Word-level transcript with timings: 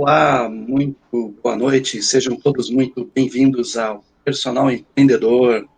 Olá, 0.00 0.48
muito 0.48 1.34
boa 1.42 1.56
noite, 1.56 2.00
sejam 2.04 2.36
todos 2.36 2.70
muito 2.70 3.10
bem-vindos 3.12 3.76
ao 3.76 4.04
Personal 4.24 4.70
Empreendedor. 4.70 5.68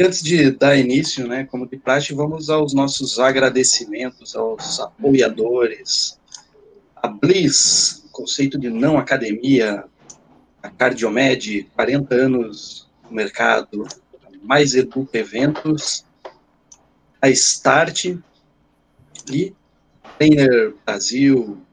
Antes 0.00 0.22
de 0.22 0.52
dar 0.52 0.76
início, 0.76 1.26
né, 1.26 1.42
como 1.44 1.66
de 1.66 1.76
praxe, 1.76 2.14
vamos 2.14 2.48
aos 2.48 2.72
nossos 2.72 3.18
agradecimentos 3.18 4.36
aos 4.36 4.78
apoiadores, 4.78 6.20
a 6.94 7.08
Bliss, 7.08 8.04
conceito 8.12 8.60
de 8.60 8.70
não 8.70 8.96
academia, 8.96 9.86
a 10.62 10.70
Cardiomed, 10.70 11.68
40 11.74 12.14
anos 12.14 12.88
no 13.02 13.10
mercado, 13.10 13.88
mais 14.40 14.76
Educa 14.76 15.18
Eventos, 15.18 16.06
a 17.20 17.28
Start 17.28 18.04
e 19.28 19.52
Trainer 20.16 20.76
Brasil, 20.86 21.65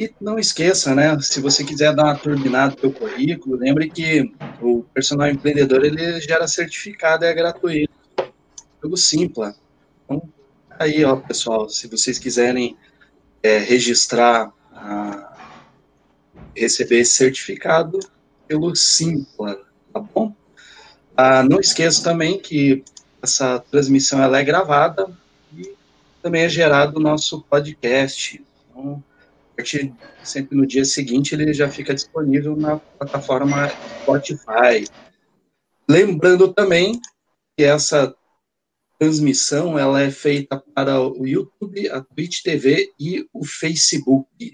e 0.00 0.10
não 0.18 0.38
esqueça, 0.38 0.94
né, 0.94 1.20
se 1.20 1.42
você 1.42 1.62
quiser 1.62 1.94
dar 1.94 2.04
uma 2.04 2.16
turbinada 2.16 2.72
no 2.72 2.80
seu 2.80 2.90
currículo, 2.90 3.58
lembre 3.58 3.90
que 3.90 4.32
o 4.58 4.82
personal 4.94 5.28
empreendedor, 5.28 5.84
ele 5.84 6.18
gera 6.22 6.48
certificado, 6.48 7.26
é 7.26 7.34
gratuito, 7.34 7.92
pelo 8.80 8.96
Simpla. 8.96 9.54
Então, 10.02 10.22
aí, 10.78 11.04
ó, 11.04 11.16
pessoal, 11.16 11.68
se 11.68 11.86
vocês 11.86 12.18
quiserem 12.18 12.78
é, 13.42 13.58
registrar, 13.58 14.50
a, 14.72 15.36
receber 16.56 17.00
esse 17.00 17.12
certificado 17.12 17.98
pelo 18.48 18.74
Simpla, 18.74 19.60
tá 19.92 20.00
bom? 20.00 20.34
Ah, 21.14 21.42
não 21.42 21.60
esqueça 21.60 22.02
também 22.02 22.40
que 22.40 22.82
essa 23.20 23.58
transmissão 23.70 24.22
ela 24.22 24.38
é 24.38 24.44
gravada 24.44 25.10
e 25.54 25.74
também 26.22 26.44
é 26.44 26.48
gerado 26.48 26.98
o 26.98 27.02
nosso 27.02 27.42
podcast. 27.42 28.42
Então, 28.70 29.04
sempre 30.22 30.56
no 30.56 30.66
dia 30.66 30.84
seguinte 30.84 31.34
ele 31.34 31.52
já 31.52 31.68
fica 31.68 31.94
disponível 31.94 32.56
na 32.56 32.78
plataforma 32.78 33.68
Spotify. 34.02 34.88
Lembrando 35.88 36.52
também 36.52 37.00
que 37.56 37.64
essa 37.64 38.14
transmissão 38.98 39.78
ela 39.78 40.02
é 40.02 40.10
feita 40.10 40.62
para 40.74 41.00
o 41.00 41.26
YouTube, 41.26 41.88
a 41.88 42.02
Twitch 42.02 42.42
TV 42.42 42.92
e 43.00 43.26
o 43.32 43.44
Facebook. 43.44 44.52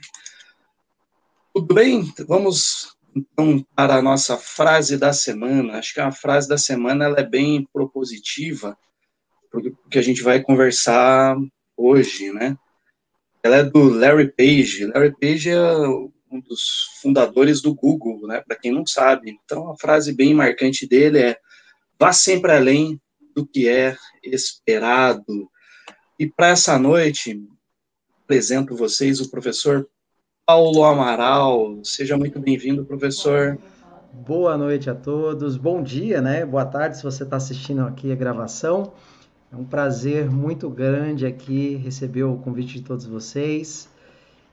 Tudo 1.52 1.74
bem? 1.74 2.12
Vamos 2.28 2.96
então 3.14 3.66
para 3.74 3.96
a 3.96 4.02
nossa 4.02 4.36
frase 4.36 4.96
da 4.96 5.12
semana. 5.12 5.78
Acho 5.78 5.94
que 5.94 6.00
a 6.00 6.12
frase 6.12 6.48
da 6.48 6.56
semana 6.56 7.06
ela 7.06 7.18
é 7.18 7.24
bem 7.24 7.66
propositiva, 7.72 8.78
porque 9.50 9.98
a 9.98 10.02
gente 10.02 10.22
vai 10.22 10.40
conversar 10.40 11.36
hoje, 11.76 12.32
né? 12.32 12.56
Ela 13.46 13.58
é 13.58 13.62
do 13.62 13.88
Larry 13.88 14.32
Page. 14.32 14.86
Larry 14.86 15.14
Page 15.20 15.50
é 15.50 15.62
um 15.78 16.40
dos 16.40 16.90
fundadores 17.00 17.62
do 17.62 17.72
Google, 17.72 18.26
né? 18.26 18.42
Para 18.44 18.56
quem 18.56 18.72
não 18.72 18.84
sabe. 18.84 19.38
Então, 19.44 19.70
a 19.70 19.76
frase 19.76 20.12
bem 20.12 20.34
marcante 20.34 20.84
dele 20.84 21.20
é: 21.20 21.38
vá 21.96 22.12
sempre 22.12 22.50
além 22.50 23.00
do 23.36 23.46
que 23.46 23.68
é 23.68 23.96
esperado. 24.20 25.48
E 26.18 26.26
para 26.26 26.48
essa 26.48 26.76
noite, 26.76 27.40
apresento 28.24 28.74
vocês 28.74 29.20
o 29.20 29.30
professor 29.30 29.88
Paulo 30.44 30.82
Amaral. 30.82 31.84
Seja 31.84 32.18
muito 32.18 32.40
bem-vindo, 32.40 32.84
professor. 32.84 33.56
Boa 34.12 34.58
noite 34.58 34.90
a 34.90 34.94
todos. 34.94 35.56
Bom 35.56 35.84
dia, 35.84 36.20
né? 36.20 36.44
Boa 36.44 36.64
tarde 36.64 36.96
se 36.96 37.04
você 37.04 37.22
está 37.22 37.36
assistindo 37.36 37.82
aqui 37.82 38.10
a 38.10 38.16
gravação. 38.16 38.92
É 39.56 39.58
um 39.58 39.64
prazer 39.64 40.30
muito 40.30 40.68
grande 40.68 41.24
aqui 41.24 41.76
receber 41.76 42.24
o 42.24 42.36
convite 42.36 42.74
de 42.74 42.82
todos 42.82 43.06
vocês 43.06 43.88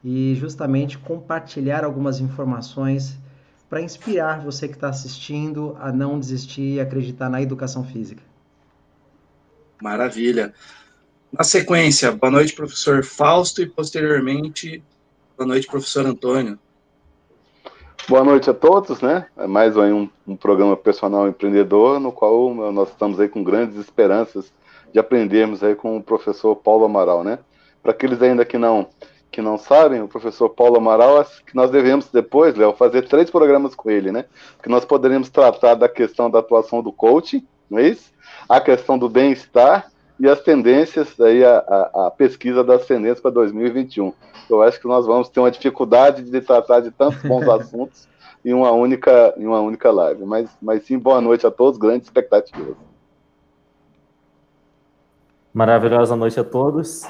e 0.01 0.33
justamente 0.35 0.97
compartilhar 0.97 1.83
algumas 1.83 2.21
informações 2.21 3.17
para 3.69 3.81
inspirar 3.81 4.39
você 4.39 4.65
que 4.65 4.75
está 4.75 4.87
assistindo 4.87 5.75
a 5.81 5.91
não 5.91 6.17
desistir 6.17 6.75
e 6.75 6.79
acreditar 6.79 7.29
na 7.29 7.41
educação 7.41 7.83
física. 7.83 8.23
Maravilha. 9.81 10.53
Na 11.33 11.43
sequência, 11.43 12.09
boa 12.13 12.31
noite, 12.31 12.53
professor 12.53 13.03
Fausto, 13.03 13.61
e 13.61 13.65
posteriormente, 13.65 14.81
boa 15.37 15.47
noite, 15.47 15.67
professor 15.67 16.05
Antônio. 16.05 16.57
Boa 18.07 18.23
noite 18.23 18.49
a 18.49 18.53
todos, 18.53 19.01
né? 19.01 19.25
É 19.35 19.47
mais 19.47 19.75
um, 19.75 20.07
um 20.25 20.37
programa 20.37 20.77
personal 20.77 21.27
empreendedor, 21.27 21.99
no 21.99 22.11
qual 22.11 22.53
nós 22.71 22.87
estamos 22.87 23.19
aí 23.19 23.27
com 23.27 23.43
grandes 23.43 23.75
esperanças 23.75 24.49
de 24.93 24.99
aprendermos 24.99 25.63
aí 25.63 25.75
com 25.75 25.97
o 25.97 26.03
professor 26.03 26.55
Paulo 26.55 26.85
Amaral, 26.85 27.23
né? 27.23 27.39
Para 27.81 27.91
aqueles 27.91 28.21
ainda 28.21 28.45
que 28.45 28.57
não 28.57 28.87
que 29.31 29.41
não 29.41 29.57
sabem, 29.57 29.99
o 29.99 30.07
professor 30.07 30.47
Paulo 30.47 30.77
Amaral, 30.77 31.25
que 31.47 31.55
nós 31.55 31.71
devemos 31.71 32.07
depois, 32.07 32.55
Léo, 32.55 32.71
fazer 32.73 33.07
três 33.07 33.31
programas 33.31 33.73
com 33.73 33.89
ele, 33.89 34.11
né? 34.11 34.25
Que 34.61 34.69
nós 34.69 34.85
poderíamos 34.85 35.27
tratar 35.27 35.73
da 35.73 35.89
questão 35.89 36.29
da 36.29 36.37
atuação 36.37 36.83
do 36.83 36.93
coaching, 36.93 37.43
não 37.67 37.79
é 37.79 37.87
isso? 37.87 38.11
A 38.47 38.61
questão 38.61 38.95
do 38.95 39.09
bem-estar 39.09 39.91
e 40.19 40.29
as 40.29 40.39
tendências, 40.41 41.19
aí 41.19 41.43
a, 41.43 41.57
a, 41.57 42.07
a 42.07 42.11
pesquisa 42.11 42.63
das 42.63 42.85
tendências 42.85 43.21
para 43.21 43.31
2021. 43.31 44.13
Eu 44.47 44.61
acho 44.61 44.79
que 44.79 44.87
nós 44.87 45.07
vamos 45.07 45.29
ter 45.29 45.39
uma 45.39 45.49
dificuldade 45.49 46.21
de 46.21 46.39
tratar 46.39 46.81
de 46.81 46.91
tantos 46.91 47.23
bons 47.23 47.49
assuntos 47.49 48.07
em 48.45 48.53
uma 48.53 48.71
única 48.71 49.33
em 49.35 49.47
uma 49.47 49.61
única 49.61 49.89
live. 49.89 50.23
Mas, 50.25 50.47
mas 50.61 50.83
sim, 50.83 50.99
boa 50.99 51.19
noite 51.19 51.47
a 51.47 51.49
todos, 51.49 51.79
grandes 51.79 52.07
expectativas. 52.07 52.92
Maravilhosa 55.53 56.15
noite 56.15 56.39
a 56.39 56.43
todos. 56.43 57.03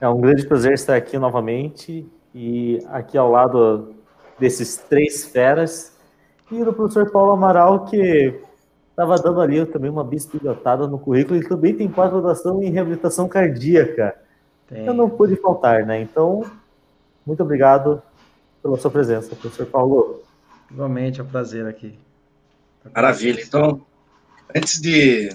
É 0.00 0.08
um 0.08 0.18
grande 0.18 0.46
prazer 0.46 0.72
estar 0.72 0.96
aqui 0.96 1.18
novamente 1.18 2.10
e 2.34 2.82
aqui 2.88 3.18
ao 3.18 3.30
lado 3.30 3.94
desses 4.38 4.78
três 4.78 5.26
feras 5.26 5.94
e 6.50 6.64
do 6.64 6.72
professor 6.72 7.10
Paulo 7.10 7.32
Amaral, 7.32 7.84
que 7.84 8.40
estava 8.88 9.16
dando 9.16 9.42
ali 9.42 9.66
também 9.66 9.90
uma 9.90 10.02
bisbilhotada 10.02 10.86
no 10.86 10.98
currículo. 10.98 11.38
Ele 11.38 11.46
também 11.46 11.74
tem 11.74 11.86
pós-graduação 11.86 12.62
em 12.62 12.70
reabilitação 12.70 13.28
cardíaca. 13.28 14.16
Tem. 14.68 14.86
Eu 14.86 14.94
não 14.94 15.10
pude 15.10 15.36
faltar, 15.36 15.84
né? 15.84 16.00
Então, 16.00 16.44
muito 17.26 17.42
obrigado 17.42 18.02
pela 18.62 18.78
sua 18.78 18.90
presença, 18.90 19.36
professor 19.36 19.66
Paulo. 19.66 20.22
Igualmente, 20.70 21.20
é 21.20 21.22
um 21.22 21.26
prazer 21.26 21.66
aqui. 21.66 21.98
Maravilha. 22.94 23.42
Então, 23.42 23.82
antes 24.54 24.80
de. 24.80 25.28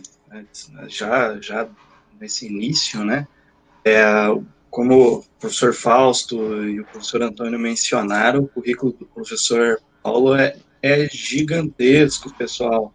Já, 0.88 1.38
já 1.40 1.68
nesse 2.22 2.46
início, 2.46 3.04
né? 3.04 3.28
É, 3.84 4.04
como 4.70 5.18
o 5.18 5.24
professor 5.40 5.74
Fausto 5.74 6.64
e 6.64 6.80
o 6.80 6.86
professor 6.86 7.24
Antônio 7.24 7.60
mencionaram, 7.60 8.44
o 8.44 8.48
currículo 8.48 8.94
do 8.94 9.06
professor 9.08 9.82
Paulo 10.04 10.36
é, 10.36 10.56
é 10.82 11.10
gigantesco, 11.10 12.34
pessoal. 12.36 12.94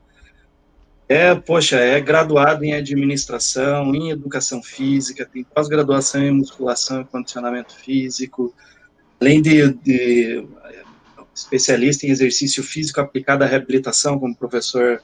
É, 1.09 1.35
poxa, 1.35 1.77
é 1.77 2.01
graduado 2.01 2.65
em 2.65 2.73
administração, 2.73 3.95
em 3.95 4.11
educação 4.11 4.63
física, 4.63 5.29
tem 5.31 5.45
pós-graduação 5.45 6.23
em 6.23 6.31
musculação 6.31 7.03
e 7.03 7.05
condicionamento 7.05 7.77
físico, 7.77 8.55
além 9.21 9.41
de, 9.43 9.73
de, 9.75 10.49
especialista 11.35 12.07
em 12.07 12.11
exercício 12.11 12.63
físico 12.63 13.01
aplicado 13.01 13.45
à 13.45 13.47
reabilitação, 13.47 14.19
como 14.19 14.33
o 14.33 14.37
professor 14.37 15.01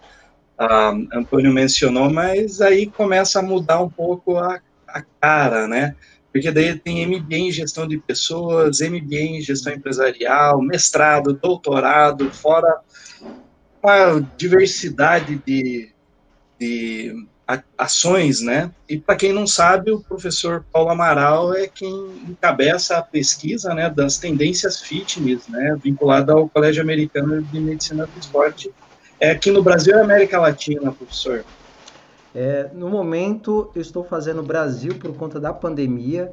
a 0.65 0.91
Antônio 1.13 1.53
mencionou, 1.53 2.11
mas 2.11 2.61
aí 2.61 2.87
começa 2.87 3.41
a 3.41 3.43
mudar 3.43 3.81
um 3.83 3.89
pouco 3.89 4.39
a, 4.39 4.61
a 4.87 5.03
cara, 5.21 5.67
né? 5.67 5.95
Porque 6.33 6.51
daí 6.51 6.79
tem 6.79 7.07
MBA 7.07 7.37
em 7.37 7.53
gestão 7.53 7.87
de 7.87 7.99
pessoas, 7.99 8.81
MBA 8.81 9.21
em 9.21 9.41
gestão 9.41 9.73
empresarial, 9.73 10.63
mestrado, 10.63 11.35
doutorado, 11.35 12.31
fora 12.31 12.81
uma 13.83 14.21
diversidade 14.37 15.43
de, 15.45 15.91
de 16.59 17.27
ações, 17.77 18.41
né? 18.41 18.71
E 18.89 18.99
para 18.99 19.17
quem 19.17 19.33
não 19.33 19.47
sabe, 19.47 19.91
o 19.91 20.01
professor 20.01 20.65
Paulo 20.73 20.91
Amaral 20.91 21.53
é 21.53 21.67
quem 21.67 21.93
encabeça 22.29 22.97
a 22.97 23.03
pesquisa, 23.03 23.75
né, 23.75 23.91
das 23.91 24.17
tendências 24.17 24.81
fitness, 24.81 25.49
né, 25.49 25.77
vinculada 25.83 26.33
ao 26.33 26.49
Colégio 26.49 26.83
Americano 26.83 27.43
de 27.43 27.61
Medicina 27.61 28.07
do 28.07 28.19
Esporte, 28.19 28.71
é 29.23 29.31
aqui 29.31 29.53
no 29.53 29.63
Brasil 29.63 29.97
e 29.97 30.01
América 30.01 30.41
Latina, 30.41 30.91
professor? 30.91 31.45
É, 32.35 32.69
no 32.75 32.91
momento, 32.91 33.71
eu 33.73 33.81
estou 33.81 34.03
fazendo 34.03 34.43
Brasil 34.43 34.97
por 34.97 35.15
conta 35.17 35.39
da 35.39 35.53
pandemia, 35.53 36.33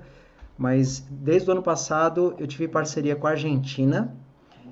mas 0.58 1.06
desde 1.08 1.48
o 1.48 1.52
ano 1.52 1.62
passado 1.62 2.36
eu 2.40 2.48
tive 2.48 2.68
parceria 2.68 3.16
com 3.16 3.28
a 3.28 3.32
Argentina. 3.32 4.12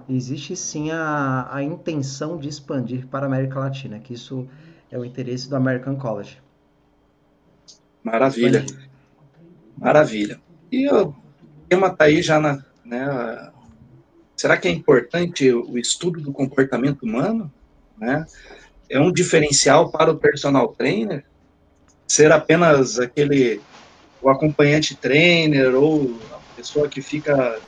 Existe 0.10 0.56
sim 0.56 0.90
a, 0.90 1.48
a 1.52 1.62
intenção 1.62 2.40
de 2.40 2.50
expandir 2.50 3.06
para 3.06 3.28
a 3.28 3.28
América 3.28 3.60
Latina, 3.60 4.00
que 4.00 4.16
isso 4.16 4.48
é 4.90 4.98
o 4.98 5.06
interesse 5.06 5.48
do 5.48 5.56
American 5.56 5.96
College. 5.96 6.42
Maravilha. 8.04 8.66
Maravilha. 9.78 10.42
E 10.72 10.90
o 10.90 11.14
tema 11.70 11.86
está 11.86 12.06
aí 12.06 12.24
já 12.24 12.40
na. 12.40 12.66
Né, 12.84 13.52
será 14.36 14.58
que 14.58 14.68
é 14.68 14.72
importante 14.72 15.52
o 15.52 15.78
estudo 15.78 16.20
do 16.20 16.32
comportamento 16.32 17.04
humano? 17.04 17.52
Né? 17.98 18.26
É 18.90 19.00
um 19.00 19.12
diferencial 19.12 19.92
para 19.92 20.12
o 20.12 20.18
personal 20.18 20.70
trainer 20.70 21.26
ser 22.08 22.32
apenas 22.32 23.00
aquele 23.00 23.62
o 24.22 24.30
acompanhante 24.30 24.96
trainer 24.96 25.76
ou 25.76 26.20
a 26.32 26.56
pessoa 26.56 26.88
que 26.88 27.02
fica 27.02 27.60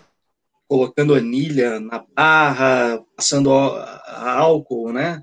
colocando 0.67 1.15
anilha 1.15 1.79
na 1.79 2.03
barra, 2.15 3.03
passando 3.15 3.51
álcool, 3.51 4.91
né? 4.91 5.21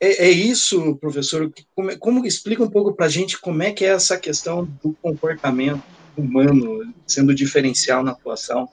É, 0.00 0.26
é 0.26 0.30
isso, 0.30 0.96
professor? 0.96 1.52
Como, 1.74 1.98
como 1.98 2.26
explica 2.26 2.62
um 2.62 2.70
pouco 2.70 2.92
para 2.94 3.06
a 3.06 3.08
gente 3.08 3.40
como 3.40 3.62
é 3.62 3.72
que 3.72 3.84
é 3.84 3.88
essa 3.88 4.18
questão 4.18 4.64
do 4.82 4.94
comportamento 5.00 5.82
humano 6.16 6.92
sendo 7.06 7.34
diferencial 7.34 8.02
na 8.02 8.12
atuação? 8.12 8.68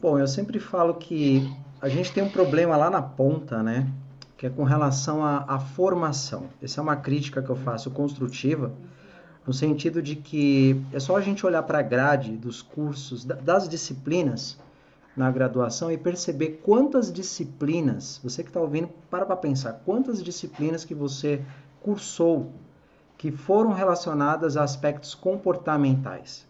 Bom, 0.00 0.18
eu 0.18 0.26
sempre 0.26 0.58
falo 0.58 0.94
que 0.94 1.48
a 1.80 1.88
gente 1.88 2.12
tem 2.12 2.22
um 2.22 2.28
problema 2.28 2.76
lá 2.76 2.90
na 2.90 3.02
ponta, 3.02 3.62
né? 3.62 3.88
Que 4.42 4.48
é 4.48 4.50
com 4.50 4.64
relação 4.64 5.24
à, 5.24 5.44
à 5.46 5.60
formação. 5.60 6.48
Essa 6.60 6.80
é 6.80 6.82
uma 6.82 6.96
crítica 6.96 7.40
que 7.40 7.48
eu 7.48 7.54
faço 7.54 7.92
construtiva, 7.92 8.72
no 9.46 9.52
sentido 9.52 10.02
de 10.02 10.16
que 10.16 10.84
é 10.92 10.98
só 10.98 11.16
a 11.16 11.20
gente 11.20 11.46
olhar 11.46 11.62
para 11.62 11.78
a 11.78 11.82
grade 11.82 12.36
dos 12.36 12.60
cursos, 12.60 13.24
das 13.24 13.68
disciplinas 13.68 14.58
na 15.16 15.30
graduação 15.30 15.92
e 15.92 15.96
perceber 15.96 16.60
quantas 16.64 17.12
disciplinas, 17.12 18.18
você 18.20 18.42
que 18.42 18.50
está 18.50 18.60
ouvindo, 18.60 18.88
para 19.08 19.24
para 19.24 19.36
pensar, 19.36 19.80
quantas 19.84 20.20
disciplinas 20.20 20.84
que 20.84 20.92
você 20.92 21.40
cursou 21.80 22.50
que 23.16 23.30
foram 23.30 23.70
relacionadas 23.70 24.56
a 24.56 24.64
aspectos 24.64 25.14
comportamentais 25.14 26.44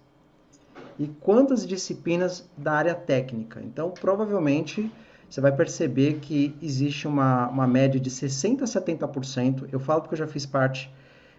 e 0.99 1.09
quantas 1.09 1.67
disciplinas 1.67 2.49
da 2.56 2.73
área 2.73 2.94
técnica. 2.94 3.61
Então, 3.62 3.91
provavelmente, 3.91 4.91
você 5.32 5.40
vai 5.40 5.50
perceber 5.50 6.19
que 6.20 6.55
existe 6.61 7.08
uma, 7.08 7.49
uma 7.49 7.67
média 7.67 7.99
de 7.99 8.11
60% 8.11 8.61
a 8.61 8.64
70%. 8.67 9.67
Eu 9.73 9.81
falo 9.81 10.02
porque 10.02 10.12
eu 10.12 10.19
já 10.19 10.26
fiz 10.26 10.44
parte 10.44 10.93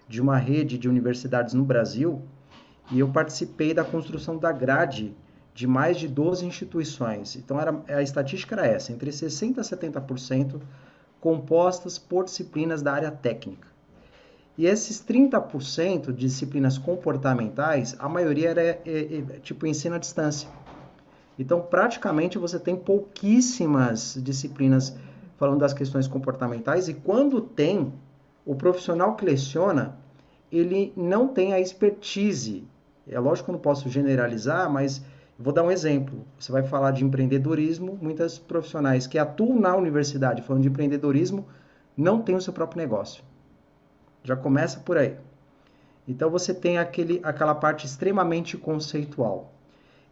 de 0.07 0.19
uma 0.19 0.35
rede 0.35 0.79
de 0.79 0.89
universidades 0.89 1.53
no 1.53 1.63
Brasil 1.63 2.19
e 2.89 2.99
eu 3.01 3.09
participei 3.09 3.71
da 3.71 3.83
construção 3.83 4.35
da 4.39 4.51
grade 4.51 5.15
de 5.53 5.67
mais 5.67 5.99
de 5.99 6.07
12 6.07 6.43
instituições. 6.43 7.35
Então 7.35 7.61
era, 7.61 7.83
a 7.87 8.01
estatística 8.01 8.55
era 8.55 8.65
essa, 8.65 8.91
entre 8.91 9.11
60% 9.11 9.59
a 9.59 9.61
70% 9.61 10.59
compostas 11.21 11.99
por 11.99 12.25
disciplinas 12.25 12.81
da 12.81 12.93
área 12.93 13.11
técnica. 13.11 13.67
E 14.57 14.65
esses 14.65 15.03
30% 15.05 16.07
de 16.07 16.13
disciplinas 16.13 16.79
comportamentais, 16.79 17.95
a 17.99 18.09
maioria 18.09 18.49
era 18.49 18.61
é, 18.63 18.81
é, 18.85 19.21
tipo 19.43 19.67
ensino 19.67 19.93
à 19.93 19.99
distância. 19.99 20.49
Então, 21.38 21.62
praticamente 21.62 22.38
você 22.38 22.59
tem 22.59 22.75
pouquíssimas 22.75 24.18
disciplinas 24.21 24.95
falando 25.38 25.59
das 25.59 25.74
questões 25.74 26.07
comportamentais 26.07 26.88
e 26.88 26.94
quando 26.94 27.41
tem, 27.41 27.94
o 28.45 28.56
profissional 28.56 29.15
que 29.15 29.25
leciona, 29.25 29.97
ele 30.51 30.94
não 30.95 31.27
tem 31.27 31.53
a 31.53 31.59
expertise. 31.59 32.68
É 33.07 33.19
lógico 33.19 33.45
que 33.45 33.51
eu 33.51 33.53
não 33.53 33.62
posso 33.62 33.89
generalizar, 33.89 34.69
mas 34.69 35.03
Vou 35.38 35.51
dar 35.51 35.63
um 35.63 35.71
exemplo. 35.71 36.25
Você 36.39 36.51
vai 36.51 36.63
falar 36.63 36.91
de 36.91 37.03
empreendedorismo, 37.03 37.97
muitas 38.01 38.38
profissionais 38.38 39.07
que 39.07 39.18
atuam 39.18 39.59
na 39.59 39.75
universidade 39.75 40.44
falando 40.44 40.62
de 40.62 40.69
empreendedorismo 40.69 41.47
não 41.97 42.21
têm 42.21 42.36
o 42.36 42.41
seu 42.41 42.53
próprio 42.53 42.81
negócio. 42.81 43.24
Já 44.24 44.36
começa 44.36 44.79
por 44.79 44.97
aí. 44.97 45.18
Então 46.07 46.29
você 46.29 46.53
tem 46.53 46.77
aquele, 46.77 47.19
aquela 47.24 47.56
parte 47.56 47.86
extremamente 47.86 48.57
conceitual. 48.57 49.51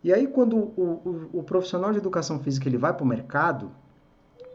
E 0.04 0.12
aí 0.12 0.28
quando 0.28 0.58
o, 0.58 1.30
o, 1.34 1.40
o 1.40 1.44
profissional 1.44 1.92
de 1.92 1.98
educação 1.98 2.40
física 2.40 2.68
ele 2.68 2.78
vai 2.78 2.94
para 2.94 3.04
o 3.04 3.08
mercado, 3.08 3.72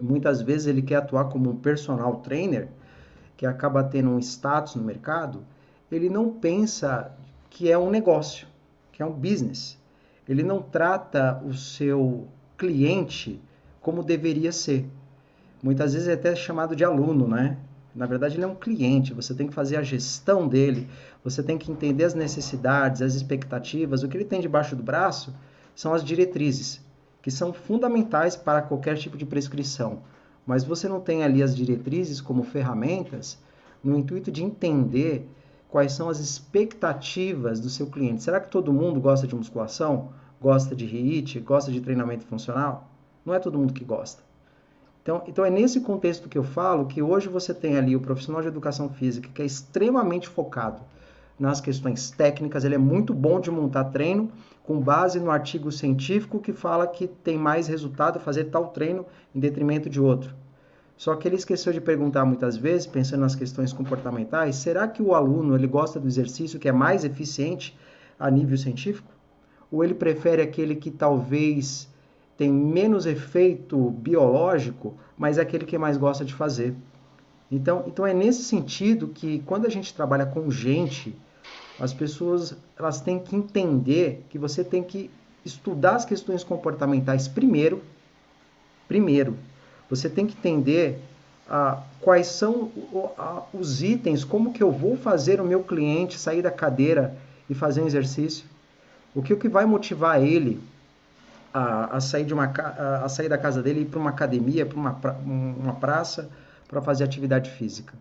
muitas 0.00 0.42
vezes 0.42 0.66
ele 0.66 0.82
quer 0.82 0.96
atuar 0.96 1.26
como 1.26 1.50
um 1.50 1.56
personal 1.56 2.16
trainer, 2.16 2.68
que 3.36 3.46
acaba 3.46 3.84
tendo 3.84 4.10
um 4.10 4.18
status 4.18 4.74
no 4.76 4.82
mercado, 4.82 5.44
ele 5.90 6.08
não 6.08 6.30
pensa 6.30 7.12
que 7.50 7.70
é 7.70 7.78
um 7.78 7.90
negócio, 7.90 8.46
que 8.90 9.02
é 9.02 9.06
um 9.06 9.12
business 9.12 9.78
ele 10.28 10.42
não 10.42 10.60
trata 10.60 11.40
o 11.44 11.54
seu 11.54 12.26
cliente 12.58 13.40
como 13.80 14.02
deveria 14.02 14.50
ser. 14.50 14.88
Muitas 15.62 15.94
vezes 15.94 16.08
é 16.08 16.14
até 16.14 16.34
chamado 16.34 16.74
de 16.74 16.84
aluno, 16.84 17.28
né? 17.28 17.56
Na 17.96 18.04
verdade, 18.04 18.36
ele 18.36 18.44
é 18.44 18.46
um 18.46 18.54
cliente, 18.54 19.14
você 19.14 19.34
tem 19.34 19.48
que 19.48 19.54
fazer 19.54 19.76
a 19.76 19.82
gestão 19.82 20.46
dele, 20.46 20.86
você 21.24 21.42
tem 21.42 21.56
que 21.56 21.72
entender 21.72 22.04
as 22.04 22.12
necessidades, 22.12 23.00
as 23.00 23.14
expectativas. 23.14 24.02
O 24.02 24.08
que 24.08 24.18
ele 24.18 24.24
tem 24.24 24.38
debaixo 24.38 24.76
do 24.76 24.82
braço 24.82 25.34
são 25.74 25.94
as 25.94 26.04
diretrizes, 26.04 26.80
que 27.22 27.30
são 27.30 27.54
fundamentais 27.54 28.36
para 28.36 28.60
qualquer 28.60 28.98
tipo 28.98 29.16
de 29.16 29.24
prescrição. 29.24 30.02
Mas 30.46 30.62
você 30.62 30.86
não 30.86 31.00
tem 31.00 31.24
ali 31.24 31.42
as 31.42 31.56
diretrizes 31.56 32.20
como 32.20 32.42
ferramentas 32.42 33.38
no 33.82 33.98
intuito 33.98 34.30
de 34.30 34.44
entender 34.44 35.26
quais 35.66 35.92
são 35.92 36.10
as 36.10 36.18
expectativas 36.18 37.60
do 37.60 37.70
seu 37.70 37.86
cliente. 37.86 38.22
Será 38.22 38.40
que 38.40 38.50
todo 38.50 38.74
mundo 38.74 39.00
gosta 39.00 39.26
de 39.26 39.34
musculação? 39.34 40.10
Gosta 40.38 40.76
de 40.76 40.84
HIIT? 40.84 41.40
Gosta 41.40 41.72
de 41.72 41.80
treinamento 41.80 42.26
funcional? 42.26 42.90
Não 43.24 43.32
é 43.32 43.38
todo 43.38 43.58
mundo 43.58 43.72
que 43.72 43.84
gosta. 43.84 44.25
Então, 45.06 45.22
então 45.28 45.44
é 45.44 45.50
nesse 45.50 45.82
contexto 45.82 46.28
que 46.28 46.36
eu 46.36 46.42
falo 46.42 46.86
que 46.86 47.00
hoje 47.00 47.28
você 47.28 47.54
tem 47.54 47.76
ali 47.76 47.94
o 47.94 48.00
profissional 48.00 48.42
de 48.42 48.48
educação 48.48 48.88
física 48.88 49.30
que 49.32 49.40
é 49.40 49.44
extremamente 49.44 50.28
focado 50.28 50.82
nas 51.38 51.60
questões 51.60 52.10
técnicas, 52.10 52.64
ele 52.64 52.74
é 52.74 52.78
muito 52.78 53.14
bom 53.14 53.38
de 53.38 53.48
montar 53.48 53.84
treino 53.84 54.32
com 54.64 54.80
base 54.80 55.20
no 55.20 55.30
artigo 55.30 55.70
científico 55.70 56.40
que 56.40 56.52
fala 56.52 56.88
que 56.88 57.06
tem 57.06 57.38
mais 57.38 57.68
resultado 57.68 58.18
fazer 58.18 58.46
tal 58.46 58.70
treino 58.70 59.06
em 59.32 59.38
detrimento 59.38 59.88
de 59.88 60.00
outro. 60.00 60.34
Só 60.96 61.14
que 61.14 61.28
ele 61.28 61.36
esqueceu 61.36 61.72
de 61.72 61.80
perguntar 61.80 62.24
muitas 62.24 62.56
vezes, 62.56 62.84
pensando 62.84 63.20
nas 63.20 63.36
questões 63.36 63.72
comportamentais, 63.72 64.56
será 64.56 64.88
que 64.88 65.00
o 65.00 65.14
aluno 65.14 65.54
ele 65.54 65.68
gosta 65.68 66.00
do 66.00 66.08
exercício 66.08 66.58
que 66.58 66.68
é 66.68 66.72
mais 66.72 67.04
eficiente 67.04 67.78
a 68.18 68.28
nível 68.28 68.58
científico? 68.58 69.12
Ou 69.70 69.84
ele 69.84 69.94
prefere 69.94 70.42
aquele 70.42 70.74
que 70.74 70.90
talvez 70.90 71.88
tem 72.36 72.52
menos 72.52 73.06
efeito 73.06 73.90
biológico, 73.90 74.94
mas 75.16 75.38
é 75.38 75.42
aquele 75.42 75.64
que 75.64 75.78
mais 75.78 75.96
gosta 75.96 76.24
de 76.24 76.34
fazer? 76.34 76.74
Então, 77.50 77.84
então 77.86 78.06
é 78.06 78.12
nesse 78.12 78.44
sentido 78.44 79.08
que 79.08 79.40
quando 79.46 79.66
a 79.66 79.70
gente 79.70 79.94
trabalha 79.94 80.26
com 80.26 80.50
gente, 80.50 81.14
as 81.78 81.92
pessoas 81.92 82.56
elas 82.78 83.00
têm 83.00 83.18
que 83.18 83.34
entender 83.34 84.24
que 84.28 84.38
você 84.38 84.62
tem 84.62 84.82
que 84.82 85.10
estudar 85.44 85.96
as 85.96 86.04
questões 86.04 86.42
comportamentais 86.42 87.28
primeiro, 87.28 87.82
primeiro, 88.88 89.36
você 89.88 90.08
tem 90.10 90.26
que 90.26 90.36
entender 90.36 90.98
ah, 91.48 91.82
quais 92.00 92.26
são 92.26 92.70
os 93.54 93.82
itens, 93.82 94.24
como 94.24 94.52
que 94.52 94.62
eu 94.62 94.72
vou 94.72 94.96
fazer 94.96 95.40
o 95.40 95.44
meu 95.44 95.62
cliente 95.62 96.18
sair 96.18 96.42
da 96.42 96.50
cadeira 96.50 97.16
e 97.48 97.54
fazer 97.54 97.80
um 97.80 97.86
exercício. 97.86 98.44
O 99.14 99.22
que, 99.22 99.32
o 99.32 99.36
que 99.36 99.48
vai 99.48 99.64
motivar 99.64 100.20
ele 100.20 100.60
a, 101.56 101.96
a 101.96 102.00
sair, 102.00 102.24
de 102.24 102.34
uma, 102.34 102.44
a, 102.44 103.04
a 103.04 103.08
sair 103.08 103.30
da 103.30 103.38
casa 103.38 103.62
dele 103.62 103.80
e 103.80 103.82
ir 103.82 103.86
para 103.86 103.98
uma 103.98 104.10
academia, 104.10 104.66
para 104.66 104.76
uma, 104.78 104.92
pra, 104.92 105.12
uma 105.14 105.72
praça, 105.74 106.28
para 106.68 106.82
fazer 106.82 107.02
atividade 107.02 107.50
física. 107.50 107.94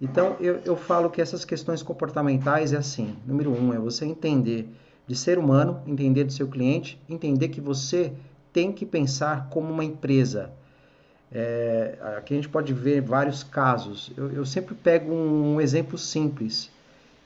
Então, 0.00 0.36
eu, 0.40 0.60
eu 0.64 0.76
falo 0.76 1.08
que 1.08 1.20
essas 1.20 1.44
questões 1.44 1.82
comportamentais 1.82 2.72
é 2.72 2.78
assim. 2.78 3.14
Número 3.24 3.52
um, 3.52 3.72
é 3.72 3.78
você 3.78 4.04
entender 4.04 4.68
de 5.06 5.14
ser 5.14 5.38
humano, 5.38 5.80
entender 5.86 6.24
do 6.24 6.32
seu 6.32 6.48
cliente, 6.48 7.00
entender 7.08 7.48
que 7.48 7.60
você 7.60 8.12
tem 8.52 8.72
que 8.72 8.84
pensar 8.84 9.48
como 9.50 9.72
uma 9.72 9.84
empresa. 9.84 10.50
É, 11.30 11.96
aqui 12.16 12.34
a 12.34 12.36
gente 12.36 12.48
pode 12.48 12.72
ver 12.72 13.02
vários 13.02 13.44
casos. 13.44 14.10
Eu, 14.16 14.32
eu 14.32 14.44
sempre 14.44 14.74
pego 14.74 15.12
um, 15.12 15.60
exemplo 15.60 15.96
simples. 15.96 16.70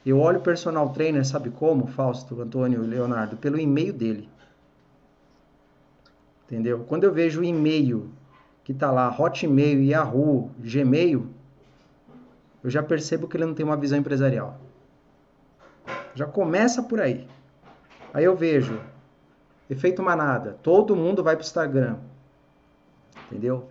Eu 0.04 0.20
olho 0.20 0.40
o 0.40 0.42
personal 0.42 0.90
trainer, 0.90 1.24
sabe 1.24 1.48
como, 1.48 1.86
Fausto, 1.86 2.38
Antônio 2.38 2.82
Leonardo? 2.82 3.36
Pelo 3.38 3.58
e-mail 3.58 3.94
dele. 3.94 4.28
Entendeu? 6.46 6.84
Quando 6.86 7.04
eu 7.04 7.12
vejo 7.12 7.40
o 7.40 7.44
e-mail 7.44 8.10
que 8.62 8.72
está 8.72 8.90
lá, 8.90 9.14
Hotmail, 9.16 9.82
Yahoo, 9.82 10.50
Gmail, 10.58 11.26
eu 12.62 12.70
já 12.70 12.82
percebo 12.82 13.28
que 13.28 13.36
ele 13.36 13.44
não 13.44 13.54
tem 13.54 13.64
uma 13.64 13.76
visão 13.76 13.98
empresarial. 13.98 14.58
Já 16.14 16.26
começa 16.26 16.82
por 16.82 17.00
aí. 17.00 17.26
Aí 18.12 18.24
eu 18.24 18.36
vejo, 18.36 18.80
efeito 19.68 20.02
manada, 20.02 20.56
todo 20.62 20.94
mundo 20.96 21.22
vai 21.22 21.34
para 21.34 21.42
o 21.42 21.46
Instagram. 21.46 21.96
Entendeu? 23.26 23.68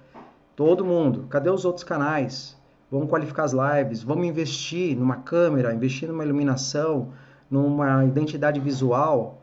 Todo 0.56 0.86
mundo. 0.86 1.26
Cadê 1.30 1.50
os 1.50 1.66
outros 1.66 1.84
canais? 1.84 2.58
Vamos 2.92 3.10
qualificar 3.10 3.46
as 3.46 3.54
lives, 3.54 4.04
vamos 4.04 4.28
investir 4.28 4.96
numa 4.96 5.18
câmera, 5.18 5.74
investir 5.74 6.08
numa 6.08 6.24
iluminação, 6.24 7.12
numa 7.50 8.06
identidade 8.06 8.60
visual. 8.60 9.43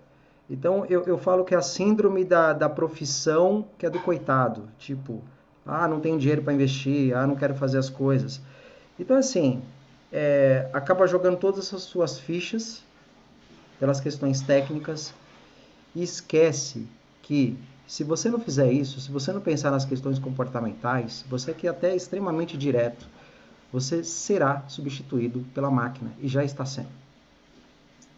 Então 0.51 0.85
eu, 0.87 1.05
eu 1.05 1.17
falo 1.17 1.45
que 1.45 1.55
é 1.55 1.57
a 1.57 1.63
síndrome 1.63 2.25
da, 2.25 2.53
da 2.53 2.69
profissão 2.69 3.65
que 3.79 3.87
é 3.87 3.91
do 3.91 4.01
coitado. 4.01 4.69
Tipo, 4.79 5.23
ah, 5.65 5.87
não 5.87 6.01
tenho 6.01 6.19
dinheiro 6.19 6.43
para 6.43 6.53
investir, 6.53 7.17
ah, 7.17 7.27
não 7.27 7.37
quero 7.37 7.55
fazer 7.55 7.79
as 7.79 7.89
coisas. 7.89 8.41
Então, 8.99 9.17
assim, 9.17 9.63
é, 10.13 10.69
acaba 10.73 11.07
jogando 11.07 11.37
todas 11.37 11.73
as 11.73 11.83
suas 11.83 12.19
fichas 12.19 12.83
pelas 13.79 14.01
questões 14.01 14.41
técnicas 14.43 15.15
e 15.95 16.03
esquece 16.03 16.87
que 17.23 17.57
se 17.87 18.05
você 18.05 18.29
não 18.29 18.41
fizer 18.41 18.73
isso, 18.73 19.01
se 19.01 19.11
você 19.11 19.33
não 19.33 19.41
pensar 19.41 19.71
nas 19.71 19.85
questões 19.85 20.19
comportamentais, 20.19 21.25
você 21.29 21.55
que 21.55 21.67
é 21.67 21.71
até 21.71 21.95
extremamente 21.95 22.57
direto, 22.57 23.07
você 23.73 24.03
será 24.03 24.65
substituído 24.69 25.47
pela 25.55 25.71
máquina 25.71 26.11
e 26.21 26.27
já 26.27 26.45
está 26.45 26.65
sendo. 26.65 26.89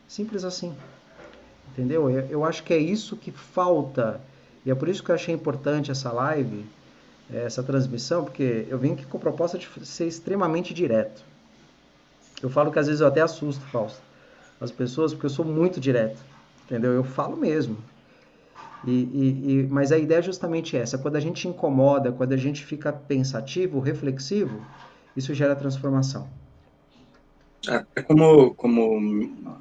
Simples 0.09 0.45
assim. 0.45 0.75
Entendeu? 1.71 2.11
Eu, 2.11 2.27
eu 2.27 2.45
acho 2.45 2.63
que 2.63 2.75
é 2.75 2.79
isso 2.79 3.17
que 3.17 3.31
falta 3.31 4.21
E 4.65 4.71
é 4.71 4.75
por 4.75 4.89
isso 4.89 5.03
que 5.03 5.11
eu 5.11 5.15
achei 5.15 5.35
importante 5.35 5.91
essa 5.91 6.13
live, 6.13 6.67
essa 7.33 7.63
transmissão, 7.63 8.25
porque 8.25 8.67
eu 8.69 8.79
vim 8.79 8.93
aqui 8.93 9.07
com 9.07 9.17
a 9.17 9.21
proposta 9.21 9.59
de 9.59 9.69
ser 9.87 10.07
extremamente 10.07 10.75
direto. 10.75 11.23
Eu 12.43 12.51
falo 12.51 12.71
que 12.71 12.79
às 12.79 12.87
vezes 12.87 13.01
eu 13.01 13.07
até 13.07 13.21
assusto, 13.21 13.65
Fausto, 13.67 14.03
as 14.61 14.71
pessoas, 14.71 15.13
porque 15.13 15.27
eu 15.27 15.31
sou 15.31 15.45
muito 15.45 15.81
direto, 15.81 16.21
entendeu? 16.65 16.93
Eu 16.93 17.05
falo 17.05 17.37
mesmo. 17.37 17.77
E, 18.85 18.91
e, 18.91 19.53
e, 19.53 19.67
mas 19.69 19.93
a 19.93 19.99
ideia 19.99 20.19
é 20.19 20.23
justamente 20.23 20.77
essa: 20.77 20.99
quando 20.99 21.17
a 21.17 21.21
gente 21.21 21.47
incomoda, 21.47 22.11
quando 22.11 22.33
a 22.33 22.37
gente 22.37 22.65
fica 22.65 22.93
pensativo, 22.93 23.79
reflexivo, 23.79 24.61
isso 25.17 25.33
gera 25.35 25.55
transformação. 25.55 26.29
É, 27.69 27.85
é 27.95 28.03
como, 28.03 28.55
como 28.55 29.57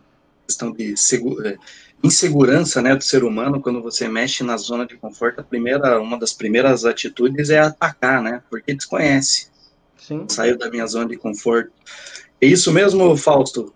questão 0.48 0.72
de 0.72 0.98
segura, 0.98 1.58
insegurança 2.04 2.82
né, 2.82 2.96
do 2.96 3.04
ser 3.04 3.24
humano, 3.24 3.62
quando 3.62 3.82
você 3.82 4.08
mexe 4.08 4.44
na 4.44 4.58
zona 4.58 4.86
de 4.86 4.96
conforto, 4.98 5.42
a 5.42 5.44
primeira, 5.44 6.00
uma 6.00 6.18
das 6.18 6.34
primeiras 6.34 6.86
atitudes 6.86 7.50
é 7.50 7.60
atacar, 7.60 8.22
né? 8.22 8.42
Porque 8.50 8.74
desconhece. 8.74 9.50
Sim. 9.98 10.26
Saiu 10.28 10.58
da 10.58 10.70
minha 10.70 10.86
zona 10.88 11.06
de 11.08 11.18
conforto. 11.18 11.72
É 12.40 12.48
isso 12.48 12.72
mesmo, 12.74 13.16
Fausto? 13.16 13.74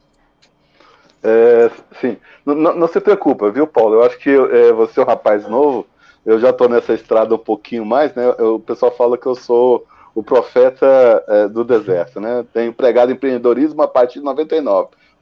É, 1.24 1.70
sim. 2.02 2.18
Não, 2.46 2.56
não, 2.56 2.88
se 2.88 3.00
preocupa, 3.00 3.52
viu, 3.52 3.68
Paulo? 3.68 3.96
Eu 3.96 4.04
acho 4.04 4.18
que 4.18 4.30
é, 4.30 4.72
você 4.72 5.00
é 5.00 5.04
um 5.04 5.08
rapaz 5.08 5.48
novo, 5.48 5.88
eu 6.26 6.40
já 6.40 6.50
estou 6.50 6.68
nessa 6.68 6.94
estrada 6.94 7.36
um 7.36 7.40
pouquinho 7.40 7.86
mais, 7.86 8.14
né? 8.16 8.28
o 8.30 8.60
pessoal 8.60 8.96
fala 8.96 9.18
que 9.18 9.26
eu 9.26 9.36
sou 9.36 9.86
o 10.14 10.24
profeta 10.24 11.24
é, 11.28 11.48
do 11.48 11.64
deserto, 11.64 12.20
né? 12.20 12.46
Tenho 12.54 12.70
empregado 12.70 13.12
empreendedorismo 13.12 13.82
a 13.82 13.88
partir 13.88 14.20
de 14.20 14.26
99 14.26 14.50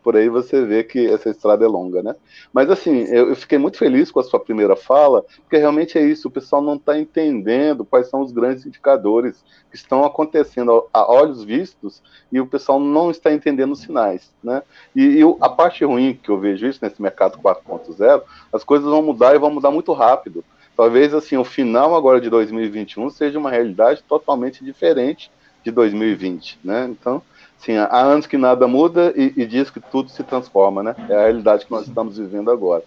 por 0.04 0.18
aí 0.18 0.28
você 0.28 0.66
vê 0.66 0.84
que 0.84 1.08
essa 1.08 1.30
estrada 1.30 1.64
é 1.64 1.68
longa, 1.68 2.04
né? 2.04 2.16
Mas 2.52 2.70
assim, 2.70 3.04
eu, 3.06 3.34
fiquei 3.36 3.58
muito 3.58 3.78
feliz 3.78 4.12
com 4.12 4.20
a 4.20 4.24
sua 4.24 4.40
primeira 4.40 4.76
fala, 4.76 5.24
porque 5.42 5.58
realmente 5.58 5.98
é 5.98 6.02
isso, 6.02 6.28
o 6.28 6.32
pessoal 6.32 6.62
não 6.62 6.76
está 6.76 7.00
entendendo 7.00 7.86
quais 7.86 8.10
são 8.10 8.22
os 8.22 8.32
grandes 8.32 8.66
indicadores 8.66 9.44
que 9.72 9.78
estão 9.78 10.04
acontecendo 10.04 10.86
a 10.94 11.10
olhos 11.12 11.44
vistos 11.44 12.02
e 12.32 12.40
o 12.40 12.46
pessoal 12.46 12.80
não 12.80 13.10
está 13.10 13.32
entendendo 13.32 13.72
os 13.72 13.80
sinais, 13.80 14.32
né? 14.44 14.62
E, 14.96 15.02
e 15.02 15.22
a 15.40 15.50
parte 15.50 15.86
ruim 15.86 16.20
que 16.22 16.30
eu 16.30 16.40
vejo 16.40 16.68
isso 16.68 16.80
nesse 16.82 17.02
mercado 17.02 17.40
4.0, 17.40 18.22
as 18.52 18.64
coisas 18.64 18.88
vão 18.88 19.02
mudar 19.02 19.34
e 19.34 19.40
vão 19.40 19.50
mudar 19.50 19.72
muito 19.72 19.94
rápido. 19.94 20.44
Talvez 20.76 21.14
assim, 21.14 21.38
o 21.38 21.46
final 21.46 21.96
agora 21.96 22.20
de 22.20 22.30
2021 22.30 23.10
seja 23.10 23.40
uma 23.40 23.50
realidade 23.50 24.04
totalmente 24.04 24.66
diferente 24.66 25.32
de 25.64 25.72
2020, 25.72 26.60
né? 26.64 26.88
Então, 26.90 27.22
Sim, 27.64 27.78
há 27.78 28.02
anos 28.02 28.28
que 28.28 28.38
nada 28.38 28.68
muda 28.68 29.14
e, 29.16 29.34
e, 29.38 29.46
diz 29.46 29.70
que 29.70 29.80
tudo 29.80 30.10
se 30.10 30.22
transforma, 30.22 30.84
né? 30.84 30.96
É 31.08 31.16
a 31.16 31.22
realidade 31.22 31.66
que 31.66 31.72
nós 31.72 31.88
estamos 31.88 32.18
vivendo 32.18 32.52
agora. 32.52 32.84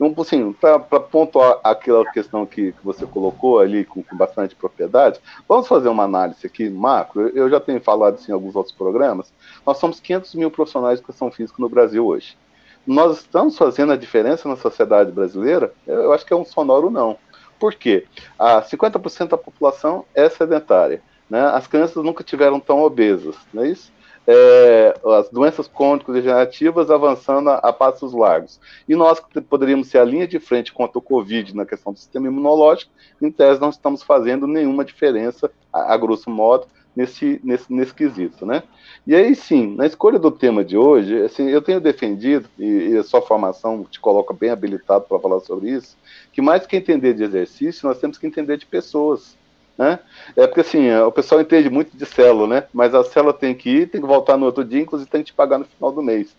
Então, 0.00 0.22
assim, 0.22 0.52
para 0.52 0.78
pontuar 0.78 1.58
aquela 1.64 2.08
questão 2.12 2.46
que, 2.46 2.70
que 2.70 2.84
você 2.84 3.04
colocou 3.04 3.58
ali 3.58 3.84
com, 3.84 4.00
com, 4.00 4.16
bastante 4.16 4.54
propriedade, 4.54 5.18
vamos 5.48 5.66
fazer 5.66 5.88
uma 5.88 6.04
análise 6.04 6.46
aqui 6.46 6.70
macro. 6.70 7.30
Eu 7.36 7.50
já 7.50 7.58
tenho 7.58 7.80
falado 7.80 8.16
isso 8.16 8.30
em 8.30 8.34
alguns 8.34 8.54
outros 8.54 8.74
programas. 8.74 9.32
Nós 9.66 9.78
somos 9.78 9.98
500 9.98 10.36
mil 10.36 10.52
profissionais 10.52 10.98
de 10.98 11.04
educação 11.04 11.28
física 11.32 11.60
no 11.60 11.68
Brasil 11.68 12.06
hoje. 12.06 12.38
Nós 12.86 13.18
estamos 13.18 13.58
fazendo 13.58 13.92
a 13.92 13.96
diferença 13.96 14.48
na 14.48 14.56
sociedade 14.56 15.10
brasileira? 15.10 15.74
Eu 15.84 16.12
acho 16.12 16.24
que 16.24 16.32
é 16.32 16.36
um 16.36 16.44
sonoro 16.44 16.90
não. 16.90 17.18
Por 17.58 17.74
quê? 17.74 18.06
A 18.38 18.62
50% 18.62 19.30
da 19.30 19.36
população 19.36 20.04
é 20.14 20.28
sedentária. 20.28 21.02
Né? 21.28 21.40
As 21.40 21.66
crianças 21.66 22.04
nunca 22.04 22.22
tiveram 22.22 22.60
tão 22.60 22.82
obesas, 22.82 23.34
não 23.52 23.64
é 23.64 23.68
isso? 23.68 23.90
É, 24.26 24.94
as 25.18 25.28
doenças 25.30 25.66
crônicas 25.66 26.14
degenerativas 26.14 26.90
avançando 26.90 27.50
a, 27.50 27.56
a, 27.56 27.72
passos 27.72 28.12
largos. 28.12 28.60
E 28.88 28.94
nós 28.94 29.20
poderíamos 29.48 29.88
ser 29.88 29.98
a 29.98 30.04
linha 30.04 30.26
de 30.26 30.38
frente 30.38 30.72
contra 30.72 30.98
o 30.98 31.02
Covid 31.02 31.54
na 31.54 31.66
questão 31.66 31.92
do 31.92 31.98
sistema 31.98 32.26
imunológico, 32.26 32.92
em 33.20 33.30
tese 33.30 33.60
não 33.60 33.70
estamos 33.70 34.02
fazendo 34.02 34.46
nenhuma 34.46 34.84
diferença, 34.84 35.50
a, 35.72 35.94
a 35.94 35.96
grosso 35.96 36.30
modo, 36.30 36.66
nesse, 36.94 37.40
nesse, 37.42 37.72
nesse 37.72 37.94
quesito, 37.94 38.44
né? 38.44 38.62
E 39.06 39.14
aí 39.14 39.34
sim, 39.34 39.74
na 39.74 39.86
escolha 39.86 40.18
do 40.18 40.30
tema 40.30 40.64
de 40.64 40.76
hoje, 40.76 41.22
assim, 41.22 41.48
eu 41.48 41.62
tenho 41.62 41.80
defendido, 41.80 42.48
e, 42.58 42.90
e 42.90 42.96
a 42.98 43.02
sua 43.02 43.22
formação 43.22 43.84
te 43.84 43.98
coloca 43.98 44.34
bem 44.34 44.50
habilitado 44.50 45.06
para 45.08 45.18
falar 45.18 45.40
sobre 45.40 45.70
isso, 45.70 45.96
que 46.32 46.40
mais 46.40 46.66
que 46.66 46.76
entender 46.76 47.14
de 47.14 47.24
exercício, 47.24 47.88
nós 47.88 47.98
temos 47.98 48.18
que 48.18 48.26
entender 48.26 48.56
de 48.56 48.66
pessoas. 48.66 49.36
Né? 49.76 49.98
É 50.36 50.46
porque 50.46 50.60
assim, 50.60 50.92
o 50.92 51.10
pessoal 51.10 51.40
entende 51.40 51.70
muito 51.70 51.96
de 51.96 52.04
célula, 52.04 52.46
né? 52.46 52.64
Mas 52.72 52.94
a 52.94 53.02
célula 53.02 53.32
tem 53.32 53.54
que 53.54 53.70
ir, 53.70 53.86
tem 53.88 54.00
que 54.00 54.06
voltar 54.06 54.36
no 54.36 54.46
outro 54.46 54.64
dia, 54.64 54.80
inclusive 54.80 55.10
tem 55.10 55.22
que 55.22 55.28
te 55.28 55.34
pagar 55.34 55.58
no 55.58 55.64
final 55.64 55.90
do 55.92 56.02
mês. 56.02 56.34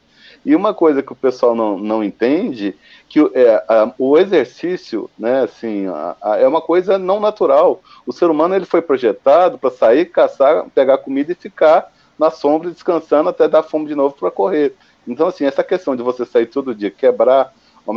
E 0.46 0.56
uma 0.56 0.74
coisa 0.74 1.02
que 1.02 1.12
o 1.12 1.16
pessoal 1.16 1.56
não, 1.56 1.78
não 1.78 2.04
entende, 2.04 2.76
que 3.08 3.20
é, 3.34 3.64
a, 3.68 3.94
o 3.98 4.18
exercício, 4.18 5.10
né, 5.18 5.44
assim, 5.44 5.88
a, 5.88 6.16
a, 6.22 6.38
é 6.38 6.48
uma 6.48 6.62
coisa 6.62 6.98
não 6.98 7.20
natural. 7.20 7.82
O 8.06 8.12
ser 8.12 8.30
humano 8.30 8.56
ele 8.56 8.66
foi 8.66 8.82
projetado 8.82 9.58
para 9.58 9.72
sair, 9.72 10.06
caçar, 10.06 10.66
pegar 10.76 10.98
comida 10.98 11.32
e 11.32 11.36
ficar 11.36 11.92
na 12.20 12.30
sombra 12.30 12.70
descansando 12.70 13.30
até 13.30 13.48
dar 13.48 13.64
fome 13.64 13.88
de 13.88 13.96
novo 13.96 14.16
para 14.16 14.30
correr. 14.30 14.76
Então, 15.08 15.28
assim, 15.28 15.46
essa 15.46 15.64
questão 15.64 15.96
de 15.96 16.04
você 16.04 16.26
sair 16.26 16.46
todo 16.46 16.76
dia, 16.76 16.92
quebrar 16.92 17.54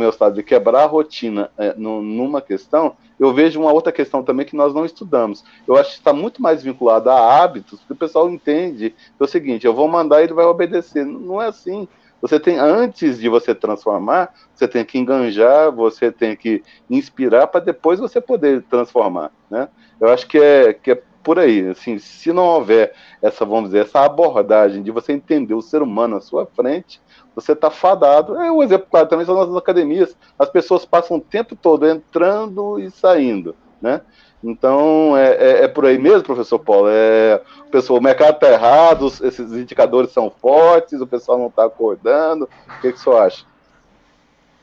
estado 0.09 0.35
de 0.35 0.43
quebrar 0.43 0.83
a 0.83 0.87
rotina 0.87 1.49
é, 1.57 1.73
numa 1.75 2.41
questão, 2.41 2.95
eu 3.19 3.33
vejo 3.33 3.59
uma 3.59 3.71
outra 3.71 3.91
questão 3.91 4.23
também 4.23 4.45
que 4.45 4.55
nós 4.55 4.73
não 4.73 4.85
estudamos. 4.85 5.43
Eu 5.67 5.75
acho 5.75 5.91
que 5.91 5.97
está 5.97 6.13
muito 6.13 6.41
mais 6.41 6.61
vinculado 6.61 7.09
a 7.09 7.41
hábitos, 7.41 7.79
porque 7.79 7.93
o 7.93 7.95
pessoal 7.95 8.29
entende 8.29 8.93
é 9.19 9.23
o 9.23 9.27
seguinte: 9.27 9.65
eu 9.65 9.73
vou 9.73 9.87
mandar 9.87 10.21
e 10.21 10.25
ele 10.25 10.33
vai 10.33 10.45
obedecer. 10.45 11.05
Não 11.05 11.41
é 11.41 11.47
assim. 11.47 11.87
Você 12.21 12.39
tem, 12.39 12.57
antes 12.57 13.19
de 13.19 13.29
você 13.29 13.53
transformar, 13.53 14.33
você 14.53 14.67
tem 14.67 14.83
que 14.83 14.97
enganjar, 14.97 15.71
você 15.71 16.11
tem 16.11 16.35
que 16.35 16.63
inspirar 16.89 17.45
para 17.47 17.63
depois 17.63 17.99
você 17.99 18.19
poder 18.19 18.63
transformar, 18.63 19.31
né? 19.49 19.69
Eu 19.99 20.09
acho 20.09 20.27
que 20.27 20.37
é, 20.37 20.73
que 20.73 20.91
é 20.91 21.01
por 21.27 21.39
aí, 21.39 21.67
assim, 21.67 21.99
se 21.99 22.31
não 22.31 22.45
houver 22.45 22.93
essa, 23.21 23.43
vamos 23.43 23.65
dizer, 23.65 23.79
essa 23.79 23.99
abordagem 23.99 24.81
de 24.81 24.91
você 24.91 25.11
entender 25.11 25.53
o 25.53 25.61
ser 25.61 25.81
humano 25.81 26.15
à 26.15 26.21
sua 26.21 26.45
frente, 26.45 27.01
você 27.35 27.51
está 27.51 27.69
fadado. 27.69 28.37
É 28.37 28.49
um 28.49 28.63
exemplo 28.63 28.87
claro 28.89 29.09
também 29.09 29.25
são 29.25 29.35
nossas 29.35 29.57
academias. 29.57 30.15
As 30.39 30.49
pessoas 30.49 30.85
passam 30.85 31.17
o 31.17 31.21
tempo 31.21 31.53
todo 31.53 31.85
entrando 31.85 32.79
e 32.79 32.89
saindo, 32.89 33.57
né? 33.81 33.99
Então 34.41 35.17
é, 35.17 35.31
é, 35.33 35.63
é 35.65 35.67
por 35.67 35.85
aí 35.85 35.97
mesmo, 35.97 36.23
professor 36.23 36.59
Paulo. 36.59 36.87
É, 36.89 37.41
o, 37.67 37.69
pessoal, 37.71 37.99
o 37.99 38.01
mercado 38.01 38.35
está 38.35 38.49
errado, 38.49 39.07
esses 39.07 39.51
indicadores 39.51 40.11
são 40.11 40.31
fortes, 40.31 41.01
o 41.01 41.07
pessoal 41.07 41.37
não 41.37 41.47
está 41.47 41.65
acordando. 41.65 42.45
O 42.45 42.81
que, 42.81 42.93
que 42.93 42.97
o 42.97 43.01
senhor 43.01 43.17
acha? 43.17 43.43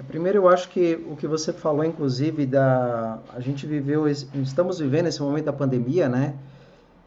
É, 0.00 0.02
primeiro, 0.02 0.38
eu 0.38 0.48
acho 0.48 0.70
que 0.70 0.94
o 1.10 1.14
que 1.14 1.26
você 1.26 1.52
falou, 1.52 1.84
inclusive, 1.84 2.46
da 2.46 3.18
a 3.36 3.40
gente 3.40 3.66
viveu, 3.66 4.08
estamos 4.08 4.78
vivendo 4.78 5.08
esse 5.08 5.20
momento 5.20 5.44
da 5.44 5.52
pandemia, 5.52 6.08
né? 6.08 6.34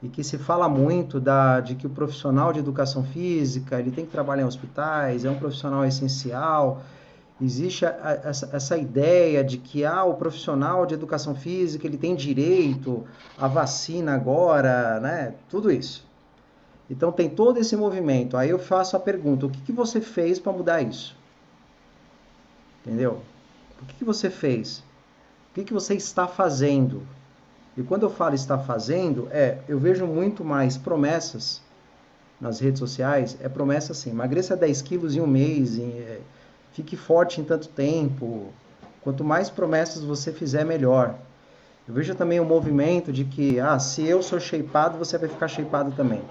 E 0.01 0.09
que 0.09 0.23
se 0.23 0.37
fala 0.37 0.69
muito 0.69 1.19
da, 1.19 1.59
de 1.59 1.75
que 1.75 1.87
o 1.87 1.89
profissional 1.89 2.53
de 2.53 2.59
educação 2.59 3.03
física 3.03 3.79
ele 3.79 3.91
tem 3.91 4.05
que 4.05 4.11
trabalhar 4.11 4.43
em 4.43 4.45
hospitais, 4.45 5.25
é 5.25 5.29
um 5.29 5.39
profissional 5.39 5.83
essencial. 5.85 6.83
Existe 7.41 7.85
a, 7.85 7.89
a, 8.01 8.11
essa, 8.29 8.49
essa, 8.53 8.77
ideia 8.77 9.43
de 9.43 9.57
que 9.57 9.85
ah, 9.85 10.03
o 10.03 10.15
profissional 10.15 10.85
de 10.85 10.93
educação 10.93 11.35
física 11.35 11.85
ele 11.85 11.97
tem 11.97 12.15
direito 12.15 13.05
à 13.37 13.47
vacina 13.47 14.13
agora, 14.13 14.99
né? 14.99 15.35
Tudo 15.49 15.71
isso. 15.71 16.05
Então 16.89 17.11
tem 17.11 17.29
todo 17.29 17.59
esse 17.59 17.75
movimento. 17.75 18.37
Aí 18.37 18.49
eu 18.49 18.59
faço 18.59 18.95
a 18.95 18.99
pergunta: 18.99 19.45
o 19.45 19.49
que, 19.49 19.61
que 19.61 19.71
você 19.71 20.01
fez 20.01 20.39
para 20.39 20.51
mudar 20.51 20.81
isso? 20.81 21.15
Entendeu? 22.85 23.21
O 23.81 23.85
que, 23.85 23.95
que 23.95 24.05
você 24.05 24.29
fez? 24.29 24.79
O 25.51 25.55
que, 25.55 25.63
que 25.63 25.73
você 25.73 25.93
está 25.93 26.27
fazendo? 26.27 27.05
E 27.77 27.83
quando 27.83 28.03
eu 28.03 28.09
falo 28.09 28.33
está 28.33 28.57
fazendo, 28.57 29.27
é, 29.29 29.59
eu 29.69 29.77
vejo 29.77 30.07
muito 30.07 30.43
mais 30.43 30.75
promessas 30.75 31.61
nas 32.41 32.59
redes 32.59 32.79
sociais, 32.79 33.37
é 33.39 33.47
promessa 33.47 33.91
assim, 33.91 34.09
emagreça 34.09 34.57
10 34.57 34.81
quilos 34.81 35.15
em 35.15 35.21
um 35.21 35.27
mês, 35.27 35.77
em, 35.77 35.91
é, 35.91 36.19
fique 36.71 36.97
forte 36.97 37.39
em 37.39 37.43
tanto 37.43 37.67
tempo, 37.69 38.51
quanto 39.01 39.23
mais 39.23 39.51
promessas 39.51 40.03
você 40.03 40.31
fizer, 40.31 40.65
melhor. 40.65 41.15
Eu 41.87 41.93
vejo 41.93 42.15
também 42.15 42.39
o 42.39 42.43
um 42.43 42.47
movimento 42.47 43.13
de 43.13 43.23
que, 43.23 43.59
ah, 43.59 43.77
se 43.77 44.05
eu 44.05 44.23
sou 44.23 44.39
shapeado, 44.39 44.97
você 44.97 45.17
vai 45.17 45.29
ficar 45.29 45.47
shapeado 45.47 45.91
também. 45.91 46.21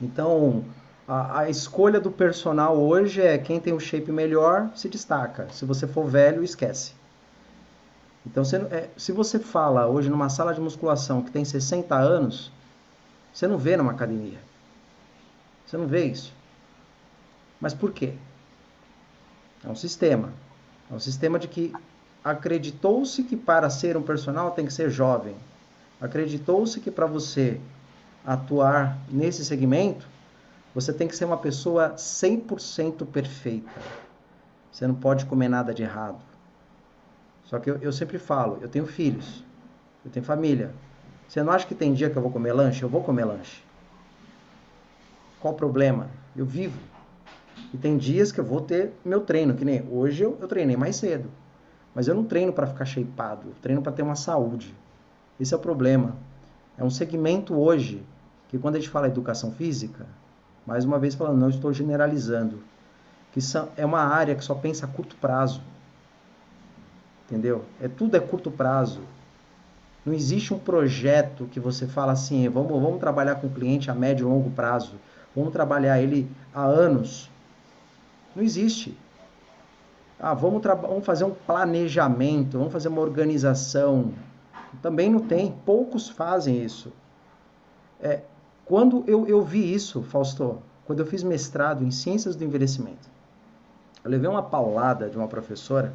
Então, 0.00 0.64
a, 1.06 1.40
a, 1.40 1.50
escolha 1.50 2.00
do 2.00 2.10
personal 2.10 2.76
hoje 2.76 3.22
é 3.22 3.38
quem 3.38 3.60
tem 3.60 3.72
o 3.72 3.80
shape 3.80 4.10
melhor 4.10 4.70
se 4.74 4.88
destaca. 4.88 5.48
Se 5.52 5.64
você 5.64 5.86
for 5.86 6.04
velho, 6.04 6.42
esquece. 6.42 6.92
Então, 8.26 8.44
você, 8.44 8.56
é, 8.56 8.88
se 8.96 9.12
você 9.12 9.38
fala 9.38 9.86
hoje 9.86 10.08
numa 10.08 10.28
sala 10.28 10.54
de 10.54 10.60
musculação 10.60 11.22
que 11.22 11.30
tem 11.30 11.44
60 11.44 11.94
anos, 11.94 12.50
você 13.32 13.46
não 13.46 13.58
vê 13.58 13.76
numa 13.76 13.92
academia. 13.92 14.38
Você 15.66 15.76
não 15.76 15.86
vê 15.86 16.06
isso. 16.06 16.32
Mas 17.60 17.74
por 17.74 17.92
quê? 17.92 18.14
É 19.62 19.68
um 19.68 19.74
sistema. 19.74 20.32
É 20.90 20.94
um 20.94 21.00
sistema 21.00 21.38
de 21.38 21.48
que 21.48 21.72
acreditou-se 22.22 23.22
que 23.22 23.36
para 23.36 23.68
ser 23.68 23.96
um 23.96 24.02
personal 24.02 24.52
tem 24.52 24.64
que 24.64 24.72
ser 24.72 24.90
jovem. 24.90 25.36
Acreditou-se 26.00 26.80
que 26.80 26.90
para 26.90 27.06
você 27.06 27.60
atuar 28.24 28.98
nesse 29.10 29.44
segmento, 29.44 30.08
você 30.74 30.92
tem 30.92 31.06
que 31.06 31.16
ser 31.16 31.24
uma 31.24 31.36
pessoa 31.36 31.94
100% 31.96 33.06
perfeita. 33.06 33.70
Você 34.72 34.86
não 34.86 34.94
pode 34.94 35.26
comer 35.26 35.48
nada 35.48 35.72
de 35.72 35.82
errado. 35.82 36.33
Só 37.44 37.58
que 37.58 37.70
eu, 37.70 37.76
eu 37.78 37.92
sempre 37.92 38.18
falo, 38.18 38.58
eu 38.60 38.68
tenho 38.68 38.86
filhos, 38.86 39.44
eu 40.04 40.10
tenho 40.10 40.24
família. 40.24 40.74
Você 41.28 41.42
não 41.42 41.52
acha 41.52 41.66
que 41.66 41.74
tem 41.74 41.92
dia 41.92 42.10
que 42.10 42.16
eu 42.16 42.22
vou 42.22 42.30
comer 42.30 42.52
lanche? 42.52 42.82
Eu 42.82 42.88
vou 42.88 43.02
comer 43.02 43.24
lanche. 43.24 43.62
Qual 45.40 45.52
o 45.54 45.56
problema? 45.56 46.08
Eu 46.36 46.46
vivo. 46.46 46.78
E 47.72 47.76
tem 47.76 47.96
dias 47.96 48.32
que 48.32 48.40
eu 48.40 48.44
vou 48.44 48.60
ter 48.60 48.92
meu 49.04 49.20
treino, 49.20 49.54
que 49.54 49.64
nem 49.64 49.86
hoje 49.90 50.22
eu, 50.22 50.38
eu 50.40 50.48
treinei 50.48 50.76
mais 50.76 50.96
cedo. 50.96 51.28
Mas 51.94 52.08
eu 52.08 52.14
não 52.14 52.24
treino 52.24 52.52
para 52.52 52.66
ficar 52.66 52.84
shapeado, 52.84 53.48
eu 53.48 53.54
treino 53.60 53.82
para 53.82 53.92
ter 53.92 54.02
uma 54.02 54.16
saúde. 54.16 54.74
Esse 55.38 55.54
é 55.54 55.56
o 55.56 55.60
problema. 55.60 56.16
É 56.76 56.82
um 56.82 56.90
segmento 56.90 57.54
hoje 57.54 58.02
que 58.48 58.58
quando 58.58 58.76
a 58.76 58.78
gente 58.78 58.90
fala 58.90 59.06
educação 59.06 59.52
física, 59.52 60.06
mais 60.66 60.84
uma 60.84 60.98
vez 60.98 61.14
falando, 61.14 61.38
não 61.38 61.48
estou 61.48 61.72
generalizando, 61.72 62.62
que 63.32 63.40
é 63.76 63.84
uma 63.84 64.00
área 64.00 64.34
que 64.34 64.44
só 64.44 64.54
pensa 64.54 64.86
a 64.86 64.88
curto 64.88 65.16
prazo. 65.16 65.60
Entendeu? 67.26 67.64
É 67.80 67.88
tudo 67.88 68.16
é 68.16 68.20
curto 68.20 68.50
prazo. 68.50 69.00
Não 70.04 70.12
existe 70.12 70.52
um 70.52 70.58
projeto 70.58 71.46
que 71.46 71.58
você 71.58 71.86
fala 71.86 72.12
assim, 72.12 72.48
vamos, 72.48 72.70
vamos 72.70 73.00
trabalhar 73.00 73.36
com 73.36 73.46
o 73.46 73.50
cliente 73.50 73.90
a 73.90 73.94
médio 73.94 74.28
e 74.28 74.30
longo 74.30 74.50
prazo, 74.50 74.96
vamos 75.34 75.52
trabalhar 75.52 76.00
ele 76.00 76.30
há 76.54 76.62
anos. 76.62 77.30
Não 78.36 78.42
existe. 78.42 78.96
Ah, 80.20 80.34
vamos, 80.34 80.62
vamos 80.62 81.04
fazer 81.04 81.24
um 81.24 81.30
planejamento, 81.30 82.58
vamos 82.58 82.72
fazer 82.72 82.88
uma 82.88 83.00
organização. 83.00 84.12
Também 84.82 85.10
não 85.10 85.20
tem, 85.20 85.52
poucos 85.64 86.08
fazem 86.08 86.62
isso. 86.62 86.92
É, 88.00 88.20
quando 88.66 89.04
eu, 89.06 89.26
eu 89.26 89.42
vi 89.42 89.72
isso, 89.72 90.02
Fausto, 90.02 90.60
quando 90.84 91.00
eu 91.00 91.06
fiz 91.06 91.22
mestrado 91.22 91.82
em 91.82 91.90
Ciências 91.90 92.36
do 92.36 92.44
Envelhecimento, 92.44 93.08
eu 94.04 94.10
levei 94.10 94.28
uma 94.28 94.42
paulada 94.42 95.08
de 95.08 95.16
uma 95.16 95.28
professora 95.28 95.94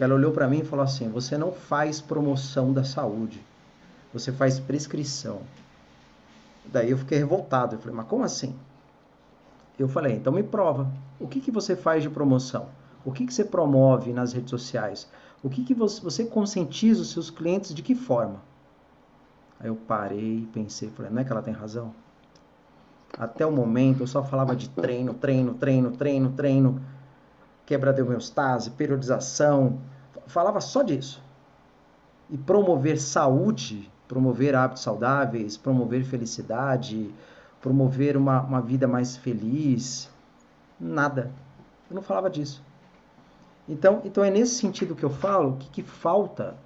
que 0.00 0.04
ela 0.04 0.14
olhou 0.14 0.32
para 0.32 0.48
mim 0.48 0.60
e 0.60 0.64
falou 0.64 0.82
assim: 0.82 1.10
Você 1.10 1.36
não 1.36 1.52
faz 1.52 2.00
promoção 2.00 2.72
da 2.72 2.82
saúde, 2.82 3.38
você 4.14 4.32
faz 4.32 4.58
prescrição. 4.58 5.42
Daí 6.64 6.90
eu 6.90 6.96
fiquei 6.96 7.18
revoltado. 7.18 7.74
Eu 7.74 7.80
falei: 7.80 7.94
Mas 7.94 8.06
como 8.06 8.24
assim? 8.24 8.56
Eu 9.78 9.90
falei: 9.90 10.16
Então 10.16 10.32
me 10.32 10.42
prova. 10.42 10.90
O 11.18 11.28
que, 11.28 11.38
que 11.38 11.50
você 11.50 11.76
faz 11.76 12.02
de 12.02 12.08
promoção? 12.08 12.70
O 13.04 13.12
que, 13.12 13.26
que 13.26 13.34
você 13.34 13.44
promove 13.44 14.10
nas 14.10 14.32
redes 14.32 14.48
sociais? 14.48 15.06
O 15.42 15.50
que, 15.50 15.62
que 15.62 15.74
você, 15.74 16.00
você 16.00 16.24
conscientiza 16.24 17.02
os 17.02 17.10
seus 17.10 17.28
clientes 17.28 17.74
de 17.74 17.82
que 17.82 17.94
forma? 17.94 18.40
Aí 19.58 19.68
eu 19.68 19.76
parei, 19.76 20.48
pensei, 20.50 20.88
falei, 20.88 21.12
não 21.12 21.20
é 21.20 21.24
que 21.26 21.30
ela 21.30 21.42
tem 21.42 21.52
razão? 21.52 21.94
Até 23.18 23.44
o 23.44 23.52
momento 23.52 24.00
eu 24.02 24.06
só 24.06 24.24
falava 24.24 24.56
de 24.56 24.70
treino, 24.70 25.12
treino, 25.12 25.52
treino, 25.52 25.90
treino, 25.90 26.32
treino 26.32 26.80
quebra 27.70 27.92
de 27.92 28.02
homeostase, 28.02 28.70
periodização, 28.70 29.78
falava 30.30 30.60
só 30.60 30.82
disso. 30.82 31.22
E 32.28 32.38
promover 32.38 32.98
saúde, 33.00 33.90
promover 34.06 34.54
hábitos 34.54 34.82
saudáveis, 34.82 35.56
promover 35.56 36.04
felicidade, 36.04 37.12
promover 37.60 38.16
uma, 38.16 38.40
uma 38.40 38.60
vida 38.60 38.86
mais 38.88 39.16
feliz, 39.16 40.10
nada. 40.78 41.30
Eu 41.88 41.94
não 41.96 42.02
falava 42.02 42.30
disso. 42.30 42.62
Então, 43.68 44.00
então 44.04 44.24
é 44.24 44.30
nesse 44.30 44.54
sentido 44.54 44.94
que 44.94 45.04
eu 45.04 45.10
falo 45.10 45.56
que, 45.58 45.68
que 45.70 45.82
falta 45.82 46.56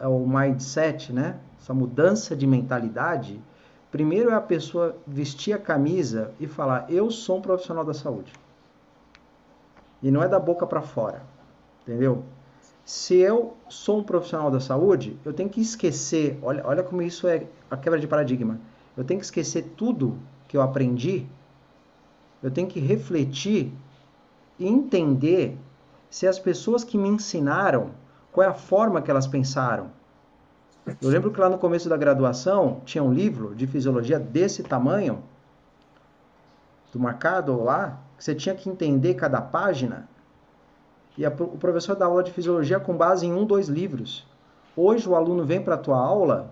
é 0.00 0.06
o 0.06 0.26
mindset, 0.26 1.12
né? 1.12 1.38
Essa 1.60 1.74
mudança 1.74 2.34
de 2.34 2.46
mentalidade. 2.46 3.40
Primeiro 3.90 4.30
é 4.30 4.34
a 4.34 4.40
pessoa 4.40 4.96
vestir 5.06 5.52
a 5.52 5.58
camisa 5.58 6.32
e 6.40 6.46
falar: 6.46 6.86
eu 6.88 7.10
sou 7.10 7.38
um 7.38 7.42
profissional 7.42 7.84
da 7.84 7.94
saúde. 7.94 8.32
E 10.02 10.10
não 10.10 10.22
é 10.22 10.28
da 10.28 10.38
boca 10.38 10.66
para 10.66 10.82
fora. 10.82 11.22
Entendeu? 11.82 12.24
Se 12.86 13.16
eu 13.16 13.56
sou 13.68 13.98
um 13.98 14.02
profissional 14.04 14.48
da 14.48 14.60
saúde, 14.60 15.18
eu 15.24 15.32
tenho 15.32 15.48
que 15.48 15.60
esquecer, 15.60 16.38
olha, 16.40 16.64
olha 16.64 16.84
como 16.84 17.02
isso 17.02 17.26
é 17.26 17.44
a 17.68 17.76
quebra 17.76 17.98
de 17.98 18.06
paradigma. 18.06 18.60
Eu 18.96 19.02
tenho 19.02 19.18
que 19.18 19.26
esquecer 19.26 19.72
tudo 19.76 20.16
que 20.46 20.56
eu 20.56 20.62
aprendi. 20.62 21.26
Eu 22.40 22.48
tenho 22.48 22.68
que 22.68 22.78
refletir 22.78 23.72
e 24.56 24.68
entender 24.68 25.58
se 26.08 26.28
as 26.28 26.38
pessoas 26.38 26.84
que 26.84 26.96
me 26.96 27.08
ensinaram, 27.08 27.90
qual 28.30 28.46
é 28.46 28.48
a 28.48 28.54
forma 28.54 29.02
que 29.02 29.10
elas 29.10 29.26
pensaram. 29.26 29.90
Eu 31.02 31.10
lembro 31.10 31.32
que 31.32 31.40
lá 31.40 31.48
no 31.48 31.58
começo 31.58 31.88
da 31.88 31.96
graduação 31.96 32.82
tinha 32.84 33.02
um 33.02 33.12
livro 33.12 33.52
de 33.52 33.66
fisiologia 33.66 34.20
desse 34.20 34.62
tamanho, 34.62 35.24
do 36.92 37.00
marcado 37.00 37.60
lá, 37.64 37.98
que 38.16 38.22
você 38.22 38.32
tinha 38.32 38.54
que 38.54 38.70
entender 38.70 39.14
cada 39.14 39.40
página. 39.40 40.08
E 41.16 41.24
a, 41.24 41.30
o 41.30 41.58
professor 41.58 41.96
dá 41.96 42.06
aula 42.06 42.22
de 42.22 42.32
fisiologia 42.32 42.78
com 42.78 42.96
base 42.96 43.26
em 43.26 43.32
um, 43.32 43.44
dois 43.44 43.68
livros. 43.68 44.26
Hoje 44.76 45.08
o 45.08 45.14
aluno 45.14 45.44
vem 45.44 45.62
para 45.62 45.74
a 45.74 45.78
tua 45.78 45.98
aula 45.98 46.50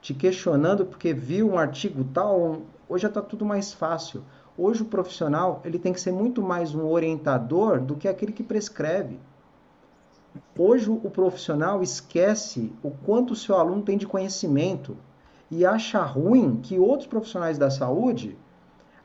te 0.00 0.14
questionando 0.14 0.86
porque 0.86 1.12
viu 1.12 1.50
um 1.50 1.58
artigo 1.58 2.04
tal. 2.04 2.62
Hoje 2.88 3.02
já 3.02 3.08
está 3.08 3.20
tudo 3.20 3.44
mais 3.44 3.72
fácil. 3.72 4.22
Hoje 4.56 4.82
o 4.82 4.86
profissional 4.86 5.60
ele 5.64 5.78
tem 5.78 5.92
que 5.92 6.00
ser 6.00 6.12
muito 6.12 6.40
mais 6.40 6.74
um 6.74 6.86
orientador 6.86 7.80
do 7.80 7.96
que 7.96 8.08
aquele 8.08 8.32
que 8.32 8.42
prescreve. 8.42 9.18
Hoje 10.58 10.90
o 10.90 11.10
profissional 11.10 11.82
esquece 11.82 12.72
o 12.82 12.90
quanto 12.90 13.32
o 13.32 13.36
seu 13.36 13.56
aluno 13.56 13.82
tem 13.82 13.98
de 13.98 14.06
conhecimento 14.06 14.96
e 15.50 15.66
acha 15.66 16.02
ruim 16.02 16.56
que 16.62 16.78
outros 16.78 17.06
profissionais 17.06 17.58
da 17.58 17.70
saúde 17.70 18.36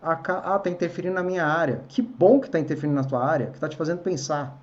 ah, 0.02 0.16
tá 0.16 0.70
interferindo 0.70 1.16
na 1.16 1.24
minha 1.24 1.46
área. 1.46 1.84
Que 1.88 2.02
bom 2.02 2.40
que 2.40 2.50
tá 2.50 2.60
interferindo 2.60 2.96
na 2.96 3.04
tua 3.04 3.24
área, 3.24 3.48
que 3.48 3.60
tá 3.60 3.68
te 3.68 3.76
fazendo 3.76 4.00
pensar. 4.00 4.58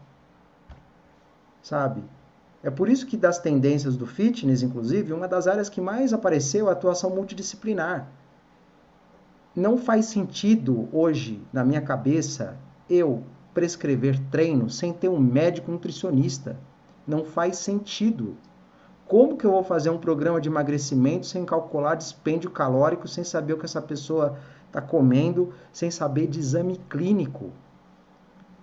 Sabe? 1.62 2.03
É 2.62 2.71
por 2.71 2.88
isso 2.88 3.07
que 3.07 3.16
das 3.16 3.38
tendências 3.38 3.97
do 3.97 4.07
fitness, 4.07 4.62
inclusive, 4.62 5.12
uma 5.12 5.29
das 5.29 5.47
áreas 5.47 5.68
que 5.68 5.81
mais 5.81 6.12
apareceu 6.12 6.66
é 6.66 6.71
a 6.71 6.73
atuação 6.73 7.11
multidisciplinar. 7.11 8.09
Não 9.55 9.79
faz 9.79 10.07
sentido 10.07 10.88
hoje, 10.92 11.42
na 11.53 11.64
minha 11.64 11.81
cabeça, 11.81 12.57
eu 12.88 13.23
prescrever 13.55 14.18
treino 14.31 14.68
sem 14.71 14.92
ter 14.92 15.09
um 15.09 15.18
médico 15.18 15.71
nutricionista. 15.71 16.57
Não 17.07 17.25
faz 17.25 17.59
sentido. 17.59 18.37
Como 19.07 19.37
que 19.37 19.44
eu 19.44 19.53
vou 19.53 19.64
fazer 19.64 19.90
um 19.90 19.99
programa 19.99 20.40
de 20.40 20.49
emagrecimento 20.49 21.27
sem 21.27 21.44
calcular 21.44 21.94
dispêndio 21.94 22.51
calórico, 22.51 23.09
sem 23.09 23.25
saber 23.25 23.55
o 23.55 23.59
que 23.59 23.64
essa 23.64 23.81
pessoa 23.81 24.38
está 24.68 24.81
comendo 24.81 25.53
sem 25.73 25.90
saber 25.90 26.27
de 26.27 26.38
exame 26.38 26.79
clínico. 26.88 27.51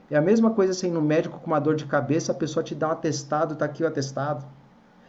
É 0.10 0.16
a 0.16 0.22
mesma 0.22 0.52
coisa 0.52 0.72
assim, 0.72 0.92
no 0.92 1.02
médico 1.02 1.40
com 1.40 1.48
uma 1.48 1.60
dor 1.60 1.76
de 1.76 1.86
cabeça, 1.86 2.32
a 2.32 2.36
pessoa 2.36 2.64
te 2.64 2.76
dá 2.76 2.90
um 2.90 2.92
atestado, 2.92 3.54
está 3.54 3.66
aqui 3.66 3.84
o 3.84 3.88
atestado. 3.88 4.46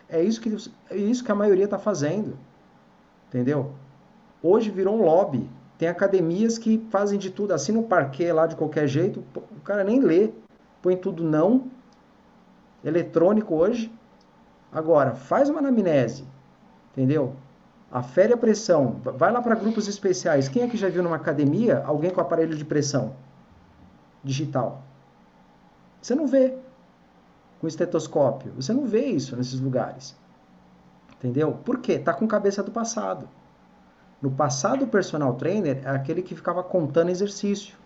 É 0.08 0.22
isso 0.22 0.40
que, 0.40 0.56
é 0.90 0.96
isso 0.96 1.22
que 1.22 1.30
a 1.30 1.34
maioria 1.34 1.64
está 1.64 1.78
fazendo. 1.78 2.38
Entendeu? 3.28 3.72
Hoje 4.42 4.70
virou 4.70 4.96
um 4.96 5.02
lobby. 5.02 5.48
Tem 5.76 5.88
academias 5.88 6.56
que 6.56 6.86
fazem 6.90 7.18
de 7.18 7.30
tudo, 7.30 7.52
assim 7.52 7.72
no 7.72 7.82
parquet 7.82 8.32
lá 8.32 8.46
de 8.46 8.56
qualquer 8.56 8.86
jeito, 8.86 9.22
o 9.34 9.60
cara 9.60 9.84
nem 9.84 10.00
lê. 10.00 10.30
Põe 10.80 10.96
tudo 10.96 11.22
não. 11.22 11.64
Eletrônico 12.82 13.54
hoje. 13.54 13.92
Agora, 14.72 15.14
faz 15.14 15.50
uma 15.50 15.58
anamnese. 15.58 16.24
Entendeu? 16.92 17.34
Afere 17.92 18.32
a 18.32 18.36
pressão. 18.36 19.00
Vai 19.04 19.30
lá 19.30 19.42
para 19.42 19.54
grupos 19.54 19.88
especiais. 19.88 20.48
Quem 20.48 20.62
é 20.62 20.68
que 20.68 20.78
já 20.78 20.88
viu 20.88 21.02
numa 21.02 21.16
academia 21.16 21.82
alguém 21.84 22.10
com 22.10 22.20
aparelho 22.20 22.56
de 22.56 22.64
pressão 22.64 23.14
digital? 24.26 24.82
Você 26.02 26.14
não 26.14 26.26
vê 26.26 26.58
com 27.60 27.66
estetoscópio. 27.66 28.52
Você 28.56 28.72
não 28.72 28.86
vê 28.86 29.06
isso 29.06 29.36
nesses 29.36 29.60
lugares. 29.60 30.16
Entendeu? 31.18 31.52
Por 31.64 31.78
quê? 31.78 31.98
Tá 31.98 32.12
com 32.12 32.26
cabeça 32.26 32.62
do 32.62 32.70
passado. 32.70 33.28
No 34.20 34.30
passado, 34.30 34.84
o 34.84 34.88
personal 34.88 35.34
trainer 35.34 35.80
é 35.84 35.90
aquele 35.90 36.22
que 36.22 36.34
ficava 36.34 36.62
contando 36.62 37.10
exercício. 37.10 37.76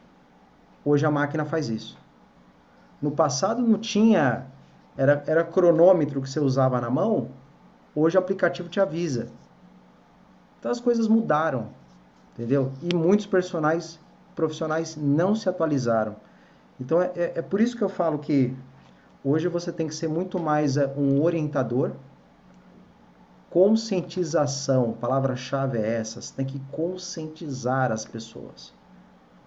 Hoje 0.85 1.05
a 1.07 1.11
máquina 1.11 1.45
faz 1.45 1.69
isso. 1.69 1.99
No 3.01 3.11
passado 3.11 3.63
não 3.63 3.79
tinha. 3.79 4.47
Era, 4.97 5.23
era 5.27 5.45
cronômetro 5.45 6.21
que 6.21 6.29
você 6.29 6.41
usava 6.41 6.81
na 6.81 6.91
mão. 6.91 7.29
Hoje 7.95 8.17
o 8.17 8.21
aplicativo 8.21 8.69
te 8.69 8.81
avisa. 8.81 9.29
Então 10.59 10.71
as 10.71 10.81
coisas 10.81 11.09
mudaram, 11.09 11.69
entendeu? 12.35 12.71
E 12.83 12.95
muitos 12.95 13.25
personagens 13.25 13.99
profissionais 14.37 14.97
não 14.97 15.35
se 15.35 15.49
atualizaram. 15.49 16.17
Então 16.81 17.01
é, 17.03 17.13
é, 17.15 17.33
é 17.37 17.43
por 17.43 17.61
isso 17.61 17.77
que 17.77 17.83
eu 17.83 17.89
falo 17.89 18.19
que 18.19 18.57
hoje 19.23 19.47
você 19.49 19.71
tem 19.71 19.87
que 19.87 19.95
ser 19.95 20.09
muito 20.09 20.39
mais 20.39 20.77
é, 20.77 20.87
um 20.97 21.23
orientador. 21.23 21.93
Conscientização, 23.51 24.93
palavra-chave 24.93 25.77
é 25.77 25.97
essa, 25.97 26.21
você 26.21 26.33
tem 26.35 26.47
que 26.47 26.61
conscientizar 26.71 27.93
as 27.93 28.05
pessoas. 28.05 28.73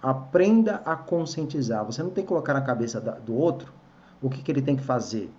Aprenda 0.02 0.82
a 0.84 0.94
conscientizar. 0.94 1.84
Você 1.86 2.02
não 2.02 2.10
tem 2.10 2.22
que 2.22 2.28
colocar 2.28 2.52
na 2.52 2.60
cabeça 2.60 3.00
do 3.00 3.34
outro 3.34 3.72
o 4.20 4.28
que, 4.28 4.42
que 4.42 4.52
ele 4.52 4.60
tem 4.60 4.76
que 4.76 4.82
fazer. 4.84 5.32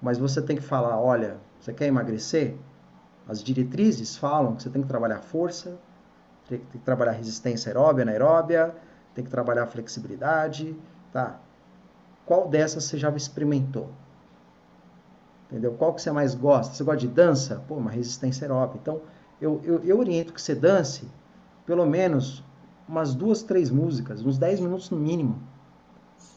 Mas 0.00 0.16
você 0.16 0.40
tem 0.40 0.56
que 0.56 0.62
falar: 0.62 0.98
olha, 0.98 1.36
você 1.60 1.72
quer 1.72 1.86
emagrecer? 1.86 2.56
As 3.28 3.42
diretrizes 3.44 4.16
falam 4.16 4.56
que 4.56 4.62
você 4.62 4.70
tem 4.70 4.80
que 4.80 4.88
trabalhar 4.88 5.20
força, 5.20 5.78
tem 6.48 6.58
que 6.58 6.78
trabalhar 6.78 7.12
resistência 7.12 7.68
aeróbia, 7.68 8.02
anaeróbia, 8.02 8.74
tem 9.20 9.24
que 9.24 9.30
trabalhar 9.30 9.66
flexibilidade, 9.66 10.74
tá? 11.12 11.38
Qual 12.24 12.48
dessas 12.48 12.84
você 12.84 12.96
já 12.96 13.10
experimentou? 13.10 13.90
Entendeu? 15.50 15.72
Qual 15.74 15.92
que 15.92 16.00
você 16.00 16.10
mais 16.10 16.34
gosta? 16.34 16.74
Você 16.74 16.84
gosta 16.84 17.00
de 17.00 17.08
dança? 17.08 17.62
Pô, 17.68 17.74
uma 17.74 17.90
resistência 17.90 18.44
aeróbica. 18.44 18.78
Então, 18.80 19.00
eu, 19.40 19.60
eu, 19.64 19.80
eu 19.84 19.98
oriento 19.98 20.32
que 20.32 20.40
você 20.40 20.54
dance 20.54 21.08
pelo 21.66 21.84
menos 21.86 22.42
umas 22.88 23.14
duas, 23.14 23.42
três 23.42 23.70
músicas, 23.70 24.24
uns 24.24 24.38
10 24.38 24.60
minutos 24.60 24.90
no 24.90 24.96
mínimo. 24.96 25.40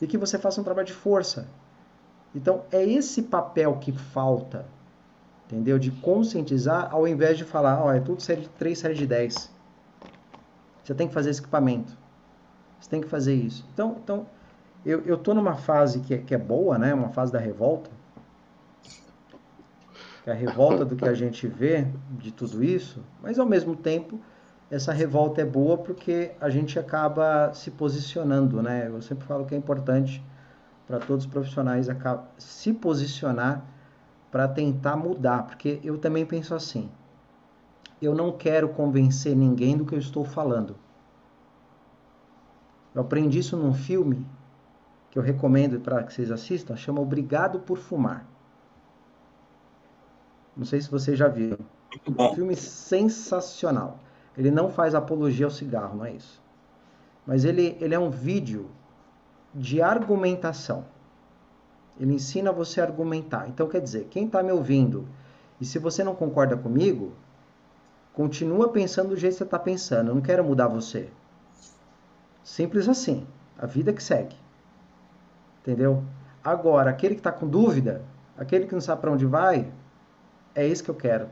E 0.02 0.08
que 0.08 0.18
você 0.18 0.38
faça 0.38 0.60
um 0.60 0.64
trabalho 0.64 0.88
de 0.88 0.94
força. 0.94 1.48
Então, 2.36 2.64
é 2.72 2.84
esse 2.84 3.24
papel 3.24 3.78
que 3.80 3.92
falta, 3.92 4.66
entendeu? 5.46 5.80
De 5.80 5.92
conscientizar 5.92 6.90
ao 6.92 7.08
invés 7.08 7.38
de 7.38 7.44
falar, 7.44 7.82
ó, 7.82 7.88
oh, 7.88 7.92
é 7.92 8.00
tudo 8.00 8.22
série 8.22 8.42
de 8.42 8.50
3, 8.50 8.78
série 8.78 8.94
de 8.96 9.06
10. 9.06 9.52
Você 10.84 10.94
tem 10.96 11.08
que 11.08 11.14
fazer 11.14 11.30
esse 11.30 11.40
equipamento. 11.40 12.03
Você 12.84 12.90
tem 12.90 13.00
que 13.00 13.08
fazer 13.08 13.34
isso. 13.34 13.66
Então, 13.74 13.96
então 14.04 14.26
eu, 14.86 15.02
eu 15.06 15.18
numa 15.34 15.56
fase 15.56 16.02
que 16.02 16.14
é, 16.14 16.18
que 16.18 16.36
é 16.36 16.38
boa, 16.38 16.78
né? 16.78 16.94
Uma 16.94 17.08
fase 17.08 17.32
da 17.32 17.40
revolta. 17.40 17.90
É 20.26 20.32
a 20.32 20.36
revolta 20.36 20.84
do 20.84 20.94
que 20.94 21.08
a 21.08 21.14
gente 21.14 21.48
vê 21.48 21.88
de 22.12 22.32
tudo 22.32 22.62
isso, 22.62 23.02
mas 23.22 23.40
ao 23.40 23.46
mesmo 23.46 23.74
tempo 23.74 24.20
essa 24.70 24.92
revolta 24.92 25.42
é 25.42 25.46
boa 25.46 25.78
porque 25.78 26.32
a 26.42 26.50
gente 26.50 26.78
acaba 26.78 27.54
se 27.54 27.72
posicionando, 27.72 28.62
né? 28.62 28.88
Eu 28.88 29.02
sempre 29.02 29.26
falo 29.26 29.46
que 29.46 29.56
é 29.56 29.58
importante 29.58 30.22
para 30.86 31.00
todos 31.00 31.24
os 31.24 31.32
profissionais 31.32 31.88
se 32.38 32.74
posicionar 32.74 33.64
para 34.30 34.46
tentar 34.46 34.98
mudar, 34.98 35.44
porque 35.44 35.80
eu 35.86 35.98
também 35.98 36.26
penso 36.26 36.54
assim. 36.54 36.90
Eu 38.02 38.14
não 38.14 38.34
quero 38.34 38.68
convencer 38.68 39.34
ninguém 39.34 39.78
do 39.78 39.86
que 39.86 39.96
eu 39.96 40.00
estou 40.00 40.26
falando. 40.26 40.76
Eu 42.94 43.02
aprendi 43.02 43.40
isso 43.40 43.58
num 43.58 43.74
filme 43.74 44.26
que 45.10 45.18
eu 45.18 45.24
recomendo 45.24 45.80
para 45.80 46.04
que 46.04 46.14
vocês 46.14 46.32
assistam, 46.32 46.76
chama 46.76 47.02
Obrigado 47.02 47.60
por 47.60 47.78
Fumar. 47.78 48.26
Não 50.56 50.66
sei 50.66 50.82
se 50.82 50.90
vocês 50.90 51.18
já 51.18 51.28
viram. 51.28 51.60
Um 52.08 52.34
filme 52.34 52.56
sensacional. 52.56 54.00
Ele 54.38 54.52
não 54.52 54.70
faz 54.70 54.96
apologia 54.96 55.46
ao 55.46 55.52
cigarro, 55.52 55.98
não 55.98 56.06
é 56.06 56.14
isso. 56.14 56.42
Mas 57.26 57.46
ele, 57.46 57.78
ele 57.80 57.94
é 57.94 58.00
um 58.00 58.10
vídeo 58.10 58.70
de 59.54 59.82
argumentação. 59.82 60.86
Ele 62.00 62.14
ensina 62.14 62.52
você 62.52 62.82
a 62.82 62.86
argumentar. 62.86 63.48
Então, 63.48 63.68
quer 63.68 63.82
dizer, 63.82 64.08
quem 64.10 64.26
está 64.26 64.42
me 64.42 64.52
ouvindo 64.52 65.08
e 65.62 65.66
se 65.66 65.78
você 65.80 66.04
não 66.04 66.16
concorda 66.16 66.58
comigo, 66.58 67.14
continua 68.14 68.70
pensando 68.70 69.10
do 69.10 69.16
jeito 69.16 69.34
que 69.34 69.38
você 69.38 69.44
está 69.44 69.60
pensando. 69.60 70.10
Eu 70.10 70.16
não 70.16 70.22
quero 70.22 70.44
mudar 70.44 70.68
você. 70.68 71.10
Simples 72.44 72.90
assim. 72.90 73.26
A 73.58 73.66
vida 73.66 73.94
que 73.94 74.04
segue. 74.04 74.36
Entendeu? 75.62 76.04
Agora, 76.44 76.90
aquele 76.90 77.16
que 77.16 77.22
está 77.22 77.32
com 77.32 77.48
dúvida, 77.48 78.02
aquele 78.38 78.66
que 78.66 78.74
não 78.74 78.82
sabe 78.82 79.02
para 79.02 79.12
onde 79.12 79.26
vai, 79.26 79.72
é 80.54 80.68
isso 80.68 80.84
que 80.84 80.90
eu 80.90 80.96
quero. 80.96 81.28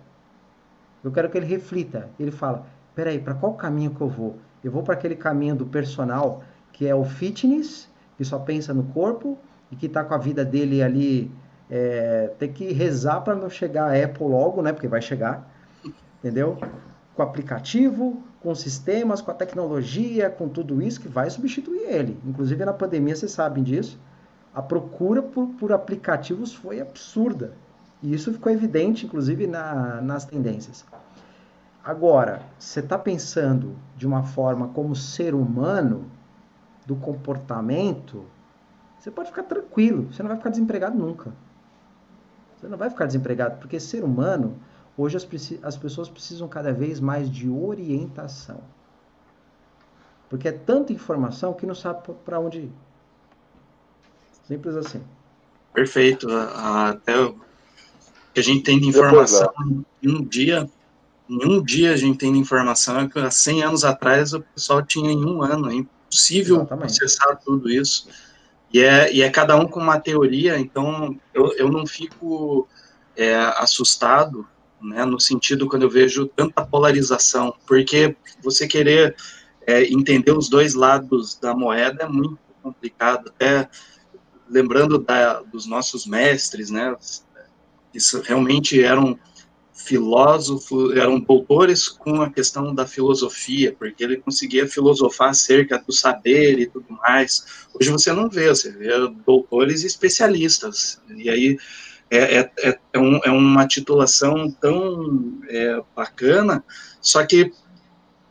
Eu 1.03 1.11
quero 1.11 1.29
que 1.29 1.37
ele 1.37 1.45
reflita. 1.45 2.09
Ele 2.19 2.31
fala: 2.31 2.65
peraí, 2.95 3.19
para 3.19 3.33
qual 3.33 3.53
caminho 3.55 3.93
que 3.93 4.01
eu 4.01 4.07
vou? 4.07 4.37
Eu 4.63 4.71
vou 4.71 4.83
para 4.83 4.93
aquele 4.93 5.15
caminho 5.15 5.55
do 5.55 5.65
personal, 5.65 6.43
que 6.71 6.87
é 6.87 6.95
o 6.95 7.03
fitness, 7.03 7.89
que 8.17 8.23
só 8.23 8.39
pensa 8.39 8.73
no 8.73 8.83
corpo 8.83 9.37
e 9.71 9.75
que 9.75 9.87
está 9.87 10.03
com 10.03 10.13
a 10.13 10.17
vida 10.17 10.45
dele 10.45 10.81
ali. 10.81 11.31
É, 11.69 12.33
tem 12.37 12.51
que 12.51 12.71
rezar 12.73 13.21
para 13.21 13.33
não 13.33 13.49
chegar 13.49 13.85
a 13.85 14.03
Apple 14.03 14.27
logo, 14.27 14.61
né? 14.61 14.73
Porque 14.73 14.87
vai 14.87 15.01
chegar, 15.01 15.49
entendeu? 16.19 16.57
Com 17.15 17.23
aplicativo, 17.23 18.21
com 18.41 18.53
sistemas, 18.55 19.21
com 19.21 19.31
a 19.31 19.33
tecnologia, 19.33 20.29
com 20.29 20.49
tudo 20.49 20.81
isso 20.81 20.99
que 20.99 21.07
vai 21.07 21.29
substituir 21.29 21.83
ele. 21.83 22.19
Inclusive 22.25 22.65
na 22.65 22.73
pandemia, 22.73 23.15
vocês 23.15 23.31
sabem 23.31 23.63
disso. 23.63 23.99
A 24.53 24.61
procura 24.61 25.21
por, 25.21 25.47
por 25.59 25.71
aplicativos 25.71 26.53
foi 26.53 26.81
absurda. 26.81 27.53
E 28.01 28.13
isso 28.13 28.33
ficou 28.33 28.51
evidente, 28.51 29.05
inclusive, 29.05 29.45
na, 29.45 30.01
nas 30.01 30.25
tendências. 30.25 30.83
Agora, 31.83 32.41
você 32.57 32.79
está 32.79 32.97
pensando 32.97 33.75
de 33.95 34.07
uma 34.07 34.23
forma 34.23 34.69
como 34.69 34.95
ser 34.95 35.33
humano, 35.33 36.05
do 36.85 36.95
comportamento, 36.95 38.25
você 38.99 39.09
pode 39.09 39.29
ficar 39.29 39.43
tranquilo, 39.43 40.11
você 40.11 40.21
não 40.21 40.27
vai 40.27 40.37
ficar 40.37 40.49
desempregado 40.49 40.97
nunca. 40.97 41.31
Você 42.55 42.67
não 42.67 42.77
vai 42.77 42.89
ficar 42.89 43.05
desempregado, 43.05 43.57
porque 43.57 43.79
ser 43.79 44.03
humano, 44.03 44.55
hoje 44.97 45.17
as, 45.17 45.27
as 45.63 45.77
pessoas 45.77 46.09
precisam 46.09 46.47
cada 46.47 46.71
vez 46.71 46.99
mais 46.99 47.29
de 47.29 47.49
orientação. 47.49 48.61
Porque 50.29 50.47
é 50.47 50.51
tanta 50.51 50.93
informação 50.93 51.53
que 51.53 51.65
não 51.65 51.75
sabe 51.75 52.01
para 52.23 52.39
onde 52.39 52.59
ir. 52.59 52.71
Simples 54.47 54.75
assim. 54.75 55.03
Perfeito. 55.73 56.27
Até 56.29 57.13
que 58.33 58.39
a 58.39 58.43
gente 58.43 58.63
tem 58.63 58.79
de 58.79 58.87
informação 58.87 59.51
em 60.01 60.09
um 60.09 60.23
dia, 60.23 60.69
em 61.29 61.45
um 61.45 61.61
dia 61.61 61.93
a 61.93 61.97
gente 61.97 62.17
tem 62.17 62.31
de 62.31 62.39
informação, 62.39 62.99
é 62.99 63.07
que 63.07 63.19
há 63.19 63.29
100 63.29 63.63
anos 63.63 63.83
atrás 63.83 64.33
o 64.33 64.41
pessoal 64.41 64.81
tinha 64.81 65.11
em 65.11 65.25
um 65.25 65.41
ano, 65.41 65.69
é 65.69 65.75
impossível 65.75 66.57
Exatamente. 66.57 66.97
processar 66.97 67.35
tudo 67.37 67.69
isso. 67.69 68.07
E 68.73 68.79
é, 68.79 69.13
e 69.13 69.21
é 69.21 69.29
cada 69.29 69.55
um 69.57 69.67
com 69.67 69.81
uma 69.81 69.99
teoria, 69.99 70.57
então 70.57 71.17
eu, 71.33 71.51
eu 71.57 71.69
não 71.69 71.85
fico 71.85 72.67
é, 73.17 73.35
assustado, 73.35 74.47
né, 74.81 75.05
no 75.05 75.19
sentido 75.19 75.67
quando 75.67 75.83
eu 75.83 75.89
vejo 75.89 76.27
tanta 76.27 76.65
polarização, 76.65 77.53
porque 77.65 78.15
você 78.43 78.67
querer 78.67 79.15
é, 79.65 79.83
entender 79.83 80.31
os 80.31 80.49
dois 80.49 80.73
lados 80.73 81.37
da 81.39 81.55
moeda 81.55 82.03
é 82.03 82.07
muito 82.07 82.37
complicado, 82.61 83.29
até 83.29 83.69
lembrando 84.49 84.97
da, 84.97 85.41
dos 85.41 85.65
nossos 85.65 86.05
mestres, 86.05 86.69
né, 86.69 86.95
isso 87.93 88.21
realmente 88.21 88.81
eram 88.81 89.17
filósofos, 89.85 90.95
eram 90.95 91.19
doutores 91.19 91.89
com 91.89 92.21
a 92.21 92.29
questão 92.29 92.73
da 92.73 92.85
filosofia, 92.85 93.75
porque 93.77 94.03
ele 94.03 94.17
conseguia 94.17 94.67
filosofar 94.67 95.29
acerca 95.29 95.77
do 95.79 95.91
saber 95.91 96.59
e 96.59 96.67
tudo 96.67 96.85
mais. 96.89 97.67
Hoje 97.73 97.89
você 97.89 98.13
não 98.13 98.29
vê, 98.29 98.49
você 98.49 98.71
vê 98.71 98.89
doutores 99.25 99.83
especialistas, 99.83 101.01
e 101.15 101.29
aí 101.29 101.57
é, 102.11 102.39
é, 102.39 102.51
é, 102.59 102.79
é 102.93 102.99
um, 102.99 103.19
é 103.23 103.31
uma 103.31 103.65
titulação 103.65 104.51
tão 104.51 105.39
é, 105.47 105.81
bacana, 105.95 106.63
só 107.01 107.25
que, 107.25 107.51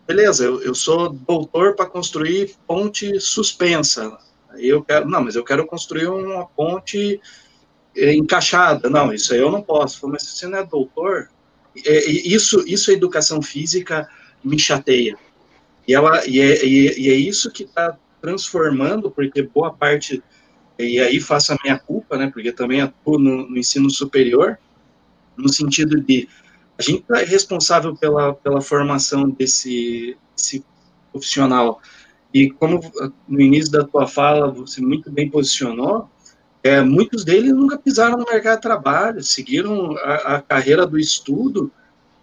beleza, 0.06 0.44
eu, 0.44 0.62
eu 0.62 0.74
sou 0.74 1.08
doutor 1.08 1.74
para 1.74 1.86
construir 1.86 2.54
ponte 2.66 3.18
suspensa, 3.18 4.16
eu 4.56 4.82
quero, 4.82 5.08
não, 5.08 5.24
mas 5.24 5.34
eu 5.34 5.44
quero 5.44 5.66
construir 5.66 6.06
uma 6.08 6.46
ponte 6.46 7.20
é, 7.96 8.14
encaixada. 8.14 8.88
Não, 8.88 9.12
isso 9.12 9.32
aí 9.32 9.40
eu 9.40 9.50
não 9.50 9.62
posso. 9.62 10.08
Mas 10.08 10.22
se 10.22 10.36
você 10.36 10.46
não 10.46 10.58
é 10.58 10.64
doutor, 10.64 11.28
isso, 11.74 12.64
isso 12.66 12.90
a 12.90 12.94
educação 12.94 13.40
física 13.40 14.08
me 14.42 14.58
chateia. 14.58 15.16
E, 15.86 15.94
ela, 15.94 16.26
e, 16.26 16.40
é, 16.40 16.64
e 16.64 17.10
é 17.10 17.14
isso 17.14 17.50
que 17.50 17.64
está 17.64 17.96
transformando, 18.20 19.10
porque 19.10 19.42
boa 19.42 19.72
parte, 19.72 20.22
e 20.84 21.00
aí 21.00 21.20
faço 21.20 21.52
a 21.52 21.58
minha 21.62 21.78
culpa, 21.78 22.16
né, 22.16 22.30
porque 22.32 22.52
também 22.52 22.80
atuo 22.80 23.18
no, 23.18 23.48
no 23.48 23.58
ensino 23.58 23.90
superior, 23.90 24.58
no 25.36 25.48
sentido 25.48 26.00
de 26.00 26.28
a 26.78 26.82
gente 26.82 27.04
é 27.12 27.24
responsável 27.24 27.94
pela, 27.94 28.32
pela 28.34 28.62
formação 28.62 29.28
desse, 29.28 30.16
desse 30.34 30.64
profissional. 31.12 31.80
E 32.32 32.50
como 32.50 32.80
no 33.28 33.40
início 33.40 33.70
da 33.70 33.84
tua 33.84 34.06
fala 34.06 34.50
você 34.50 34.80
muito 34.80 35.10
bem 35.10 35.28
posicionou, 35.28 36.08
é, 36.62 36.80
muitos 36.80 37.24
deles 37.24 37.52
nunca 37.52 37.78
pisaram 37.78 38.18
no 38.18 38.24
mercado 38.24 38.56
de 38.56 38.62
trabalho, 38.62 39.22
seguiram 39.22 39.96
a, 39.98 40.36
a 40.36 40.42
carreira 40.42 40.86
do 40.86 40.98
estudo, 40.98 41.70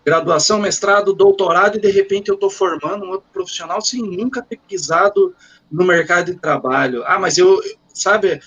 graduação, 0.05 0.59
mestrado, 0.59 1.13
doutorado, 1.13 1.77
e 1.77 1.81
de 1.81 1.91
repente 1.91 2.29
eu 2.29 2.35
estou 2.35 2.49
formando 2.49 3.05
um 3.05 3.09
outro 3.09 3.27
profissional 3.33 3.81
sem 3.81 4.01
nunca 4.01 4.41
ter 4.41 4.59
pisado 4.67 5.35
no 5.71 5.85
mercado 5.85 6.31
de 6.31 6.39
trabalho. 6.39 7.03
Ah, 7.05 7.19
mas 7.19 7.37
eu, 7.37 7.59
sabe, 7.97 8.39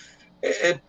é, 0.42 0.70
é, 0.70 0.80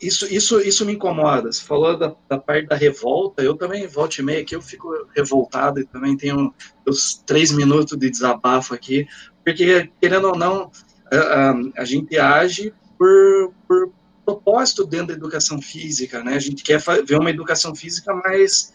isso, 0.00 0.26
isso, 0.32 0.60
isso 0.60 0.84
me 0.84 0.92
incomoda. 0.92 1.50
Você 1.50 1.62
falou 1.62 1.98
da, 1.98 2.14
da, 2.28 2.38
parte 2.38 2.66
da 2.66 2.76
revolta, 2.76 3.42
eu 3.42 3.54
também, 3.54 3.86
volta 3.86 4.20
e 4.20 4.24
meia 4.24 4.42
aqui, 4.42 4.54
eu 4.54 4.62
fico 4.62 4.88
revoltado 5.14 5.80
e 5.80 5.86
também 5.86 6.16
tenho 6.16 6.54
os 6.86 7.14
três 7.26 7.50
minutos 7.50 7.98
de 7.98 8.10
desabafo 8.10 8.74
aqui, 8.74 9.06
porque, 9.44 9.90
querendo 10.00 10.28
ou 10.28 10.36
não, 10.36 10.70
a, 11.10 11.16
a, 11.16 11.54
a 11.78 11.84
gente 11.84 12.18
age 12.18 12.74
por, 12.98 13.52
por 13.66 13.92
propósito 14.24 14.84
dentro 14.84 15.08
da 15.08 15.14
educação 15.14 15.62
física, 15.62 16.22
né? 16.22 16.34
A 16.34 16.40
gente 16.40 16.64
quer 16.64 16.80
ver 16.80 17.18
uma 17.18 17.30
educação 17.30 17.74
física 17.74 18.12
mais 18.12 18.72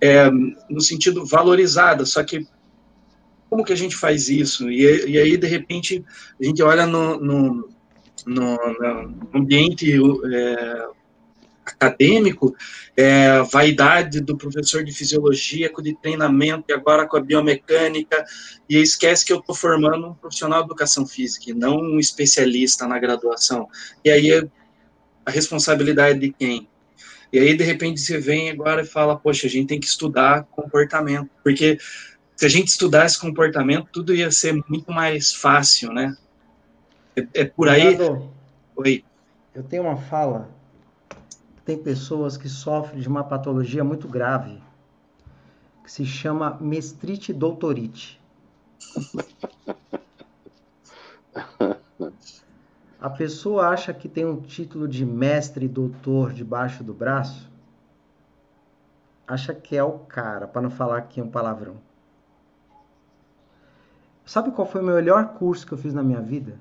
é, 0.00 0.30
no 0.30 0.80
sentido 0.80 1.26
valorizada, 1.26 2.06
só 2.06 2.24
que 2.24 2.46
como 3.50 3.64
que 3.64 3.72
a 3.72 3.76
gente 3.76 3.94
faz 3.94 4.28
isso? 4.28 4.68
E, 4.70 5.10
e 5.10 5.18
aí, 5.18 5.36
de 5.36 5.46
repente, 5.46 6.04
a 6.40 6.44
gente 6.44 6.62
olha 6.62 6.86
no, 6.86 7.20
no, 7.20 7.68
no, 8.26 8.56
no 8.56 9.40
ambiente 9.40 9.92
é, 9.92 10.86
acadêmico, 11.64 12.54
é, 12.96 13.42
vaidade 13.42 14.20
do 14.20 14.36
professor 14.36 14.84
de 14.84 14.92
fisiologia, 14.92 15.70
com 15.70 15.82
de 15.82 15.94
treinamento, 15.94 16.64
e 16.68 16.72
agora 16.72 17.06
com 17.06 17.16
a 17.16 17.20
biomecânica, 17.20 18.24
e 18.68 18.76
esquece 18.76 19.24
que 19.24 19.32
eu 19.32 19.38
estou 19.38 19.54
formando 19.54 20.08
um 20.08 20.14
profissional 20.14 20.60
de 20.60 20.66
educação 20.66 21.06
física, 21.06 21.50
e 21.50 21.54
não 21.54 21.78
um 21.78 21.98
especialista 21.98 22.86
na 22.86 22.98
graduação. 22.98 23.68
E 24.04 24.10
aí 24.10 24.30
a 25.24 25.30
responsabilidade 25.30 26.18
de 26.18 26.32
quem? 26.32 26.68
E 27.32 27.38
aí, 27.38 27.56
de 27.56 27.64
repente, 27.64 28.00
você 28.00 28.18
vem 28.18 28.50
agora 28.50 28.82
e 28.82 28.86
fala, 28.86 29.16
poxa, 29.16 29.48
a 29.48 29.50
gente 29.50 29.66
tem 29.66 29.80
que 29.80 29.86
estudar 29.86 30.44
comportamento, 30.52 31.28
porque 31.42 31.78
se 32.36 32.46
a 32.46 32.48
gente 32.48 32.68
estudasse 32.68 33.18
comportamento, 33.18 33.88
tudo 33.92 34.14
ia 34.14 34.30
ser 34.30 34.54
muito 34.68 34.92
mais 34.92 35.32
fácil, 35.32 35.92
né? 35.92 36.16
É, 37.16 37.42
é 37.42 37.44
por 37.44 37.68
aí. 37.68 37.96
Oi. 38.76 39.04
Eu 39.54 39.62
tenho 39.62 39.84
uma 39.84 39.96
fala. 39.96 40.50
Tem 41.64 41.78
pessoas 41.78 42.36
que 42.36 42.48
sofrem 42.48 43.00
de 43.00 43.08
uma 43.08 43.24
patologia 43.24 43.82
muito 43.82 44.06
grave, 44.06 44.62
que 45.82 45.90
se 45.90 46.04
chama 46.04 46.58
mestrite 46.60 47.32
doutorite. 47.32 48.20
A 53.00 53.10
pessoa 53.10 53.68
acha 53.68 53.94
que 53.94 54.08
tem 54.08 54.24
um 54.24 54.40
título 54.40 54.88
de 54.88 55.06
mestre 55.06 55.68
doutor 55.68 56.32
debaixo 56.32 56.82
do 56.82 56.92
braço, 56.92 57.50
acha 59.26 59.54
que 59.54 59.76
é 59.76 59.82
o 59.82 59.98
cara, 60.00 60.46
para 60.46 60.62
não 60.62 60.70
falar 60.70 60.98
aqui 60.98 61.20
um 61.22 61.30
palavrão. 61.30 61.76
Sabe 64.24 64.50
qual 64.50 64.66
foi 64.66 64.80
o 64.80 64.84
melhor 64.84 65.34
curso 65.34 65.66
que 65.66 65.72
eu 65.72 65.78
fiz 65.78 65.92
na 65.94 66.02
minha 66.02 66.20
vida? 66.20 66.58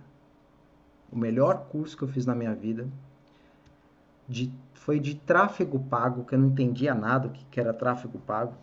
O 1.13 1.17
melhor 1.17 1.67
curso 1.69 1.95
que 1.95 2.03
eu 2.03 2.07
fiz 2.07 2.25
na 2.25 2.33
minha 2.33 2.55
vida 2.55 2.87
de, 4.27 4.51
foi 4.73 4.99
de 4.99 5.13
tráfego 5.13 5.79
pago, 5.79 6.23
que 6.23 6.33
eu 6.33 6.39
não 6.39 6.47
entendia 6.47 6.95
nada 6.95 7.27
o 7.27 7.29
que, 7.29 7.45
que 7.45 7.59
era 7.59 7.73
tráfego 7.73 8.17
pago. 8.19 8.55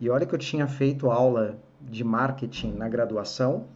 E 0.00 0.10
olha 0.10 0.26
que 0.26 0.34
eu 0.34 0.38
tinha 0.38 0.66
feito 0.66 1.10
aula 1.10 1.56
de 1.80 2.02
marketing 2.02 2.72
na 2.72 2.88
graduação, 2.88 3.66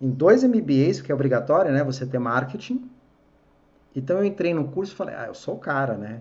em 0.00 0.10
dois 0.10 0.44
MBAs, 0.44 1.00
que 1.00 1.10
é 1.10 1.14
obrigatório, 1.14 1.72
né? 1.72 1.82
Você 1.82 2.06
ter 2.06 2.18
marketing. 2.18 2.88
Então 3.94 4.18
eu 4.18 4.24
entrei 4.24 4.52
no 4.54 4.68
curso 4.68 4.92
e 4.92 4.96
falei, 4.96 5.14
ah, 5.14 5.26
eu 5.26 5.34
sou 5.34 5.56
o 5.56 5.58
cara, 5.58 5.96
né? 5.96 6.20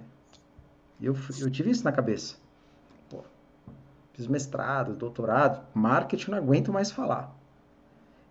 Eu, 1.00 1.14
eu 1.40 1.52
tive 1.52 1.70
isso 1.70 1.84
na 1.84 1.92
cabeça. 1.92 2.38
Fiz 4.16 4.28
mestrado, 4.28 4.96
doutorado, 4.96 5.62
marketing 5.74 6.32
não 6.32 6.38
aguento 6.38 6.72
mais 6.72 6.90
falar. 6.90 7.35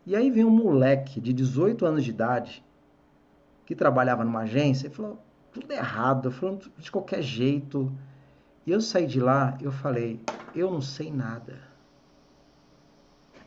E 0.07 0.15
aí 0.15 0.31
vem 0.31 0.45
um 0.45 0.51
moleque 0.51 1.21
de 1.21 1.33
18 1.33 1.87
anos 1.87 2.05
de 2.05 2.11
idade 2.11 2.65
que 3.65 3.75
trabalhava 3.75 4.25
numa 4.25 4.41
agência 4.41 4.89
e 4.89 4.91
falou 4.91 5.19
tudo 5.53 5.73
errado, 5.73 6.31
falando 6.31 6.71
de 6.77 6.91
qualquer 6.91 7.23
jeito. 7.23 7.91
E 8.67 8.71
eu 8.71 8.81
saí 8.81 9.07
de 9.07 9.21
lá, 9.21 9.57
eu 9.63 9.73
falei, 9.73 10.21
eu 10.55 10.71
não 10.71 10.83
sei 10.83 11.11
nada. 11.11 11.59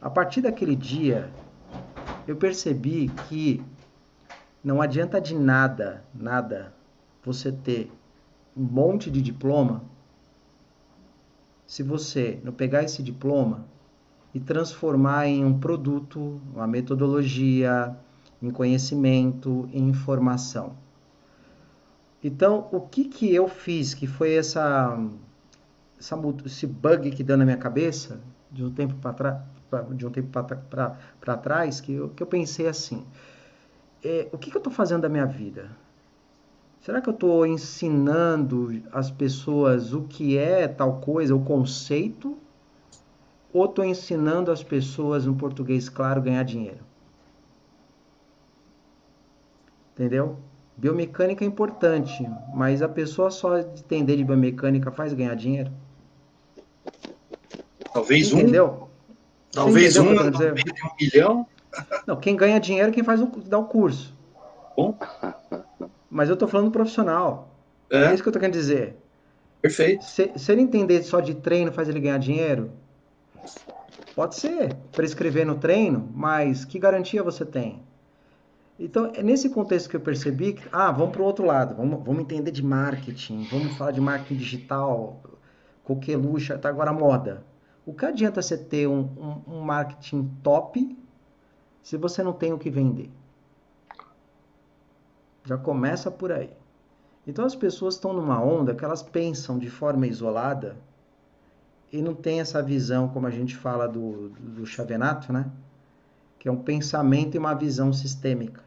A 0.02 0.10
partir 0.10 0.42
daquele 0.42 0.76
dia, 0.76 1.30
eu 2.28 2.36
percebi 2.36 3.10
que 3.28 3.64
não 4.64 4.82
adianta 4.82 5.22
de 5.22 5.36
nada, 5.36 6.04
nada, 6.14 6.74
você 7.24 7.52
ter 7.52 7.92
um 8.56 8.64
monte 8.64 9.12
de 9.12 9.22
diploma 9.22 9.84
se 11.66 11.84
você 11.84 12.40
não 12.44 12.54
pegar 12.54 12.84
esse 12.84 13.04
diploma 13.04 13.68
e 14.34 14.40
transformar 14.40 15.28
em 15.28 15.44
um 15.44 15.58
produto, 15.58 16.42
uma 16.54 16.68
metodologia, 16.68 17.96
em 18.42 18.52
conhecimento, 18.52 19.68
em 19.74 19.90
informação. 19.90 20.76
Então, 22.24 22.68
o 22.72 22.82
que 22.82 23.06
que 23.06 23.34
eu 23.34 23.48
fiz 23.48 23.94
que 23.94 24.08
foi 24.08 24.34
essa, 24.34 24.98
essa 26.00 26.20
esse 26.46 26.68
bug 26.68 27.12
que 27.12 27.24
deu 27.24 27.38
na 27.38 27.46
minha 27.46 27.58
cabeça 27.58 28.20
de 28.52 28.64
um 28.64 28.72
tempo 28.72 28.96
para 28.96 29.46
de 29.94 30.06
um 30.06 30.10
tempo 30.10 30.30
para 30.30 31.38
trás 31.38 31.82
que 31.82 31.94
eu, 31.94 32.10
que 32.10 32.24
eu 32.24 32.28
pensei 32.28 32.68
assim: 32.68 33.06
é, 34.04 34.28
o 34.32 34.38
que, 34.38 34.50
que 34.50 34.58
eu 34.58 34.60
estou 34.60 34.72
fazendo 34.72 35.02
da 35.02 35.10
minha 35.10 35.26
vida? 35.26 35.70
Será 36.82 37.02
que 37.02 37.10
eu 37.10 37.14
estou 37.14 37.46
ensinando 37.46 38.82
as 38.94 39.12
pessoas 39.12 39.94
o 39.94 40.04
que 40.04 40.38
é 40.38 40.68
tal 40.68 41.02
coisa, 41.02 41.36
o 41.36 41.44
conceito? 41.44 42.38
Ou 43.54 43.66
estou 43.66 43.86
ensinando 43.86 44.52
as 44.52 44.62
pessoas, 44.62 45.26
no 45.26 45.36
português 45.36 45.90
claro, 45.90 46.22
ganhar 46.22 46.44
dinheiro? 46.44 46.80
Entendeu? 49.94 50.38
Biomecânica 50.76 51.44
é 51.44 51.48
importante, 51.48 52.30
mas 52.54 52.84
a 52.84 52.90
pessoa 52.90 53.32
só 53.32 53.58
entender 53.58 54.16
de 54.16 54.24
biomecânica 54.24 54.92
faz 54.92 55.12
ganhar 55.12 55.36
dinheiro? 55.36 55.72
Talvez 57.92 58.32
um. 58.32 58.40
Entendeu? 58.40 58.90
Talvez 59.52 59.98
um, 59.98 60.16
talvez 60.16 60.40
um 60.40 60.96
milhão. 61.02 61.48
Não, 62.06 62.16
quem 62.16 62.36
ganha 62.36 62.60
dinheiro 62.60 62.90
é 62.90 62.92
quem 62.94 63.04
faz 63.04 63.22
o, 63.22 63.26
dá 63.26 63.58
o 63.58 63.66
curso. 63.66 64.16
Bom. 64.76 64.96
Mas 66.10 66.30
eu 66.30 66.34
estou 66.34 66.48
falando 66.48 66.70
profissional. 66.70 67.50
É. 67.90 68.06
é 68.06 68.14
isso 68.14 68.22
que 68.22 68.30
eu 68.30 68.32
estou 68.32 68.40
querendo 68.40 68.54
dizer. 68.54 68.96
Perfeito. 69.62 70.06
Se, 70.06 70.32
se 70.36 70.52
ele 70.52 70.62
entender 70.62 71.02
só 71.02 71.20
de 71.20 71.34
treino 71.34 71.72
faz 71.72 71.90
ele 71.90 72.00
ganhar 72.00 72.20
dinheiro, 72.20 72.72
pode 74.16 74.36
ser. 74.36 74.76
Prescrever 74.92 75.46
no 75.46 75.56
treino, 75.56 76.10
mas 76.14 76.66
que 76.66 76.80
garantia 76.80 77.24
você 77.24 77.46
tem? 77.46 77.82
Então, 78.80 79.12
é 79.16 79.24
nesse 79.24 79.50
contexto 79.50 79.90
que 79.90 79.96
eu 79.96 80.02
percebi 80.02 80.54
que, 80.54 80.64
ah, 80.72 80.92
vamos 80.92 81.12
para 81.12 81.22
o 81.22 81.26
outro 81.26 81.46
lado, 81.46 81.76
vamos, 81.76 82.04
vamos 82.04 82.22
entender 82.22 82.52
de 82.52 82.64
marketing, 82.64 83.48
vamos 83.50 83.76
falar 83.76 83.92
de 83.92 84.00
marketing 84.00 84.36
digital, 84.36 85.22
coqueluche, 85.84 86.54
está 86.54 86.70
agora 86.70 86.94
moda. 86.94 87.44
O 87.86 87.94
que 87.94 88.06
adianta 88.06 88.42
você 88.42 88.58
ter 88.58 88.88
um, 88.88 89.00
um, 89.00 89.56
um 89.56 89.62
marketing 89.62 90.30
top 90.44 90.98
se 91.82 91.98
você 91.98 92.22
não 92.22 92.34
tem 92.34 92.54
o 92.54 92.60
que 92.60 92.70
vender? 92.70 93.10
Já 95.44 95.58
começa 95.58 96.12
por 96.12 96.32
aí. 96.32 96.52
Então 97.26 97.46
as 97.46 97.56
pessoas 97.56 97.96
estão 97.96 98.14
numa 98.14 98.44
onda 98.44 98.76
que 98.76 98.86
elas 98.86 99.02
pensam 99.02 99.58
de 99.58 99.70
forma 99.70 100.06
isolada 100.06 100.78
e 101.92 102.02
não 102.02 102.14
tem 102.14 102.40
essa 102.40 102.62
visão, 102.62 103.08
como 103.08 103.28
a 103.28 103.32
gente 103.32 103.56
fala 103.56 103.88
do, 103.88 104.30
do 104.30 104.66
Chavenato, 104.66 105.32
né? 105.32 105.50
Que 106.38 106.48
é 106.48 106.52
um 106.52 106.62
pensamento 106.62 107.36
e 107.36 107.38
uma 107.38 107.54
visão 107.54 107.94
sistêmica. 107.94 108.62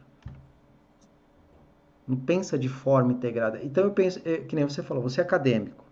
Não 2.07 2.17
pensa 2.17 2.57
de 2.57 2.67
forma 2.67 3.13
integrada. 3.13 3.59
Então 3.63 3.83
eu 3.83 3.91
penso, 3.91 4.21
é, 4.25 4.37
que 4.37 4.55
nem 4.55 4.65
você 4.65 4.81
falou, 4.81 5.03
você 5.03 5.21
é 5.21 5.23
acadêmico. 5.23 5.85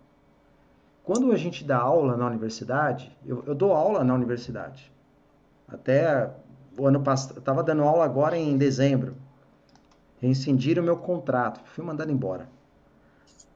Quando 1.03 1.31
a 1.31 1.37
gente 1.37 1.63
dá 1.63 1.77
aula 1.77 2.17
na 2.17 2.27
universidade, 2.27 3.15
eu, 3.25 3.43
eu 3.45 3.55
dou 3.55 3.73
aula 3.73 4.03
na 4.03 4.13
universidade. 4.13 4.91
Até 5.67 6.29
o 6.77 6.87
ano 6.87 7.01
passado, 7.01 7.39
estava 7.39 7.63
dando 7.63 7.83
aula 7.83 8.03
agora 8.03 8.37
em 8.37 8.57
dezembro 8.57 9.15
rescindiram 10.21 10.81
o 10.83 10.85
meu 10.85 10.97
contrato, 10.97 11.61
fui 11.65 11.83
mandado 11.83 12.11
embora. 12.11 12.49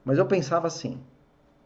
Mas 0.04 0.18
eu 0.18 0.26
pensava 0.26 0.66
assim, 0.66 0.98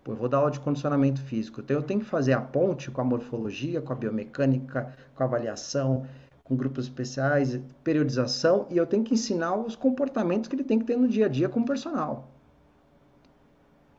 pô, 0.09 0.13
eu 0.13 0.17
vou 0.17 0.27
dar 0.27 0.39
aula 0.39 0.51
de 0.51 0.59
condicionamento 0.59 1.21
físico, 1.21 1.61
então 1.61 1.77
eu 1.77 1.83
tenho 1.83 2.01
que 2.01 2.07
fazer 2.07 2.33
a 2.33 2.41
ponte 2.41 2.91
com 2.91 3.03
a 3.03 3.05
morfologia, 3.05 3.83
com 3.83 3.93
a 3.93 3.97
biomecânica, 3.97 4.97
com 5.15 5.23
a 5.23 5.27
avaliação, 5.27 6.07
com 6.43 6.57
grupos 6.57 6.87
especiais, 6.87 7.61
periodização, 7.85 8.67
e 8.71 8.79
eu 8.79 8.87
tenho 8.87 9.05
que 9.05 9.13
ensinar 9.13 9.55
os 9.55 9.77
comportamentos 9.77 10.49
que 10.49 10.57
ele 10.57 10.65
tem 10.65 10.79
que 10.79 10.87
ter 10.87 10.97
no 10.97 11.07
dia 11.07 11.27
a 11.27 11.29
dia 11.29 11.47
com 11.47 11.61
o 11.61 11.65
personal. 11.65 12.27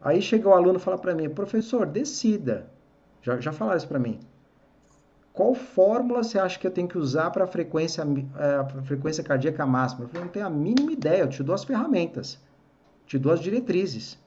Aí 0.02 0.20
chega 0.20 0.50
o 0.50 0.54
aluno 0.54 0.80
e 0.80 0.82
fala 0.82 0.98
para 0.98 1.14
mim, 1.14 1.30
professor, 1.30 1.86
decida. 1.86 2.72
Já, 3.22 3.40
já 3.40 3.52
falaram 3.52 3.78
isso 3.78 3.88
para 3.88 4.00
mim. 4.00 4.20
Qual 5.32 5.54
fórmula 5.54 6.24
você 6.24 6.40
acha 6.40 6.58
que 6.58 6.66
eu 6.66 6.72
tenho 6.72 6.88
que 6.88 6.98
usar 6.98 7.30
para 7.30 7.44
a 7.44 7.48
frequência, 7.48 8.04
frequência 8.84 9.24
cardíaca 9.24 9.64
máxima? 9.64 10.06
Eu 10.06 10.08
falei, 10.08 10.24
não 10.24 10.32
tenho 10.32 10.48
a 10.48 10.50
mínima 10.50 10.92
ideia, 10.92 11.22
eu 11.22 11.30
te 11.30 11.44
dou 11.44 11.54
as 11.54 11.64
ferramentas, 11.64 12.40
te 13.06 13.20
dou 13.20 13.32
as 13.32 13.40
diretrizes. 13.40 14.18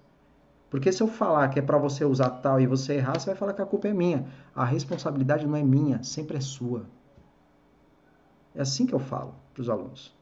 Porque 0.73 0.91
se 0.91 1.03
eu 1.03 1.07
falar 1.07 1.51
que 1.51 1.59
é 1.59 1.63
para 1.63 1.77
você 1.77 2.03
usar 2.03 2.31
tal 2.31 2.59
e 2.59 2.67
você 2.67 2.95
errar, 2.95 3.21
você 3.21 3.27
vai 3.27 3.35
falar 3.35 3.53
que 3.53 3.61
a 3.61 3.67
culpa 3.67 3.89
é 3.89 3.93
minha. 3.93 4.25
A 4.55 4.65
responsabilidade 4.65 5.47
não 5.47 5.55
é 5.55 5.63
minha, 5.63 6.03
sempre 6.03 6.39
é 6.39 6.41
sua. 6.41 6.87
É 8.55 8.63
assim 8.63 8.87
que 8.87 8.95
eu 8.95 8.99
falo 8.99 9.35
para 9.53 9.61
os 9.61 9.69
alunos. 9.69 10.17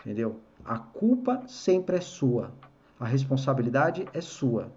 Entendeu? 0.00 0.40
A 0.64 0.76
culpa 0.76 1.44
sempre 1.46 1.98
é 1.98 2.00
sua. 2.00 2.50
A 2.98 3.04
responsabilidade 3.04 4.08
é 4.12 4.20
sua. 4.20 4.72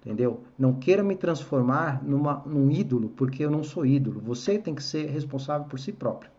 Entendeu? 0.00 0.42
Não 0.58 0.74
queira 0.74 1.04
me 1.04 1.14
transformar 1.14 2.02
numa, 2.02 2.42
num 2.44 2.68
ídolo, 2.68 3.10
porque 3.10 3.44
eu 3.44 3.50
não 3.50 3.62
sou 3.62 3.86
ídolo. 3.86 4.20
Você 4.22 4.58
tem 4.58 4.74
que 4.74 4.82
ser 4.82 5.08
responsável 5.08 5.68
por 5.68 5.78
si 5.78 5.92
próprio. 5.92 6.32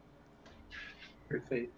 Perfeito. 1.30 1.72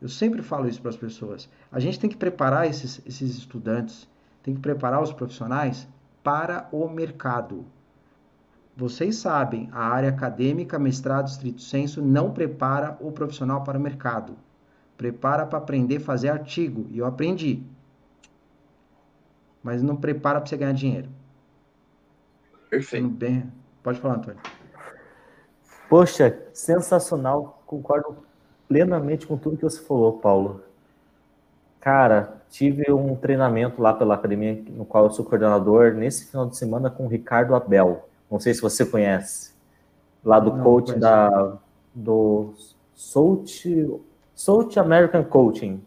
Eu 0.00 0.08
sempre 0.08 0.42
falo 0.42 0.68
isso 0.68 0.80
para 0.80 0.90
as 0.90 0.96
pessoas. 0.96 1.48
A 1.72 1.80
gente 1.80 1.98
tem 1.98 2.08
que 2.08 2.16
preparar 2.16 2.68
esses, 2.68 3.02
esses 3.04 3.36
estudantes, 3.36 4.08
tem 4.42 4.54
que 4.54 4.60
preparar 4.60 5.02
os 5.02 5.12
profissionais 5.12 5.88
para 6.22 6.68
o 6.72 6.88
mercado. 6.88 7.64
Vocês 8.76 9.16
sabem, 9.16 9.68
a 9.72 9.84
área 9.84 10.08
acadêmica, 10.08 10.78
mestrado, 10.78 11.28
estrito 11.28 11.60
senso, 11.60 12.00
não 12.00 12.32
prepara 12.32 12.96
o 13.00 13.12
profissional 13.12 13.62
para 13.62 13.78
o 13.78 13.80
mercado. 13.80 14.34
Prepara 14.96 15.44
para 15.46 15.58
aprender 15.58 15.96
a 15.96 16.00
fazer 16.00 16.28
artigo. 16.28 16.86
E 16.90 16.98
eu 16.98 17.06
aprendi. 17.06 17.62
Mas 19.62 19.82
não 19.82 19.96
prepara 19.96 20.40
para 20.40 20.48
você 20.48 20.56
ganhar 20.56 20.72
dinheiro. 20.72 21.08
Perfeito. 22.70 23.08
Bem... 23.08 23.52
Pode 23.82 24.00
falar, 24.00 24.16
Antônio. 24.16 24.40
Poxa, 25.88 26.38
sensacional. 26.52 27.62
Concordo 27.66 28.18
plenamente 28.68 29.26
com 29.26 29.36
tudo 29.36 29.56
que 29.56 29.62
você 29.62 29.82
falou, 29.82 30.18
Paulo. 30.18 30.62
Cara, 31.80 32.42
tive 32.50 32.92
um 32.92 33.16
treinamento 33.16 33.80
lá 33.80 33.94
pela 33.94 34.14
academia, 34.14 34.62
no 34.68 34.84
qual 34.84 35.04
eu 35.04 35.10
sou 35.10 35.24
coordenador, 35.24 35.94
nesse 35.94 36.26
final 36.26 36.46
de 36.46 36.56
semana 36.56 36.90
com 36.90 37.06
o 37.06 37.08
Ricardo 37.08 37.54
Abel. 37.54 38.06
Não 38.30 38.38
sei 38.38 38.52
se 38.52 38.60
você 38.60 38.84
conhece. 38.84 39.54
Lá 40.22 40.38
do 40.38 40.54
Não, 40.54 40.62
coach 40.62 40.92
da, 40.98 41.56
do 41.94 42.52
Soult, 42.94 44.00
Soult 44.34 44.78
American 44.78 45.24
Coaching. 45.24 45.82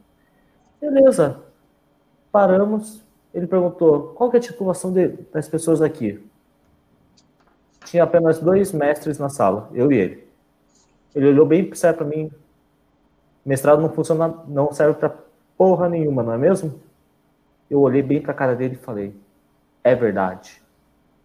Beleza. 0.82 1.40
Paramos. 2.32 3.04
Ele 3.32 3.46
perguntou, 3.46 4.14
qual 4.16 4.32
é 4.34 4.38
a 4.38 4.40
titulação 4.40 4.92
de, 4.92 5.10
das 5.32 5.48
pessoas 5.48 5.82
aqui? 5.82 6.24
Tinha 7.86 8.04
apenas 8.04 8.40
dois 8.40 8.72
mestres 8.72 9.20
na 9.20 9.30
sala, 9.30 9.70
eu 9.74 9.92
e 9.92 9.98
ele. 9.98 10.28
Ele 11.14 11.28
olhou 11.28 11.46
bem 11.46 11.74
sério 11.76 11.98
para 11.98 12.08
mim. 12.08 12.32
Mestrado 13.46 13.82
não 13.82 13.90
funciona, 13.90 14.34
não 14.48 14.72
serve 14.74 15.00
para 15.00 15.16
porra 15.58 15.90
nenhuma, 15.90 16.24
não 16.24 16.34
é 16.34 16.38
mesmo? 16.38 16.80
Eu 17.70 17.82
olhei 17.82 18.02
bem 18.02 18.22
para 18.22 18.32
a 18.32 18.36
cara 18.36 18.56
dele 18.56 18.76
e 18.76 18.84
falei: 18.84 19.16
é 19.84 19.96
verdade, 19.96 20.62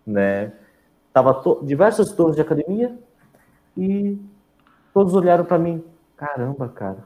né? 0.07 0.53
Tava 1.12 1.35
to... 1.35 1.61
diversos 1.64 2.12
donos 2.12 2.37
de 2.37 2.43
academia 2.43 2.97
e 3.77 4.19
todos 4.93 5.14
olharam 5.14 5.45
para 5.45 5.59
mim, 5.59 5.85
caramba, 6.17 6.69
cara, 6.69 7.05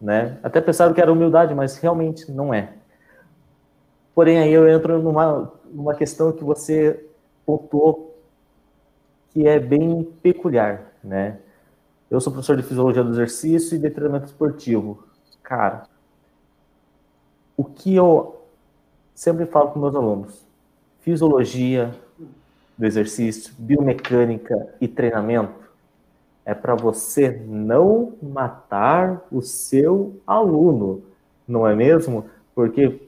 né? 0.00 0.38
Até 0.42 0.60
pensaram 0.60 0.94
que 0.94 1.00
era 1.00 1.12
humildade, 1.12 1.54
mas 1.54 1.76
realmente 1.76 2.30
não 2.30 2.52
é. 2.52 2.74
Porém, 4.14 4.38
aí 4.38 4.52
eu 4.52 4.68
entro 4.68 5.00
numa, 5.00 5.52
numa 5.70 5.94
questão 5.94 6.32
que 6.32 6.44
você 6.44 7.08
pontuou 7.46 8.12
que 9.30 9.46
é 9.46 9.58
bem 9.58 10.04
peculiar, 10.22 10.92
né? 11.02 11.38
Eu 12.10 12.20
sou 12.20 12.30
professor 12.30 12.56
de 12.56 12.62
fisiologia 12.62 13.02
do 13.02 13.10
exercício 13.10 13.74
e 13.74 13.78
de 13.78 13.88
treinamento 13.88 14.26
esportivo. 14.26 15.02
Cara, 15.42 15.84
o 17.56 17.64
que 17.64 17.94
eu 17.94 18.42
sempre 19.14 19.46
falo 19.46 19.70
com 19.70 19.80
meus 19.80 19.94
alunos: 19.94 20.46
fisiologia 21.00 21.94
do 22.76 22.86
exercício, 22.86 23.54
biomecânica 23.58 24.74
e 24.80 24.88
treinamento 24.88 25.62
é 26.44 26.54
para 26.54 26.74
você 26.74 27.30
não 27.46 28.14
matar 28.20 29.24
o 29.30 29.40
seu 29.40 30.16
aluno, 30.26 31.02
não 31.46 31.66
é 31.66 31.74
mesmo? 31.74 32.26
Porque 32.54 33.00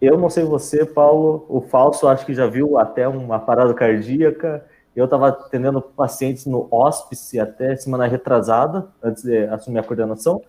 eu 0.00 0.18
não 0.18 0.28
sei 0.28 0.44
você, 0.44 0.84
Paulo, 0.84 1.44
o 1.48 1.60
falso 1.60 2.08
acho 2.08 2.26
que 2.26 2.34
já 2.34 2.46
viu 2.46 2.78
até 2.78 3.06
uma 3.06 3.38
parada 3.38 3.72
cardíaca. 3.74 4.64
Eu 4.96 5.04
estava 5.04 5.28
atendendo 5.28 5.80
pacientes 5.80 6.46
no 6.46 6.66
hospice 6.70 7.38
até 7.38 7.76
semana 7.76 8.06
retrasada, 8.06 8.88
antes 9.02 9.22
de 9.22 9.44
assumir 9.44 9.78
a 9.78 9.82
coordenação. 9.84 10.42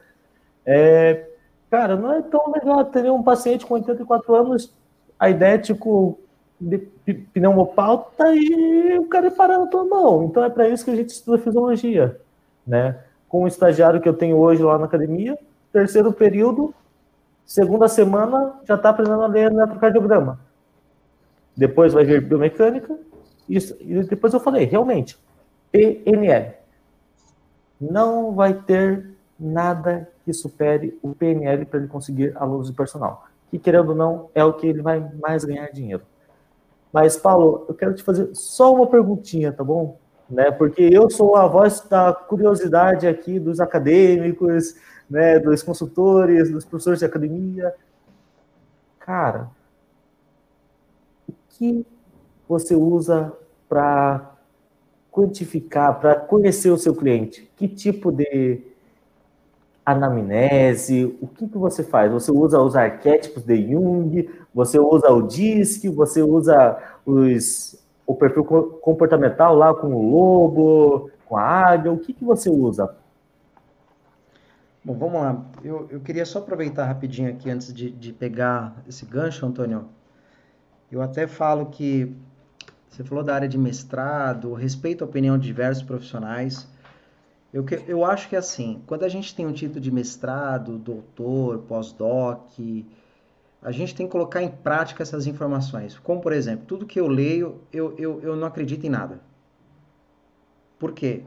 É, 0.66 1.28
Cara, 1.72 1.96
não 1.96 2.12
é 2.12 2.22
tão 2.22 2.52
legal 2.52 2.84
ter 2.84 3.10
um 3.10 3.24
paciente 3.24 3.66
com 3.66 3.76
84 3.76 4.36
anos, 4.36 4.74
a 5.18 5.30
ideia 5.30 5.58
tipo 5.58 6.20
de 6.60 6.78
pneumopauta 7.34 8.36
e 8.36 9.00
o 9.00 9.06
cara 9.06 9.28
é 9.28 9.32
parando 9.32 9.64
a 9.64 9.68
tua 9.68 9.86
mão. 9.86 10.26
Então 10.26 10.44
é 10.44 10.50
para 10.50 10.68
isso 10.68 10.84
que 10.84 10.92
a 10.92 10.96
gente 10.96 11.12
estuda 11.12 11.42
fisiologia, 11.42 12.20
né? 12.68 13.00
Com 13.30 13.44
o 13.44 13.48
estagiário 13.48 14.02
que 14.02 14.10
eu 14.10 14.14
tenho 14.14 14.38
hoje 14.38 14.62
lá 14.62 14.78
na 14.78 14.84
academia, 14.84 15.40
terceiro 15.72 16.12
período, 16.12 16.76
segunda 17.46 17.88
semana 17.88 18.60
já 18.66 18.76
está 18.76 18.90
aprendendo 18.90 19.22
a 19.22 19.28
ler 19.28 19.50
eletrocardiograma. 19.50 20.42
Depois 21.56 21.94
vai 21.94 22.04
vir 22.04 22.22
biomecânica, 22.22 23.00
isso, 23.48 23.78
e 23.80 24.04
depois 24.04 24.34
eu 24.34 24.42
falei, 24.42 24.66
realmente, 24.66 25.18
PNL. 25.72 26.54
Não 27.80 28.34
vai 28.34 28.54
ter 28.54 29.16
nada 29.40 30.11
que 30.24 30.34
supere 30.34 30.98
o 31.02 31.14
PNL 31.14 31.66
para 31.66 31.80
ele 31.80 31.88
conseguir 31.88 32.36
alunos 32.38 32.68
de 32.68 32.74
personal. 32.74 33.26
Que, 33.50 33.60
querendo 33.60 33.90
ou 33.90 33.96
não, 33.96 34.30
é 34.34 34.44
o 34.44 34.54
que 34.54 34.68
ele 34.68 34.82
vai 34.82 35.00
mais 35.20 35.44
ganhar 35.44 35.68
dinheiro. 35.72 36.04
Mas, 36.92 37.18
Paulo, 37.18 37.66
eu 37.68 37.74
quero 37.74 37.94
te 37.94 38.04
fazer 38.04 38.30
só 38.34 38.74
uma 38.74 38.88
perguntinha, 38.88 39.52
tá 39.52 39.64
bom? 39.64 39.98
Né? 40.30 40.52
Porque 40.52 40.82
eu 40.82 41.10
sou 41.10 41.36
a 41.36 41.48
voz 41.48 41.82
da 41.90 42.14
curiosidade 42.14 43.08
aqui 43.08 43.40
dos 43.40 43.60
acadêmicos, 43.60 44.76
né, 45.10 45.40
dos 45.40 45.62
consultores, 45.62 46.50
dos 46.50 46.64
professores 46.64 47.00
de 47.00 47.06
academia. 47.06 47.74
Cara, 49.00 49.50
o 51.28 51.34
que 51.50 51.86
você 52.48 52.76
usa 52.76 53.34
para 53.68 54.36
quantificar, 55.12 56.00
para 56.00 56.16
conhecer 56.16 56.72
o 56.72 56.78
seu 56.78 56.96
cliente? 56.96 57.52
Que 57.58 57.68
tipo 57.68 58.12
de 58.12 58.71
anamnese? 59.86 61.18
O 61.22 61.28
que, 61.28 61.48
que 61.48 61.58
você 61.58 61.84
faz? 61.84 62.12
Você 62.12 62.32
usa 62.32 62.62
os 62.62 62.76
arquétipos 62.76 63.44
de 63.44 63.72
Jung? 63.72 64.30
Você 64.54 64.80
usa 64.80 65.10
o 65.10 65.22
DISC? 65.22 65.90
Você 65.90 66.22
usa 66.22 66.78
os, 67.06 67.82
o 68.06 68.16
perfil 68.16 68.44
comportamental 68.44 69.56
lá 69.56 69.74
com 69.74 69.94
o 69.94 70.10
lobo, 70.10 71.10
com 71.26 71.38
a 71.38 71.44
águia? 71.44 71.92
O 71.92 71.98
que, 71.98 72.14
que 72.14 72.24
você 72.24 72.50
usa? 72.50 72.96
Bom, 74.84 74.96
vamos 74.96 75.22
lá. 75.22 75.46
Eu, 75.64 75.88
eu 75.92 76.00
queria 76.00 76.26
só 76.26 76.40
aproveitar 76.40 76.86
rapidinho 76.86 77.30
aqui 77.30 77.50
antes 77.50 77.72
de, 77.72 77.92
de 77.92 78.12
pegar 78.12 78.76
esse 78.88 79.06
gancho, 79.06 79.46
Antônio. 79.46 79.86
Eu 80.92 81.02
até 81.02 81.28
falo 81.28 81.68
que 81.68 82.16
você 82.90 83.04
falou 83.04 83.24
da 83.24 83.34
área 83.34 83.48
de 83.48 83.58
mestrado, 83.58 84.54
respeito 84.54 85.04
a 85.04 85.08
opinião 85.08 85.38
de 85.38 85.46
diversos 85.46 85.84
profissionais. 85.84 86.68
Eu, 87.54 87.66
eu 87.88 88.06
acho 88.06 88.30
que 88.30 88.36
assim, 88.36 88.82
quando 88.88 89.04
a 89.04 89.10
gente 89.10 89.36
tem 89.36 89.46
um 89.46 89.52
título 89.52 89.82
de 89.82 89.92
mestrado, 89.92 90.78
doutor, 90.78 91.60
pós-doc, 91.60 92.50
a 93.62 93.72
gente 93.72 93.94
tem 93.94 94.06
que 94.06 94.12
colocar 94.12 94.42
em 94.42 94.50
prática 94.50 95.04
essas 95.04 95.28
informações. 95.28 96.00
Como, 96.00 96.22
por 96.22 96.32
exemplo, 96.32 96.66
tudo 96.66 96.86
que 96.86 97.00
eu 97.00 97.08
leio, 97.08 97.62
eu, 97.72 97.94
eu, 97.98 98.22
eu 98.22 98.36
não 98.36 98.48
acredito 98.48 98.86
em 98.86 98.90
nada. 98.90 99.20
Por 100.80 100.94
quê? 100.94 101.24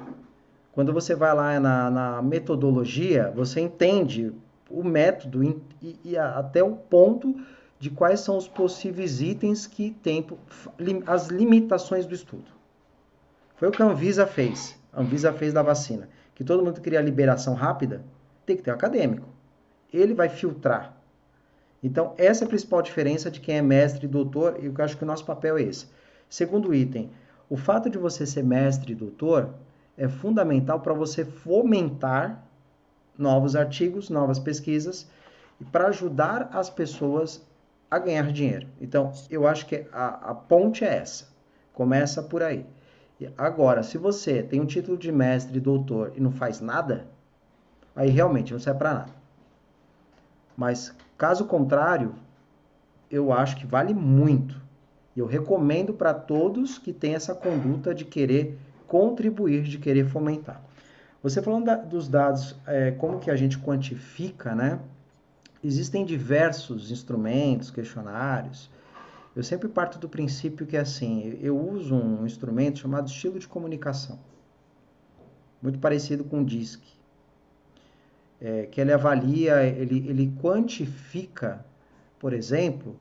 Quando 0.72 0.92
você 0.92 1.14
vai 1.14 1.32
lá 1.34 1.60
na, 1.60 1.90
na 1.90 2.22
metodologia, 2.22 3.30
você 3.36 3.60
entende 3.60 4.32
o 4.68 4.82
método 4.82 5.44
e, 5.80 6.00
e 6.02 6.16
até 6.16 6.62
o 6.64 6.74
ponto 6.74 7.36
de 7.78 7.90
quais 7.90 8.20
são 8.20 8.36
os 8.36 8.48
possíveis 8.48 9.20
itens 9.20 9.66
que 9.66 9.90
tem 10.02 10.26
as 11.06 11.28
limitações 11.28 12.06
do 12.06 12.14
estudo. 12.14 12.50
Foi 13.56 13.68
o 13.68 13.70
que 13.70 13.82
a 13.82 13.86
Anvisa 13.86 14.26
fez. 14.26 14.76
A 14.94 15.00
Anvisa 15.00 15.32
fez 15.32 15.52
da 15.52 15.62
vacina, 15.62 16.08
que 16.34 16.44
todo 16.44 16.64
mundo 16.64 16.80
queria 16.80 17.00
liberação 17.00 17.54
rápida, 17.54 18.02
tem 18.46 18.56
que 18.56 18.62
ter 18.62 18.70
um 18.70 18.74
acadêmico. 18.74 19.28
Ele 19.92 20.14
vai 20.14 20.28
filtrar. 20.28 20.96
Então, 21.82 22.14
essa 22.16 22.44
é 22.44 22.46
a 22.46 22.48
principal 22.48 22.80
diferença 22.80 23.30
de 23.30 23.40
quem 23.40 23.58
é 23.58 23.62
mestre 23.62 24.06
e 24.06 24.08
doutor, 24.08 24.58
e 24.60 24.66
eu 24.66 24.74
acho 24.78 24.96
que 24.96 25.04
o 25.04 25.06
nosso 25.06 25.24
papel 25.24 25.58
é 25.58 25.62
esse. 25.62 25.86
Segundo 26.28 26.74
item, 26.74 27.10
o 27.48 27.56
fato 27.56 27.90
de 27.90 27.98
você 27.98 28.24
ser 28.26 28.42
mestre 28.42 28.92
e 28.92 28.96
doutor 28.96 29.54
é 29.96 30.08
fundamental 30.08 30.80
para 30.80 30.94
você 30.94 31.24
fomentar 31.24 32.42
novos 33.16 33.54
artigos, 33.54 34.10
novas 34.10 34.38
pesquisas, 34.38 35.08
e 35.60 35.64
para 35.64 35.88
ajudar 35.88 36.48
as 36.52 36.68
pessoas 36.70 37.46
a 37.90 37.98
ganhar 37.98 38.32
dinheiro. 38.32 38.66
Então, 38.80 39.12
eu 39.30 39.46
acho 39.46 39.66
que 39.66 39.86
a, 39.92 40.30
a 40.30 40.34
ponte 40.34 40.84
é 40.84 40.96
essa. 40.96 41.28
Começa 41.72 42.22
por 42.22 42.42
aí. 42.42 42.66
Agora, 43.38 43.82
se 43.82 43.96
você 43.96 44.42
tem 44.42 44.60
um 44.60 44.66
título 44.66 44.96
de 44.96 45.12
mestre, 45.12 45.60
doutor 45.60 46.12
e 46.16 46.20
não 46.20 46.32
faz 46.32 46.60
nada, 46.60 47.06
aí 47.94 48.10
realmente 48.10 48.52
não 48.52 48.60
serve 48.60 48.78
para 48.78 48.94
nada. 48.94 49.12
Mas 50.56 50.94
caso 51.16 51.44
contrário, 51.46 52.14
eu 53.10 53.32
acho 53.32 53.56
que 53.56 53.66
vale 53.66 53.94
muito. 53.94 54.60
Eu 55.16 55.26
recomendo 55.26 55.94
para 55.94 56.12
todos 56.12 56.78
que 56.78 56.92
têm 56.92 57.14
essa 57.14 57.34
conduta 57.34 57.94
de 57.94 58.04
querer 58.04 58.58
contribuir, 58.88 59.62
de 59.62 59.78
querer 59.78 60.06
fomentar. 60.06 60.60
Você 61.22 61.40
falando 61.40 61.66
da, 61.66 61.76
dos 61.76 62.08
dados, 62.08 62.56
é, 62.66 62.90
como 62.90 63.20
que 63.20 63.30
a 63.30 63.36
gente 63.36 63.58
quantifica, 63.58 64.54
né? 64.54 64.80
Existem 65.62 66.04
diversos 66.04 66.90
instrumentos, 66.90 67.70
questionários, 67.70 68.68
eu 69.34 69.42
sempre 69.42 69.68
parto 69.68 69.98
do 69.98 70.08
princípio 70.08 70.66
que 70.66 70.76
é 70.76 70.80
assim, 70.80 71.38
eu 71.42 71.58
uso 71.58 71.94
um 71.94 72.24
instrumento 72.24 72.78
chamado 72.78 73.08
estilo 73.08 73.38
de 73.38 73.48
comunicação, 73.48 74.18
muito 75.60 75.78
parecido 75.78 76.24
com 76.24 76.42
o 76.42 76.44
DISC, 76.44 76.82
é, 78.40 78.66
que 78.66 78.80
ele 78.80 78.92
avalia, 78.92 79.64
ele, 79.64 80.06
ele 80.08 80.32
quantifica, 80.40 81.64
por 82.18 82.32
exemplo, 82.32 82.98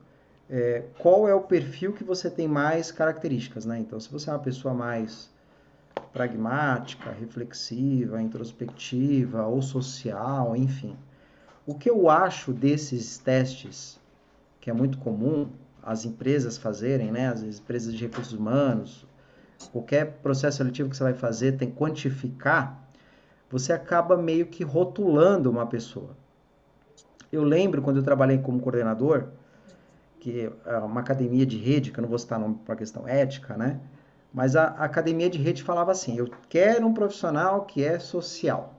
é, 0.50 0.84
qual 0.98 1.28
é 1.28 1.36
o 1.36 1.42
perfil 1.42 1.94
que 1.94 2.04
você 2.04 2.30
tem 2.30 2.48
mais 2.48 2.92
características, 2.92 3.66
né? 3.66 3.80
Então, 3.80 4.00
se 4.00 4.12
você 4.12 4.30
é 4.30 4.34
uma 4.34 4.40
pessoa 4.40 4.74
mais 4.74 5.32
pragmática, 6.12 7.12
reflexiva, 7.12 8.22
introspectiva 8.22 9.46
ou 9.48 9.62
social, 9.62 10.56
enfim. 10.56 10.96
O 11.66 11.74
que 11.74 11.90
eu 11.90 12.10
acho 12.10 12.54
desses 12.54 13.18
testes, 13.18 14.00
que 14.60 14.70
é 14.70 14.74
muito 14.74 14.98
comum, 15.00 15.50
as 15.86 16.06
empresas 16.06 16.58
fazerem, 16.58 17.12
né? 17.12 17.28
As 17.28 17.44
empresas 17.44 17.94
de 17.94 18.06
recursos 18.06 18.34
humanos, 18.34 19.06
qualquer 19.72 20.20
processo 20.22 20.58
seletivo 20.58 20.90
que 20.90 20.98
você 20.98 21.04
vai 21.04 21.14
fazer 21.14 21.54
tem 21.54 21.70
que 21.70 21.76
quantificar, 21.76 22.90
você 23.50 23.72
acaba 23.72 24.18
meio 24.18 24.48
que 24.48 24.64
rotulando 24.64 25.50
uma 25.50 25.66
pessoa. 25.66 26.18
Eu 27.32 27.44
lembro 27.44 27.82
quando 27.82 27.98
eu 27.98 28.04
trabalhei 28.04 28.38
como 28.38 28.60
coordenador, 28.60 29.30
que 30.20 30.52
é 30.66 30.78
uma 30.78 31.02
academia 31.02 31.46
de 31.46 31.58
rede, 31.58 31.92
que 31.92 32.00
eu 32.00 32.02
não 32.02 32.10
vou 32.10 32.18
citar 32.18 32.40
nome 32.40 32.60
para 32.66 32.76
questão 32.76 33.08
ética, 33.08 33.58
né? 33.58 33.80
Mas 34.34 34.56
a, 34.56 34.64
a 34.64 34.86
academia 34.86 35.30
de 35.30 35.38
rede 35.38 35.62
falava 35.62 35.92
assim: 35.92 36.18
eu 36.18 36.30
quero 36.50 36.88
um 36.88 36.94
profissional 36.94 37.66
que 37.66 37.84
é 37.84 38.00
social 38.00 38.74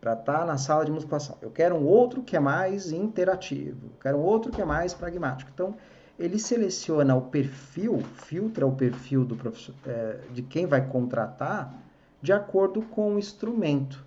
para 0.00 0.14
estar 0.14 0.40
tá 0.40 0.44
na 0.46 0.56
sala 0.56 0.84
de 0.84 0.90
musculação. 0.90 1.36
Eu 1.42 1.50
quero 1.50 1.74
um 1.74 1.84
outro 1.84 2.22
que 2.22 2.36
é 2.36 2.40
mais 2.40 2.90
interativo. 2.90 3.86
Eu 3.86 3.98
quero 4.00 4.18
um 4.18 4.22
outro 4.22 4.50
que 4.50 4.60
é 4.60 4.64
mais 4.64 4.94
pragmático. 4.94 5.50
Então, 5.52 5.74
ele 6.18 6.38
seleciona 6.38 7.14
o 7.14 7.22
perfil, 7.22 8.02
filtra 8.14 8.66
o 8.66 8.74
perfil 8.74 9.24
do 9.24 9.38
é, 9.86 10.20
de 10.32 10.42
quem 10.42 10.66
vai 10.66 10.86
contratar 10.86 11.74
de 12.20 12.32
acordo 12.32 12.82
com 12.82 13.14
o 13.14 13.18
instrumento, 13.18 14.04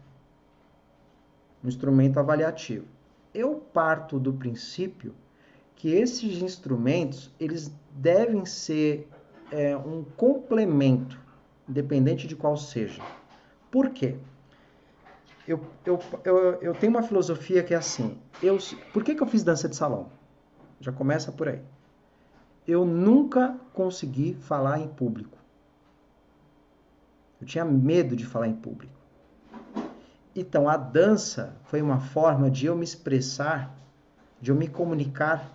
o 1.64 1.68
instrumento 1.68 2.20
avaliativo. 2.20 2.86
Eu 3.34 3.56
parto 3.74 4.20
do 4.20 4.34
princípio 4.34 5.16
que 5.76 5.90
esses 5.90 6.42
instrumentos 6.42 7.32
eles 7.40 7.72
devem 7.92 8.46
ser 8.46 9.10
é, 9.52 9.76
um 9.76 10.04
complemento, 10.16 11.20
independente 11.68 12.28
de 12.28 12.36
qual 12.36 12.56
seja. 12.56 13.02
Por 13.72 13.90
quê? 13.90 14.18
Eu, 15.48 15.60
eu, 15.86 16.00
eu, 16.24 16.38
eu 16.62 16.74
tenho 16.74 16.92
uma 16.92 17.04
filosofia 17.04 17.64
que 17.64 17.74
é 17.74 17.78
assim. 17.78 18.18
Eu, 18.42 18.58
por 18.94 19.04
que, 19.04 19.14
que 19.14 19.22
eu 19.22 19.28
fiz 19.28 19.44
dança 19.44 19.68
de 19.68 19.76
salão? 19.76 20.10
Já 20.80 20.92
começa 20.92 21.32
por 21.32 21.50
aí. 21.50 21.62
Eu 22.66 22.86
nunca 22.86 23.58
consegui 23.74 24.36
falar 24.36 24.80
em 24.80 24.88
público. 24.88 25.38
Eu 27.42 27.48
tinha 27.48 27.66
medo 27.66 28.16
de 28.16 28.26
falar 28.26 28.48
em 28.48 28.56
público. 28.56 28.94
Então, 30.36 30.68
a 30.68 30.78
dança 30.78 31.56
foi 31.66 31.82
uma 31.82 32.00
forma 32.00 32.50
de 32.50 32.66
eu 32.66 32.76
me 32.76 32.84
expressar, 32.84 33.76
de 34.42 34.50
eu 34.50 34.56
me 34.56 34.68
comunicar 34.68 35.52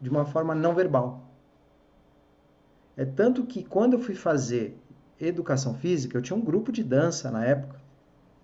de 0.00 0.08
uma 0.08 0.24
forma 0.24 0.54
não 0.54 0.74
verbal. 0.74 1.28
É 2.96 3.04
tanto 3.04 3.44
que 3.44 3.62
quando 3.62 3.92
eu 3.92 4.00
fui 4.00 4.14
fazer 4.14 4.76
educação 5.20 5.74
física, 5.74 6.16
eu 6.16 6.22
tinha 6.22 6.36
um 6.36 6.44
grupo 6.44 6.72
de 6.72 6.82
dança 6.82 7.30
na 7.30 7.44
época. 7.44 7.77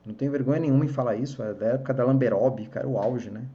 Não 0.05 0.15
tenho 0.15 0.31
vergonha 0.31 0.61
nenhuma 0.61 0.85
em 0.85 0.89
falar 0.89 1.17
isso, 1.17 1.43
é 1.43 1.55
da 1.55 1.67
época 1.67 1.95
da 1.95 2.05
Lamberob, 2.05 2.69
era 2.75 2.87
o 2.87 2.99
auge, 2.99 3.31
né? 3.31 3.47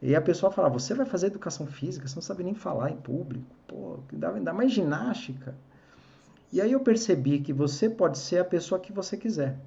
E 0.00 0.14
a 0.14 0.20
pessoa 0.20 0.52
fala, 0.52 0.68
você 0.68 0.94
vai 0.94 1.06
fazer 1.06 1.26
educação 1.26 1.66
física, 1.66 2.06
você 2.06 2.14
não 2.14 2.22
sabe 2.22 2.44
nem 2.44 2.54
falar 2.54 2.90
em 2.90 2.96
público. 2.96 3.46
Pô, 3.66 3.98
dá 4.12 4.52
mais 4.52 4.72
ginástica. 4.72 5.54
E 6.52 6.60
aí 6.60 6.72
eu 6.72 6.80
percebi 6.80 7.40
que 7.40 7.52
você 7.52 7.90
pode 7.90 8.18
ser 8.18 8.38
a 8.38 8.44
pessoa 8.44 8.80
que 8.80 8.92
você 8.92 9.16
quiser. 9.16 9.58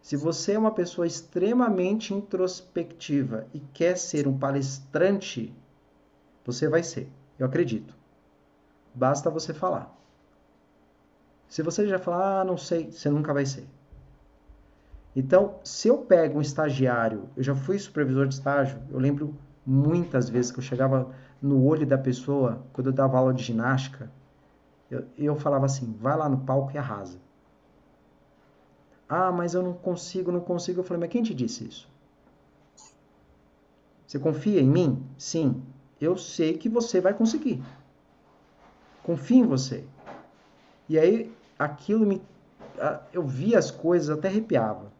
Se 0.00 0.16
você 0.16 0.52
é 0.52 0.58
uma 0.58 0.70
pessoa 0.70 1.06
extremamente 1.06 2.14
introspectiva 2.14 3.46
e 3.52 3.58
quer 3.58 3.96
ser 3.98 4.28
um 4.28 4.38
palestrante, 4.38 5.52
você 6.44 6.68
vai 6.68 6.82
ser. 6.82 7.10
Eu 7.38 7.46
acredito. 7.46 7.96
Basta 8.94 9.28
você 9.30 9.52
falar. 9.52 9.92
Se 11.48 11.62
você 11.62 11.88
já 11.88 11.98
falar, 11.98 12.42
ah, 12.42 12.44
não 12.44 12.56
sei, 12.56 12.92
você 12.92 13.10
nunca 13.10 13.34
vai 13.34 13.46
ser. 13.46 13.66
Então, 15.16 15.58
se 15.64 15.88
eu 15.88 15.96
pego 15.96 16.38
um 16.38 16.42
estagiário, 16.42 17.30
eu 17.34 17.42
já 17.42 17.54
fui 17.54 17.78
supervisor 17.78 18.28
de 18.28 18.34
estágio, 18.34 18.78
eu 18.90 18.98
lembro 18.98 19.34
muitas 19.64 20.28
vezes 20.28 20.52
que 20.52 20.58
eu 20.58 20.62
chegava 20.62 21.10
no 21.40 21.64
olho 21.64 21.86
da 21.86 21.96
pessoa, 21.96 22.66
quando 22.74 22.88
eu 22.88 22.92
dava 22.92 23.16
aula 23.16 23.32
de 23.32 23.42
ginástica, 23.42 24.10
eu, 24.90 25.06
eu 25.16 25.34
falava 25.34 25.64
assim: 25.64 25.96
vai 25.98 26.14
lá 26.14 26.28
no 26.28 26.38
palco 26.38 26.70
e 26.74 26.78
arrasa. 26.78 27.18
Ah, 29.08 29.32
mas 29.32 29.54
eu 29.54 29.62
não 29.62 29.72
consigo, 29.72 30.30
não 30.30 30.40
consigo. 30.40 30.80
Eu 30.80 30.84
falei, 30.84 31.00
mas 31.00 31.10
quem 31.10 31.22
te 31.22 31.32
disse 31.32 31.66
isso? 31.66 31.88
Você 34.06 34.18
confia 34.18 34.60
em 34.60 34.68
mim? 34.68 35.02
Sim. 35.16 35.62
Eu 35.98 36.18
sei 36.18 36.58
que 36.58 36.68
você 36.68 37.00
vai 37.00 37.14
conseguir. 37.14 37.62
Confio 39.02 39.44
em 39.44 39.46
você. 39.46 39.84
E 40.88 40.98
aí, 40.98 41.32
aquilo 41.58 42.04
me. 42.04 42.20
Eu 43.12 43.26
vi 43.26 43.56
as 43.56 43.70
coisas, 43.70 44.10
até 44.10 44.28
arrepiava. 44.28 44.95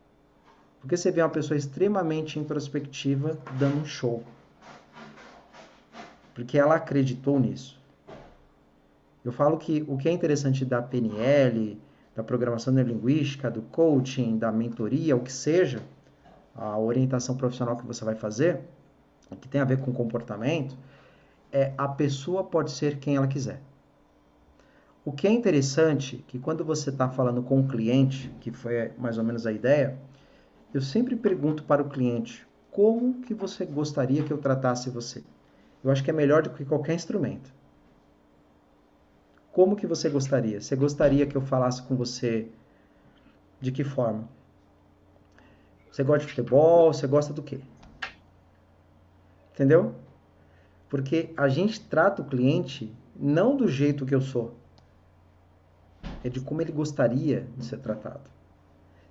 Porque 0.86 0.96
você 0.96 1.10
vê 1.10 1.20
uma 1.20 1.28
pessoa 1.28 1.58
extremamente 1.58 2.38
introspectiva 2.38 3.36
dando 3.58 3.78
um 3.78 3.84
show. 3.84 4.22
Porque 6.32 6.56
ela 6.56 6.76
acreditou 6.76 7.40
nisso. 7.40 7.76
Eu 9.24 9.32
falo 9.32 9.58
que 9.58 9.84
o 9.88 9.96
que 9.96 10.08
é 10.08 10.12
interessante 10.12 10.64
da 10.64 10.80
PNL, 10.80 11.76
da 12.14 12.22
programação 12.22 12.72
neurolinguística, 12.72 13.50
do 13.50 13.62
coaching, 13.62 14.38
da 14.38 14.52
mentoria, 14.52 15.16
o 15.16 15.20
que 15.24 15.32
seja, 15.32 15.82
a 16.54 16.78
orientação 16.78 17.36
profissional 17.36 17.76
que 17.76 17.84
você 17.84 18.04
vai 18.04 18.14
fazer, 18.14 18.60
que 19.40 19.48
tem 19.48 19.60
a 19.60 19.64
ver 19.64 19.80
com 19.80 19.92
comportamento, 19.92 20.78
é 21.50 21.72
a 21.76 21.88
pessoa 21.88 22.44
pode 22.44 22.70
ser 22.70 23.00
quem 23.00 23.16
ela 23.16 23.26
quiser. 23.26 23.60
O 25.04 25.10
que 25.10 25.26
é 25.26 25.32
interessante 25.32 26.24
que 26.28 26.38
quando 26.38 26.64
você 26.64 26.90
está 26.90 27.08
falando 27.08 27.42
com 27.42 27.58
o 27.58 27.66
cliente, 27.66 28.32
que 28.40 28.52
foi 28.52 28.92
mais 28.96 29.18
ou 29.18 29.24
menos 29.24 29.48
a 29.48 29.52
ideia, 29.52 29.98
eu 30.74 30.80
sempre 30.80 31.16
pergunto 31.16 31.62
para 31.64 31.82
o 31.82 31.88
cliente 31.88 32.46
como 32.70 33.22
que 33.22 33.32
você 33.32 33.64
gostaria 33.64 34.22
que 34.22 34.32
eu 34.32 34.38
tratasse 34.38 34.90
você. 34.90 35.24
Eu 35.82 35.90
acho 35.90 36.04
que 36.04 36.10
é 36.10 36.12
melhor 36.12 36.42
do 36.42 36.50
que 36.50 36.64
qualquer 36.64 36.94
instrumento. 36.94 37.50
Como 39.52 39.76
que 39.76 39.86
você 39.86 40.10
gostaria? 40.10 40.60
Você 40.60 40.76
gostaria 40.76 41.26
que 41.26 41.36
eu 41.36 41.40
falasse 41.40 41.82
com 41.82 41.96
você 41.96 42.48
de 43.60 43.72
que 43.72 43.82
forma? 43.82 44.28
Você 45.90 46.04
gosta 46.04 46.26
de 46.26 46.32
futebol? 46.32 46.92
Você 46.92 47.06
gosta 47.06 47.32
do 47.32 47.42
quê? 47.42 47.60
Entendeu? 49.54 49.94
Porque 50.90 51.32
a 51.36 51.48
gente 51.48 51.80
trata 51.80 52.20
o 52.20 52.26
cliente 52.26 52.94
não 53.18 53.56
do 53.56 53.66
jeito 53.66 54.04
que 54.04 54.14
eu 54.14 54.20
sou, 54.20 54.54
é 56.22 56.28
de 56.28 56.40
como 56.40 56.60
ele 56.60 56.72
gostaria 56.72 57.46
de 57.56 57.64
ser 57.64 57.78
tratado. 57.78 58.35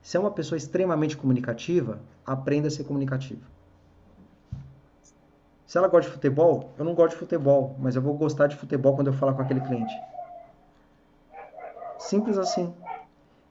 Se 0.06 0.18
é 0.18 0.20
uma 0.20 0.30
pessoa 0.30 0.56
extremamente 0.56 1.18
comunicativa, 1.18 2.00
aprenda 2.24 2.68
a 2.68 2.72
ser 2.72 2.84
comunicativo. 2.84 3.42
Se 5.66 5.80
ela 5.80 5.88
gosta 5.88 6.12
de 6.12 6.14
futebol, 6.14 6.76
eu 6.78 6.86
não 6.86 6.94
gosto 6.94 7.14
de 7.14 7.18
futebol, 7.18 7.76
mas 7.80 7.96
eu 7.96 8.04
vou 8.04 8.14
gostar 8.14 8.46
de 8.46 8.56
futebol 8.56 8.96
quando 8.96 9.08
eu 9.08 9.14
falar 9.14 9.34
com 9.34 9.42
aquele 9.42 9.62
cliente. 9.62 9.92
Simples 11.98 12.38
assim. 12.38 12.72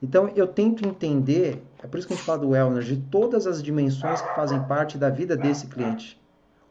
Então 0.01 0.29
eu 0.29 0.47
tento 0.47 0.87
entender, 0.87 1.61
é 1.83 1.87
por 1.87 1.97
isso 1.97 2.07
que 2.07 2.13
a 2.13 2.15
gente 2.15 2.25
fala 2.25 2.39
do 2.39 2.51
wellness, 2.51 2.85
de 2.85 3.01
todas 3.01 3.45
as 3.45 3.61
dimensões 3.61 4.21
que 4.21 4.33
fazem 4.33 4.63
parte 4.63 4.97
da 4.97 5.09
vida 5.09 5.35
desse 5.35 5.67
cliente 5.67 6.17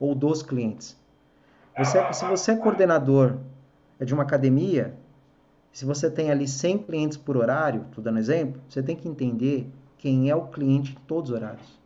ou 0.00 0.14
dos 0.14 0.42
clientes. 0.42 0.96
Você, 1.76 2.10
se 2.14 2.24
você 2.24 2.52
é 2.52 2.56
coordenador 2.56 3.36
é 4.00 4.06
de 4.06 4.14
uma 4.14 4.22
academia, 4.22 4.96
se 5.74 5.84
você 5.84 6.10
tem 6.10 6.30
ali 6.30 6.48
100 6.48 6.78
clientes 6.78 7.18
por 7.18 7.36
horário, 7.36 7.84
estou 7.88 8.02
dando 8.02 8.18
exemplo, 8.18 8.62
você 8.66 8.82
tem 8.82 8.96
que 8.96 9.06
entender 9.06 9.70
quem 9.98 10.30
é 10.30 10.34
o 10.34 10.46
cliente 10.46 10.92
em 10.92 11.06
todos 11.06 11.30
os 11.30 11.36
horários. 11.36 11.78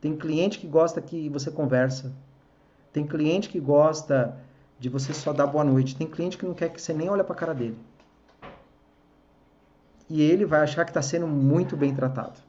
Tem 0.00 0.16
cliente 0.16 0.58
que 0.58 0.66
gosta 0.66 1.02
que 1.02 1.28
você 1.28 1.50
conversa. 1.50 2.14
Tem 2.92 3.06
cliente 3.06 3.50
que 3.50 3.60
gosta 3.60 4.38
de 4.78 4.88
você 4.88 5.12
só 5.12 5.34
dar 5.34 5.46
boa 5.46 5.64
noite. 5.64 5.94
Tem 5.96 6.06
cliente 6.06 6.38
que 6.38 6.46
não 6.46 6.54
quer 6.54 6.70
que 6.70 6.80
você 6.80 6.94
nem 6.94 7.10
olhe 7.10 7.22
para 7.22 7.34
a 7.34 7.38
cara 7.38 7.54
dele 7.54 7.76
e 10.08 10.22
ele 10.22 10.44
vai 10.44 10.60
achar 10.60 10.84
que 10.84 10.90
está 10.90 11.02
sendo 11.02 11.26
muito 11.26 11.76
bem 11.76 11.94
tratado. 11.94 12.40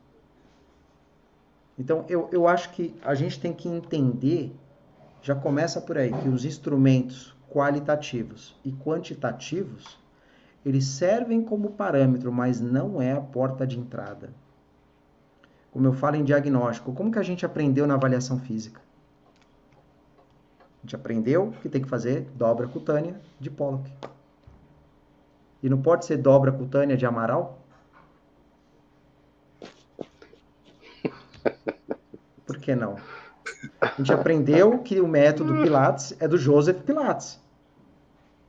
Então, 1.77 2.05
eu, 2.07 2.29
eu 2.31 2.47
acho 2.47 2.71
que 2.71 2.95
a 3.03 3.15
gente 3.15 3.39
tem 3.39 3.53
que 3.53 3.67
entender, 3.67 4.55
já 5.21 5.35
começa 5.35 5.81
por 5.81 5.97
aí, 5.97 6.11
que 6.11 6.29
os 6.29 6.45
instrumentos 6.45 7.34
qualitativos 7.55 8.53
e 8.65 8.73
quantitativos, 8.73 9.97
eles 10.65 10.83
servem 10.87 11.41
como 11.41 11.71
parâmetro, 11.71 12.29
mas 12.29 12.59
não 12.59 13.01
é 13.01 13.13
a 13.13 13.21
porta 13.21 13.65
de 13.65 13.79
entrada. 13.79 14.29
Como 15.71 15.87
eu 15.87 15.93
falo 15.93 16.17
em 16.17 16.23
diagnóstico, 16.25 16.91
como 16.91 17.09
que 17.09 17.17
a 17.17 17.23
gente 17.23 17.45
aprendeu 17.45 17.87
na 17.87 17.93
avaliação 17.93 18.37
física? 18.37 18.81
A 20.59 20.81
gente 20.81 20.97
aprendeu 20.97 21.53
que 21.61 21.69
tem 21.69 21.81
que 21.81 21.87
fazer 21.87 22.27
dobra 22.35 22.67
cutânea 22.67 23.21
de 23.39 23.49
Pollock. 23.49 23.89
E 25.63 25.69
não 25.69 25.81
pode 25.81 26.03
ser 26.03 26.17
dobra 26.17 26.51
cutânea 26.51 26.97
de 26.97 27.05
Amaral? 27.05 27.57
Por 32.45 32.57
que 32.57 32.75
não? 32.75 32.97
A 33.79 33.93
gente 33.97 34.11
aprendeu 34.11 34.79
que 34.79 34.99
o 34.99 35.07
método 35.07 35.53
Pilates 35.63 36.13
é 36.19 36.27
do 36.27 36.37
Joseph 36.37 36.81
Pilates. 36.81 37.44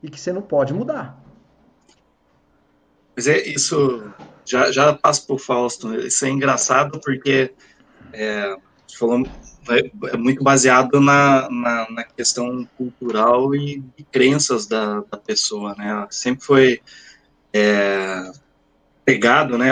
E 0.01 0.09
que 0.09 0.19
você 0.19 0.31
não 0.31 0.41
pode 0.41 0.73
mudar. 0.73 1.21
Mas 3.15 3.27
é 3.27 3.47
isso, 3.47 4.13
já, 4.45 4.71
já 4.71 4.93
passo 4.93 5.25
por 5.25 5.39
Fausto. 5.39 5.93
Isso 5.95 6.25
é 6.25 6.29
engraçado 6.29 6.99
porque 6.99 7.53
é, 8.13 8.55
falou, 8.97 9.27
é, 9.69 10.13
é, 10.13 10.17
muito 10.17 10.43
baseado 10.43 11.01
na, 11.01 11.49
na, 11.49 11.89
na, 11.89 12.03
questão 12.03 12.67
cultural 12.77 13.55
e, 13.55 13.83
e 13.97 14.03
crenças 14.03 14.67
da, 14.67 15.01
da 15.01 15.17
pessoa, 15.17 15.75
né? 15.75 16.07
Sempre 16.09 16.45
foi 16.45 16.81
é, 17.51 18.31
pegado, 19.03 19.57
né? 19.57 19.71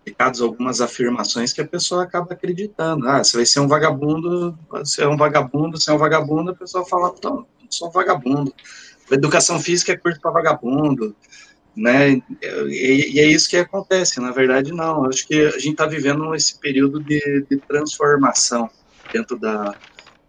aplicados 0.00 0.40
algumas 0.40 0.80
afirmações 0.80 1.52
que 1.52 1.60
a 1.60 1.66
pessoa 1.66 2.04
acaba 2.04 2.32
acreditando. 2.32 3.06
Ah, 3.08 3.22
você 3.22 3.36
vai 3.36 3.46
ser 3.46 3.60
um 3.60 3.68
vagabundo, 3.68 4.58
você 4.70 5.02
é 5.02 5.08
um 5.08 5.16
vagabundo, 5.16 5.78
você 5.78 5.90
é 5.90 5.94
um 5.94 5.98
vagabundo, 5.98 6.50
a 6.50 6.54
pessoa 6.54 6.84
fala, 6.86 7.14
não, 7.22 7.46
sou 7.68 7.88
um 7.88 7.92
vagabundo. 7.92 8.52
Educação 9.10 9.58
física 9.60 9.92
é 9.92 9.96
curso 9.96 10.20
para 10.20 10.30
vagabundo, 10.30 11.14
né? 11.74 12.12
E, 12.42 13.14
e, 13.14 13.20
é 13.20 13.26
isso 13.26 13.48
que 13.48 13.56
acontece. 13.56 14.20
Na 14.20 14.30
verdade, 14.30 14.72
não. 14.72 15.06
Acho 15.06 15.26
que 15.26 15.34
a 15.46 15.58
gente 15.58 15.72
está 15.72 15.86
vivendo 15.86 16.34
esse 16.34 16.58
período 16.58 17.00
de, 17.00 17.46
de 17.48 17.56
transformação 17.58 18.70
dentro 19.12 19.38
da, 19.38 19.74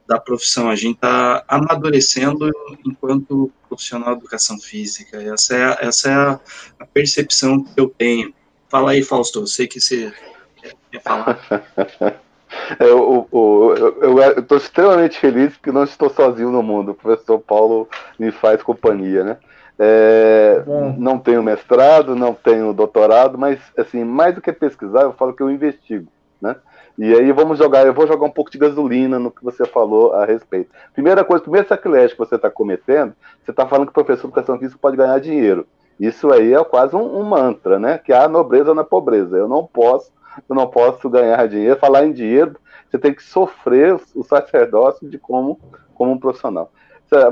da 0.08 0.20
profissão. 0.20 0.70
A 0.70 0.76
gente 0.76 0.96
está 0.96 1.44
amadurecendo 1.48 2.50
enquanto 2.86 3.52
profissional 3.68 4.16
de 4.16 4.22
educação 4.22 4.60
física. 4.60 5.22
Essa 5.22 5.56
é, 5.56 5.88
essa 5.88 6.10
é 6.10 6.14
a, 6.14 6.40
a 6.80 6.86
percepção 6.86 7.64
que 7.64 7.80
eu 7.80 7.90
tenho. 7.90 8.34
Fala 8.70 8.92
aí, 8.92 9.04
Fausto, 9.04 9.40
eu 9.40 9.48
sei 9.48 9.68
que 9.68 9.80
você 9.80 10.14
quer 10.92 11.02
falar. 11.02 11.40
Eu 12.80 13.28
estou 14.38 14.58
extremamente 14.58 15.20
feliz 15.20 15.54
porque 15.54 15.72
não 15.72 15.84
estou 15.84 16.10
sozinho 16.10 16.52
no 16.52 16.64
mundo. 16.64 16.92
O 16.92 16.96
professor 16.96 17.40
Paulo 17.40 17.88
me 18.18 18.32
faz 18.32 18.62
companhia, 18.62 19.24
né? 19.24 19.38
É, 19.80 20.64
não 20.98 21.18
tenho 21.18 21.42
mestrado, 21.42 22.16
não 22.16 22.34
tenho 22.34 22.72
doutorado, 22.72 23.38
mas 23.38 23.60
assim, 23.76 24.04
mais 24.04 24.36
do 24.36 24.42
que 24.42 24.52
pesquisar, 24.52 25.02
eu 25.02 25.14
falo 25.14 25.34
que 25.34 25.42
eu 25.42 25.50
investigo, 25.50 26.08
né? 26.40 26.56
E 26.98 27.12
aí 27.14 27.32
vamos 27.32 27.58
jogar, 27.58 27.86
eu 27.88 27.94
vou 27.94 28.06
jogar 28.06 28.28
um 28.28 28.32
pouco 28.32 28.52
de 28.52 28.60
gasolina 28.60 29.18
no 29.18 29.32
que 29.32 29.44
você 29.44 29.66
falou 29.66 30.14
a 30.14 30.24
respeito. 30.24 30.70
Primeira 30.94 31.24
coisa, 31.24 31.42
primeiro 31.42 31.68
sacrilégio 31.68 32.12
que 32.16 32.24
você 32.24 32.36
está 32.36 32.50
cometendo, 32.50 33.14
você 33.44 33.50
está 33.50 33.66
falando 33.66 33.88
que 33.88 33.92
o 33.92 33.94
professor 34.04 34.22
de 34.22 34.28
educação 34.28 34.60
física 34.60 34.78
pode 34.80 34.98
ganhar 34.98 35.20
dinheiro. 35.20 35.66
Isso 36.00 36.32
aí 36.32 36.54
é 36.54 36.64
quase 36.64 36.96
um, 36.96 37.20
um, 37.20 37.24
mantra, 37.24 37.80
né? 37.80 37.98
Que 37.98 38.12
há 38.14 38.28
nobreza 38.28 38.74
na 38.74 38.84
pobreza. 38.84 39.38
Eu 39.38 39.48
não 39.48 39.66
posso, 39.66 40.12
eu 40.48 40.56
não 40.56 40.68
posso 40.68 41.10
ganhar 41.10 41.48
dinheiro. 41.48 41.80
Falar 41.80 42.06
em 42.06 42.12
dinheiro, 42.12 42.58
você 42.90 42.98
tem 42.98 43.14
que 43.14 43.24
sofrer 43.24 44.00
o 44.16 44.24
sacerdócio 44.24 45.10
de 45.10 45.18
como, 45.18 45.60
como 45.94 46.12
um 46.12 46.18
profissional. 46.18 46.72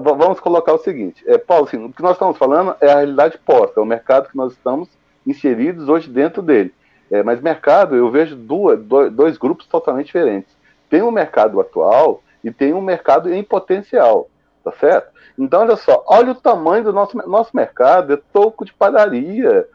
Vamos 0.02 0.42
colocar 0.42 0.74
o 0.74 0.78
seguinte, 0.78 1.24
é, 1.26 1.38
Paulo, 1.38 1.64
assim, 1.66 1.82
o 1.86 1.94
que 1.94 2.02
nós 2.02 2.12
estamos 2.12 2.38
falando 2.38 2.76
é 2.82 2.92
a 2.92 2.98
realidade 2.98 3.38
posta, 3.38 3.80
é 3.80 3.84
o 3.84 3.86
mercado 3.86 4.28
que 4.28 4.36
nós 4.36 4.52
estamos 4.52 4.90
inseridos 5.26 5.88
hoje 5.88 6.10
dentro 6.10 6.42
dele. 6.42 6.74
É, 7.10 7.24
mas 7.24 7.42
mercado, 7.42 7.96
eu 7.96 8.12
vejo 8.12 8.36
duas, 8.36 8.80
dois, 8.84 9.38
grupos 9.38 9.66
totalmente 9.68 10.08
diferentes. 10.08 10.56
Tem 10.90 11.02
um 11.02 11.12
mercado 11.12 11.62
atual 11.62 12.22
e 12.44 12.52
tem 12.52 12.74
um 12.74 12.82
mercado 12.82 13.34
em 13.34 13.42
potencial, 13.42 14.30
tá 14.64 14.72
certo? 14.74 15.12
Então, 15.38 15.62
olha 15.62 15.78
só, 15.78 16.04
olha 16.06 16.34
o 16.34 16.36
tamanho 16.36 16.84
do 16.84 16.94
nosso, 16.94 17.18
nosso 17.26 17.56
mercado, 17.56 18.14
é 18.14 18.20
toco 18.34 18.66
de 18.66 18.74
padaria. 18.74 19.66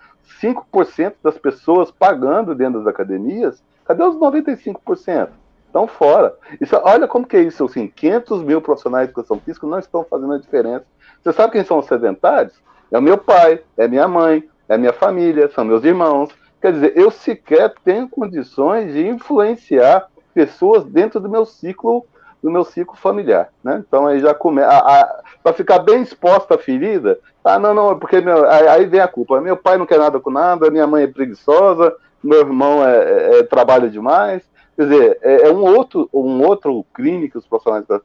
5% 0.43 1.14
das 1.22 1.39
pessoas 1.39 1.91
pagando 1.91 2.55
dentro 2.55 2.81
das 2.81 2.87
academias, 2.87 3.62
cadê 3.85 4.03
os 4.03 4.16
95%? 4.16 5.29
Estão 5.66 5.87
fora. 5.87 6.35
Isso, 6.61 6.77
olha 6.83 7.09
como 7.09 7.27
que 7.27 7.37
é 7.37 7.43
isso, 7.43 7.64
assim, 7.64 7.89
500 7.89 8.43
mil 8.43 8.61
profissionais 8.61 9.07
de 9.07 9.12
educação 9.12 9.41
física 9.41 9.66
não 9.66 9.79
estão 9.79 10.05
fazendo 10.05 10.35
a 10.35 10.39
diferença. 10.39 10.85
Você 11.22 11.33
sabe 11.33 11.53
quem 11.53 11.64
são 11.64 11.79
os 11.79 11.87
sedentários? 11.87 12.55
É 12.91 12.99
o 12.99 13.03
meu 13.03 13.18
pai, 13.18 13.61
é 13.77 13.89
minha 13.89 14.07
mãe, 14.07 14.49
é 14.68 14.79
minha 14.79 14.93
família, 14.93 15.51
são 15.53 15.64
meus 15.64 15.83
irmãos, 15.83 16.31
Quer 16.64 16.72
dizer, 16.72 16.97
eu 16.97 17.11
sequer 17.11 17.75
tenho 17.85 18.09
condições 18.09 18.95
de 18.95 19.07
influenciar 19.07 20.09
pessoas 20.33 20.83
dentro 20.83 21.20
do 21.20 21.29
meu 21.29 21.45
ciclo 21.45 22.07
do 22.45 22.51
meu 22.51 22.62
ciclo 22.62 22.95
familiar, 22.95 23.49
né? 23.62 23.82
Então 23.88 24.07
aí 24.07 24.20
já 24.20 24.34
começa 24.34 25.22
para 25.42 25.55
ficar 25.55 25.78
bem 25.78 26.03
exposta 26.03 26.57
a 26.57 26.59
ferida. 26.59 27.18
Ah, 27.42 27.59
não, 27.59 27.72
não, 27.72 27.99
porque 27.99 28.20
meu, 28.20 28.47
aí 28.47 28.84
vem 28.84 29.01
a 29.01 29.09
culpa. 29.09 29.40
Meu 29.40 29.57
pai 29.57 29.78
não 29.78 29.86
quer 29.86 29.99
nada 29.99 30.20
com 30.20 30.30
nada, 30.30 30.70
minha 30.70 30.86
mãe 30.86 31.05
é 31.05 31.07
preguiçosa, 31.07 31.97
meu 32.22 32.40
irmão 32.40 32.86
é, 32.86 32.97
é, 32.97 33.38
é 33.38 33.42
trabalha 33.45 33.88
demais. 33.88 34.42
Quer 34.76 34.82
dizer, 34.82 35.18
é, 35.22 35.49
é, 35.49 35.51
um 35.51 35.64
outro 35.74 36.07
um 36.12 36.42
outro 36.42 36.84
crime 36.92 37.30
que 37.30 37.38
os 37.38 37.47
profissionais 37.47 37.86
da 37.86 37.99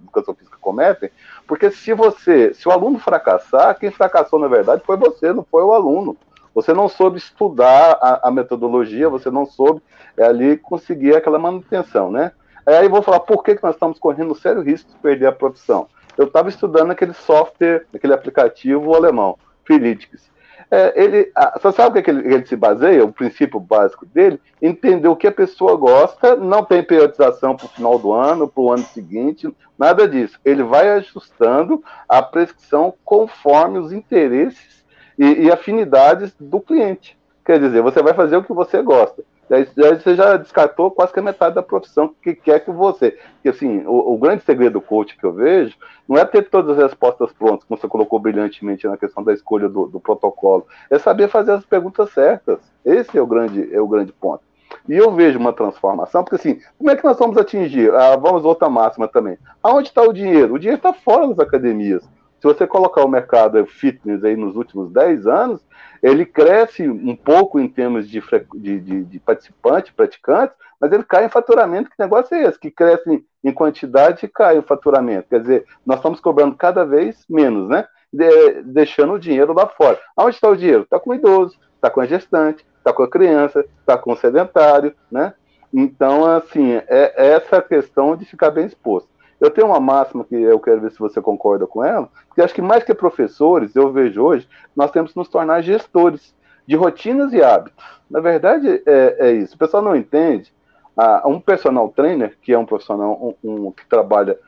educação 0.00 0.34
física 0.34 0.56
cometem, 0.58 1.10
porque 1.46 1.70
se 1.70 1.92
você, 1.92 2.54
se 2.54 2.66
o 2.66 2.72
aluno 2.72 2.98
fracassar, 2.98 3.78
quem 3.78 3.90
fracassou 3.90 4.38
na 4.38 4.48
verdade 4.48 4.82
foi 4.86 4.96
você, 4.96 5.34
não 5.34 5.44
foi 5.44 5.62
o 5.62 5.74
aluno. 5.74 6.16
Você 6.54 6.72
não 6.72 6.88
soube 6.88 7.18
estudar 7.18 7.98
a, 8.00 8.28
a 8.28 8.30
metodologia, 8.30 9.10
você 9.10 9.30
não 9.30 9.44
soube 9.44 9.82
é, 10.16 10.24
ali 10.24 10.56
conseguir 10.56 11.14
aquela 11.14 11.38
manutenção, 11.38 12.10
né? 12.10 12.32
Aí 12.66 12.88
vou 12.88 13.02
falar 13.02 13.20
por 13.20 13.42
que, 13.42 13.56
que 13.56 13.62
nós 13.62 13.74
estamos 13.74 13.98
correndo 13.98 14.34
sério 14.34 14.62
risco 14.62 14.90
de 14.90 14.98
perder 14.98 15.26
a 15.26 15.32
profissão. 15.32 15.88
Eu 16.16 16.26
estava 16.26 16.48
estudando 16.48 16.90
aquele 16.90 17.14
software, 17.14 17.86
aquele 17.94 18.12
aplicativo 18.12 18.94
alemão, 18.94 19.38
Felitics. 19.64 20.30
É, 20.70 20.92
ele, 20.96 21.30
você 21.60 21.72
sabe 21.72 22.00
o 22.00 22.02
que, 22.02 22.10
ele, 22.10 22.32
ele, 22.32 22.46
se 22.46 22.56
baseia? 22.56 23.04
O 23.04 23.12
princípio 23.12 23.60
básico 23.60 24.06
dele? 24.06 24.40
Entender 24.60 25.06
o 25.06 25.14
que 25.14 25.26
a 25.26 25.32
pessoa 25.32 25.76
gosta, 25.76 26.34
não 26.34 26.64
tem 26.64 26.82
periodização 26.82 27.54
para 27.54 27.66
o 27.66 27.68
final 27.68 27.98
do 27.98 28.10
ano, 28.10 28.48
para 28.48 28.62
o 28.62 28.72
ano 28.72 28.82
seguinte, 28.84 29.54
nada 29.78 30.08
disso. 30.08 30.40
Ele 30.42 30.62
vai 30.62 30.90
ajustando 30.92 31.84
a 32.08 32.22
prescrição 32.22 32.94
conforme 33.04 33.78
os 33.78 33.92
interesses 33.92 34.82
e, 35.18 35.44
e, 35.44 35.52
afinidades 35.52 36.34
do 36.40 36.58
cliente. 36.58 37.18
Quer 37.44 37.60
dizer, 37.60 37.82
você 37.82 38.02
vai 38.02 38.14
fazer 38.14 38.38
o 38.38 38.44
que 38.44 38.54
você 38.54 38.80
gosta. 38.80 39.22
Daí, 39.52 39.68
você 40.00 40.14
já 40.14 40.38
descartou 40.38 40.90
quase 40.90 41.12
que 41.12 41.20
a 41.20 41.22
metade 41.22 41.54
da 41.54 41.62
profissão 41.62 42.14
que 42.22 42.34
quer 42.34 42.60
que 42.60 42.70
você. 42.70 43.18
Que 43.42 43.50
assim, 43.50 43.84
o, 43.84 44.14
o, 44.14 44.16
grande 44.16 44.42
segredo 44.44 44.72
do 44.72 44.80
coach 44.80 45.14
que 45.14 45.26
eu 45.26 45.32
vejo 45.34 45.76
não 46.08 46.16
é 46.16 46.24
ter 46.24 46.48
todas 46.48 46.78
as 46.78 46.84
respostas 46.84 47.30
prontas, 47.34 47.62
como 47.68 47.78
você 47.78 47.86
colocou 47.86 48.18
brilhantemente 48.18 48.86
na 48.86 48.96
questão 48.96 49.22
da 49.22 49.30
escolha 49.30 49.68
do, 49.68 49.86
do 49.88 50.00
protocolo, 50.00 50.66
é 50.88 50.98
saber 50.98 51.28
fazer 51.28 51.52
as 51.52 51.66
perguntas 51.66 52.10
certas. 52.12 52.60
Esse 52.82 53.18
é 53.18 53.20
o 53.20 53.26
grande, 53.26 53.68
é 53.74 53.78
o 53.78 53.86
grande 53.86 54.10
ponto. 54.10 54.42
E 54.88 54.94
eu 54.94 55.12
vejo 55.12 55.38
uma 55.38 55.52
transformação, 55.52 56.24
porque 56.24 56.36
assim, 56.36 56.58
como 56.78 56.90
é 56.90 56.96
que 56.96 57.04
nós 57.04 57.18
vamos 57.18 57.36
atingir? 57.36 57.94
Ah, 57.94 58.16
vamos 58.16 58.46
outra 58.46 58.70
máxima 58.70 59.06
também. 59.06 59.36
Aonde 59.62 59.88
está 59.88 60.00
o 60.00 60.14
dinheiro? 60.14 60.54
O 60.54 60.58
dinheiro 60.58 60.78
está 60.78 60.94
fora 60.94 61.28
das 61.28 61.38
academias. 61.38 62.02
Se 62.42 62.48
você 62.48 62.66
colocar 62.66 63.04
o 63.04 63.08
mercado 63.08 63.64
fitness 63.64 64.24
aí 64.24 64.34
nos 64.34 64.56
últimos 64.56 64.90
10 64.90 65.28
anos, 65.28 65.64
ele 66.02 66.26
cresce 66.26 66.88
um 66.88 67.14
pouco 67.14 67.60
em 67.60 67.68
termos 67.68 68.08
de, 68.08 68.20
de, 68.56 68.80
de, 68.80 69.04
de 69.04 69.20
participantes, 69.20 69.92
praticantes, 69.92 70.56
mas 70.80 70.90
ele 70.90 71.04
cai 71.04 71.24
em 71.24 71.28
faturamento. 71.28 71.88
Que 71.88 71.94
negócio 72.00 72.34
é 72.34 72.42
esse? 72.42 72.58
Que 72.58 72.68
cresce 72.68 73.24
em 73.44 73.52
quantidade 73.52 74.26
e 74.26 74.28
cai 74.28 74.58
em 74.58 74.62
faturamento. 74.62 75.28
Quer 75.28 75.38
dizer, 75.38 75.66
nós 75.86 75.98
estamos 75.98 76.18
cobrando 76.18 76.56
cada 76.56 76.84
vez 76.84 77.24
menos, 77.30 77.68
né? 77.68 77.86
De, 78.12 78.62
deixando 78.64 79.12
o 79.12 79.20
dinheiro 79.20 79.52
lá 79.52 79.68
fora. 79.68 80.00
Aonde 80.16 80.34
está 80.34 80.48
o 80.48 80.56
dinheiro? 80.56 80.82
Está 80.82 80.98
com 80.98 81.10
o 81.10 81.14
idoso, 81.14 81.56
está 81.76 81.90
com 81.90 82.00
a 82.00 82.06
gestante, 82.06 82.66
está 82.76 82.92
com 82.92 83.04
a 83.04 83.08
criança, 83.08 83.64
está 83.78 83.96
com 83.96 84.14
o 84.14 84.16
sedentário, 84.16 84.92
né? 85.08 85.32
Então, 85.72 86.26
assim, 86.26 86.72
é 86.88 87.12
essa 87.34 87.62
questão 87.62 88.16
de 88.16 88.24
ficar 88.24 88.50
bem 88.50 88.66
exposto. 88.66 89.11
Eu 89.42 89.50
tenho 89.50 89.66
uma 89.66 89.80
máxima 89.80 90.22
que 90.22 90.36
eu 90.36 90.60
quero 90.60 90.82
ver 90.82 90.92
se 90.92 91.00
você 91.00 91.20
concorda 91.20 91.66
com 91.66 91.82
ela, 91.82 92.08
porque 92.28 92.40
acho 92.40 92.54
que 92.54 92.62
mais 92.62 92.84
que 92.84 92.94
professores, 92.94 93.74
eu 93.74 93.90
vejo 93.90 94.22
hoje, 94.22 94.48
nós 94.74 94.92
temos 94.92 95.10
que 95.10 95.18
nos 95.18 95.28
tornar 95.28 95.62
gestores 95.62 96.32
de 96.64 96.76
rotinas 96.76 97.32
e 97.32 97.42
hábitos. 97.42 97.84
Na 98.08 98.20
verdade, 98.20 98.80
é, 98.86 99.16
é 99.18 99.32
isso. 99.32 99.56
O 99.56 99.58
pessoal 99.58 99.82
não 99.82 99.96
entende. 99.96 100.54
Ah, 100.96 101.24
um 101.26 101.40
personal 101.40 101.88
trainer, 101.88 102.38
que 102.40 102.52
é 102.52 102.58
um 102.58 102.64
profissional 102.64 103.34
um, 103.42 103.66
um, 103.66 103.72
que 103.72 103.84
trabalha 103.88 104.38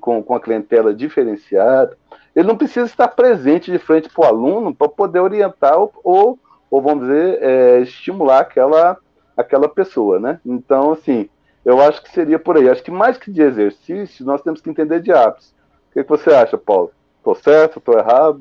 com, 0.00 0.22
com 0.22 0.34
a 0.36 0.40
clientela 0.40 0.94
diferenciada, 0.94 1.98
ele 2.32 2.46
não 2.46 2.56
precisa 2.56 2.86
estar 2.86 3.08
presente 3.08 3.72
de 3.72 3.80
frente 3.80 4.08
para 4.08 4.26
o 4.26 4.28
aluno 4.28 4.72
para 4.72 4.88
poder 4.88 5.18
orientar 5.18 5.76
ou, 5.76 5.92
ou, 6.04 6.38
ou 6.70 6.80
vamos 6.80 7.08
dizer, 7.08 7.42
é, 7.42 7.80
estimular 7.80 8.42
aquela, 8.42 8.96
aquela 9.36 9.68
pessoa, 9.68 10.20
né? 10.20 10.38
Então, 10.46 10.92
assim, 10.92 11.28
eu 11.66 11.80
acho 11.80 12.00
que 12.00 12.12
seria 12.12 12.38
por 12.38 12.56
aí. 12.56 12.70
Acho 12.70 12.80
que 12.80 12.92
mais 12.92 13.18
que 13.18 13.28
de 13.28 13.42
exercício, 13.42 14.24
nós 14.24 14.40
temos 14.40 14.60
que 14.60 14.70
entender 14.70 15.02
de 15.02 15.10
hábitos. 15.10 15.48
O 15.90 15.94
que, 15.94 16.04
que 16.04 16.08
você 16.08 16.30
acha, 16.30 16.56
Paulo? 16.56 16.92
Estou 17.18 17.34
certo? 17.34 17.80
Estou 17.80 17.98
errado? 17.98 18.40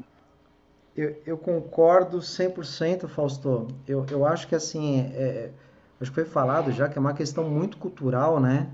Eu, 0.96 1.16
eu, 1.26 1.36
concordo 1.36 2.20
100%, 2.20 3.08
Fausto. 3.08 3.68
Eu, 3.88 4.06
eu 4.12 4.28
acho 4.28 4.48
que 4.48 4.54
assim, 4.54 5.12
é, 5.16 5.24
é, 5.24 5.52
acho 6.00 6.12
que 6.12 6.16
foi 6.16 6.26
falado 6.26 6.72
já 6.72 6.88
que 6.88 7.00
é 7.00 7.02
uma 7.02 7.16
questão 7.16 7.50
muito 7.50 7.78
cultural, 7.78 8.40
né? 8.40 8.70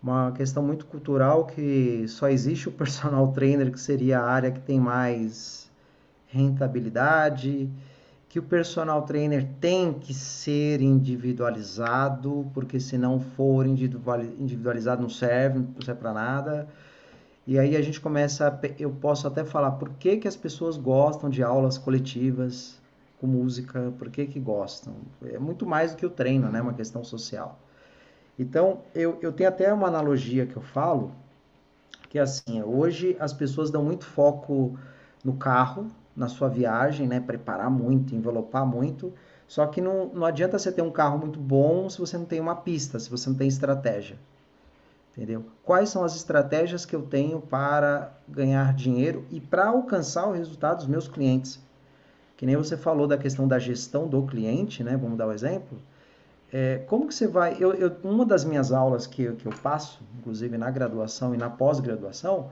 Uma 0.00 0.30
questão 0.30 0.62
muito 0.62 0.86
cultural 0.86 1.44
que 1.44 2.06
só 2.06 2.28
existe 2.28 2.68
o 2.68 2.72
personal 2.72 3.26
trainer, 3.34 3.72
que 3.72 3.80
seria 3.80 4.20
a 4.20 4.30
área 4.30 4.52
que 4.52 4.60
tem 4.60 4.78
mais 4.78 5.68
rentabilidade, 6.28 7.68
que 8.28 8.38
o 8.38 8.42
personal 8.42 9.02
trainer 9.02 9.46
tem 9.60 9.92
que 9.94 10.12
ser 10.12 10.82
individualizado, 10.82 12.50
porque 12.52 12.78
se 12.78 12.98
não 12.98 13.18
for 13.18 13.66
individualizado 13.66 15.00
não 15.00 15.08
serve, 15.08 15.58
não 15.58 15.80
serve 15.80 16.00
para 16.00 16.12
nada. 16.12 16.68
E 17.46 17.58
aí 17.58 17.74
a 17.74 17.80
gente 17.80 17.98
começa, 17.98 18.46
a, 18.46 18.58
eu 18.78 18.90
posso 18.90 19.26
até 19.26 19.42
falar 19.44 19.72
por 19.72 19.88
que, 19.90 20.18
que 20.18 20.28
as 20.28 20.36
pessoas 20.36 20.76
gostam 20.76 21.30
de 21.30 21.42
aulas 21.42 21.78
coletivas 21.78 22.78
com 23.18 23.26
música, 23.26 23.92
por 23.98 24.10
que 24.10 24.26
que 24.26 24.38
gostam. 24.38 24.94
É 25.24 25.38
muito 25.38 25.64
mais 25.66 25.92
do 25.92 25.96
que 25.96 26.04
o 26.04 26.10
treino, 26.10 26.50
né? 26.50 26.60
Uma 26.60 26.74
questão 26.74 27.02
social. 27.02 27.58
Então, 28.38 28.82
eu, 28.94 29.18
eu 29.22 29.32
tenho 29.32 29.48
até 29.48 29.72
uma 29.72 29.88
analogia 29.88 30.46
que 30.46 30.54
eu 30.54 30.62
falo, 30.62 31.10
que 32.10 32.18
é 32.18 32.22
assim, 32.22 32.62
hoje 32.62 33.16
as 33.18 33.32
pessoas 33.32 33.70
dão 33.70 33.82
muito 33.82 34.04
foco 34.04 34.78
no 35.24 35.34
carro, 35.34 35.90
na 36.18 36.28
sua 36.28 36.48
viagem, 36.48 37.06
né? 37.06 37.20
Preparar 37.20 37.70
muito, 37.70 38.14
envelopar 38.14 38.66
muito. 38.66 39.12
Só 39.46 39.66
que 39.66 39.80
não, 39.80 40.08
não 40.08 40.26
adianta 40.26 40.58
você 40.58 40.70
ter 40.70 40.82
um 40.82 40.90
carro 40.90 41.18
muito 41.18 41.38
bom 41.38 41.88
se 41.88 41.98
você 41.98 42.18
não 42.18 42.26
tem 42.26 42.40
uma 42.40 42.56
pista, 42.56 42.98
se 42.98 43.08
você 43.08 43.30
não 43.30 43.36
tem 43.36 43.46
estratégia. 43.46 44.18
Entendeu? 45.12 45.46
Quais 45.64 45.88
são 45.88 46.04
as 46.04 46.14
estratégias 46.14 46.84
que 46.84 46.94
eu 46.94 47.02
tenho 47.02 47.40
para 47.40 48.12
ganhar 48.28 48.74
dinheiro 48.74 49.24
e 49.30 49.40
para 49.40 49.68
alcançar 49.68 50.28
o 50.28 50.32
resultado 50.32 50.78
dos 50.78 50.86
meus 50.86 51.08
clientes? 51.08 51.60
Que 52.36 52.44
nem 52.44 52.56
você 52.56 52.76
falou 52.76 53.06
da 53.06 53.16
questão 53.16 53.48
da 53.48 53.58
gestão 53.58 54.06
do 54.06 54.22
cliente, 54.22 54.84
né? 54.84 54.96
Vamos 54.96 55.16
dar 55.16 55.28
um 55.28 55.32
exemplo. 55.32 55.78
É, 56.52 56.78
como 56.86 57.08
que 57.08 57.14
você 57.14 57.26
vai... 57.26 57.56
Eu, 57.58 57.74
eu, 57.74 57.96
uma 58.04 58.24
das 58.24 58.44
minhas 58.44 58.72
aulas 58.72 59.06
que, 59.06 59.32
que 59.32 59.46
eu 59.46 59.52
passo, 59.62 60.00
inclusive 60.18 60.56
na 60.56 60.70
graduação 60.70 61.34
e 61.34 61.38
na 61.38 61.50
pós-graduação, 61.50 62.50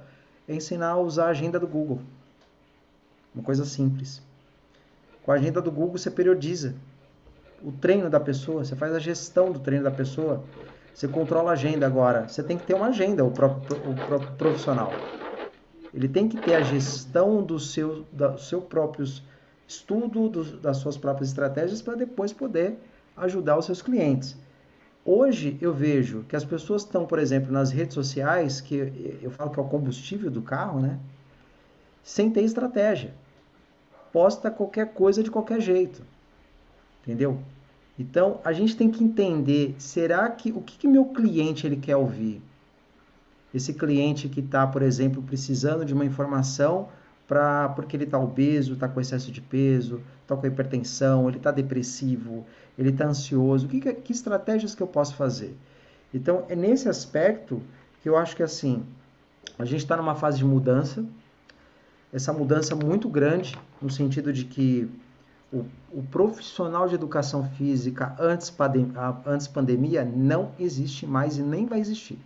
é 0.48 0.54
ensinar 0.54 0.90
a 0.90 0.98
usar 0.98 1.26
a 1.26 1.30
agenda 1.30 1.58
do 1.58 1.66
Google. 1.66 2.00
Uma 3.36 3.44
coisa 3.44 3.66
simples. 3.66 4.22
Com 5.22 5.30
a 5.30 5.34
agenda 5.34 5.60
do 5.60 5.70
Google 5.70 5.98
você 5.98 6.10
periodiza 6.10 6.74
o 7.62 7.70
treino 7.70 8.08
da 8.08 8.18
pessoa, 8.18 8.64
você 8.64 8.74
faz 8.74 8.94
a 8.94 8.98
gestão 8.98 9.52
do 9.52 9.58
treino 9.58 9.84
da 9.84 9.90
pessoa, 9.90 10.42
você 10.94 11.06
controla 11.06 11.50
a 11.50 11.52
agenda 11.52 11.86
agora. 11.86 12.26
Você 12.26 12.42
tem 12.42 12.56
que 12.56 12.64
ter 12.64 12.72
uma 12.72 12.86
agenda, 12.86 13.22
o 13.22 13.30
próprio, 13.30 13.76
o 13.90 13.94
próprio 13.94 14.32
profissional. 14.38 14.90
Ele 15.92 16.08
tem 16.08 16.26
que 16.26 16.40
ter 16.40 16.54
a 16.54 16.62
gestão 16.62 17.42
do 17.42 17.60
seu, 17.60 18.06
do 18.10 18.38
seu 18.38 18.62
próprio 18.62 19.04
estudo, 19.68 20.30
do, 20.30 20.44
das 20.58 20.78
suas 20.78 20.96
próprias 20.96 21.28
estratégias 21.28 21.82
para 21.82 21.94
depois 21.94 22.32
poder 22.32 22.78
ajudar 23.18 23.58
os 23.58 23.66
seus 23.66 23.82
clientes. 23.82 24.34
Hoje 25.04 25.58
eu 25.60 25.74
vejo 25.74 26.24
que 26.26 26.36
as 26.36 26.44
pessoas 26.44 26.82
estão, 26.82 27.04
por 27.04 27.18
exemplo, 27.18 27.52
nas 27.52 27.70
redes 27.70 27.94
sociais, 27.94 28.62
que 28.62 29.20
eu 29.22 29.30
falo 29.30 29.50
que 29.50 29.60
é 29.60 29.62
o 29.62 29.66
combustível 29.66 30.30
do 30.30 30.40
carro, 30.40 30.80
né? 30.80 30.98
Sem 32.02 32.30
ter 32.30 32.42
estratégia 32.42 33.12
posta 34.16 34.50
qualquer 34.50 34.94
coisa 34.94 35.22
de 35.22 35.30
qualquer 35.30 35.60
jeito. 35.60 36.02
Entendeu? 37.02 37.38
Então, 37.98 38.40
a 38.42 38.50
gente 38.50 38.74
tem 38.74 38.90
que 38.90 39.04
entender, 39.04 39.74
será 39.76 40.26
que 40.30 40.50
o 40.52 40.62
que, 40.62 40.78
que 40.78 40.88
meu 40.88 41.04
cliente 41.04 41.66
ele 41.66 41.76
quer 41.76 41.96
ouvir? 41.96 42.40
Esse 43.52 43.74
cliente 43.74 44.26
que 44.30 44.40
está, 44.40 44.66
por 44.66 44.80
exemplo, 44.80 45.22
precisando 45.22 45.84
de 45.84 45.92
uma 45.92 46.02
informação 46.02 46.88
para 47.28 47.68
porque 47.68 47.94
ele 47.94 48.04
está 48.04 48.18
obeso, 48.18 48.72
está 48.72 48.88
com 48.88 49.02
excesso 49.02 49.30
de 49.30 49.42
peso, 49.42 50.00
está 50.22 50.34
com 50.34 50.46
hipertensão, 50.46 51.28
ele 51.28 51.36
está 51.36 51.50
depressivo, 51.50 52.46
ele 52.78 52.88
está 52.88 53.06
ansioso. 53.06 53.68
Que, 53.68 53.80
que 53.80 54.12
estratégias 54.12 54.74
que 54.74 54.82
eu 54.82 54.86
posso 54.86 55.14
fazer? 55.14 55.54
Então, 56.14 56.46
é 56.48 56.56
nesse 56.56 56.88
aspecto 56.88 57.60
que 58.02 58.08
eu 58.08 58.16
acho 58.16 58.34
que 58.34 58.42
assim, 58.42 58.82
a 59.58 59.66
gente 59.66 59.80
está 59.80 59.94
numa 59.94 60.14
fase 60.14 60.38
de 60.38 60.44
mudança, 60.46 61.04
essa 62.12 62.32
mudança 62.32 62.74
muito 62.74 63.08
grande, 63.08 63.56
no 63.80 63.90
sentido 63.90 64.32
de 64.32 64.44
que 64.44 64.90
o, 65.52 65.64
o 65.92 66.02
profissional 66.02 66.88
de 66.88 66.94
educação 66.94 67.48
física 67.50 68.16
antes, 68.18 68.50
pandem 68.50 68.92
antes 69.24 69.46
pandemia 69.46 70.04
não 70.04 70.52
existe 70.58 71.06
mais 71.06 71.36
e 71.36 71.42
nem 71.42 71.66
vai 71.66 71.80
existir. 71.80 72.18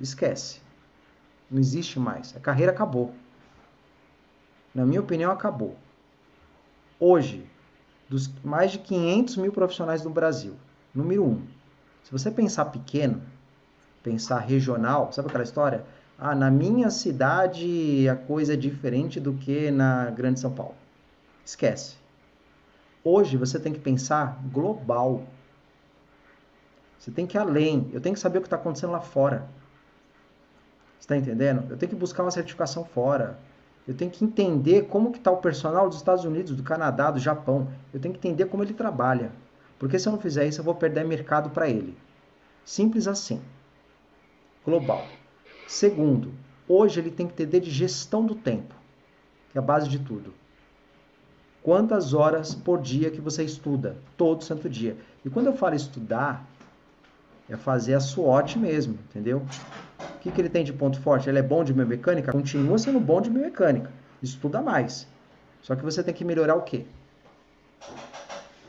Esquece. 0.00 0.60
Não 1.50 1.60
existe 1.60 1.98
mais. 1.98 2.34
A 2.36 2.40
carreira 2.40 2.72
acabou. 2.72 3.14
Na 4.74 4.84
minha 4.84 5.00
opinião, 5.00 5.30
acabou. 5.30 5.76
Hoje, 6.98 7.46
dos 8.08 8.30
mais 8.42 8.72
de 8.72 8.78
500 8.78 9.36
mil 9.36 9.52
profissionais 9.52 10.02
no 10.02 10.10
Brasil, 10.10 10.54
número 10.94 11.24
um, 11.24 11.42
se 12.02 12.10
você 12.10 12.30
pensar 12.30 12.66
pequeno, 12.66 13.22
pensar 14.02 14.38
regional, 14.38 15.12
sabe 15.12 15.28
aquela 15.28 15.44
história? 15.44 15.84
Ah, 16.18 16.34
na 16.34 16.50
minha 16.50 16.90
cidade 16.90 18.08
a 18.08 18.14
coisa 18.14 18.54
é 18.54 18.56
diferente 18.56 19.18
do 19.18 19.34
que 19.34 19.70
na 19.70 20.10
Grande 20.10 20.40
São 20.40 20.52
Paulo. 20.52 20.74
Esquece. 21.44 21.96
Hoje 23.02 23.36
você 23.36 23.58
tem 23.58 23.72
que 23.72 23.80
pensar 23.80 24.40
global. 24.50 25.24
Você 26.98 27.10
tem 27.10 27.26
que 27.26 27.36
ir 27.36 27.40
além. 27.40 27.90
Eu 27.92 28.00
tenho 28.00 28.14
que 28.14 28.20
saber 28.20 28.38
o 28.38 28.40
que 28.40 28.46
está 28.46 28.56
acontecendo 28.56 28.92
lá 28.92 29.00
fora. 29.00 29.46
Está 30.98 31.16
entendendo? 31.16 31.70
Eu 31.70 31.76
tenho 31.76 31.90
que 31.90 31.96
buscar 31.96 32.22
uma 32.22 32.30
certificação 32.30 32.84
fora. 32.84 33.38
Eu 33.86 33.94
tenho 33.94 34.10
que 34.10 34.24
entender 34.24 34.86
como 34.86 35.12
que 35.12 35.18
está 35.18 35.30
o 35.30 35.36
personal 35.36 35.88
dos 35.88 35.98
Estados 35.98 36.24
Unidos, 36.24 36.56
do 36.56 36.62
Canadá, 36.62 37.10
do 37.10 37.18
Japão. 37.18 37.68
Eu 37.92 38.00
tenho 38.00 38.14
que 38.14 38.26
entender 38.26 38.46
como 38.46 38.62
ele 38.62 38.72
trabalha. 38.72 39.30
Porque 39.78 39.98
se 39.98 40.08
eu 40.08 40.12
não 40.12 40.18
fizer 40.18 40.46
isso, 40.46 40.60
eu 40.60 40.64
vou 40.64 40.74
perder 40.74 41.04
mercado 41.04 41.50
para 41.50 41.68
ele. 41.68 41.94
Simples 42.64 43.06
assim. 43.06 43.42
Global. 44.64 45.06
Segundo, 45.66 46.32
hoje 46.68 47.00
ele 47.00 47.10
tem 47.10 47.26
que 47.26 47.34
ter 47.34 47.60
de 47.60 47.70
gestão 47.70 48.24
do 48.24 48.34
tempo, 48.34 48.74
que 49.50 49.58
é 49.58 49.60
a 49.60 49.64
base 49.64 49.88
de 49.88 49.98
tudo. 49.98 50.32
Quantas 51.62 52.12
horas 52.12 52.54
por 52.54 52.80
dia 52.80 53.10
que 53.10 53.20
você 53.20 53.42
estuda? 53.42 53.96
Todo 54.16 54.44
santo 54.44 54.68
dia. 54.68 54.96
E 55.24 55.30
quando 55.30 55.46
eu 55.46 55.54
falo 55.54 55.74
estudar, 55.74 56.46
é 57.48 57.56
fazer 57.56 57.94
a 57.94 58.00
SWOT 58.00 58.58
mesmo, 58.58 58.98
entendeu? 59.10 59.42
O 59.98 60.18
que, 60.18 60.30
que 60.30 60.40
ele 60.40 60.48
tem 60.48 60.64
de 60.64 60.72
ponto 60.72 61.00
forte? 61.00 61.28
Ele 61.28 61.38
é 61.38 61.42
bom 61.42 61.64
de 61.64 61.72
biomecânica? 61.72 62.32
Continua 62.32 62.78
sendo 62.78 63.00
bom 63.00 63.20
de 63.20 63.30
biomecânica. 63.30 63.90
Estuda 64.22 64.60
mais. 64.60 65.06
Só 65.62 65.74
que 65.74 65.82
você 65.82 66.02
tem 66.02 66.12
que 66.12 66.24
melhorar 66.24 66.54
o 66.54 66.62
quê? 66.62 66.84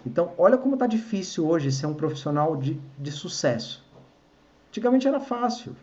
Então, 0.05 0.33
olha 0.37 0.57
como 0.57 0.75
está 0.75 0.87
difícil 0.87 1.47
hoje 1.47 1.71
ser 1.71 1.87
um 1.87 1.93
profissional 1.93 2.55
de, 2.55 2.79
de 2.97 3.11
sucesso. 3.11 3.83
Antigamente 4.69 5.07
era 5.07 5.19
fácil. 5.19 5.75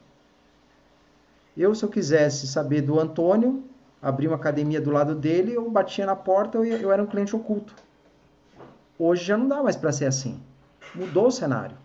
Eu, 1.56 1.74
se 1.74 1.84
eu 1.84 1.88
quisesse 1.88 2.46
saber 2.46 2.80
do 2.80 2.98
Antônio, 2.98 3.64
abrir 4.00 4.26
uma 4.26 4.36
academia 4.36 4.80
do 4.80 4.90
lado 4.90 5.14
dele, 5.14 5.52
eu 5.52 5.70
batia 5.70 6.06
na 6.06 6.16
porta, 6.16 6.58
eu, 6.58 6.64
eu 6.64 6.90
era 6.90 7.02
um 7.02 7.06
cliente 7.06 7.36
oculto. 7.36 7.74
Hoje 8.98 9.24
já 9.24 9.36
não 9.36 9.48
dá 9.48 9.62
mais 9.62 9.76
para 9.76 9.92
ser 9.92 10.06
assim. 10.06 10.40
Mudou 10.94 11.26
o 11.26 11.30
cenário. 11.30 11.76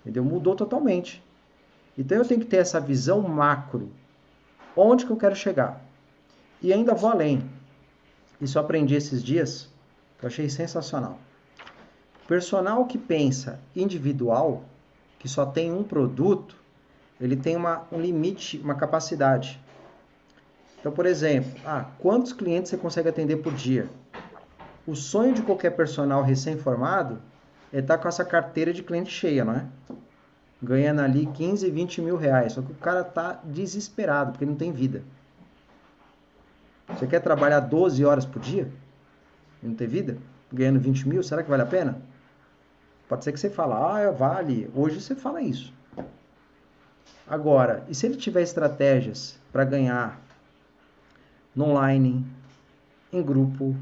Entendeu? 0.00 0.24
Mudou 0.24 0.54
totalmente. 0.54 1.22
Então 1.98 2.18
eu 2.18 2.24
tenho 2.24 2.40
que 2.40 2.46
ter 2.46 2.58
essa 2.58 2.80
visão 2.80 3.20
macro. 3.22 3.90
Onde 4.76 5.06
que 5.06 5.12
eu 5.12 5.16
quero 5.16 5.34
chegar? 5.34 5.80
E 6.62 6.72
ainda 6.72 6.94
vou 6.94 7.10
além. 7.10 7.48
Isso 8.40 8.58
eu 8.58 8.62
aprendi 8.62 8.94
esses 8.94 9.22
dias, 9.22 9.70
que 10.18 10.24
eu 10.24 10.28
achei 10.28 10.48
sensacional. 10.48 11.18
Personal 12.28 12.84
que 12.84 12.98
pensa 12.98 13.60
individual, 13.74 14.64
que 15.18 15.28
só 15.28 15.46
tem 15.46 15.72
um 15.72 15.82
produto, 15.82 16.56
ele 17.20 17.36
tem 17.36 17.56
uma, 17.56 17.86
um 17.90 18.00
limite, 18.00 18.58
uma 18.58 18.74
capacidade. 18.74 19.60
Então, 20.78 20.92
por 20.92 21.06
exemplo, 21.06 21.50
ah, 21.64 21.86
quantos 21.98 22.32
clientes 22.32 22.70
você 22.70 22.76
consegue 22.76 23.08
atender 23.08 23.36
por 23.36 23.52
dia? 23.52 23.88
O 24.86 24.94
sonho 24.94 25.34
de 25.34 25.42
qualquer 25.42 25.70
personal 25.70 26.22
recém-formado 26.22 27.20
é 27.72 27.78
estar 27.80 27.96
tá 27.96 28.02
com 28.02 28.08
essa 28.08 28.24
carteira 28.24 28.72
de 28.72 28.82
cliente 28.82 29.10
cheia, 29.10 29.44
não 29.44 29.54
é? 29.54 29.66
Ganhando 30.62 31.00
ali 31.00 31.26
15, 31.26 31.68
20 31.70 32.02
mil 32.02 32.16
reais. 32.16 32.52
Só 32.52 32.62
que 32.62 32.70
o 32.70 32.76
cara 32.76 33.00
está 33.00 33.40
desesperado, 33.44 34.32
porque 34.32 34.46
não 34.46 34.54
tem 34.54 34.70
vida. 34.70 35.02
Você 36.88 37.06
quer 37.06 37.20
trabalhar 37.20 37.60
12 37.60 38.04
horas 38.04 38.24
por 38.24 38.40
dia? 38.40 38.70
E 39.62 39.66
não 39.66 39.74
ter 39.74 39.88
vida? 39.88 40.18
Ganhando 40.52 40.78
20 40.78 41.08
mil, 41.08 41.22
será 41.22 41.42
que 41.42 41.50
vale 41.50 41.62
a 41.62 41.66
pena? 41.66 42.00
Pode 43.08 43.24
ser 43.24 43.32
que 43.32 43.40
você 43.40 43.50
fale, 43.50 43.72
ah, 43.72 44.10
vale. 44.10 44.70
Hoje 44.74 45.00
você 45.00 45.14
fala 45.14 45.42
isso. 45.42 45.72
Agora, 47.28 47.84
e 47.88 47.94
se 47.94 48.06
ele 48.06 48.16
tiver 48.16 48.42
estratégias 48.42 49.36
para 49.50 49.64
ganhar 49.64 50.20
no 51.54 51.64
online, 51.64 52.24
em 53.12 53.20
grupo, 53.20 53.74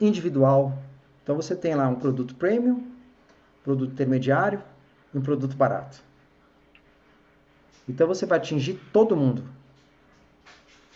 individual? 0.00 0.78
Então 1.22 1.34
você 1.34 1.56
tem 1.56 1.74
lá 1.74 1.88
um 1.88 1.96
produto 1.96 2.36
premium, 2.36 2.86
produto 3.64 3.92
intermediário 3.92 4.62
e 5.12 5.18
um 5.18 5.20
produto 5.20 5.56
barato. 5.56 6.00
Então 7.88 8.06
você 8.06 8.24
vai 8.26 8.38
atingir 8.38 8.80
todo 8.92 9.16
mundo. 9.16 9.42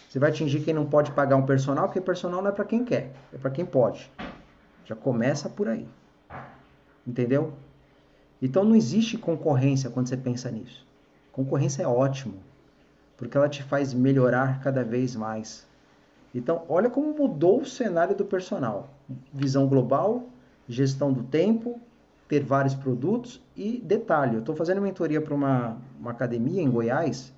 Você 0.09 0.19
vai 0.19 0.31
atingir 0.31 0.61
quem 0.61 0.75
não 0.75 0.87
pode 0.87 1.11
pagar 1.13 1.37
um 1.37 1.47
personal, 1.47 1.87
porque 1.87 2.01
personal 2.01 2.43
não 2.43 2.51
é 2.51 2.53
para 2.53 2.67
quem 2.67 2.85
quer, 2.85 3.13
é 3.33 3.39
para 3.39 3.51
quem 3.51 3.65
pode. 3.65 4.09
Já 4.85 4.95
começa 4.95 5.49
por 5.49 5.69
aí. 5.69 5.89
Entendeu? 7.05 7.55
Então 8.41 8.63
não 8.63 8.77
existe 8.77 9.19
concorrência 9.19 9.91
quando 9.91 10.09
você 10.09 10.17
pensa 10.17 10.51
nisso. 10.51 10.87
Concorrência 11.33 11.83
é 11.83 11.87
ótimo, 11.87 12.35
porque 13.17 13.39
ela 13.39 13.49
te 13.49 13.63
faz 13.63 13.95
melhorar 13.95 14.61
cada 14.61 14.85
vez 14.85 15.17
mais. 15.17 15.67
Então, 16.35 16.65
olha 16.69 16.91
como 16.91 17.15
mudou 17.15 17.63
o 17.63 17.67
cenário 17.67 18.15
do 18.15 18.25
personal. 18.25 18.91
Visão 19.33 19.67
global, 19.67 20.27
gestão 20.69 21.11
do 21.11 21.23
tempo, 21.23 21.81
ter 22.29 22.45
vários 22.45 22.75
produtos 22.75 23.43
e 23.57 23.79
detalhe, 23.79 24.35
eu 24.35 24.41
estou 24.41 24.55
fazendo 24.55 24.81
mentoria 24.81 25.21
para 25.21 25.35
uma, 25.35 25.79
uma 25.99 26.11
academia 26.11 26.63
em 26.63 26.71
Goiás 26.71 27.33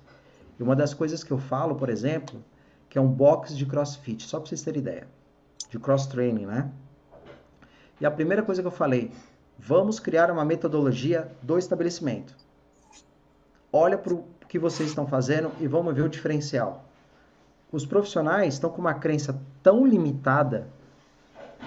e 0.59 0.63
uma 0.63 0.75
das 0.75 0.93
coisas 0.93 1.23
que 1.23 1.31
eu 1.31 1.37
falo, 1.37 1.75
por 1.75 1.89
exemplo, 1.89 2.41
que 2.89 2.97
é 2.97 3.01
um 3.01 3.07
box 3.07 3.55
de 3.55 3.65
crossfit, 3.65 4.23
só 4.23 4.39
para 4.39 4.47
vocês 4.47 4.61
terem 4.61 4.81
ideia, 4.81 5.07
de 5.69 5.79
cross 5.79 6.05
training, 6.05 6.45
né? 6.45 6.69
E 7.99 8.05
a 8.05 8.11
primeira 8.11 8.43
coisa 8.43 8.61
que 8.61 8.67
eu 8.67 8.71
falei, 8.71 9.11
vamos 9.57 9.99
criar 9.99 10.29
uma 10.31 10.45
metodologia 10.45 11.29
do 11.41 11.57
estabelecimento 11.57 12.44
olha 13.75 13.97
para 13.97 14.13
o 14.13 14.23
que 14.47 14.57
vocês 14.57 14.89
estão 14.89 15.05
fazendo 15.05 15.51
e 15.59 15.67
vamos 15.67 15.93
ver 15.93 16.03
o 16.03 16.09
diferencial. 16.09 16.85
Os 17.71 17.85
profissionais 17.85 18.53
estão 18.53 18.69
com 18.69 18.79
uma 18.79 18.93
crença 18.93 19.37
tão 19.61 19.85
limitada 19.85 20.67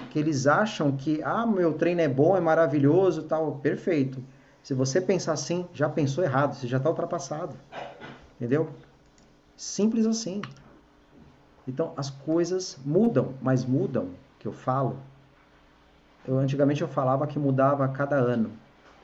que 0.09 0.17
eles 0.17 0.47
acham 0.47 0.91
que, 0.91 1.21
ah, 1.23 1.45
meu 1.45 1.73
treino 1.73 2.01
é 2.01 2.07
bom, 2.07 2.35
é 2.35 2.39
maravilhoso, 2.39 3.23
tal, 3.23 3.57
perfeito. 3.57 4.23
Se 4.63 4.73
você 4.73 4.99
pensar 4.99 5.33
assim, 5.33 5.67
já 5.71 5.87
pensou 5.87 6.23
errado, 6.23 6.55
você 6.55 6.67
já 6.67 6.77
está 6.77 6.89
ultrapassado. 6.89 7.55
Entendeu? 8.35 8.69
Simples 9.55 10.07
assim. 10.07 10.41
Então 11.67 11.93
as 11.95 12.09
coisas 12.09 12.79
mudam, 12.83 13.35
mas 13.39 13.63
mudam, 13.63 14.09
que 14.39 14.47
eu 14.47 14.53
falo. 14.53 14.97
Eu, 16.27 16.39
antigamente 16.39 16.81
eu 16.81 16.87
falava 16.87 17.27
que 17.27 17.37
mudava 17.37 17.85
a 17.85 17.89
cada 17.89 18.15
ano. 18.15 18.51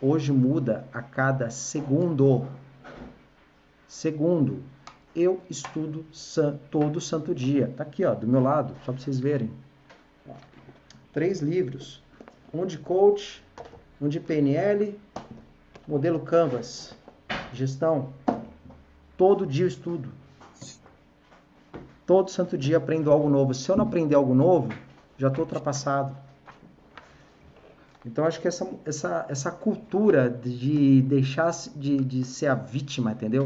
Hoje 0.01 0.31
muda 0.31 0.87
a 0.91 1.01
cada 1.01 1.51
segundo. 1.51 2.47
Segundo, 3.87 4.63
eu 5.15 5.41
estudo 5.49 6.05
todo 6.69 6.99
santo 6.99 7.33
dia. 7.33 7.73
Tá 7.75 7.83
aqui, 7.83 8.03
ó, 8.03 8.13
do 8.13 8.27
meu 8.27 8.41
lado, 8.41 8.75
só 8.85 8.91
para 8.91 9.01
vocês 9.01 9.19
verem. 9.19 9.49
Três 11.13 11.39
livros. 11.39 12.03
Um 12.53 12.65
de 12.65 12.77
coach, 12.77 13.43
um 14.01 14.09
de 14.09 14.19
PNL, 14.19 14.99
modelo 15.87 16.19
Canvas, 16.19 16.95
gestão. 17.53 18.09
Todo 19.17 19.45
dia 19.45 19.63
eu 19.63 19.69
estudo. 19.69 20.09
Todo 22.05 22.29
santo 22.29 22.57
dia 22.57 22.77
aprendo 22.77 23.11
algo 23.11 23.29
novo. 23.29 23.53
Se 23.53 23.69
eu 23.69 23.77
não 23.77 23.85
aprender 23.85 24.15
algo 24.15 24.33
novo, 24.33 24.69
já 25.17 25.29
estou 25.29 25.45
ultrapassado. 25.45 26.15
Então 28.05 28.25
acho 28.25 28.39
que 28.39 28.47
essa, 28.47 28.69
essa, 28.85 29.25
essa 29.27 29.51
cultura 29.51 30.29
de 30.29 31.01
deixar 31.01 31.51
de, 31.75 31.97
de 31.97 32.23
ser 32.23 32.47
a 32.47 32.55
vítima, 32.55 33.13
entendeu? 33.13 33.45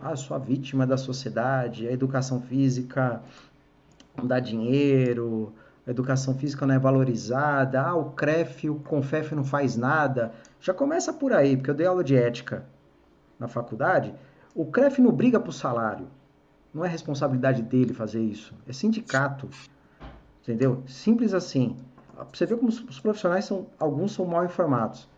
Ah, 0.00 0.16
sou 0.16 0.36
a 0.36 0.38
vítima 0.38 0.86
da 0.86 0.96
sociedade, 0.96 1.88
a 1.88 1.92
educação 1.92 2.40
física 2.40 3.22
não 4.16 4.26
dá 4.26 4.38
dinheiro, 4.38 5.52
a 5.86 5.90
educação 5.90 6.34
física 6.34 6.66
não 6.66 6.74
é 6.74 6.78
valorizada, 6.78 7.80
ah, 7.80 7.94
o 7.94 8.10
CREF, 8.12 8.68
o 8.70 8.76
CONFEF 8.76 9.34
não 9.34 9.44
faz 9.44 9.76
nada. 9.76 10.32
Já 10.60 10.72
começa 10.72 11.12
por 11.12 11.32
aí, 11.32 11.56
porque 11.56 11.70
eu 11.70 11.74
dei 11.74 11.86
aula 11.86 12.02
de 12.02 12.16
ética 12.16 12.64
na 13.38 13.48
faculdade. 13.48 14.14
O 14.54 14.64
CREF 14.66 15.00
não 15.00 15.12
briga 15.12 15.38
por 15.38 15.52
salário. 15.52 16.06
Não 16.72 16.84
é 16.84 16.88
responsabilidade 16.88 17.62
dele 17.62 17.92
fazer 17.92 18.22
isso. 18.22 18.54
É 18.66 18.72
sindicato. 18.72 19.48
Entendeu? 20.42 20.82
Simples 20.86 21.34
assim. 21.34 21.76
Você 22.32 22.46
vê 22.46 22.56
como 22.56 22.68
os 22.68 23.00
profissionais 23.00 23.44
são, 23.44 23.66
alguns 23.78 24.12
são 24.12 24.24
mal 24.24 24.44
informados. 24.44 25.08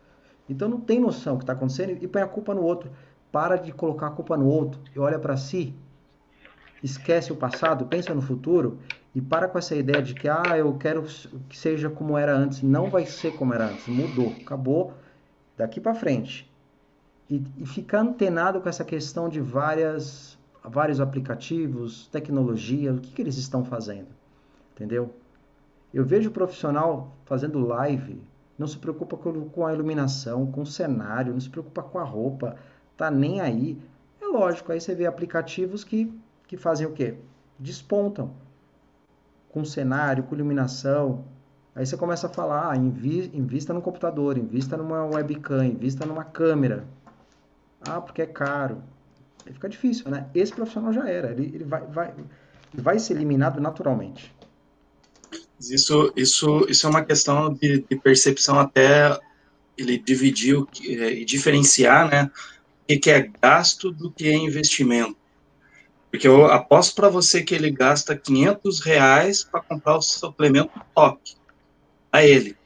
Então 0.48 0.68
não 0.68 0.80
tem 0.80 1.00
noção 1.00 1.34
do 1.34 1.38
que 1.38 1.44
está 1.44 1.52
acontecendo 1.52 1.98
e 2.00 2.06
põe 2.06 2.22
a 2.22 2.26
culpa 2.26 2.54
no 2.54 2.62
outro. 2.62 2.90
Para 3.37 3.57
de 3.57 3.70
colocar 3.70 4.07
a 4.07 4.11
culpa 4.11 4.34
no 4.34 4.47
outro 4.47 4.80
e 4.95 4.99
olha 4.99 5.18
para 5.18 5.37
si. 5.37 5.74
Esquece 6.82 7.30
o 7.30 7.37
passado, 7.37 7.84
pensa 7.84 8.14
no 8.14 8.22
futuro 8.22 8.78
e 9.14 9.20
para 9.20 9.47
com 9.47 9.59
essa 9.59 9.76
ideia 9.76 10.03
de 10.03 10.14
que 10.14 10.26
ah, 10.26 10.57
eu 10.57 10.72
quero 10.78 11.03
que 11.47 11.59
seja 11.59 11.91
como 11.91 12.16
era 12.16 12.34
antes. 12.34 12.62
Não 12.62 12.89
vai 12.89 13.05
ser 13.05 13.37
como 13.37 13.53
era 13.53 13.66
antes. 13.66 13.87
Mudou, 13.89 14.34
acabou. 14.41 14.95
Daqui 15.55 15.82
para 15.82 15.95
frente. 15.95 16.51
E, 17.28 17.45
e 17.59 17.66
ficar 17.66 18.01
antenado 18.01 18.59
com 18.59 18.70
essa 18.70 18.87
questão 18.87 19.28
de 19.28 19.39
várias, 19.39 20.39
vários 20.64 20.99
aplicativos, 20.99 22.07
tecnologia, 22.07 22.95
o 22.95 23.01
que, 23.01 23.12
que 23.12 23.20
eles 23.20 23.37
estão 23.37 23.62
fazendo. 23.66 24.09
Entendeu? 24.74 25.14
Eu 25.93 26.07
vejo 26.07 26.30
o 26.30 26.32
profissional 26.32 27.14
fazendo 27.26 27.59
live, 27.59 28.18
não 28.59 28.66
se 28.66 28.78
preocupa 28.78 29.14
com 29.18 29.66
a 29.66 29.74
iluminação, 29.74 30.47
com 30.47 30.62
o 30.62 30.66
cenário, 30.66 31.34
não 31.34 31.41
se 31.41 31.51
preocupa 31.51 31.82
com 31.82 31.99
a 31.99 32.03
roupa, 32.03 32.57
tá 32.97 33.11
nem 33.11 33.40
aí. 33.40 33.78
É 34.20 34.26
lógico, 34.26 34.72
aí 34.72 34.80
você 34.80 34.94
vê 34.94 35.07
aplicativos 35.07 35.84
que, 35.84 36.12
que 36.47 36.57
fazem 36.57 36.86
o 36.86 36.92
quê? 36.92 37.14
Despontam 37.59 38.32
com 39.49 39.64
cenário, 39.64 40.24
com 40.24 40.34
iluminação. 40.34 41.24
Aí 41.74 41.86
você 41.86 41.97
começa 41.97 42.26
a 42.26 42.30
falar, 42.30 42.70
ah, 42.70 42.76
invi 42.76 43.30
invista 43.34 43.72
no 43.72 43.82
computador, 43.82 44.38
invista 44.38 44.76
numa 44.76 45.05
webcam, 45.05 45.64
invista 45.64 46.07
numa 46.07 46.24
câmera. 46.24 46.86
Ah, 47.80 48.01
porque 48.01 48.22
é 48.22 48.26
caro. 48.26 48.82
Aí 49.47 49.53
fica 49.53 49.68
difícil, 49.68 50.11
né? 50.11 50.26
Esse 50.34 50.53
profissional 50.53 50.92
já 50.92 51.09
era, 51.09 51.30
ele, 51.30 51.53
ele 51.55 51.64
vai, 51.64 51.82
vai, 51.86 52.14
vai 52.74 52.99
ser 52.99 53.14
eliminado 53.14 53.61
naturalmente. 53.61 54.34
Isso, 55.61 56.12
isso, 56.16 56.66
isso 56.68 56.86
é 56.86 56.90
uma 56.90 57.05
questão 57.05 57.53
de, 57.53 57.84
de 57.88 57.97
percepção 57.97 58.59
até 58.59 59.18
ele 59.76 59.99
dividir 59.99 60.57
é, 60.86 61.12
e 61.12 61.24
diferenciar, 61.24 62.11
né, 62.11 62.30
que 62.87 63.11
é 63.11 63.30
gasto 63.43 63.91
do 63.91 64.11
que 64.11 64.28
é 64.28 64.34
investimento. 64.34 65.16
Porque 66.11 66.28
eu 66.28 66.47
aposto 66.47 66.95
para 66.95 67.09
você 67.09 67.43
que 67.43 67.55
ele 67.55 67.70
gasta 67.70 68.16
500 68.16 68.80
reais 68.80 69.43
para 69.43 69.61
comprar 69.61 69.97
o 69.97 70.03
suplemento 70.03 70.70
top 70.95 71.20
a 72.12 72.24
ele. 72.24 72.57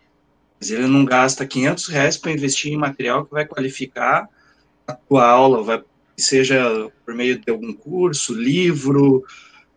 Mas 0.61 0.71
ele 0.71 0.87
não 0.87 1.05
gasta 1.05 1.47
500 1.47 1.89
reais 1.89 2.16
para 2.18 2.33
investir 2.33 2.73
em 2.73 2.77
material 2.77 3.25
que 3.25 3.33
vai 3.33 3.47
qualificar 3.47 4.29
a 4.87 4.93
tua 4.93 5.27
aula, 5.27 5.62
vai, 5.62 5.83
seja 6.18 6.91
por 7.05 7.14
meio 7.14 7.39
de 7.39 7.51
algum 7.51 7.73
curso, 7.73 8.35
livro, 8.35 9.25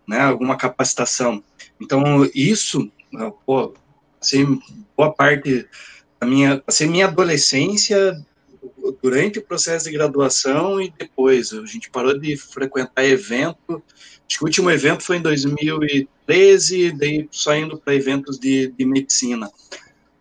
né, 0.07 0.19
alguma 0.19 0.57
capacitação. 0.57 1.43
Então, 1.79 2.29
isso, 2.35 2.91
pô, 3.45 3.73
assim, 4.21 4.59
boa 4.95 5.13
parte 5.13 5.67
da 6.19 6.27
minha, 6.27 6.61
assim, 6.67 6.87
minha 6.87 7.07
adolescência, 7.07 8.23
durante 8.91 9.39
o 9.39 9.43
processo 9.43 9.85
de 9.85 9.91
graduação 9.91 10.81
e 10.81 10.93
depois, 10.97 11.53
a 11.53 11.65
gente 11.65 11.89
parou 11.89 12.17
de 12.17 12.35
frequentar 12.35 13.05
evento, 13.05 13.81
acho 14.27 14.37
que 14.37 14.43
o 14.43 14.47
último 14.47 14.69
evento 14.69 15.03
foi 15.03 15.17
em 15.17 15.21
2013, 15.21 16.91
daí 16.91 17.27
só 17.31 17.55
indo 17.55 17.77
para 17.77 17.95
eventos 17.95 18.37
de, 18.37 18.67
de 18.67 18.85
medicina. 18.85 19.49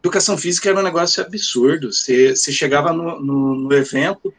Educação 0.00 0.36
física 0.36 0.68
era 0.68 0.80
um 0.80 0.82
negócio 0.82 1.22
absurdo, 1.22 1.92
você, 1.92 2.34
você 2.34 2.52
chegava 2.52 2.92
no, 2.92 3.20
no, 3.20 3.54
no 3.54 3.72
evento, 3.72 4.32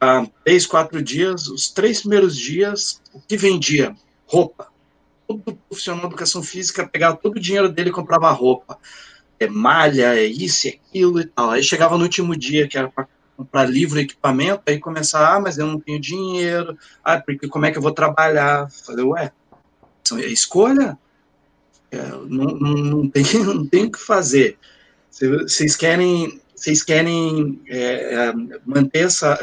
há 0.00 0.26
três, 0.44 0.66
quatro 0.66 1.02
dias, 1.02 1.48
os 1.48 1.68
três 1.68 2.00
primeiros 2.00 2.36
dias, 2.36 3.00
o 3.12 3.20
que 3.20 3.36
vendia? 3.36 3.94
Roupa. 4.26 4.68
Todo 5.26 5.58
profissional 5.68 6.00
de 6.02 6.06
educação 6.06 6.42
física 6.42 6.88
pegava 6.88 7.16
todo 7.16 7.36
o 7.36 7.40
dinheiro 7.40 7.68
dele 7.68 7.90
e 7.90 7.92
comprava 7.92 8.30
roupa. 8.30 8.78
É 9.38 9.46
malha, 9.46 10.16
é 10.16 10.24
isso, 10.24 10.68
é 10.68 10.70
aquilo 10.70 11.20
e 11.20 11.26
tal. 11.26 11.50
Aí 11.50 11.62
chegava 11.62 11.96
no 11.96 12.04
último 12.04 12.36
dia, 12.36 12.66
que 12.66 12.78
era 12.78 12.88
para 12.88 13.06
comprar 13.38 13.66
livro, 13.66 14.00
equipamento, 14.00 14.62
aí 14.66 14.80
começar, 14.80 15.36
ah, 15.36 15.38
mas 15.38 15.58
eu 15.58 15.66
não 15.66 15.78
tenho 15.78 16.00
dinheiro, 16.00 16.76
ah, 17.04 17.20
porque 17.20 17.46
como 17.46 17.66
é 17.66 17.70
que 17.70 17.78
eu 17.78 17.82
vou 17.82 17.92
trabalhar? 17.92 18.68
Falei, 18.68 19.04
ué, 19.04 19.32
é 20.14 20.26
escolha? 20.26 20.98
É, 21.92 22.02
não, 22.02 22.26
não, 22.26 22.74
não, 22.74 23.08
tem, 23.08 23.22
não 23.44 23.64
tem 23.64 23.84
o 23.84 23.92
que 23.92 24.00
fazer. 24.00 24.58
Vocês 25.10 25.76
querem 25.76 26.40
vocês 26.54 26.82
querem 26.82 27.62
é, 27.68 28.14
é, 28.14 28.32
manter 28.66 29.06
essa, 29.06 29.38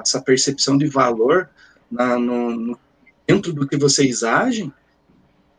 essa 0.00 0.22
percepção 0.22 0.78
de 0.78 0.86
valor 0.86 1.50
na, 1.90 2.16
no, 2.16 2.54
no, 2.54 2.78
dentro 3.26 3.52
do 3.52 3.66
que 3.66 3.76
vocês 3.76 4.22
agem, 4.22 4.72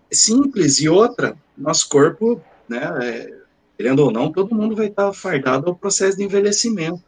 é 0.10 0.16
simples. 0.16 0.80
E 0.80 0.88
outra, 0.88 1.38
nosso 1.58 1.90
corpo, 1.90 2.42
né, 2.70 2.90
é, 3.02 3.34
querendo 3.76 4.00
ou 4.00 4.12
não, 4.12 4.32
todo 4.32 4.56
mundo 4.56 4.78
vai 4.78 4.88
estar 4.88 5.12
fardado 5.12 5.68
ao 5.68 5.76
processo 5.76 6.16
de 6.16 6.24
envelhecimento. 6.24 7.04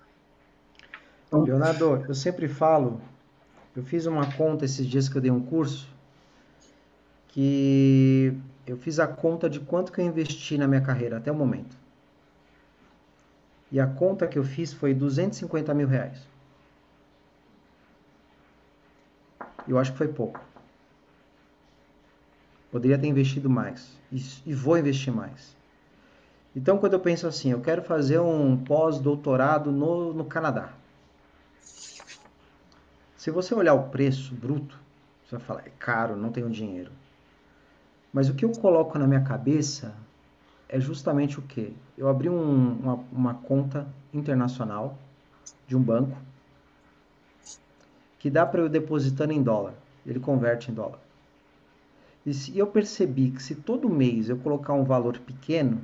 Leonardo, 1.31 2.05
eu 2.07 2.15
sempre 2.15 2.47
falo, 2.47 2.99
eu 3.75 3.83
fiz 3.83 4.05
uma 4.05 4.31
conta 4.33 4.65
esses 4.65 4.85
dias 4.87 5.07
que 5.07 5.15
eu 5.15 5.21
dei 5.21 5.29
um 5.29 5.39
curso, 5.39 5.87
que 7.27 8.35
eu 8.65 8.77
fiz 8.77 8.99
a 8.99 9.07
conta 9.07 9.49
de 9.49 9.59
quanto 9.59 9.91
que 9.91 10.01
eu 10.01 10.05
investi 10.05 10.57
na 10.57 10.67
minha 10.67 10.81
carreira 10.81 11.17
até 11.17 11.31
o 11.31 11.35
momento. 11.35 11.77
E 13.71 13.79
a 13.79 13.85
conta 13.85 14.27
que 14.27 14.39
eu 14.39 14.43
fiz 14.43 14.73
foi 14.73 14.93
250 14.93 15.73
mil 15.75 15.87
reais. 15.87 16.19
Eu 19.67 19.77
acho 19.77 19.91
que 19.91 19.97
foi 19.99 20.07
pouco. 20.07 20.41
Poderia 22.71 22.97
ter 22.97 23.07
investido 23.07 23.49
mais. 23.49 23.95
E, 24.11 24.53
vou 24.53 24.77
investir 24.77 25.13
mais. 25.13 25.55
Então, 26.55 26.79
quando 26.79 26.93
eu 26.93 26.99
penso 26.99 27.27
assim, 27.27 27.51
eu 27.51 27.61
quero 27.61 27.83
fazer 27.83 28.19
um 28.19 28.57
pós-doutorado 28.57 29.71
no, 29.71 30.13
no 30.13 30.25
Canadá. 30.25 30.73
Se 33.19 33.29
você 33.31 33.53
olhar 33.53 33.73
o 33.73 33.89
preço 33.89 34.33
bruto, 34.33 34.79
você 35.25 35.35
vai 35.35 35.45
falar, 35.45 35.67
é 35.67 35.71
caro, 35.77 36.15
não 36.15 36.31
tenho 36.31 36.49
dinheiro. 36.49 36.89
Mas 38.13 38.29
o 38.29 38.33
que 38.33 38.45
eu 38.45 38.51
coloco 38.53 38.97
na 38.97 39.05
minha 39.05 39.19
cabeça 39.19 39.93
é 40.69 40.79
justamente 40.79 41.37
o 41.37 41.41
que? 41.41 41.75
Eu 41.97 42.07
abri 42.07 42.29
um, 42.29 42.79
uma, 42.79 42.93
uma 43.11 43.33
conta 43.33 43.85
internacional 44.13 44.97
de 45.67 45.75
um 45.75 45.81
banco 45.81 46.17
que 48.19 48.29
dá 48.29 48.45
para 48.45 48.61
eu 48.61 48.69
depositando 48.69 49.33
em 49.33 49.43
dólar. 49.43 49.73
Ele 50.05 50.21
converte 50.21 50.71
em 50.71 50.73
dólar. 50.73 50.99
E 52.25 52.33
se 52.33 52.57
eu 52.57 52.67
percebi 52.67 53.31
que 53.31 53.43
se 53.43 53.53
todo 53.53 53.89
mês 53.89 54.29
eu 54.29 54.37
colocar 54.37 54.71
um 54.71 54.85
valor 54.85 55.19
pequeno, 55.19 55.81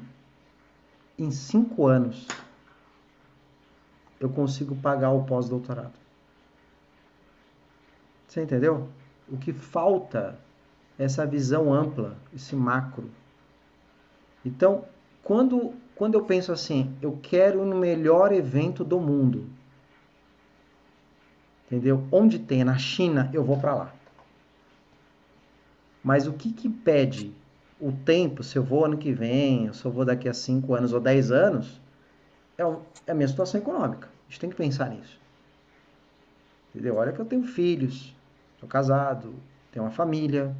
em 1.20 1.30
cinco 1.32 1.86
anos 1.86 2.30
eu 4.22 4.30
consigo 4.30 4.74
pagar 4.78 5.12
o 5.12 5.26
pós-doutorado. 5.26 6.05
Você 8.28 8.42
entendeu? 8.42 8.90
O 9.28 9.38
que 9.38 9.54
falta 9.54 10.38
é 10.98 11.04
essa 11.04 11.26
visão 11.26 11.74
ampla, 11.74 12.18
esse 12.34 12.56
macro. 12.56 13.10
Então, 14.46 14.86
quando, 15.24 15.74
quando 15.96 16.16
eu 16.16 16.24
penso 16.24 16.52
assim, 16.52 16.96
eu 17.02 17.18
quero 17.22 17.66
no 17.66 17.76
melhor 17.76 18.32
evento 18.32 18.84
do 18.84 19.00
mundo, 19.00 19.50
entendeu? 21.66 22.04
Onde 22.12 22.40
tem 22.40 22.64
na 22.64 22.78
China, 22.78 23.30
eu 23.34 23.44
vou 23.44 23.58
para 23.60 23.74
lá. 23.74 23.94
Mas 26.04 26.28
o 26.28 26.34
que 26.34 26.54
que 26.54 26.68
impede 26.68 27.34
o 27.80 27.92
tempo, 27.92 28.44
se 28.44 28.58
eu 28.58 28.64
vou 28.64 28.86
ano 28.86 28.98
que 28.98 29.12
vem, 29.12 29.74
se 29.74 29.84
eu 29.84 29.92
vou 29.92 30.06
daqui 30.06 30.30
a 30.30 30.34
5 30.34 30.74
anos 30.74 30.94
ou 30.94 31.00
10 31.00 31.32
anos, 31.32 31.82
é, 32.58 32.64
é 33.08 33.12
a 33.12 33.16
minha 33.16 33.28
situação 33.28 33.60
econômica. 33.60 34.08
A 34.08 34.32
gente 34.32 34.40
tem 34.40 34.50
que 34.50 34.56
pensar 34.56 34.90
nisso. 34.90 35.20
Entendeu? 36.74 36.96
Olha 36.96 37.12
que 37.12 37.20
eu 37.20 37.26
tenho 37.26 37.44
filhos, 37.44 38.15
casado, 38.68 39.34
tenho 39.72 39.86
uma 39.86 39.92
família. 39.92 40.56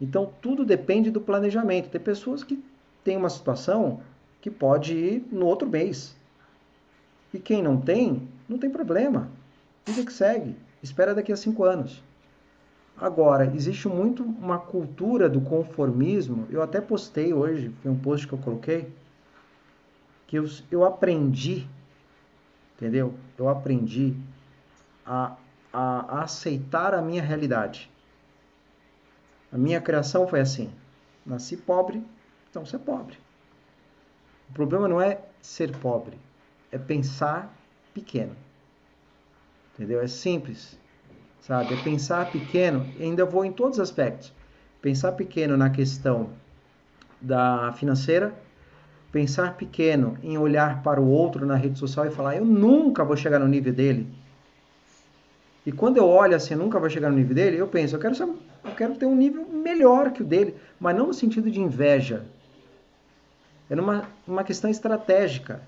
Então 0.00 0.32
tudo 0.40 0.64
depende 0.64 1.10
do 1.10 1.20
planejamento. 1.20 1.90
Tem 1.90 2.00
pessoas 2.00 2.44
que 2.44 2.62
têm 3.02 3.16
uma 3.16 3.30
situação 3.30 4.00
que 4.40 4.50
pode 4.50 4.94
ir 4.94 5.26
no 5.30 5.46
outro 5.46 5.68
mês. 5.68 6.16
E 7.32 7.38
quem 7.38 7.62
não 7.62 7.80
tem, 7.80 8.28
não 8.48 8.58
tem 8.58 8.70
problema. 8.70 9.28
Vida 9.84 10.04
que 10.04 10.12
segue. 10.12 10.56
Espera 10.82 11.14
daqui 11.14 11.32
a 11.32 11.36
cinco 11.36 11.64
anos. 11.64 12.02
Agora, 12.98 13.52
existe 13.54 13.88
muito 13.88 14.22
uma 14.22 14.58
cultura 14.58 15.28
do 15.28 15.40
conformismo. 15.40 16.46
Eu 16.50 16.62
até 16.62 16.80
postei 16.80 17.32
hoje, 17.34 17.70
foi 17.82 17.90
um 17.90 17.98
post 17.98 18.26
que 18.26 18.32
eu 18.32 18.38
coloquei, 18.38 18.90
que 20.26 20.36
eu, 20.36 20.46
eu 20.70 20.82
aprendi, 20.82 21.66
entendeu? 22.74 23.12
Eu 23.36 23.48
aprendi 23.48 24.14
a, 25.04 25.36
a, 25.76 26.22
aceitar 26.22 26.94
a 26.94 27.02
minha 27.02 27.22
realidade. 27.22 27.90
A 29.52 29.58
minha 29.58 29.78
criação 29.78 30.26
foi 30.26 30.40
assim: 30.40 30.72
nasci 31.24 31.54
pobre, 31.54 32.02
então 32.48 32.64
ser 32.64 32.78
pobre. 32.78 33.18
O 34.48 34.54
problema 34.54 34.88
não 34.88 35.00
é 35.00 35.20
ser 35.42 35.76
pobre, 35.76 36.18
é 36.72 36.78
pensar 36.78 37.54
pequeno. 37.92 38.34
Entendeu? 39.74 40.00
É 40.00 40.06
simples, 40.06 40.78
sabe? 41.42 41.74
É 41.74 41.82
pensar 41.82 42.30
pequeno. 42.30 42.86
Ainda 42.98 43.26
vou 43.26 43.44
em 43.44 43.52
todos 43.52 43.76
os 43.76 43.82
aspectos. 43.82 44.32
Pensar 44.80 45.12
pequeno 45.12 45.58
na 45.58 45.68
questão 45.68 46.30
da 47.20 47.70
financeira, 47.74 48.34
pensar 49.12 49.56
pequeno 49.56 50.16
em 50.22 50.38
olhar 50.38 50.82
para 50.82 51.00
o 51.00 51.08
outro 51.08 51.44
na 51.44 51.56
rede 51.56 51.78
social 51.78 52.06
e 52.06 52.10
falar: 52.10 52.36
eu 52.36 52.46
nunca 52.46 53.04
vou 53.04 53.16
chegar 53.16 53.38
no 53.38 53.48
nível 53.48 53.74
dele. 53.74 54.25
E 55.66 55.72
quando 55.72 55.96
eu 55.96 56.08
olho 56.08 56.36
assim, 56.36 56.54
eu 56.54 56.60
nunca 56.60 56.78
vou 56.78 56.88
chegar 56.88 57.10
no 57.10 57.16
nível 57.16 57.34
dele, 57.34 57.56
eu 57.56 57.66
penso: 57.66 57.96
eu 57.96 58.00
quero, 58.00 58.14
ser, 58.14 58.22
eu 58.22 58.74
quero 58.76 58.94
ter 58.94 59.04
um 59.04 59.16
nível 59.16 59.44
melhor 59.48 60.12
que 60.12 60.22
o 60.22 60.24
dele, 60.24 60.54
mas 60.78 60.96
não 60.96 61.08
no 61.08 61.14
sentido 61.14 61.50
de 61.50 61.60
inveja. 61.60 62.24
É 63.68 63.74
numa 63.74 64.04
uma 64.26 64.44
questão 64.44 64.70
estratégica. 64.70 65.60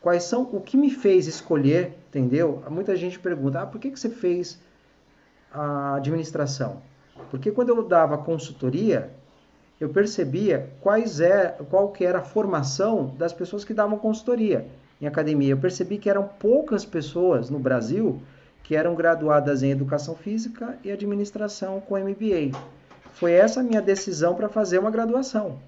Quais 0.00 0.22
são 0.22 0.42
o 0.52 0.60
que 0.60 0.76
me 0.76 0.88
fez 0.88 1.26
escolher, 1.26 1.98
entendeu? 2.08 2.62
Muita 2.70 2.94
gente 2.94 3.18
pergunta: 3.18 3.60
ah, 3.60 3.66
por 3.66 3.80
que, 3.80 3.90
que 3.90 3.98
você 3.98 4.08
fez 4.08 4.60
a 5.52 5.96
administração? 5.96 6.80
Porque 7.28 7.50
quando 7.50 7.70
eu 7.70 7.82
dava 7.82 8.16
consultoria, 8.18 9.10
eu 9.80 9.88
percebia 9.88 10.70
quais 10.80 11.18
é, 11.18 11.56
qual 11.68 11.88
que 11.88 12.04
era 12.04 12.20
a 12.20 12.22
formação 12.22 13.12
das 13.18 13.32
pessoas 13.32 13.64
que 13.64 13.74
davam 13.74 13.98
consultoria 13.98 14.68
em 15.00 15.08
academia. 15.08 15.50
Eu 15.50 15.58
percebi 15.58 15.98
que 15.98 16.08
eram 16.08 16.22
poucas 16.38 16.84
pessoas 16.84 17.50
no 17.50 17.58
Brasil 17.58 18.22
que 18.68 18.76
eram 18.76 18.94
graduadas 18.94 19.62
em 19.62 19.70
educação 19.70 20.14
física 20.14 20.78
e 20.84 20.92
administração 20.92 21.80
com 21.80 21.96
MBA. 21.96 22.54
Foi 23.14 23.32
essa 23.32 23.60
a 23.60 23.62
minha 23.62 23.80
decisão 23.80 24.34
para 24.34 24.46
fazer 24.46 24.78
uma 24.78 24.90
graduação. 24.90 25.58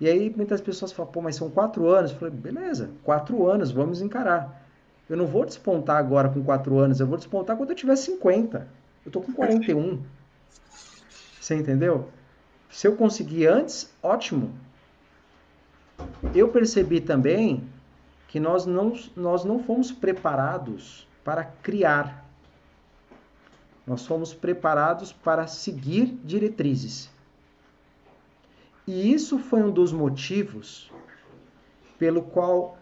E 0.00 0.08
aí 0.08 0.32
muitas 0.34 0.62
pessoas 0.62 0.92
falam, 0.92 1.12
pô, 1.12 1.20
mas 1.20 1.36
são 1.36 1.50
quatro 1.50 1.86
anos. 1.90 2.10
Eu 2.10 2.16
falei, 2.16 2.32
beleza, 2.32 2.88
quatro 3.04 3.46
anos, 3.46 3.70
vamos 3.70 4.00
encarar. 4.00 4.64
Eu 5.10 5.14
não 5.18 5.26
vou 5.26 5.44
despontar 5.44 5.98
agora 5.98 6.30
com 6.30 6.42
quatro 6.42 6.78
anos, 6.78 7.00
eu 7.00 7.06
vou 7.06 7.18
despontar 7.18 7.54
quando 7.54 7.68
eu 7.68 7.76
tiver 7.76 7.96
50. 7.96 8.66
Eu 9.04 9.12
tô 9.12 9.20
com 9.20 9.34
41. 9.34 10.00
Você 11.38 11.54
entendeu? 11.54 12.08
Se 12.70 12.88
eu 12.88 12.96
conseguir 12.96 13.46
antes, 13.46 13.92
ótimo. 14.02 14.54
Eu 16.34 16.48
percebi 16.48 17.02
também 17.02 17.68
que 18.26 18.40
nós 18.40 18.64
não, 18.64 18.94
nós 19.14 19.44
não 19.44 19.62
fomos 19.62 19.92
preparados 19.92 21.06
para 21.24 21.44
criar. 21.44 22.24
Nós 23.86 24.06
fomos 24.06 24.32
preparados 24.32 25.12
para 25.12 25.46
seguir 25.46 26.18
diretrizes. 26.24 27.10
E 28.86 29.12
isso 29.12 29.38
foi 29.38 29.62
um 29.62 29.70
dos 29.70 29.92
motivos 29.92 30.90
pelo 31.98 32.22
qual 32.22 32.76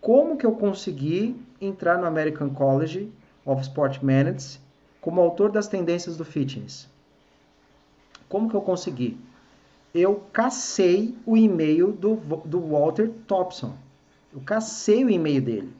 como 0.00 0.36
que 0.36 0.46
eu 0.46 0.52
consegui 0.52 1.36
entrar 1.60 1.98
no 1.98 2.06
American 2.06 2.50
College 2.50 3.12
of 3.44 3.62
Sport 3.62 4.02
Management 4.02 4.60
como 5.00 5.20
autor 5.20 5.50
das 5.50 5.66
tendências 5.66 6.16
do 6.16 6.24
fitness. 6.24 6.88
Como 8.28 8.48
que 8.48 8.54
eu 8.54 8.62
consegui? 8.62 9.18
eu 9.94 10.22
cacei 10.32 11.16
o 11.26 11.36
e-mail 11.36 11.92
do, 11.92 12.14
do 12.44 12.60
Walter 12.60 13.10
Thompson. 13.26 13.74
Eu 14.32 14.40
cacei 14.40 15.04
o 15.04 15.10
e-mail 15.10 15.42
dele. 15.42 15.72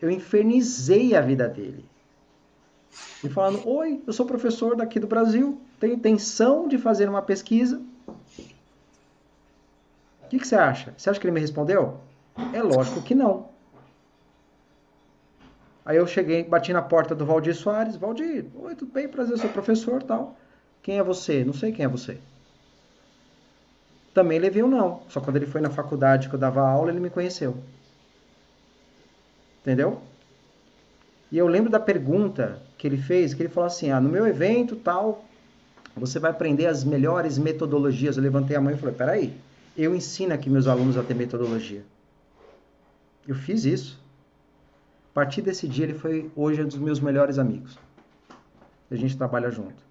Eu 0.00 0.10
infernizei 0.10 1.14
a 1.14 1.20
vida 1.20 1.48
dele. 1.48 1.84
E 3.22 3.28
falando: 3.28 3.68
Oi, 3.68 4.02
eu 4.06 4.12
sou 4.12 4.26
professor 4.26 4.76
daqui 4.76 5.00
do 5.00 5.06
Brasil, 5.06 5.60
tenho 5.80 5.94
intenção 5.94 6.68
de 6.68 6.78
fazer 6.78 7.08
uma 7.08 7.22
pesquisa. 7.22 7.82
O 10.22 10.28
que, 10.28 10.38
que 10.38 10.46
você 10.46 10.56
acha? 10.56 10.94
Você 10.96 11.08
acha 11.08 11.18
que 11.18 11.26
ele 11.26 11.34
me 11.34 11.40
respondeu? 11.40 12.00
É 12.52 12.62
lógico 12.62 13.02
que 13.02 13.14
não. 13.14 13.48
Aí 15.84 15.96
eu 15.96 16.06
cheguei, 16.06 16.44
bati 16.44 16.70
na 16.72 16.82
porta 16.82 17.14
do 17.14 17.24
Valdir 17.24 17.56
Soares. 17.56 17.96
Valdir, 17.96 18.44
oi, 18.56 18.74
tudo 18.74 18.92
bem? 18.92 19.08
Prazer, 19.08 19.38
sou 19.38 19.48
professor 19.48 20.02
tal. 20.02 20.36
Quem 20.82 20.98
é 20.98 21.02
você? 21.02 21.42
Não 21.44 21.54
sei 21.54 21.72
quem 21.72 21.84
é 21.84 21.88
você. 21.88 22.18
Também 24.12 24.38
levei 24.38 24.62
um 24.62 24.68
não. 24.68 25.00
Só 25.08 25.20
quando 25.20 25.36
ele 25.36 25.46
foi 25.46 25.62
na 25.62 25.70
faculdade 25.70 26.28
que 26.28 26.34
eu 26.34 26.38
dava 26.38 26.60
aula, 26.60 26.90
ele 26.90 27.00
me 27.00 27.08
conheceu. 27.08 27.56
Entendeu? 29.68 30.00
E 31.30 31.36
eu 31.36 31.46
lembro 31.46 31.70
da 31.70 31.78
pergunta 31.78 32.58
que 32.78 32.86
ele 32.86 32.96
fez, 32.96 33.34
que 33.34 33.42
ele 33.42 33.50
falou 33.50 33.66
assim: 33.66 33.90
"Ah, 33.90 34.00
no 34.00 34.08
meu 34.08 34.26
evento 34.26 34.74
tal, 34.76 35.26
você 35.94 36.18
vai 36.18 36.30
aprender 36.30 36.64
as 36.64 36.82
melhores 36.82 37.36
metodologias". 37.36 38.16
Eu 38.16 38.22
levantei 38.22 38.56
a 38.56 38.62
mão 38.62 38.72
e 38.72 38.78
falei: 38.78 38.94
"Peraí, 38.94 39.34
eu 39.76 39.94
ensino 39.94 40.32
aqui 40.32 40.48
meus 40.48 40.66
alunos 40.66 40.96
a 40.96 41.02
ter 41.02 41.12
metodologia". 41.12 41.84
Eu 43.26 43.34
fiz 43.34 43.66
isso. 43.66 44.02
A 45.10 45.12
partir 45.12 45.42
desse 45.42 45.68
dia 45.68 45.84
ele 45.84 45.98
foi 45.98 46.30
hoje 46.34 46.62
um 46.62 46.66
dos 46.66 46.78
meus 46.78 46.98
melhores 46.98 47.38
amigos. 47.38 47.78
A 48.90 48.96
gente 48.96 49.18
trabalha 49.18 49.50
junto. 49.50 49.84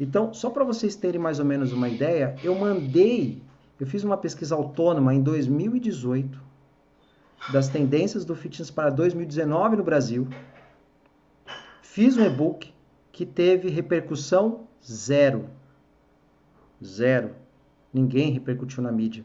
Então, 0.00 0.32
só 0.32 0.48
para 0.48 0.64
vocês 0.64 0.96
terem 0.96 1.20
mais 1.20 1.38
ou 1.38 1.44
menos 1.44 1.74
uma 1.74 1.90
ideia, 1.90 2.38
eu 2.42 2.54
mandei, 2.54 3.42
eu 3.78 3.86
fiz 3.86 4.02
uma 4.02 4.16
pesquisa 4.16 4.54
autônoma 4.54 5.12
em 5.12 5.20
2018 5.20 6.47
das 7.52 7.68
tendências 7.68 8.24
do 8.24 8.34
fitness 8.34 8.70
para 8.70 8.90
2019 8.90 9.76
no 9.76 9.84
Brasil. 9.84 10.28
Fiz 11.82 12.16
um 12.16 12.24
e-book 12.24 12.72
que 13.10 13.24
teve 13.24 13.68
repercussão 13.68 14.66
zero. 14.84 15.48
Zero. 16.84 17.34
Ninguém 17.92 18.30
repercutiu 18.30 18.82
na 18.82 18.92
mídia. 18.92 19.24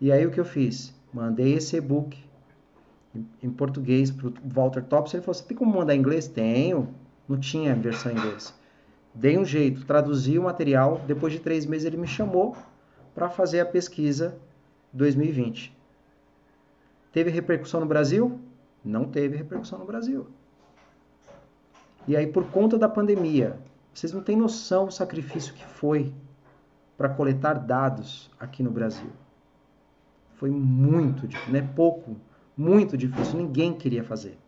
E 0.00 0.12
aí 0.12 0.24
o 0.24 0.30
que 0.30 0.38
eu 0.38 0.44
fiz? 0.44 0.94
Mandei 1.12 1.54
esse 1.54 1.76
e-book 1.76 2.16
em 3.42 3.50
português 3.50 4.10
para 4.10 4.28
o 4.28 4.34
Walter 4.44 4.84
Thompson. 4.84 5.16
Ele 5.16 5.24
falou: 5.24 5.34
Você 5.34 5.44
tem 5.44 5.56
como 5.56 5.74
mandar 5.74 5.94
em 5.94 5.98
inglês? 5.98 6.28
Tenho. 6.28 6.94
Não 7.28 7.38
tinha 7.38 7.74
versão 7.74 8.12
em 8.12 8.16
inglês. 8.16 8.54
Dei 9.14 9.36
um 9.36 9.44
jeito, 9.44 9.84
traduzi 9.84 10.38
o 10.38 10.44
material. 10.44 11.02
Depois 11.06 11.32
de 11.32 11.40
três 11.40 11.66
meses 11.66 11.86
ele 11.86 11.96
me 11.96 12.06
chamou 12.06 12.56
para 13.14 13.28
fazer 13.28 13.60
a 13.60 13.66
pesquisa 13.66 14.38
2020. 14.92 15.76
Teve 17.12 17.30
repercussão 17.30 17.80
no 17.80 17.86
Brasil? 17.86 18.40
Não 18.84 19.04
teve 19.04 19.36
repercussão 19.36 19.78
no 19.78 19.84
Brasil. 19.84 20.26
E 22.06 22.16
aí, 22.16 22.26
por 22.26 22.44
conta 22.50 22.78
da 22.78 22.88
pandemia, 22.88 23.58
vocês 23.92 24.12
não 24.12 24.22
têm 24.22 24.36
noção 24.36 24.86
do 24.86 24.92
sacrifício 24.92 25.54
que 25.54 25.64
foi 25.64 26.12
para 26.96 27.08
coletar 27.08 27.54
dados 27.54 28.30
aqui 28.38 28.62
no 28.62 28.70
Brasil. 28.70 29.10
Foi 30.34 30.50
muito 30.50 31.26
difícil, 31.26 31.52
não 31.52 31.60
é 31.60 31.62
pouco, 31.62 32.16
muito 32.56 32.96
difícil, 32.96 33.38
ninguém 33.38 33.74
queria 33.74 34.04
fazer. 34.04 34.38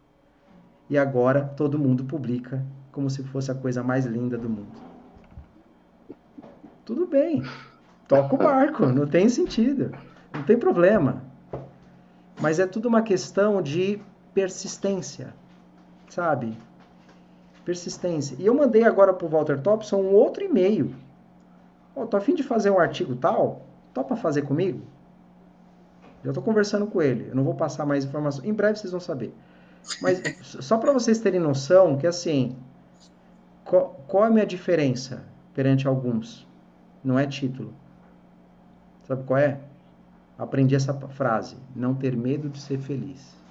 E 0.89 0.99
agora 0.99 1.45
todo 1.45 1.79
mundo 1.79 2.05
publica 2.05 2.65
como 2.91 3.09
se 3.09 3.23
fosse 3.23 3.51
a 3.51 3.55
coisa 3.55 3.83
mais 3.83 4.07
linda 4.07 4.37
do 4.37 4.49
mundo. 4.49 4.81
Tudo 6.85 7.07
bem, 7.07 7.43
toca 8.09 8.35
o 8.35 8.39
barco, 8.39 8.87
não 8.87 9.07
tem 9.07 9.29
sentido, 9.29 9.93
não 10.33 10.43
tem 10.43 10.59
problema. 10.59 11.23
Mas 12.41 12.59
é 12.59 12.67
tudo 12.67 12.89
uma 12.89 13.03
questão 13.03 13.61
de 13.61 14.01
persistência, 14.33 15.35
sabe? 16.09 16.57
Persistência. 17.65 18.37
E 18.39 18.47
eu 18.47 18.55
mandei 18.55 18.85
agora 18.85 19.13
para 19.13 19.27
o 19.27 19.29
Walter 19.29 19.61
Thompson 19.61 19.99
um 19.99 20.15
outro 20.15 20.43
e-mail. 20.43 20.95
Oh, 21.95 22.07
tô 22.07 22.17
a 22.17 22.21
fim 22.21 22.35
de 22.35 22.43
fazer 22.43 22.71
um 22.71 22.79
artigo 22.79 23.15
tal. 23.15 23.67
Topa 23.93 24.17
fazer 24.17 24.43
comigo? 24.43 24.81
Já 26.25 26.31
estou 26.31 26.43
conversando 26.43 26.87
com 26.87 27.03
ele. 27.03 27.29
Eu 27.29 27.35
não 27.35 27.45
vou 27.45 27.55
passar 27.55 27.85
mais 27.85 28.05
informações. 28.05 28.49
Em 28.49 28.53
breve 28.53 28.79
vocês 28.79 28.91
vão 28.91 29.01
saber. 29.01 29.35
Mas 30.01 30.23
só 30.43 30.79
para 30.79 30.93
vocês 30.93 31.19
terem 31.19 31.41
noção 31.41 31.99
que 31.99 32.07
assim, 32.07 32.57
qual, 33.65 34.03
qual 34.07 34.25
é 34.25 34.27
a 34.29 34.31
minha 34.31 34.47
diferença 34.47 35.25
perante 35.55 35.87
alguns? 35.87 36.47
Não 37.05 37.19
é 37.19 37.27
título. 37.27 37.75
Sabe 39.07 39.25
qual 39.25 39.39
é? 39.39 39.61
Aprendi 40.41 40.75
essa 40.75 40.95
frase: 41.11 41.63
não 41.77 41.95
ter 41.95 42.17
medo 42.17 42.49
de 42.49 42.59
ser 42.61 42.79
feliz. 42.81 43.45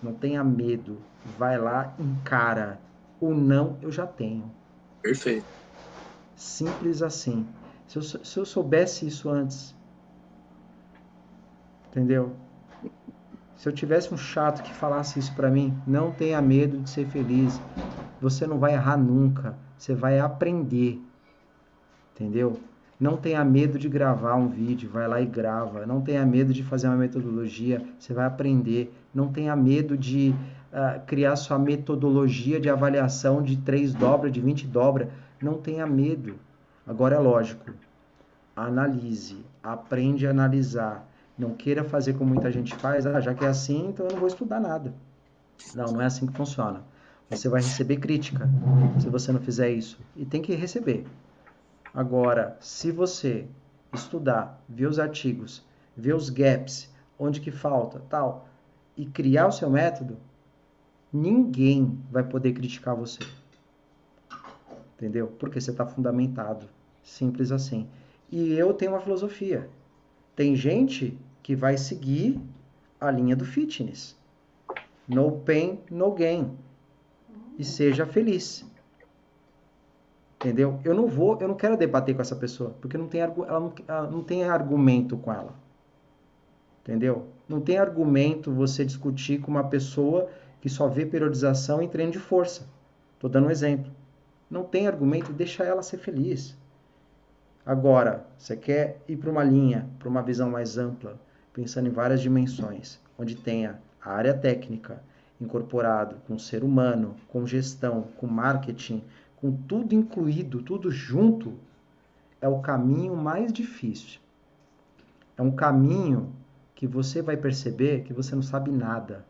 Não 0.00 0.14
tenha 0.14 0.42
medo. 0.42 1.06
Vai 1.22 1.58
lá, 1.58 1.94
encara. 1.98 2.82
O 3.20 3.34
não 3.34 3.78
eu 3.82 3.92
já 3.92 4.06
tenho. 4.06 4.50
Perfeito. 5.02 5.54
Simples 6.34 7.02
assim. 7.02 7.54
Se 7.86 7.98
eu, 7.98 8.02
se 8.02 8.38
eu 8.38 8.46
soubesse 8.46 9.06
isso 9.06 9.28
antes, 9.28 9.76
entendeu? 11.88 12.36
Se 13.56 13.68
eu 13.68 13.72
tivesse 13.74 14.12
um 14.14 14.16
chato 14.16 14.62
que 14.62 14.72
falasse 14.74 15.18
isso 15.18 15.34
para 15.34 15.50
mim, 15.50 15.82
não 15.86 16.12
tenha 16.14 16.40
medo 16.40 16.80
de 16.80 16.88
ser 16.90 17.06
feliz. 17.06 17.62
Você 18.20 18.46
não 18.46 18.58
vai 18.58 18.74
errar 18.74 18.96
nunca. 18.96 19.58
Você 19.76 19.94
vai 19.94 20.18
aprender. 20.20 21.02
Entendeu? 22.14 22.75
Não 22.98 23.16
tenha 23.16 23.44
medo 23.44 23.78
de 23.78 23.88
gravar 23.88 24.36
um 24.36 24.48
vídeo, 24.48 24.88
vai 24.88 25.06
lá 25.06 25.20
e 25.20 25.26
grava. 25.26 25.84
Não 25.84 26.00
tenha 26.00 26.24
medo 26.24 26.52
de 26.52 26.62
fazer 26.62 26.86
uma 26.86 26.96
metodologia, 26.96 27.82
você 27.98 28.14
vai 28.14 28.24
aprender. 28.24 28.92
Não 29.14 29.28
tenha 29.28 29.54
medo 29.54 29.98
de 29.98 30.34
uh, 30.72 31.04
criar 31.06 31.36
sua 31.36 31.58
metodologia 31.58 32.58
de 32.58 32.70
avaliação 32.70 33.42
de 33.42 33.58
3 33.58 33.92
dobra, 33.92 34.30
de 34.30 34.40
20 34.40 34.66
dobra. 34.66 35.10
Não 35.42 35.54
tenha 35.54 35.86
medo. 35.86 36.36
Agora 36.86 37.16
é 37.16 37.18
lógico. 37.18 37.70
Analise, 38.54 39.44
aprende 39.62 40.26
a 40.26 40.30
analisar. 40.30 41.06
Não 41.38 41.50
queira 41.50 41.84
fazer 41.84 42.14
como 42.14 42.32
muita 42.32 42.50
gente 42.50 42.74
faz, 42.76 43.06
ah, 43.06 43.20
já 43.20 43.34
que 43.34 43.44
é 43.44 43.48
assim, 43.48 43.88
então 43.88 44.06
eu 44.06 44.12
não 44.12 44.20
vou 44.20 44.28
estudar 44.28 44.58
nada. 44.58 44.94
Não, 45.74 45.92
não 45.92 46.00
é 46.00 46.06
assim 46.06 46.26
que 46.26 46.32
funciona. 46.32 46.82
Você 47.28 47.48
vai 47.48 47.60
receber 47.60 47.96
crítica 47.96 48.48
se 48.98 49.08
você 49.10 49.32
não 49.32 49.40
fizer 49.40 49.70
isso. 49.70 49.98
E 50.16 50.24
tem 50.24 50.40
que 50.40 50.54
receber. 50.54 51.04
Agora, 51.96 52.58
se 52.60 52.92
você 52.92 53.48
estudar, 53.90 54.62
ver 54.68 54.86
os 54.86 54.98
artigos, 54.98 55.64
ver 55.96 56.14
os 56.14 56.28
gaps, 56.28 56.92
onde 57.18 57.40
que 57.40 57.50
falta, 57.50 58.02
tal, 58.10 58.46
e 58.94 59.06
criar 59.06 59.46
o 59.46 59.52
seu 59.52 59.70
método, 59.70 60.18
ninguém 61.10 61.98
vai 62.10 62.22
poder 62.22 62.52
criticar 62.52 62.94
você. 62.94 63.20
Entendeu? 64.94 65.28
Porque 65.38 65.58
você 65.58 65.70
está 65.70 65.86
fundamentado. 65.86 66.68
Simples 67.02 67.50
assim. 67.50 67.88
E 68.30 68.52
eu 68.52 68.74
tenho 68.74 68.92
uma 68.92 69.00
filosofia. 69.00 69.66
Tem 70.34 70.54
gente 70.54 71.18
que 71.42 71.56
vai 71.56 71.78
seguir 71.78 72.38
a 73.00 73.10
linha 73.10 73.34
do 73.34 73.46
fitness. 73.46 74.14
No 75.08 75.32
pain, 75.32 75.80
no 75.90 76.12
gain. 76.12 76.58
E 77.58 77.64
seja 77.64 78.04
feliz. 78.04 78.66
Entendeu? 80.38 80.78
Eu 80.84 80.94
não 80.94 81.06
vou, 81.06 81.38
eu 81.40 81.48
não 81.48 81.54
quero 81.54 81.76
debater 81.76 82.14
com 82.14 82.20
essa 82.20 82.36
pessoa, 82.36 82.74
porque 82.80 82.98
não 82.98 83.08
tem, 83.08 83.20
ela, 83.22 83.60
não, 83.60 83.72
ela 83.88 84.10
não 84.10 84.22
tem 84.22 84.44
argumento 84.44 85.16
com 85.16 85.32
ela. 85.32 85.54
Entendeu? 86.82 87.26
Não 87.48 87.60
tem 87.60 87.78
argumento 87.78 88.52
você 88.52 88.84
discutir 88.84 89.40
com 89.40 89.50
uma 89.50 89.64
pessoa 89.64 90.28
que 90.60 90.68
só 90.68 90.88
vê 90.88 91.06
periodização 91.06 91.80
em 91.80 91.88
treino 91.88 92.12
de 92.12 92.18
força. 92.18 92.68
Estou 93.14 93.30
dando 93.30 93.46
um 93.46 93.50
exemplo. 93.50 93.90
Não 94.50 94.62
tem 94.62 94.86
argumento, 94.86 95.32
deixa 95.32 95.64
ela 95.64 95.82
ser 95.82 95.98
feliz. 95.98 96.56
Agora, 97.64 98.26
você 98.38 98.56
quer 98.56 99.02
ir 99.08 99.16
para 99.16 99.30
uma 99.30 99.42
linha, 99.42 99.88
para 99.98 100.08
uma 100.08 100.22
visão 100.22 100.48
mais 100.48 100.78
ampla, 100.78 101.18
pensando 101.52 101.88
em 101.88 101.92
várias 101.92 102.20
dimensões, 102.20 103.00
onde 103.18 103.34
tenha 103.34 103.80
a 104.00 104.12
área 104.12 104.34
técnica 104.34 105.02
incorporado 105.40 106.16
com 106.26 106.34
o 106.34 106.38
ser 106.38 106.62
humano, 106.62 107.16
com 107.28 107.46
gestão, 107.46 108.08
com 108.16 108.26
marketing, 108.26 109.02
com 109.36 109.52
tudo 109.52 109.94
incluído, 109.94 110.62
tudo 110.62 110.90
junto, 110.90 111.54
é 112.40 112.48
o 112.48 112.60
caminho 112.60 113.16
mais 113.16 113.52
difícil. 113.52 114.20
É 115.36 115.42
um 115.42 115.54
caminho 115.54 116.34
que 116.74 116.86
você 116.86 117.20
vai 117.22 117.36
perceber 117.36 118.02
que 118.02 118.12
você 118.12 118.34
não 118.34 118.42
sabe 118.42 118.70
nada. 118.70 119.24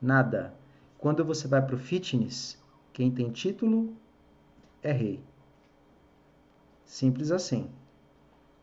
Nada. 0.00 0.54
Quando 0.98 1.24
você 1.24 1.46
vai 1.46 1.64
para 1.64 1.76
o 1.76 1.78
fitness, 1.78 2.58
quem 2.92 3.10
tem 3.10 3.30
título 3.30 3.94
é 4.82 4.92
rei. 4.92 5.22
Simples 6.84 7.30
assim. 7.30 7.70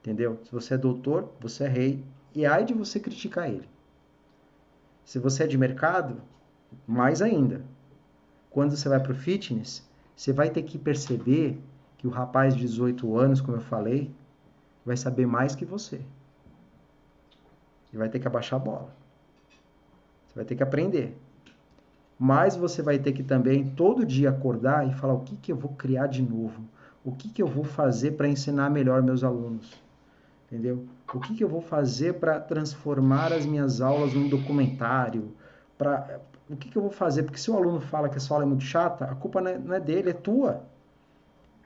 Entendeu? 0.02 0.40
Se 0.44 0.52
você 0.52 0.74
é 0.74 0.78
doutor, 0.78 1.32
você 1.40 1.64
é 1.64 1.68
rei. 1.68 2.04
E 2.36 2.46
ai 2.46 2.66
de 2.66 2.74
você 2.74 3.00
criticar 3.00 3.50
ele. 3.50 3.68
Se 5.06 5.18
você 5.20 5.46
é 5.46 5.48
de 5.48 5.58
mercado, 5.58 6.22
mais 6.86 7.22
ainda. 7.22 7.64
Quando 8.50 8.76
você 8.76 8.90
vai 8.90 9.00
para 9.00 9.14
o 9.14 9.16
fitness, 9.16 9.87
você 10.18 10.34
vai 10.34 10.50
ter 10.50 10.64
que 10.64 10.80
perceber 10.80 11.62
que 11.96 12.08
o 12.08 12.10
rapaz 12.10 12.56
de 12.56 12.62
18 12.62 13.16
anos, 13.16 13.40
como 13.40 13.58
eu 13.58 13.62
falei, 13.62 14.12
vai 14.84 14.98
saber 14.98 15.28
mais 15.28 15.56
que 15.56 15.64
você. 15.64 16.02
E 17.94 17.98
vai 17.98 18.10
ter 18.10 18.20
que 18.20 18.28
abaixar 18.28 18.60
a 18.60 18.64
bola. 18.64 18.90
Você 20.26 20.34
vai 20.36 20.44
ter 20.44 20.56
que 20.56 20.64
aprender. 20.64 21.16
Mas 22.18 22.56
você 22.56 22.82
vai 22.82 22.98
ter 22.98 23.12
que 23.12 23.22
também 23.22 23.70
todo 23.70 24.04
dia 24.04 24.32
acordar 24.32 24.88
e 24.88 24.94
falar 24.96 25.14
o 25.14 25.20
que, 25.20 25.38
que 25.38 25.52
eu 25.52 25.56
vou 25.56 25.74
criar 25.74 26.08
de 26.08 26.24
novo. 26.24 26.64
O 27.06 27.12
que, 27.12 27.30
que 27.30 27.42
eu 27.42 27.48
vou 27.48 27.64
fazer 27.64 28.14
para 28.14 28.28
ensinar 28.28 28.72
melhor 28.72 29.04
meus 29.04 29.24
alunos. 29.24 29.80
Entendeu? 30.48 30.84
O 31.14 31.20
que, 31.20 31.36
que 31.36 31.44
eu 31.44 31.48
vou 31.48 31.62
fazer 31.62 32.16
para 32.16 32.40
transformar 32.40 33.32
as 33.32 33.46
minhas 33.46 33.82
aulas 33.82 34.16
num 34.16 34.28
documentário, 34.28 35.32
para 35.78 36.20
o 36.50 36.56
que, 36.56 36.70
que 36.70 36.78
eu 36.78 36.82
vou 36.82 36.92
fazer? 36.92 37.24
Porque 37.24 37.40
se 37.40 37.52
o 37.52 37.56
aluno 37.56 37.82
fala 37.82 38.10
que 38.10 38.18
a 38.18 38.20
sua 38.20 38.38
aula 38.38 38.46
é 38.46 38.48
muito 38.48 38.64
chata, 38.64 39.06
a 39.06 39.16
culpa 39.16 39.42
não 39.42 39.52
é, 39.52 39.58
não 39.58 39.76
é 39.76 39.80
dele, 39.80 40.12
é 40.12 40.14
tua. 40.14 40.64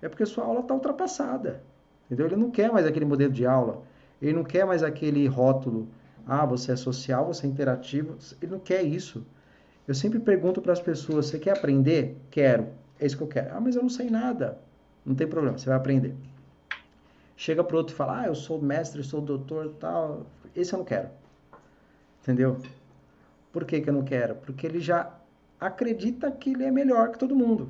É 0.02 0.10
porque 0.10 0.24
a 0.24 0.26
sua 0.26 0.44
aula 0.44 0.62
está 0.62 0.74
ultrapassada. 0.74 1.62
Entendeu? 2.06 2.26
Ele 2.26 2.36
não 2.36 2.50
quer 2.50 2.72
mais 2.72 2.86
aquele 2.86 3.06
modelo 3.06 3.32
de 3.32 3.46
aula. 3.46 3.84
Ele 4.22 4.34
não 4.34 4.44
quer 4.44 4.66
mais 4.66 4.84
aquele 4.84 5.28
rótulo. 5.28 5.88
Ah, 6.26 6.46
você 6.46 6.72
é 6.72 6.76
social, 6.76 7.26
você 7.26 7.46
é 7.46 7.50
interativo. 7.50 8.18
Ele 8.42 8.52
não 8.52 8.60
quer 8.60 8.82
isso. 8.84 9.26
Eu 9.88 9.94
sempre 9.94 10.20
pergunto 10.20 10.62
para 10.62 10.74
as 10.74 10.80
pessoas: 10.80 11.28
você 11.28 11.40
quer 11.40 11.58
aprender? 11.58 12.18
Quero. 12.30 12.68
É 13.00 13.06
isso 13.06 13.18
que 13.18 13.24
eu 13.24 13.28
quero. 13.28 13.56
Ah, 13.56 13.62
mas 13.62 13.76
eu 13.76 13.82
não 13.82 13.90
sei 13.90 14.10
nada. 14.10 14.58
Não 15.06 15.16
tem 15.16 15.28
problema, 15.28 15.58
você 15.58 15.68
vai 15.68 15.78
aprender. 15.78 16.16
Chega 17.36 17.64
para 17.64 17.78
outro 17.78 17.94
e 17.94 17.98
fala: 17.98 18.22
ah, 18.22 18.28
eu 18.28 18.36
sou 18.36 18.62
mestre, 18.62 19.00
eu 19.00 19.04
sou 19.04 19.22
doutor 19.22 19.74
tal. 19.80 20.26
Esse 20.56 20.74
eu 20.74 20.80
não 20.80 20.86
quero. 20.86 21.10
Entendeu? 22.22 22.58
Por 23.52 23.66
que, 23.66 23.82
que 23.82 23.90
eu 23.90 23.94
não 23.94 24.04
quero? 24.04 24.36
Porque 24.36 24.66
ele 24.66 24.80
já 24.80 25.12
acredita 25.60 26.32
que 26.32 26.52
ele 26.52 26.64
é 26.64 26.72
melhor 26.72 27.12
que 27.12 27.20
todo 27.20 27.36
mundo. 27.36 27.70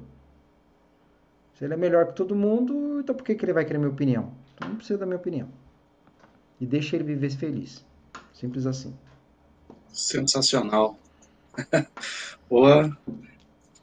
Se 1.57 1.65
ele 1.65 1.73
é 1.73 1.77
melhor 1.77 2.07
que 2.07 2.13
todo 2.13 2.35
mundo, 2.35 2.99
então 2.99 3.15
por 3.15 3.23
que, 3.23 3.35
que 3.35 3.45
ele 3.45 3.53
vai 3.53 3.65
querer 3.65 3.77
minha 3.77 3.91
opinião? 3.91 4.31
Então 4.55 4.69
não 4.69 4.75
precisa 4.75 4.99
da 4.99 5.05
minha 5.05 5.17
opinião. 5.17 5.47
E 6.59 6.65
deixa 6.65 6.95
ele 6.95 7.03
viver 7.03 7.31
feliz. 7.31 7.83
Simples 8.33 8.65
assim. 8.65 8.93
Sensacional. 9.91 10.97
Boa. 12.49 12.95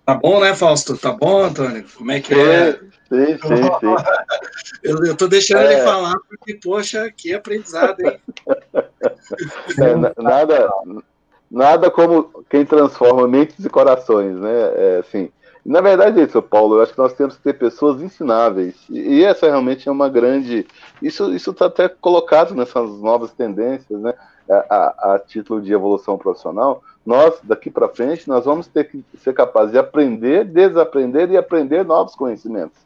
Tá 0.05 0.15
bom, 0.15 0.41
né, 0.41 0.55
Fausto? 0.55 0.97
Tá 0.97 1.13
bom, 1.13 1.45
Antônio? 1.45 1.85
Como 1.97 2.11
é 2.11 2.21
que 2.21 2.33
é? 2.33 2.73
Sim, 2.73 3.39
sim, 3.39 3.63
sim. 3.81 3.95
Eu, 4.83 5.05
eu 5.05 5.17
tô 5.17 5.27
deixando 5.27 5.63
é. 5.63 5.75
ele 5.75 5.83
falar 5.83 6.15
porque, 6.29 6.55
poxa, 6.55 7.11
que 7.11 7.35
aprendizado, 7.35 8.01
hein? 8.01 8.21
É, 9.79 10.23
nada, 10.23 10.71
nada 11.51 11.91
como 11.91 12.45
quem 12.49 12.65
transforma 12.65 13.27
mentes 13.27 13.65
e 13.65 13.69
corações, 13.71 14.37
né? 14.37 14.53
É, 14.75 14.99
assim, 14.99 15.31
na 15.65 15.81
verdade 15.81 16.21
é 16.21 16.25
isso, 16.25 16.41
Paulo. 16.41 16.77
Eu 16.77 16.83
acho 16.83 16.93
que 16.93 16.99
nós 16.99 17.13
temos 17.13 17.37
que 17.37 17.43
ter 17.43 17.55
pessoas 17.55 18.01
ensináveis. 18.01 18.75
E, 18.89 19.17
e 19.17 19.25
essa 19.25 19.47
realmente 19.47 19.89
é 19.89 19.93
uma 19.93 20.09
grande. 20.09 20.67
Isso 21.03 21.31
está 21.35 21.67
até 21.67 21.89
colocado 21.89 22.55
nessas 22.55 22.91
novas 23.01 23.33
tendências, 23.33 24.01
né? 24.01 24.15
A, 24.49 24.55
a, 24.55 25.15
a 25.15 25.19
título 25.19 25.61
de 25.61 25.71
evolução 25.73 26.17
profissional. 26.17 26.83
Nós, 27.05 27.39
daqui 27.43 27.71
para 27.71 27.89
frente, 27.89 28.27
nós 28.27 28.47
vamos 28.47 28.67
ter 28.67 28.85
que 28.85 29.05
ser 29.19 29.35
capazes 29.35 29.73
de 29.73 29.79
aprender, 29.79 30.45
desaprender 30.45 31.31
e 31.31 31.37
aprender 31.37 31.85
novos 31.85 32.15
conhecimentos. 32.15 32.79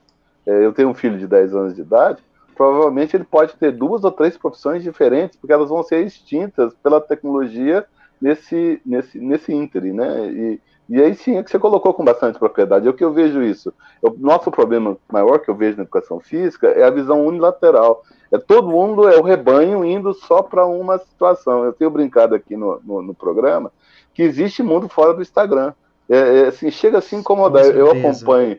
É, 0.44 0.64
eu 0.64 0.72
tenho 0.72 0.88
um 0.88 0.94
filho 0.94 1.18
de 1.18 1.26
10 1.26 1.54
anos 1.54 1.74
de 1.76 1.82
idade. 1.82 2.18
Provavelmente 2.56 3.16
ele 3.16 3.24
pode 3.24 3.54
ter 3.54 3.72
duas 3.72 4.02
ou 4.02 4.10
três 4.10 4.36
profissões 4.36 4.82
diferentes, 4.82 5.36
porque 5.36 5.52
elas 5.52 5.68
vão 5.68 5.82
ser 5.82 6.04
extintas 6.04 6.74
pela 6.82 7.00
tecnologia 7.00 7.86
nesse, 8.22 8.80
nesse, 8.86 9.18
nesse 9.18 9.52
ínterim, 9.52 9.92
né? 9.92 10.26
E, 10.28 10.60
e 10.88 11.02
aí 11.02 11.14
sim 11.14 11.36
é 11.36 11.42
que 11.42 11.50
você 11.50 11.58
colocou 11.58 11.92
com 11.92 12.04
bastante 12.04 12.38
propriedade. 12.38 12.86
É 12.86 12.90
o 12.90 12.94
que 12.94 13.02
eu 13.02 13.12
vejo 13.12 13.42
isso. 13.42 13.74
O 14.00 14.10
nosso 14.16 14.50
problema 14.50 14.96
maior 15.10 15.38
que 15.40 15.50
eu 15.50 15.56
vejo 15.56 15.76
na 15.76 15.82
educação 15.82 16.20
física 16.20 16.68
é 16.68 16.84
a 16.84 16.90
visão 16.90 17.26
unilateral. 17.26 18.04
É 18.30 18.38
todo 18.38 18.68
mundo, 18.68 19.08
é 19.08 19.18
o 19.18 19.22
rebanho 19.22 19.84
indo 19.84 20.14
só 20.14 20.40
para 20.40 20.64
uma 20.64 20.98
situação. 20.98 21.64
Eu 21.64 21.72
tenho 21.72 21.90
brincado 21.90 22.34
aqui 22.34 22.56
no, 22.56 22.80
no, 22.84 23.02
no, 23.02 23.14
programa 23.14 23.72
que 24.14 24.22
existe 24.22 24.62
mundo 24.62 24.88
fora 24.88 25.12
do 25.12 25.22
Instagram. 25.22 25.72
É, 26.08 26.16
é 26.16 26.46
assim, 26.48 26.70
chega 26.70 26.98
a 26.98 27.02
se 27.02 27.16
incomodar. 27.16 27.64
Eu 27.64 27.90
acompanho. 27.90 28.58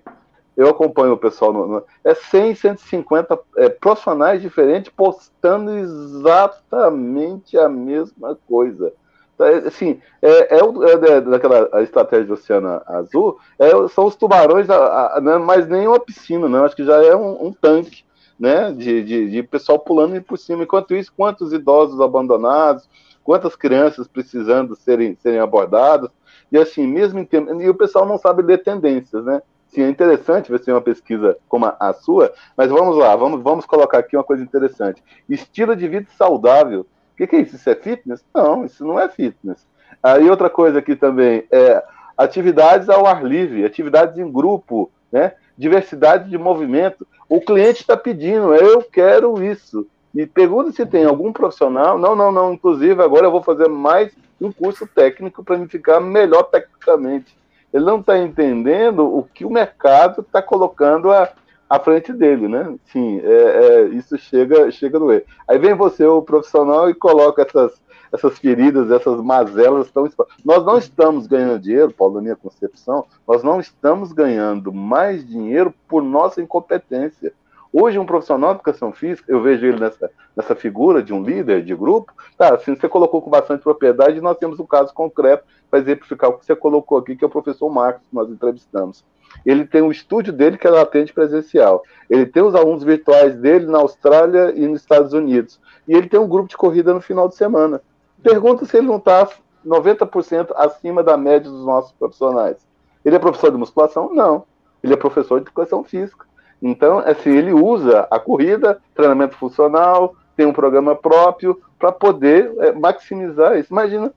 eu 0.57 0.67
acompanho 0.67 1.13
o 1.13 1.17
pessoal, 1.17 1.53
no, 1.53 1.67
no, 1.67 1.83
é 2.03 2.13
100, 2.13 2.55
150 2.55 3.39
é, 3.57 3.69
profissionais 3.69 4.41
diferentes 4.41 4.91
postando 4.95 5.71
exatamente 5.71 7.57
a 7.57 7.69
mesma 7.69 8.37
coisa. 8.47 8.91
É, 9.39 9.67
assim, 9.67 9.99
é, 10.21 10.57
é, 10.57 10.59
é, 10.59 11.21
daquela 11.21 11.67
a 11.73 11.81
estratégia 11.81 12.27
do 12.27 12.33
Oceano 12.33 12.81
Azul, 12.85 13.39
é, 13.57 13.69
são 13.89 14.05
os 14.05 14.15
tubarões, 14.15 14.69
a, 14.69 15.17
a, 15.17 15.21
não 15.21 15.33
é 15.33 15.39
mais 15.39 15.67
nem 15.67 15.87
uma 15.87 15.99
piscina, 15.99 16.47
não, 16.47 16.63
acho 16.63 16.75
que 16.75 16.85
já 16.85 17.03
é 17.03 17.15
um, 17.15 17.47
um 17.47 17.51
tanque, 17.51 18.03
né, 18.39 18.71
de, 18.71 19.03
de, 19.03 19.31
de, 19.31 19.43
pessoal 19.43 19.79
pulando 19.79 20.21
por 20.21 20.37
cima. 20.37 20.63
Enquanto 20.63 20.95
isso, 20.95 21.11
quantos 21.15 21.51
idosos 21.51 21.99
abandonados, 21.99 22.87
quantas 23.23 23.55
crianças 23.55 24.07
precisando 24.07 24.75
serem, 24.75 25.15
serem 25.15 25.39
abordadas, 25.39 26.09
e 26.51 26.57
assim, 26.57 26.85
mesmo 26.85 27.19
em 27.19 27.25
termos, 27.25 27.63
e 27.63 27.67
o 27.67 27.75
pessoal 27.75 28.05
não 28.05 28.17
sabe 28.17 28.43
ler 28.43 28.61
tendências, 28.61 29.25
né, 29.25 29.41
Sim, 29.73 29.81
é 29.81 29.89
interessante 29.89 30.51
ver 30.51 30.59
se 30.59 30.71
uma 30.71 30.81
pesquisa 30.81 31.35
como 31.49 31.65
a 31.65 31.93
sua, 31.93 32.31
mas 32.55 32.69
vamos 32.69 32.95
lá, 32.95 33.15
vamos, 33.15 33.41
vamos 33.41 33.65
colocar 33.65 33.97
aqui 33.97 34.15
uma 34.15 34.23
coisa 34.23 34.43
interessante. 34.43 35.03
Estilo 35.27 35.75
de 35.75 35.87
vida 35.87 36.05
saudável. 36.15 36.85
O 37.13 37.17
que, 37.17 37.27
que 37.27 37.35
é 37.35 37.39
isso? 37.39 37.55
Isso 37.55 37.69
é 37.69 37.75
fitness? 37.75 38.23
Não, 38.33 38.65
isso 38.65 38.85
não 38.85 38.99
é 38.99 39.07
fitness. 39.07 39.65
Aí 40.01 40.29
outra 40.29 40.49
coisa 40.49 40.79
aqui 40.79 40.95
também 40.95 41.45
é 41.51 41.83
atividades 42.17 42.89
ao 42.89 43.05
ar 43.05 43.23
livre, 43.23 43.65
atividades 43.65 44.17
em 44.17 44.31
grupo, 44.31 44.91
né? 45.11 45.33
diversidade 45.57 46.29
de 46.29 46.37
movimento. 46.37 47.07
O 47.29 47.39
cliente 47.39 47.81
está 47.81 47.95
pedindo, 47.95 48.53
eu 48.53 48.81
quero 48.81 49.43
isso. 49.43 49.87
E 50.13 50.25
pergunta 50.25 50.71
se 50.71 50.85
tem 50.85 51.05
algum 51.05 51.31
profissional. 51.31 51.97
Não, 51.97 52.15
não, 52.15 52.31
não. 52.31 52.53
Inclusive, 52.53 53.01
agora 53.01 53.25
eu 53.27 53.31
vou 53.31 53.41
fazer 53.41 53.67
mais 53.67 54.11
um 54.41 54.51
curso 54.51 54.87
técnico 54.87 55.43
para 55.43 55.57
me 55.57 55.67
ficar 55.67 55.99
melhor 55.99 56.43
tecnicamente 56.43 57.35
ele 57.73 57.83
não 57.83 57.99
está 57.99 58.17
entendendo 58.19 59.03
o 59.03 59.23
que 59.23 59.43
o 59.43 59.49
mercado 59.49 60.21
está 60.21 60.41
colocando 60.41 61.11
à, 61.11 61.27
à 61.73 61.79
frente 61.79 62.13
dele, 62.13 62.47
né? 62.47 62.75
Sim, 62.85 63.19
é, 63.23 63.25
é, 63.25 63.83
isso 63.85 64.15
chega, 64.15 64.69
chega 64.69 64.97
a 64.97 64.99
doer. 64.99 65.25
Aí 65.47 65.57
vem 65.57 65.73
você, 65.73 66.05
o 66.05 66.21
profissional, 66.21 66.87
e 66.87 66.93
coloca 66.93 67.41
essas, 67.41 67.81
essas 68.11 68.37
feridas, 68.37 68.91
essas 68.91 69.19
mazelas 69.19 69.89
tão. 69.89 70.07
Nós 70.45 70.63
não 70.63 70.77
estamos 70.77 71.25
ganhando 71.25 71.59
dinheiro, 71.59 71.91
Paulo, 71.91 72.13
na 72.13 72.21
minha 72.21 72.35
concepção, 72.35 73.05
nós 73.27 73.41
não 73.41 73.59
estamos 73.59 74.13
ganhando 74.13 74.71
mais 74.71 75.27
dinheiro 75.27 75.73
por 75.87 76.03
nossa 76.03 76.43
incompetência. 76.43 77.33
Hoje, 77.73 77.97
um 77.97 78.05
profissional 78.05 78.51
de 78.51 78.57
educação 78.57 78.91
física, 78.91 79.31
eu 79.31 79.41
vejo 79.41 79.65
ele 79.65 79.79
nessa, 79.79 80.11
nessa 80.35 80.53
figura 80.53 81.01
de 81.01 81.11
um 81.11 81.23
líder 81.23 81.65
de 81.65 81.73
grupo, 81.73 82.13
tá, 82.37 82.53
assim, 82.53 82.75
você 82.75 82.87
colocou 82.87 83.19
com 83.19 83.31
bastante 83.31 83.63
propriedade, 83.63 84.21
nós 84.21 84.37
temos 84.37 84.59
um 84.59 84.65
caso 84.67 84.93
concreto 84.93 85.43
para 85.71 85.79
exemplificar 85.79 86.29
o 86.29 86.37
que 86.37 86.45
você 86.45 86.55
colocou 86.55 86.99
aqui, 86.99 87.15
que 87.15 87.23
é 87.23 87.27
o 87.27 87.31
professor 87.31 87.67
Marcos, 87.67 88.07
que 88.07 88.15
nós 88.15 88.29
entrevistamos. 88.29 89.03
Ele 89.45 89.65
tem 89.65 89.81
um 89.81 89.91
estúdio 89.91 90.31
dele 90.31 90.57
que 90.57 90.67
ela 90.67 90.81
atende 90.81 91.13
presencial. 91.13 91.83
Ele 92.09 92.25
tem 92.25 92.43
os 92.43 92.55
alunos 92.55 92.83
virtuais 92.83 93.35
dele 93.35 93.65
na 93.65 93.79
Austrália 93.79 94.53
e 94.55 94.67
nos 94.67 94.81
Estados 94.81 95.13
Unidos. 95.13 95.59
E 95.87 95.93
ele 95.93 96.07
tem 96.07 96.19
um 96.19 96.27
grupo 96.27 96.49
de 96.49 96.57
corrida 96.57 96.93
no 96.93 97.01
final 97.01 97.27
de 97.27 97.35
semana. 97.35 97.81
Pergunta 98.21 98.65
se 98.65 98.77
ele 98.77 98.87
não 98.87 98.97
está 98.97 99.27
90% 99.65 100.51
acima 100.55 101.03
da 101.03 101.17
média 101.17 101.49
dos 101.49 101.65
nossos 101.65 101.91
profissionais. 101.93 102.57
Ele 103.03 103.15
é 103.15 103.19
professor 103.19 103.51
de 103.51 103.57
musculação? 103.57 104.13
Não. 104.13 104.45
Ele 104.83 104.93
é 104.93 104.97
professor 104.97 105.39
de 105.39 105.45
educação 105.45 105.83
física. 105.83 106.25
Então, 106.61 106.99
assim, 106.99 107.31
ele 107.31 107.51
usa 107.51 108.07
a 108.09 108.17
corrida, 108.17 108.79
treinamento 108.95 109.35
funcional, 109.35 110.15
tem 110.35 110.45
um 110.45 110.53
programa 110.53 110.95
próprio 110.95 111.61
para 111.77 111.91
poder 111.91 112.51
é, 112.59 112.71
maximizar 112.71 113.57
isso. 113.57 113.71
Imagina, 113.71 114.13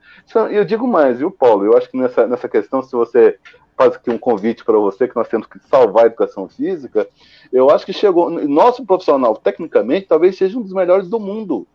eu 0.51 0.65
digo 0.65 0.87
mais, 0.87 1.19
viu, 1.19 1.31
Paulo? 1.31 1.65
Eu 1.65 1.77
acho 1.77 1.91
que 1.91 1.97
nessa, 1.97 2.27
nessa 2.27 2.49
questão, 2.49 2.83
se 2.83 2.93
você 2.93 3.39
faz 3.77 3.95
aqui 3.95 4.11
um 4.11 4.19
convite 4.19 4.65
para 4.65 4.79
você, 4.79 5.07
que 5.07 5.17
nós 5.17 5.29
temos 5.29 5.47
que 5.47 5.59
salvar 5.69 6.05
a 6.05 6.07
educação 6.07 6.49
física, 6.49 7.07
eu 7.53 7.71
acho 7.71 7.85
que 7.85 7.93
chegou. 7.93 8.31
Nosso 8.31 8.85
profissional, 8.85 9.37
tecnicamente, 9.37 10.07
talvez 10.07 10.37
seja 10.37 10.59
um 10.59 10.63
dos 10.63 10.73
melhores 10.73 11.09
do 11.09 11.21
mundo. 11.21 11.67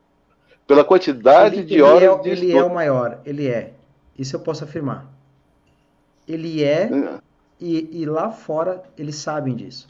Pela 0.66 0.84
quantidade 0.84 1.58
ele, 1.58 1.66
de 1.66 1.74
ele 1.74 1.82
horas 1.82 2.04
é, 2.04 2.22
de 2.22 2.30
Ele 2.30 2.58
é 2.58 2.64
o 2.64 2.74
maior, 2.74 3.20
ele 3.26 3.48
é. 3.48 3.74
Isso 4.18 4.36
eu 4.36 4.40
posso 4.40 4.64
afirmar. 4.64 5.08
Ele 6.28 6.64
é, 6.64 6.84
é. 6.84 7.20
E, 7.60 8.02
e 8.02 8.06
lá 8.06 8.32
fora 8.32 8.82
eles 8.98 9.16
sabem 9.16 9.56
disso. 9.56 9.88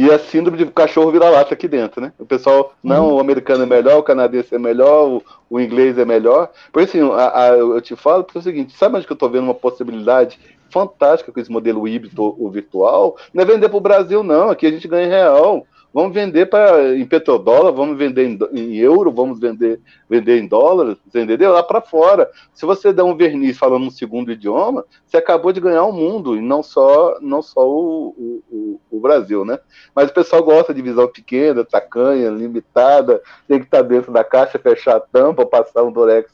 E 0.00 0.08
a 0.12 0.16
síndrome 0.16 0.56
de 0.56 0.64
cachorro 0.66 1.10
vira-lata 1.10 1.52
aqui 1.54 1.66
dentro, 1.66 2.00
né? 2.00 2.12
O 2.20 2.24
pessoal, 2.24 2.72
não, 2.80 3.08
uhum. 3.08 3.14
o 3.16 3.18
americano 3.18 3.64
é 3.64 3.66
melhor, 3.66 3.98
o 3.98 4.02
canadense 4.04 4.54
é 4.54 4.58
melhor, 4.58 5.08
o, 5.08 5.22
o 5.50 5.58
inglês 5.58 5.98
é 5.98 6.04
melhor. 6.04 6.52
Por 6.72 6.84
isso, 6.84 6.96
assim, 6.96 7.12
a, 7.12 7.42
a, 7.42 7.48
eu 7.48 7.80
te 7.80 7.96
falo 7.96 8.22
porque 8.22 8.38
é 8.38 8.40
o 8.40 8.44
seguinte, 8.44 8.76
sabe 8.76 8.94
onde 8.94 9.06
que 9.06 9.10
eu 9.12 9.16
estou 9.16 9.28
vendo 9.28 9.42
uma 9.42 9.54
possibilidade 9.54 10.38
fantástica 10.70 11.32
com 11.32 11.40
esse 11.40 11.50
modelo 11.50 11.88
híbrido 11.88 12.22
ou 12.22 12.48
virtual? 12.48 13.16
Não 13.34 13.42
é 13.42 13.44
vender 13.44 13.68
para 13.68 13.76
o 13.76 13.80
Brasil, 13.80 14.22
não. 14.22 14.50
Aqui 14.50 14.66
a 14.66 14.70
gente 14.70 14.86
ganha 14.86 15.08
real 15.08 15.66
vamos 15.92 16.12
vender 16.12 16.46
para 16.46 16.96
em 16.96 17.06
petrodólar, 17.06 17.72
vamos 17.72 17.96
vender 17.96 18.26
em, 18.26 18.38
em, 18.52 18.76
euro, 18.76 19.10
vamos 19.10 19.40
vender, 19.40 19.80
vender 20.08 20.38
em 20.38 20.46
dólares, 20.46 20.98
entendeu? 21.06 21.52
Lá 21.52 21.62
para 21.62 21.80
fora. 21.80 22.30
Se 22.52 22.66
você 22.66 22.92
der 22.92 23.02
um 23.02 23.16
verniz 23.16 23.58
falando 23.58 23.86
um 23.86 23.90
segundo 23.90 24.30
idioma, 24.30 24.84
você 25.06 25.16
acabou 25.16 25.52
de 25.52 25.60
ganhar 25.60 25.84
o 25.84 25.92
mundo, 25.92 26.36
e 26.36 26.40
não 26.40 26.62
só, 26.62 27.18
não 27.20 27.42
só 27.42 27.68
o, 27.68 28.42
o, 28.50 28.80
o 28.90 29.00
Brasil, 29.00 29.44
né? 29.44 29.58
Mas 29.94 30.10
o 30.10 30.14
pessoal 30.14 30.42
gosta 30.42 30.74
de 30.74 30.82
visão 30.82 31.08
pequena, 31.08 31.64
tacanha, 31.64 32.30
limitada, 32.30 33.22
tem 33.46 33.58
que 33.58 33.64
estar 33.64 33.82
tá 33.82 33.88
dentro 33.88 34.12
da 34.12 34.22
caixa, 34.24 34.58
fechar 34.58 34.96
a 34.96 35.00
tampa, 35.00 35.46
passar 35.46 35.82
um 35.82 35.92
durex 35.92 36.30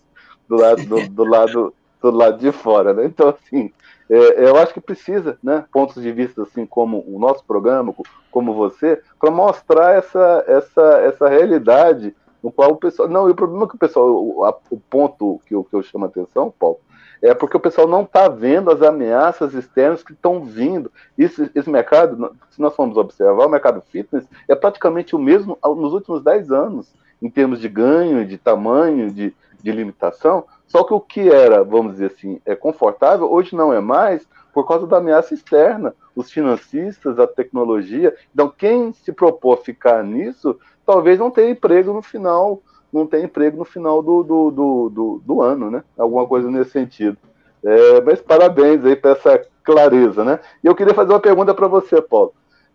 do 0.49 0.57
lado, 0.57 0.85
do, 0.85 1.09
do 1.09 1.25
lado, 1.25 1.75
do 2.03 2.11
lado 2.11 2.39
de 2.39 2.53
fora, 2.53 2.93
né? 2.93 3.05
Então, 3.07 3.29
assim, 3.29 3.73
é, 4.09 4.49
eu 4.49 4.57
acho 4.57 4.75
que 4.75 4.81
precisa, 4.81 5.39
né, 5.43 5.65
pontos 5.73 6.03
de 6.03 6.13
vista 6.13 6.43
assim 6.43 6.67
como 6.67 7.05
o 7.07 7.19
nosso 7.19 7.45
programa, 7.45 7.95
como 8.31 8.55
você, 8.55 9.01
para 9.19 9.31
mostrar 9.31 9.97
essa, 9.97 10.45
essa, 10.47 10.83
essa 11.01 11.29
realidade 11.29 12.15
no 12.43 12.53
qual 12.53 12.73
o 12.73 12.77
pessoal. 12.77 13.09
Não, 13.09 13.29
e 13.29 13.33
o 13.33 13.35
problema 13.35 13.65
é 13.65 13.69
que 13.69 13.77
o 13.77 13.79
pessoal, 13.79 14.07
o, 14.07 14.45
a, 14.45 14.55
o 14.71 14.79
ponto 14.79 15.41
que 15.47 15.55
eu, 15.55 15.65
que 15.65 15.75
eu 15.75 15.83
chamo 15.83 16.05
a 16.05 16.09
atenção, 16.09 16.53
Paulo, 16.59 16.79
é 17.23 17.33
porque 17.33 17.57
o 17.57 17.61
pessoal 17.61 17.89
não 17.89 18.03
está 18.03 18.29
vendo 18.29 18.71
as 18.71 18.83
ameaças 18.83 19.55
externas 19.55 20.03
que 20.03 20.13
estão 20.13 20.45
vindo. 20.45 20.93
Isso, 21.17 21.49
esse 21.55 21.71
mercado, 21.71 22.37
se 22.51 22.61
nós 22.61 22.77
formos 22.77 22.99
observar, 22.99 23.47
o 23.47 23.51
mercado 23.51 23.81
fitness 23.81 24.29
é 24.47 24.55
praticamente 24.55 25.17
o 25.17 25.19
mesmo 25.19 25.57
nos 25.65 25.95
últimos 25.95 26.23
10 26.23 26.53
anos, 26.53 26.93
em 27.23 27.31
termos 27.31 27.61
de 27.61 27.69
ganho, 27.69 28.27
de 28.27 28.37
tamanho, 28.37 29.11
de, 29.11 29.35
de 29.63 29.73
limitação. 29.73 30.45
Só 30.67 30.83
que 30.83 30.95
o 30.95 31.01
que 31.01 31.29
era, 31.29 31.63
vamos 31.63 31.93
dizer 31.93 32.07
assim, 32.07 32.41
é 32.45 32.55
confortável, 32.55 33.31
hoje 33.31 33.55
não 33.55 33.73
é 33.73 33.81
mais 33.81 34.27
por 34.53 34.67
causa 34.67 34.87
da 34.87 34.99
ameaça 34.99 35.35
externa, 35.35 35.95
os 36.15 36.31
financistas, 36.31 37.19
a 37.19 37.27
tecnologia. 37.27 38.15
Então, 38.33 38.49
quem 38.49 38.93
se 38.93 39.13
propor 39.13 39.59
ficar 39.59 40.03
nisso, 40.05 40.59
talvez 40.87 41.19
não 41.19 41.31
tenha 41.31 41.51
emprego 41.51 41.93
no 41.93 42.01
final, 42.01 42.63
não 42.93 43.07
tenha 43.07 43.25
emprego 43.25 43.59
no 43.59 43.65
final 43.65 44.01
do, 44.01 44.23
do, 44.23 44.51
do, 44.51 44.89
do, 44.91 45.23
do 45.25 45.43
ano, 45.43 45.71
né? 45.71 45.83
Alguma 45.99 46.27
coisa 46.27 46.49
nesse 46.49 46.71
sentido. 46.71 47.17
É, 47.65 48.01
mas 48.03 48.21
parabéns 48.21 48.85
aí 48.85 48.95
para 48.95 49.13
essa 49.13 49.45
clareza, 49.65 50.23
né? 50.23 50.39
E 50.63 50.67
eu 50.67 50.75
queria 50.75 50.95
fazer 50.95 51.13
uma 51.13 51.21
pergunta 51.21 51.53
para 51.53 51.67
você, 51.67 52.01
Paulo. 52.01 52.33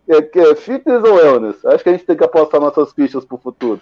É, 0.07 0.18
é 0.18 0.56
fitness 0.56 1.03
ou 1.03 1.16
wellness? 1.16 1.64
Acho 1.66 1.84
que 1.84 1.90
a 1.90 1.91
gente 1.94 2.06
tem 2.06 2.18
que 2.18 2.24
apostar 2.24 2.60
nossas 2.60 2.91
fichas 2.91 3.24
para 3.24 3.36
o 3.36 3.40
futuro. 3.40 3.80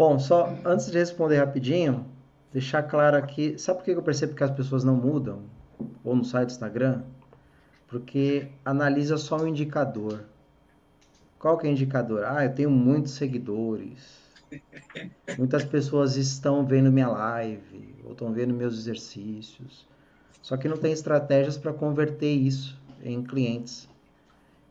Bom, 0.00 0.18
só 0.18 0.56
antes 0.64 0.90
de 0.90 0.96
responder 0.96 1.36
rapidinho, 1.36 2.06
deixar 2.50 2.82
claro 2.84 3.18
aqui, 3.18 3.58
sabe 3.58 3.80
por 3.80 3.84
que 3.84 3.90
eu 3.90 4.02
percebo 4.02 4.34
que 4.34 4.42
as 4.42 4.50
pessoas 4.50 4.82
não 4.82 4.96
mudam? 4.96 5.42
Ou 6.02 6.16
no 6.16 6.24
site 6.24 6.48
do 6.48 6.52
Instagram? 6.52 7.02
Porque 7.86 8.48
analisa 8.64 9.18
só 9.18 9.36
o 9.36 9.46
indicador. 9.46 10.24
Qual 11.38 11.58
que 11.58 11.66
é 11.66 11.68
o 11.68 11.72
indicador? 11.72 12.24
Ah, 12.24 12.46
eu 12.46 12.54
tenho 12.54 12.70
muitos 12.70 13.12
seguidores. 13.12 14.18
Muitas 15.36 15.66
pessoas 15.66 16.16
estão 16.16 16.64
vendo 16.64 16.90
minha 16.90 17.08
live, 17.08 17.94
ou 18.02 18.12
estão 18.12 18.32
vendo 18.32 18.54
meus 18.54 18.78
exercícios. 18.78 19.86
Só 20.40 20.56
que 20.56 20.66
não 20.66 20.78
tem 20.78 20.92
estratégias 20.92 21.58
para 21.58 21.74
converter 21.74 22.32
isso 22.32 22.80
em 23.04 23.22
clientes. 23.22 23.86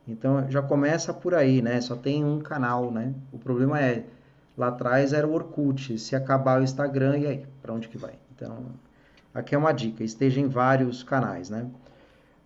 Então 0.08 0.50
já 0.50 0.60
começa 0.60 1.14
por 1.14 1.36
aí, 1.36 1.62
né? 1.62 1.80
Só 1.80 1.94
tem 1.94 2.24
um 2.24 2.40
canal, 2.40 2.90
né? 2.90 3.14
O 3.30 3.38
problema 3.38 3.80
é 3.80 4.04
Lá 4.60 4.68
atrás 4.68 5.14
era 5.14 5.26
o 5.26 5.32
Orkut. 5.32 5.98
Se 5.98 6.14
acabar 6.14 6.60
o 6.60 6.62
Instagram, 6.62 7.16
e 7.16 7.26
aí? 7.26 7.46
Para 7.62 7.72
onde 7.72 7.88
que 7.88 7.96
vai? 7.96 8.12
Então, 8.30 8.66
aqui 9.32 9.54
é 9.54 9.58
uma 9.58 9.72
dica. 9.72 10.04
Esteja 10.04 10.38
em 10.38 10.48
vários 10.48 11.02
canais, 11.02 11.48
né? 11.48 11.66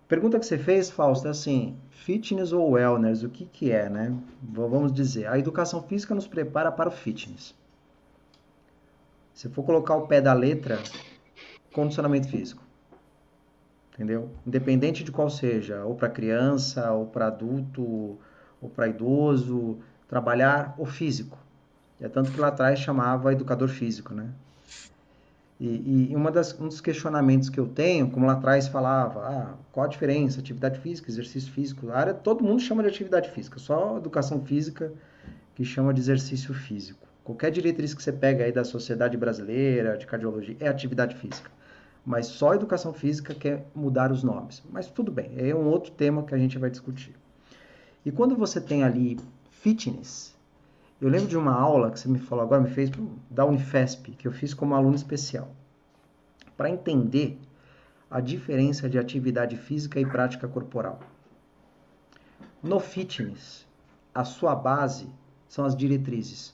Pergunta 0.07 0.39
que 0.39 0.45
você 0.45 0.57
fez, 0.57 0.89
Fausto, 0.89 1.27
é 1.27 1.31
assim, 1.31 1.75
fitness 1.89 2.53
ou 2.53 2.69
wellness, 2.69 3.21
o 3.21 3.29
que 3.29 3.43
que 3.43 3.69
é, 3.69 3.89
né? 3.89 4.17
Vamos 4.41 4.93
dizer, 4.93 5.27
a 5.27 5.37
educação 5.37 5.83
física 5.83 6.15
nos 6.15 6.25
prepara 6.25 6.71
para 6.71 6.87
o 6.87 6.91
fitness. 6.91 7.53
Se 9.33 9.49
for 9.49 9.65
colocar 9.65 9.97
o 9.97 10.07
pé 10.07 10.21
da 10.21 10.31
letra, 10.31 10.79
condicionamento 11.73 12.29
físico. 12.29 12.63
Entendeu? 13.93 14.29
Independente 14.47 15.03
de 15.03 15.11
qual 15.11 15.29
seja, 15.29 15.83
ou 15.83 15.95
para 15.95 16.07
criança, 16.07 16.93
ou 16.93 17.07
para 17.07 17.27
adulto, 17.27 18.17
ou 18.61 18.69
para 18.73 18.87
idoso, 18.87 19.79
trabalhar 20.07 20.75
o 20.77 20.85
físico. 20.85 21.43
É 21.99 22.09
tanto 22.09 22.31
que 22.31 22.39
lá 22.39 22.47
atrás 22.47 22.79
chamava 22.79 23.31
educador 23.31 23.69
físico, 23.69 24.13
né? 24.13 24.29
E, 25.59 26.09
e 26.11 26.15
uma 26.15 26.31
das, 26.31 26.59
um 26.59 26.67
dos 26.67 26.81
questionamentos 26.81 27.49
que 27.49 27.59
eu 27.59 27.67
tenho, 27.67 28.09
como 28.09 28.25
lá 28.25 28.33
atrás 28.33 28.67
falava, 28.67 29.21
ah, 29.21 29.53
qual 29.71 29.85
a 29.85 29.89
diferença, 29.89 30.41
atividade 30.41 30.79
física, 30.79 31.09
exercício 31.09 31.51
físico, 31.53 31.89
área 31.91 32.13
todo 32.13 32.43
mundo 32.43 32.61
chama 32.61 32.83
de 32.83 32.89
atividade 32.89 33.29
física, 33.31 33.57
só 33.57 33.97
educação 33.97 34.43
física 34.43 34.91
que 35.55 35.63
chama 35.63 35.93
de 35.93 36.01
exercício 36.01 36.53
físico. 36.53 37.07
Qualquer 37.23 37.51
diretriz 37.51 37.93
que 37.93 38.03
você 38.03 38.11
pega 38.11 38.43
aí 38.43 38.51
da 38.51 38.65
sociedade 38.65 39.15
brasileira, 39.15 39.97
de 39.97 40.05
cardiologia, 40.05 40.57
é 40.59 40.67
atividade 40.67 41.15
física. 41.15 41.49
Mas 42.05 42.27
só 42.27 42.53
educação 42.53 42.93
física 42.93 43.33
quer 43.33 43.65
mudar 43.73 44.11
os 44.11 44.21
nomes. 44.21 44.61
Mas 44.69 44.87
tudo 44.87 45.11
bem, 45.11 45.31
é 45.37 45.55
um 45.55 45.67
outro 45.67 45.91
tema 45.91 46.21
que 46.23 46.35
a 46.35 46.37
gente 46.37 46.59
vai 46.59 46.69
discutir. 46.69 47.15
E 48.05 48.11
quando 48.11 48.35
você 48.35 48.61
tem 48.61 48.83
ali 48.83 49.17
fitness, 49.49 50.34
eu 51.01 51.09
lembro 51.09 51.27
de 51.27 51.37
uma 51.37 51.53
aula 51.53 51.91
que 51.91 51.99
você 51.99 52.07
me 52.07 52.19
falou 52.19 52.43
agora, 52.43 52.61
me 52.61 52.69
fez 52.69 52.89
da 53.29 53.45
Unifesp, 53.45 54.11
que 54.11 54.27
eu 54.27 54.31
fiz 54.31 54.53
como 54.53 54.73
aluno 54.73 54.95
especial. 54.95 55.49
Para 56.55 56.69
entender 56.69 57.37
a 58.09 58.21
diferença 58.21 58.89
de 58.89 58.97
atividade 58.97 59.57
física 59.57 59.99
e 59.99 60.05
prática 60.05 60.47
corporal. 60.47 60.99
No 62.63 62.79
fitness, 62.79 63.67
a 64.13 64.23
sua 64.23 64.55
base 64.55 65.07
são 65.49 65.65
as 65.65 65.75
diretrizes. 65.75 66.53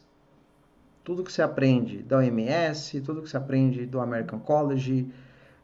Tudo 1.03 1.23
que 1.23 1.31
você 1.31 1.41
aprende 1.41 1.99
da 1.99 2.17
OMS, 2.17 2.99
tudo 3.01 3.21
que 3.21 3.29
você 3.29 3.37
aprende 3.37 3.85
do 3.85 3.99
American 3.99 4.39
College, 4.39 5.07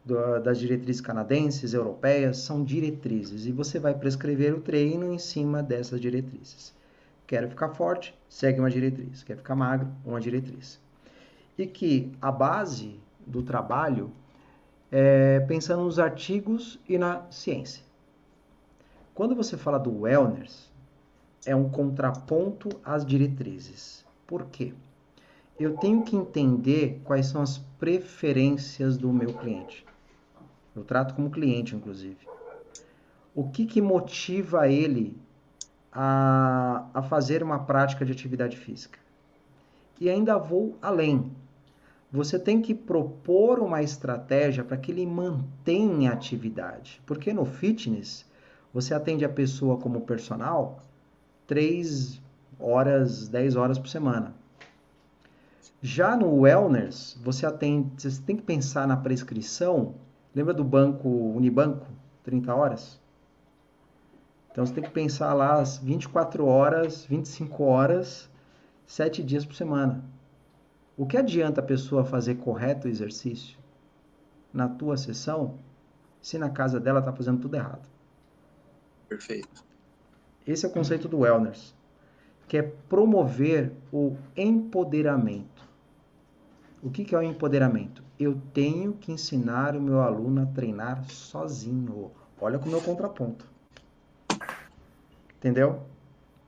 do, 0.04 0.40
das 0.40 0.58
diretrizes 0.58 1.00
canadenses, 1.00 1.74
europeias, 1.74 2.38
são 2.38 2.64
diretrizes. 2.64 3.46
E 3.46 3.52
você 3.52 3.78
vai 3.78 3.94
prescrever 3.94 4.54
o 4.54 4.60
treino 4.60 5.12
em 5.12 5.18
cima 5.18 5.62
dessas 5.62 6.00
diretrizes. 6.00 6.74
Quero 7.26 7.48
ficar 7.48 7.68
forte, 7.70 8.17
segue 8.28 8.60
uma 8.60 8.70
diretriz. 8.70 9.22
Quer 9.22 9.36
ficar 9.36 9.54
magro, 9.54 9.88
uma 10.04 10.20
diretriz. 10.20 10.80
E 11.56 11.66
que 11.66 12.12
a 12.20 12.30
base 12.30 13.00
do 13.26 13.42
trabalho 13.42 14.12
é 14.90 15.40
pensando 15.40 15.84
nos 15.84 15.98
artigos 15.98 16.78
e 16.88 16.98
na 16.98 17.22
ciência. 17.30 17.82
Quando 19.14 19.34
você 19.34 19.56
fala 19.56 19.78
do 19.78 20.02
wellness, 20.02 20.70
é 21.44 21.54
um 21.54 21.68
contraponto 21.68 22.68
às 22.84 23.04
diretrizes. 23.04 24.04
Por 24.26 24.46
quê? 24.46 24.72
Eu 25.58 25.76
tenho 25.76 26.04
que 26.04 26.14
entender 26.14 27.00
quais 27.04 27.26
são 27.26 27.42
as 27.42 27.58
preferências 27.58 28.96
do 28.96 29.12
meu 29.12 29.32
cliente. 29.34 29.84
Eu 30.74 30.84
trato 30.84 31.14
como 31.14 31.30
cliente, 31.30 31.74
inclusive. 31.74 32.28
O 33.34 33.48
que, 33.48 33.66
que 33.66 33.80
motiva 33.80 34.68
ele 34.68 35.16
a, 35.92 36.86
a 36.94 37.02
fazer 37.02 37.42
uma 37.42 37.60
prática 37.60 38.04
de 38.04 38.12
atividade 38.12 38.56
física? 38.56 38.98
E 40.00 40.08
ainda 40.08 40.38
vou 40.38 40.76
além. 40.80 41.30
Você 42.10 42.38
tem 42.38 42.62
que 42.62 42.74
propor 42.74 43.58
uma 43.58 43.82
estratégia 43.82 44.64
para 44.64 44.76
que 44.76 44.90
ele 44.90 45.04
mantenha 45.04 46.10
a 46.10 46.14
atividade. 46.14 47.02
Porque 47.04 47.32
no 47.32 47.44
fitness, 47.44 48.24
você 48.72 48.94
atende 48.94 49.24
a 49.24 49.28
pessoa 49.28 49.76
como 49.76 50.02
personal 50.02 50.82
3 51.46 52.20
horas, 52.58 53.28
10 53.28 53.56
horas 53.56 53.78
por 53.78 53.88
semana. 53.88 54.34
Já 55.80 56.16
no 56.16 56.40
wellness, 56.40 57.18
você 57.22 57.46
atende, 57.46 57.90
você 57.96 58.20
tem 58.22 58.36
que 58.36 58.42
pensar 58.42 58.86
na 58.86 58.96
prescrição. 58.96 59.94
Lembra 60.34 60.52
do 60.52 60.64
banco 60.64 61.08
Unibanco, 61.08 61.86
30 62.24 62.54
horas? 62.54 63.00
Então 64.50 64.64
você 64.64 64.72
tem 64.72 64.84
que 64.84 64.90
pensar 64.90 65.32
lá 65.34 65.60
as 65.60 65.78
24 65.78 66.44
horas, 66.46 67.04
25 67.04 67.64
horas, 67.64 68.28
7 68.86 69.22
dias 69.22 69.44
por 69.44 69.54
semana. 69.54 70.04
O 70.96 71.06
que 71.06 71.16
adianta 71.16 71.60
a 71.60 71.64
pessoa 71.64 72.04
fazer 72.04 72.36
correto 72.36 72.88
o 72.88 72.90
exercício 72.90 73.58
na 74.52 74.68
tua 74.68 74.96
sessão 74.96 75.58
se 76.20 76.38
na 76.38 76.50
casa 76.50 76.80
dela 76.80 76.98
está 76.98 77.12
fazendo 77.12 77.40
tudo 77.40 77.54
errado? 77.54 77.88
Perfeito. 79.08 79.64
Esse 80.46 80.66
é 80.66 80.68
o 80.68 80.72
conceito 80.72 81.08
do 81.08 81.18
wellness, 81.18 81.74
que 82.48 82.56
é 82.56 82.62
promover 82.62 83.72
o 83.92 84.16
empoderamento. 84.36 85.68
O 86.82 86.90
que, 86.90 87.04
que 87.04 87.14
é 87.14 87.18
o 87.18 87.22
empoderamento? 87.22 88.02
Eu 88.18 88.40
tenho 88.52 88.94
que 88.94 89.12
ensinar 89.12 89.76
o 89.76 89.80
meu 89.80 90.00
aluno 90.00 90.42
a 90.42 90.46
treinar 90.46 91.04
sozinho. 91.04 92.10
Olha 92.40 92.58
como 92.58 92.74
é 92.74 92.78
o 92.78 92.82
contraponto. 92.82 93.48
Entendeu? 95.38 95.82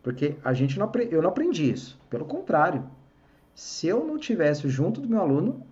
Porque 0.02 0.36
a 0.44 0.52
gente 0.52 0.78
não, 0.78 0.90
eu 1.10 1.22
não 1.22 1.30
aprendi 1.30 1.70
isso. 1.70 1.98
Pelo 2.10 2.24
contrário, 2.24 2.84
se 3.54 3.86
eu 3.86 4.04
não 4.04 4.18
tivesse 4.18 4.68
junto 4.68 5.00
do 5.00 5.08
meu 5.08 5.20
aluno, 5.20 5.66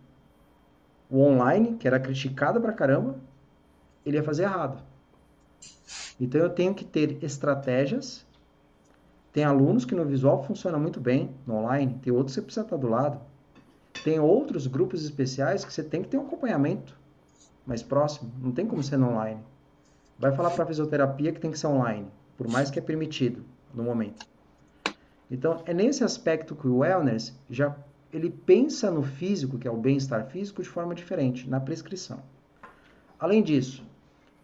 o 1.11 1.21
online, 1.21 1.77
que 1.77 1.87
era 1.87 1.99
criticado 1.99 2.61
pra 2.61 2.73
caramba, 2.73 3.17
ele 4.05 4.17
ia 4.17 4.23
fazer 4.23 4.45
errado. 4.45 4.83
Então 6.21 6.41
eu 6.41 6.51
tenho 6.51 6.75
que 6.75 6.85
ter 6.85 7.23
estratégias. 7.23 8.27
Tem 9.33 9.45
alunos 9.45 9.85
que 9.85 9.95
no 9.95 10.05
visual 10.05 10.43
funciona 10.45 10.79
muito 10.79 11.01
bem, 11.01 11.31
no 11.47 11.57
online, 11.57 11.99
tem 12.03 12.13
outros 12.13 12.35
que 12.35 12.41
você 12.41 12.45
precisa 12.45 12.67
estar 12.67 12.77
do 12.77 12.89
lado. 12.89 13.21
Tem 14.05 14.19
outros 14.19 14.67
grupos 14.67 15.05
especiais 15.05 15.65
que 15.65 15.73
você 15.73 15.83
tem 15.83 16.03
que 16.03 16.09
ter 16.09 16.19
um 16.19 16.27
acompanhamento 16.27 16.97
mais 17.67 17.83
próximo. 17.83 18.33
Não 18.41 18.53
tem 18.53 18.67
como 18.67 18.83
ser 18.83 18.97
no 18.97 19.11
online. 19.11 19.41
Vai 20.19 20.33
falar 20.33 20.51
para 20.51 20.67
fisioterapia 20.67 21.33
que 21.33 21.41
tem 21.41 21.51
que 21.51 21.59
ser 21.59 21.69
online, 21.69 22.09
por 22.39 22.49
mais 22.49 22.71
que 22.71 22.79
é 22.79 22.83
permitido 22.83 23.45
no 23.75 23.83
momento. 23.83 24.25
Então, 25.31 25.63
é 25.67 25.75
nesse 25.75 26.03
aspecto 26.05 26.55
que 26.55 26.67
o 26.67 26.79
wellness 26.79 27.35
já 27.51 27.77
ele 28.11 28.31
pensa 28.31 28.91
no 28.91 29.03
físico, 29.03 29.59
que 29.59 29.69
é 29.69 29.71
o 29.71 29.77
bem-estar 29.77 30.25
físico, 30.27 30.63
de 30.63 30.69
forma 30.69 30.95
diferente, 30.95 31.47
na 31.47 31.61
prescrição. 31.61 32.21
Além 33.19 33.43
disso, 33.43 33.85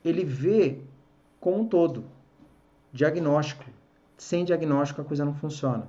ele 0.05 0.25
vê 0.25 0.81
como 1.41 1.61
um 1.61 1.67
todo, 1.67 2.05
diagnóstico. 2.93 3.65
Sem 4.19 4.45
diagnóstico 4.45 5.01
a 5.01 5.05
coisa 5.05 5.25
não 5.25 5.35
funciona. 5.35 5.89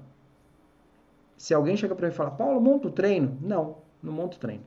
Se 1.37 1.53
alguém 1.53 1.75
chega 1.75 1.93
para 1.93 2.07
mim 2.07 2.13
e 2.13 2.15
fala, 2.15 2.31
Paulo, 2.31 2.61
monta 2.61 2.87
o 2.87 2.91
treino? 2.91 3.37
Não, 3.41 3.77
não 4.01 4.13
monta 4.13 4.37
o 4.37 4.39
treino. 4.39 4.63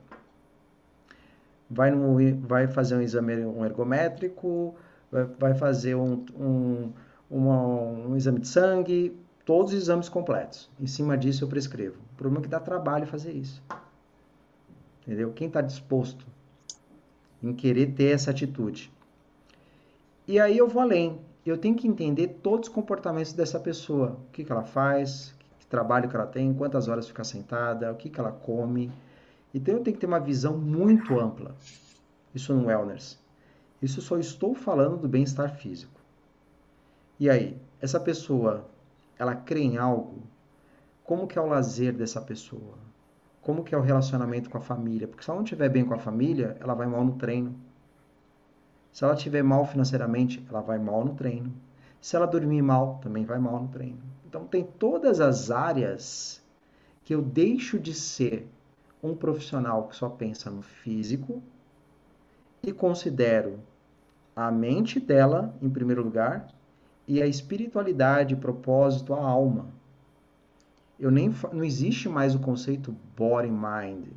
Vai, 1.69 1.89
no, 1.91 2.17
vai 2.47 2.67
fazer 2.67 2.95
um 2.95 3.01
exame 3.01 3.45
um 3.45 3.65
ergométrico, 3.65 4.75
vai, 5.11 5.25
vai 5.25 5.53
fazer 5.55 5.95
um, 5.95 6.25
um, 6.35 6.91
uma, 7.29 7.61
um 7.61 8.17
exame 8.17 8.39
de 8.39 8.47
sangue, 8.47 9.15
todos 9.45 9.73
os 9.73 9.81
exames 9.81 10.09
completos. 10.09 10.69
Em 10.79 10.87
cima 10.87 11.17
disso 11.17 11.43
eu 11.43 11.47
prescrevo. 11.47 11.97
O 12.13 12.15
problema 12.15 12.41
é 12.41 12.43
que 12.43 12.49
dá 12.49 12.59
trabalho 12.59 13.05
fazer 13.05 13.31
isso. 13.31 13.61
Entendeu? 15.01 15.31
Quem 15.33 15.47
está 15.47 15.61
disposto 15.61 16.25
em 17.41 17.53
querer 17.53 17.93
ter 17.93 18.13
essa 18.13 18.31
atitude? 18.31 18.91
E 20.27 20.39
aí 20.39 20.57
eu 20.57 20.67
vou 20.67 20.81
além. 20.81 21.19
Eu 21.45 21.57
tenho 21.57 21.75
que 21.75 21.87
entender 21.87 22.39
todos 22.43 22.67
os 22.67 22.73
comportamentos 22.73 23.33
dessa 23.33 23.59
pessoa. 23.59 24.17
O 24.27 24.31
que, 24.31 24.43
que 24.43 24.51
ela 24.51 24.63
faz, 24.63 25.33
que 25.59 25.65
trabalho 25.65 26.07
que 26.09 26.15
ela 26.15 26.27
tem, 26.27 26.53
quantas 26.53 26.87
horas 26.87 27.07
fica 27.07 27.23
sentada, 27.23 27.91
o 27.91 27.95
que, 27.95 28.09
que 28.09 28.19
ela 28.19 28.31
come. 28.31 28.91
Então 29.53 29.75
eu 29.75 29.83
tenho 29.83 29.95
que 29.95 30.01
ter 30.01 30.05
uma 30.05 30.19
visão 30.19 30.57
muito 30.57 31.19
ampla. 31.19 31.55
Isso 32.35 32.53
no 32.53 32.67
wellness. 32.67 33.17
Isso 33.81 34.01
só 34.01 34.17
estou 34.17 34.53
falando 34.53 34.97
do 34.97 35.07
bem-estar 35.07 35.55
físico. 35.55 35.98
E 37.19 37.29
aí, 37.29 37.57
essa 37.81 37.99
pessoa 37.99 38.65
ela 39.17 39.35
crê 39.35 39.59
em 39.59 39.77
algo, 39.77 40.23
como 41.03 41.27
que 41.27 41.37
é 41.37 41.41
o 41.41 41.47
lazer 41.47 41.93
dessa 41.93 42.21
pessoa? 42.21 42.77
Como 43.41 43.63
que 43.63 43.75
é 43.75 43.77
o 43.77 43.81
relacionamento 43.81 44.49
com 44.49 44.57
a 44.57 44.61
família? 44.61 45.07
Porque 45.07 45.23
se 45.23 45.29
ela 45.29 45.39
não 45.39 45.43
estiver 45.43 45.67
bem 45.67 45.83
com 45.83 45.93
a 45.93 45.99
família, 45.99 46.55
ela 46.61 46.73
vai 46.73 46.87
mal 46.87 47.03
no 47.03 47.17
treino. 47.17 47.59
Se 48.93 49.03
ela 49.03 49.15
estiver 49.15 49.43
mal 49.43 49.65
financeiramente, 49.65 50.45
ela 50.49 50.61
vai 50.61 50.79
mal 50.79 51.03
no 51.03 51.13
treino. 51.13 51.53
Se 51.99 52.15
ela 52.15 52.25
dormir 52.25 52.61
mal, 52.61 52.99
também 53.03 53.25
vai 53.25 53.37
mal 53.37 53.61
no 53.61 53.67
treino. 53.67 53.99
Então 54.25 54.45
tem 54.45 54.63
todas 54.63 55.19
as 55.19 55.51
áreas 55.51 56.41
que 57.03 57.13
eu 57.13 57.21
deixo 57.21 57.79
de 57.79 57.93
ser 57.93 58.47
um 59.03 59.13
profissional 59.15 59.87
que 59.87 59.95
só 59.95 60.07
pensa 60.07 60.49
no 60.49 60.61
físico 60.61 61.43
e 62.63 62.71
considero 62.71 63.59
a 64.35 64.51
mente 64.51 64.99
dela 64.99 65.53
em 65.61 65.69
primeiro 65.69 66.03
lugar 66.03 66.47
e 67.09 67.23
a 67.23 67.25
espiritualidade, 67.25 68.35
propósito, 68.35 69.15
a 69.15 69.19
alma. 69.19 69.65
Eu 70.99 71.09
nem 71.09 71.33
não 71.51 71.63
existe 71.63 72.07
mais 72.07 72.35
o 72.35 72.39
conceito 72.39 72.95
body 73.17 73.49
mind. 73.49 74.09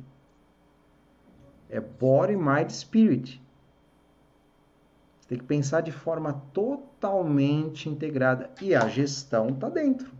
É 1.67 1.79
body 1.79 2.35
mind 2.35 2.69
spirit. 2.69 3.41
Você 5.19 5.29
tem 5.29 5.39
que 5.39 5.43
pensar 5.43 5.81
de 5.81 5.91
forma 5.91 6.33
totalmente 6.53 7.89
integrada 7.89 8.51
e 8.61 8.75
a 8.75 8.87
gestão 8.87 9.49
está 9.49 9.69
dentro. 9.69 10.11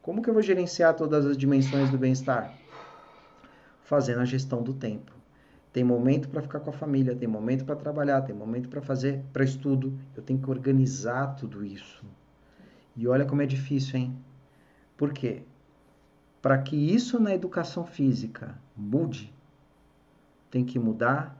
Como 0.00 0.22
que 0.22 0.30
eu 0.30 0.34
vou 0.34 0.42
gerenciar 0.42 0.94
todas 0.94 1.26
as 1.26 1.36
dimensões 1.36 1.90
do 1.90 1.98
bem-estar? 1.98 2.54
Fazendo 3.82 4.20
a 4.20 4.24
gestão 4.24 4.62
do 4.62 4.72
tempo. 4.72 5.12
Tem 5.76 5.84
momento 5.84 6.30
para 6.30 6.40
ficar 6.40 6.60
com 6.60 6.70
a 6.70 6.72
família, 6.72 7.14
tem 7.14 7.28
momento 7.28 7.66
para 7.66 7.76
trabalhar, 7.76 8.22
tem 8.22 8.34
momento 8.34 8.66
para 8.66 8.80
fazer 8.80 9.22
para 9.30 9.44
estudo. 9.44 9.92
Eu 10.16 10.22
tenho 10.22 10.40
que 10.40 10.48
organizar 10.48 11.36
tudo 11.36 11.62
isso. 11.62 12.02
E 12.96 13.06
olha 13.06 13.26
como 13.26 13.42
é 13.42 13.46
difícil, 13.46 13.98
hein? 13.98 14.16
Por 14.96 15.12
quê? 15.12 15.42
Para 16.40 16.56
que 16.56 16.74
isso 16.74 17.20
na 17.20 17.34
educação 17.34 17.84
física 17.84 18.58
mude, 18.74 19.30
tem 20.50 20.64
que 20.64 20.78
mudar 20.78 21.38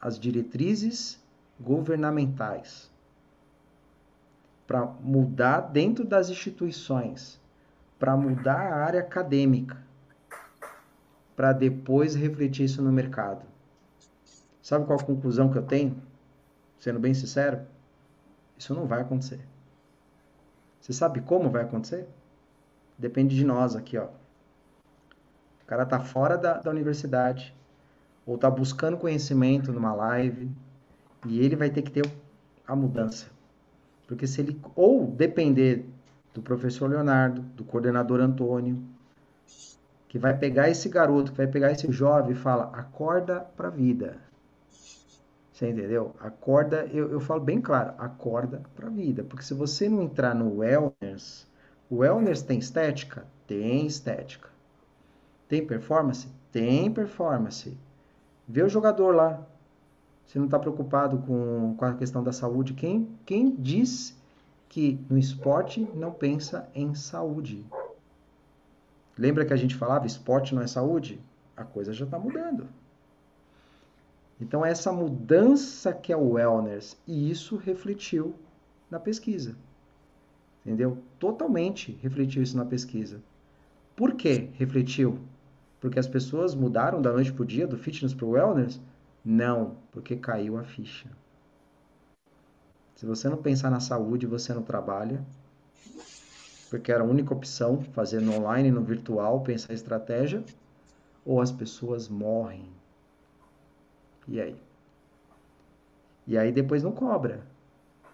as 0.00 0.18
diretrizes 0.18 1.22
governamentais 1.60 2.90
para 4.66 4.86
mudar 4.86 5.60
dentro 5.60 6.04
das 6.04 6.30
instituições, 6.30 7.40
para 7.96 8.16
mudar 8.16 8.72
a 8.72 8.84
área 8.84 8.98
acadêmica, 8.98 9.80
para 11.36 11.52
depois 11.52 12.16
refletir 12.16 12.64
isso 12.64 12.82
no 12.82 12.90
mercado. 12.90 13.51
Sabe 14.62 14.86
qual 14.86 14.98
a 14.98 15.02
conclusão 15.02 15.50
que 15.50 15.58
eu 15.58 15.62
tenho? 15.62 16.00
Sendo 16.78 17.00
bem 17.00 17.12
sincero, 17.12 17.62
isso 18.56 18.74
não 18.74 18.86
vai 18.86 19.00
acontecer. 19.00 19.40
Você 20.80 20.92
sabe 20.92 21.20
como 21.20 21.50
vai 21.50 21.62
acontecer? 21.62 22.08
Depende 22.96 23.34
de 23.34 23.44
nós 23.44 23.74
aqui, 23.74 23.98
ó. 23.98 24.06
O 25.62 25.66
cara 25.66 25.84
tá 25.84 25.98
fora 25.98 26.36
da, 26.36 26.58
da 26.58 26.70
universidade 26.70 27.54
ou 28.24 28.38
tá 28.38 28.48
buscando 28.48 28.96
conhecimento 28.96 29.72
numa 29.72 29.92
live 29.92 30.50
e 31.26 31.40
ele 31.40 31.56
vai 31.56 31.70
ter 31.70 31.82
que 31.82 31.90
ter 31.90 32.04
a 32.66 32.76
mudança. 32.76 33.26
Porque 34.06 34.26
se 34.26 34.40
ele 34.40 34.60
ou 34.76 35.06
depender 35.06 35.86
do 36.34 36.42
professor 36.42 36.88
Leonardo, 36.88 37.40
do 37.40 37.64
coordenador 37.64 38.20
Antônio, 38.20 38.82
que 40.08 40.18
vai 40.18 40.36
pegar 40.36 40.68
esse 40.68 40.88
garoto, 40.88 41.32
que 41.32 41.38
vai 41.38 41.46
pegar 41.46 41.72
esse 41.72 41.90
jovem 41.90 42.32
e 42.32 42.38
fala: 42.38 42.70
acorda 42.74 43.40
para 43.56 43.68
a 43.68 43.70
vida. 43.70 44.18
Você 45.52 45.68
entendeu? 45.68 46.14
Acorda, 46.18 46.86
eu, 46.86 47.10
eu 47.10 47.20
falo 47.20 47.40
bem 47.40 47.60
claro, 47.60 47.92
acorda 47.98 48.62
para 48.74 48.86
a 48.86 48.90
vida. 48.90 49.22
Porque 49.22 49.44
se 49.44 49.52
você 49.52 49.88
não 49.88 50.02
entrar 50.02 50.34
no 50.34 50.58
wellness, 50.58 51.46
o 51.90 51.96
wellness 51.96 52.42
tem 52.42 52.58
estética? 52.58 53.26
Tem 53.46 53.86
estética. 53.86 54.48
Tem 55.48 55.66
performance? 55.66 56.26
Tem 56.50 56.90
performance. 56.90 57.76
Vê 58.48 58.62
o 58.62 58.68
jogador 58.68 59.14
lá. 59.14 59.46
Você 60.26 60.38
não 60.38 60.46
está 60.46 60.58
preocupado 60.58 61.18
com, 61.18 61.74
com 61.76 61.84
a 61.84 61.94
questão 61.94 62.22
da 62.22 62.32
saúde. 62.32 62.72
Quem, 62.72 63.06
quem 63.26 63.54
diz 63.54 64.16
que 64.70 64.98
no 65.10 65.18
esporte 65.18 65.86
não 65.94 66.10
pensa 66.10 66.66
em 66.74 66.94
saúde? 66.94 67.62
Lembra 69.18 69.44
que 69.44 69.52
a 69.52 69.56
gente 69.56 69.76
falava 69.76 70.06
esporte 70.06 70.54
não 70.54 70.62
é 70.62 70.66
saúde? 70.66 71.20
A 71.54 71.64
coisa 71.64 71.92
já 71.92 72.06
está 72.06 72.18
mudando. 72.18 72.66
Então, 74.42 74.66
essa 74.66 74.92
mudança 74.92 75.92
que 75.92 76.12
é 76.12 76.16
o 76.16 76.32
wellness, 76.32 77.00
e 77.06 77.30
isso 77.30 77.56
refletiu 77.56 78.34
na 78.90 78.98
pesquisa. 78.98 79.54
Entendeu? 80.66 80.98
Totalmente 81.16 81.96
refletiu 82.02 82.42
isso 82.42 82.56
na 82.56 82.64
pesquisa. 82.64 83.22
Por 83.94 84.14
que 84.14 84.50
refletiu? 84.54 85.20
Porque 85.80 85.96
as 85.96 86.08
pessoas 86.08 86.56
mudaram 86.56 87.00
da 87.00 87.12
noite 87.12 87.32
para 87.32 87.42
o 87.44 87.46
dia, 87.46 87.68
do 87.68 87.78
fitness 87.78 88.12
para 88.12 88.26
o 88.26 88.30
wellness? 88.30 88.80
Não, 89.24 89.76
porque 89.92 90.16
caiu 90.16 90.58
a 90.58 90.64
ficha. 90.64 91.08
Se 92.96 93.06
você 93.06 93.28
não 93.28 93.36
pensar 93.36 93.70
na 93.70 93.78
saúde, 93.78 94.26
você 94.26 94.52
não 94.52 94.62
trabalha. 94.62 95.24
Porque 96.68 96.90
era 96.90 97.04
a 97.04 97.06
única 97.06 97.32
opção, 97.32 97.80
fazer 97.92 98.20
no 98.20 98.34
online, 98.34 98.72
no 98.72 98.82
virtual, 98.82 99.40
pensar 99.42 99.72
estratégia. 99.72 100.42
Ou 101.24 101.40
as 101.40 101.52
pessoas 101.52 102.08
morrem 102.08 102.81
e 104.28 104.40
aí? 104.40 104.56
E 106.26 106.38
aí 106.38 106.52
depois 106.52 106.82
não 106.82 106.92
cobra. 106.92 107.40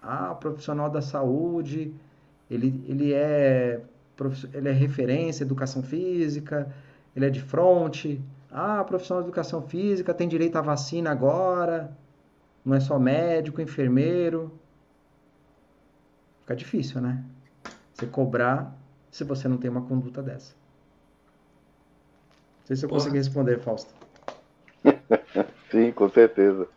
Ah, 0.01 0.33
profissional 0.33 0.89
da 0.89 1.01
saúde, 1.01 1.93
ele, 2.49 2.83
ele, 2.87 3.13
é, 3.13 3.81
ele 4.53 4.69
é 4.69 4.71
referência, 4.71 5.43
educação 5.43 5.83
física, 5.83 6.73
ele 7.15 7.25
é 7.25 7.29
de 7.29 7.41
fronte. 7.41 8.21
Ah, 8.51 8.83
profissional 8.83 9.21
de 9.23 9.29
educação 9.29 9.61
física 9.61 10.13
tem 10.13 10.27
direito 10.27 10.57
à 10.57 10.61
vacina 10.61 11.11
agora. 11.11 11.95
Não 12.65 12.75
é 12.75 12.79
só 12.79 12.97
médico, 12.97 13.61
enfermeiro. 13.61 14.51
Fica 16.41 16.55
difícil, 16.55 17.01
né? 17.01 17.23
Você 17.93 18.07
cobrar 18.07 18.75
se 19.11 19.23
você 19.23 19.47
não 19.47 19.57
tem 19.57 19.69
uma 19.69 19.81
conduta 19.81 20.21
dessa. 20.21 20.53
Não 22.59 22.65
sei 22.67 22.75
se 22.75 22.85
eu 22.85 22.89
consegui 22.89 23.17
responder, 23.17 23.59
Fausto. 23.59 23.93
Sim, 25.71 25.91
com 25.91 26.09
certeza. 26.09 26.67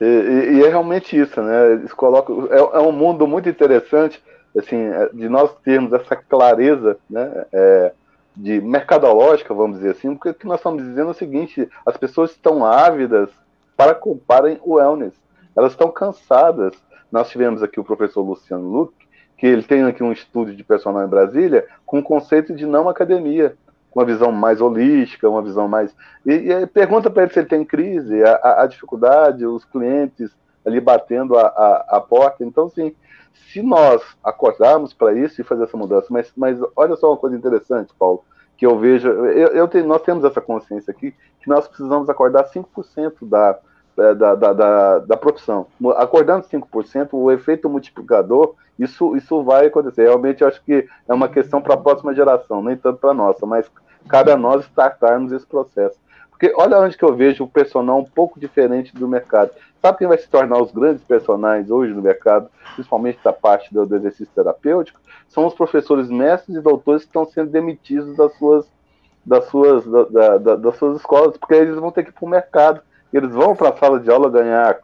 E, 0.00 0.04
e, 0.04 0.54
e, 0.56 0.64
é 0.64 0.68
realmente 0.68 1.18
isso, 1.18 1.40
né? 1.40 1.72
Eles 1.72 1.92
colocam, 1.92 2.48
é, 2.50 2.58
é, 2.58 2.80
um 2.80 2.92
mundo 2.92 3.26
muito 3.26 3.48
interessante, 3.48 4.22
assim, 4.56 4.76
é, 4.76 5.08
de 5.12 5.28
nós 5.28 5.54
termos 5.64 5.92
essa 5.92 6.16
clareza, 6.16 6.98
né? 7.08 7.44
É, 7.52 7.92
de 8.36 8.60
mercadológica, 8.60 9.54
vamos 9.54 9.76
dizer 9.76 9.92
assim, 9.92 10.12
porque 10.14 10.30
o 10.30 10.34
que 10.34 10.46
nós 10.46 10.58
estamos 10.58 10.82
dizendo 10.82 11.08
é 11.08 11.10
o 11.12 11.14
seguinte: 11.14 11.68
as 11.86 11.96
pessoas 11.96 12.32
estão 12.32 12.64
ávidas 12.64 13.30
para 13.76 13.94
comprarem 13.94 14.58
o 14.62 14.74
wellness. 14.74 15.14
Elas 15.56 15.72
estão 15.72 15.90
cansadas. 15.90 16.74
Nós 17.12 17.28
tivemos 17.30 17.62
aqui 17.62 17.78
o 17.78 17.84
professor 17.84 18.22
Luciano 18.22 18.68
Luque, 18.68 19.06
que 19.38 19.46
ele 19.46 19.62
tem 19.62 19.84
aqui 19.84 20.02
um 20.02 20.10
estúdio 20.10 20.56
de 20.56 20.64
personal 20.64 21.04
em 21.04 21.08
Brasília, 21.08 21.66
com 21.86 22.00
o 22.00 22.02
conceito 22.02 22.52
de 22.52 22.66
não 22.66 22.88
academia 22.88 23.56
uma 23.94 24.04
visão 24.04 24.32
mais 24.32 24.60
holística, 24.60 25.28
uma 25.28 25.42
visão 25.42 25.68
mais. 25.68 25.94
E, 26.26 26.32
e 26.32 26.66
pergunta 26.66 27.10
para 27.10 27.22
ele 27.22 27.32
se 27.32 27.38
ele 27.38 27.48
tem 27.48 27.64
crise, 27.64 28.22
a, 28.24 28.62
a, 28.62 28.66
dificuldade, 28.66 29.46
os 29.46 29.64
clientes 29.64 30.30
ali 30.64 30.80
batendo 30.80 31.36
a, 31.36 31.46
a, 31.46 31.96
a 31.96 32.00
porta. 32.00 32.44
Então, 32.44 32.68
sim, 32.68 32.94
se 33.52 33.62
nós 33.62 34.02
acordarmos 34.22 34.92
para 34.92 35.12
isso 35.12 35.40
e 35.40 35.44
fazer 35.44 35.64
essa 35.64 35.76
mudança, 35.76 36.06
mas, 36.10 36.32
mas 36.36 36.58
olha 36.74 36.96
só 36.96 37.10
uma 37.10 37.16
coisa 37.16 37.36
interessante, 37.36 37.92
Paulo, 37.98 38.24
que 38.56 38.66
eu 38.66 38.78
vejo, 38.78 39.08
eu, 39.08 39.48
eu 39.48 39.68
tenho, 39.68 39.86
nós 39.86 40.02
temos 40.02 40.24
essa 40.24 40.40
consciência 40.40 40.90
aqui, 40.90 41.14
que 41.40 41.48
nós 41.48 41.68
precisamos 41.68 42.08
acordar 42.08 42.48
5% 42.48 43.14
da, 43.22 43.58
da, 43.96 44.34
da, 44.34 44.52
da, 44.52 44.98
da 45.00 45.16
profissão. 45.16 45.66
Acordando 45.96 46.46
5%, 46.46 47.08
o 47.12 47.30
efeito 47.30 47.68
multiplicador, 47.68 48.54
isso, 48.78 49.16
isso 49.16 49.42
vai 49.42 49.66
acontecer. 49.66 50.04
Realmente, 50.04 50.42
eu 50.42 50.48
acho 50.48 50.62
que 50.64 50.86
é 51.08 51.14
uma 51.14 51.28
questão 51.28 51.60
para 51.60 51.74
a 51.74 51.78
próxima 51.78 52.14
geração, 52.14 52.62
nem 52.62 52.76
tanto 52.76 52.98
para 52.98 53.10
a 53.10 53.14
nossa, 53.14 53.46
mas 53.46 53.70
cabe 54.08 54.30
a 54.30 54.36
nós 54.36 54.64
startarmos 54.64 55.32
esse 55.32 55.46
processo. 55.46 55.98
Porque 56.30 56.52
olha 56.56 56.78
onde 56.78 56.96
que 56.96 57.04
eu 57.04 57.14
vejo 57.14 57.44
o 57.44 57.48
personal 57.48 57.98
um 57.98 58.04
pouco 58.04 58.40
diferente 58.40 58.94
do 58.94 59.08
mercado. 59.08 59.50
Sabe 59.80 59.98
quem 59.98 60.08
vai 60.08 60.18
se 60.18 60.28
tornar 60.28 60.60
os 60.60 60.72
grandes 60.72 61.04
personagens 61.04 61.70
hoje 61.70 61.92
no 61.92 62.02
mercado, 62.02 62.48
principalmente 62.74 63.18
da 63.22 63.32
parte 63.32 63.72
do, 63.72 63.86
do 63.86 63.96
exercício 63.96 64.34
terapêutico? 64.34 65.00
São 65.28 65.46
os 65.46 65.54
professores 65.54 66.08
mestres 66.08 66.56
e 66.56 66.60
doutores 66.60 67.02
que 67.02 67.08
estão 67.08 67.24
sendo 67.24 67.50
demitidos 67.50 68.16
das 68.16 68.36
suas, 68.36 68.66
das 69.24 69.44
suas, 69.46 69.84
da, 69.84 70.38
da, 70.38 70.56
das 70.56 70.76
suas 70.76 70.96
escolas, 70.96 71.36
porque 71.36 71.54
eles 71.54 71.76
vão 71.76 71.90
ter 71.90 72.02
que 72.02 72.10
ir 72.10 72.12
para 72.12 72.24
o 72.24 72.28
mercado. 72.28 72.80
Eles 73.12 73.30
vão 73.30 73.54
para 73.54 73.68
a 73.68 73.76
sala 73.76 74.00
de 74.00 74.10
aula 74.10 74.28
ganhar 74.28 74.80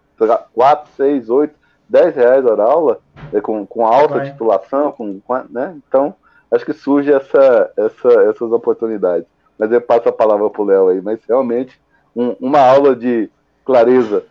4, 0.55 0.91
6, 0.97 1.31
8, 1.31 1.55
10 1.89 2.15
reais 2.15 2.47
a 2.47 2.63
aula, 2.63 3.01
né, 3.33 3.41
com, 3.41 3.67
com 3.67 3.85
alta 3.85 4.19
vai. 4.19 4.31
titulação, 4.31 4.93
com, 4.93 5.21
né? 5.51 5.77
Então, 5.89 6.15
acho 6.51 6.65
que 6.65 6.73
surge 6.73 7.13
essa, 7.13 7.73
essa, 7.77 8.09
essas 8.23 8.53
oportunidades. 8.53 9.27
Mas 9.59 9.71
eu 9.71 9.81
passo 9.81 10.09
a 10.09 10.13
palavra 10.13 10.49
para 10.49 10.63
o 10.63 10.65
Léo 10.65 10.89
aí, 10.89 11.01
mas 11.01 11.21
realmente 11.29 11.81
um, 12.15 12.31
uma 12.41 12.61
aula 12.61 12.97
de 12.97 13.31
clareza. 13.65 14.25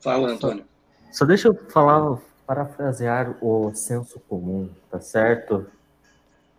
Fala, 0.00 0.28
Antônio. 0.30 0.64
Só, 1.10 1.18
só 1.18 1.24
deixa 1.24 1.48
eu 1.48 1.54
falar, 1.70 2.18
parafrasear 2.46 3.36
o 3.40 3.72
senso 3.74 4.18
comum, 4.28 4.68
tá 4.90 5.00
certo? 5.00 5.66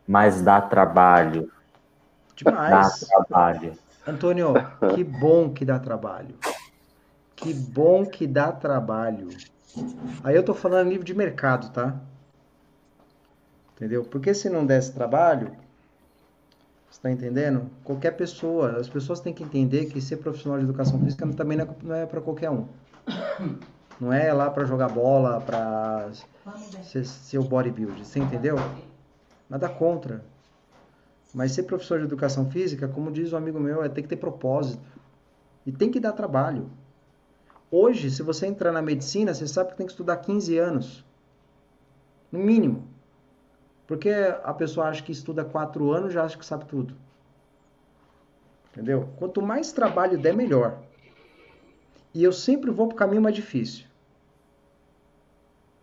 Mas 0.07 0.41
dá 0.41 0.61
trabalho. 0.61 1.51
Demais. 2.35 2.99
Dá 3.01 3.07
trabalho. 3.07 3.73
Antônio, 4.05 4.53
que 4.93 5.03
bom 5.03 5.49
que 5.49 5.65
dá 5.65 5.79
trabalho. 5.79 6.35
Que 7.35 7.53
bom 7.53 8.05
que 8.05 8.27
dá 8.27 8.51
trabalho. 8.51 9.29
Aí 10.23 10.35
eu 10.35 10.43
tô 10.43 10.53
falando 10.53 10.89
nível 10.89 11.03
de 11.03 11.13
mercado, 11.13 11.71
tá? 11.71 11.95
Entendeu? 13.75 14.03
Porque 14.03 14.33
se 14.33 14.49
não 14.49 14.65
desse 14.65 14.93
trabalho, 14.93 15.51
você 16.89 16.99
está 16.99 17.11
entendendo? 17.11 17.69
Qualquer 17.83 18.11
pessoa, 18.11 18.79
as 18.79 18.87
pessoas 18.87 19.19
têm 19.19 19.33
que 19.33 19.43
entender 19.43 19.85
que 19.85 19.99
ser 19.99 20.17
profissional 20.17 20.59
de 20.59 20.65
educação 20.65 20.99
física 20.99 21.27
também 21.33 21.57
não 21.57 21.93
é, 21.95 22.03
é 22.03 22.05
para 22.05 22.21
qualquer 22.21 22.49
um. 22.49 22.67
Não 24.01 24.11
é 24.11 24.33
lá 24.33 24.49
para 24.49 24.65
jogar 24.65 24.89
bola, 24.89 25.39
para 25.39 26.09
ser, 26.83 27.05
ser 27.05 27.37
o 27.37 27.43
bodybuilder, 27.43 28.03
você 28.03 28.19
entendeu? 28.19 28.55
Nada 29.47 29.69
contra. 29.69 30.25
Mas 31.33 31.53
ser 31.53 31.63
professor 31.63 31.99
de 31.99 32.05
educação 32.05 32.49
física, 32.49 32.87
como 32.87 33.11
diz 33.11 33.31
um 33.31 33.37
amigo 33.37 33.59
meu, 33.59 33.83
é 33.83 33.87
ter 33.87 34.01
que 34.01 34.07
ter 34.07 34.17
propósito. 34.17 34.83
E 35.65 35.71
tem 35.71 35.91
que 35.91 35.99
dar 35.99 36.11
trabalho. 36.11 36.69
Hoje, 37.71 38.11
se 38.11 38.21
você 38.21 38.45
entrar 38.45 38.71
na 38.71 38.81
medicina, 38.81 39.33
você 39.33 39.47
sabe 39.47 39.71
que 39.71 39.77
tem 39.77 39.85
que 39.85 39.93
estudar 39.93 40.17
15 40.17 40.57
anos. 40.57 41.05
No 42.31 42.39
mínimo. 42.39 42.87
Porque 43.93 44.09
a 44.09 44.51
pessoa 44.55 44.87
acha 44.87 45.03
que 45.03 45.11
estuda 45.11 45.45
quatro 45.45 45.91
anos 45.91 46.11
já 46.11 46.23
acha 46.23 46.35
que 46.35 46.43
sabe 46.43 46.65
tudo. 46.65 46.95
Entendeu? 48.71 49.07
Quanto 49.17 49.39
mais 49.39 49.71
trabalho 49.71 50.17
der, 50.17 50.35
melhor. 50.35 50.81
E 52.11 52.23
eu 52.23 52.33
sempre 52.33 52.71
vou 52.71 52.87
para 52.87 52.95
o 52.95 52.97
caminho 52.97 53.21
mais 53.21 53.35
difícil. 53.35 53.85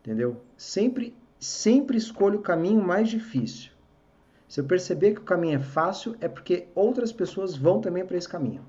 Entendeu? 0.01 0.41
Sempre, 0.57 1.17
sempre 1.39 1.97
escolho 1.97 2.41
o 2.41 2.43
caminho 2.43 2.83
mais 2.83 3.09
difícil. 3.09 3.71
Se 4.49 4.59
eu 4.59 4.65
perceber 4.65 5.15
que 5.15 5.21
o 5.21 5.25
caminho 5.25 5.55
é 5.55 5.63
fácil, 5.63 6.17
é 6.21 6.27
porque 6.27 6.67
outras 6.75 7.13
pessoas 7.13 7.57
vão 7.57 7.81
também 7.81 8.05
para 8.05 8.17
esse 8.17 8.29
caminho. 8.29 8.67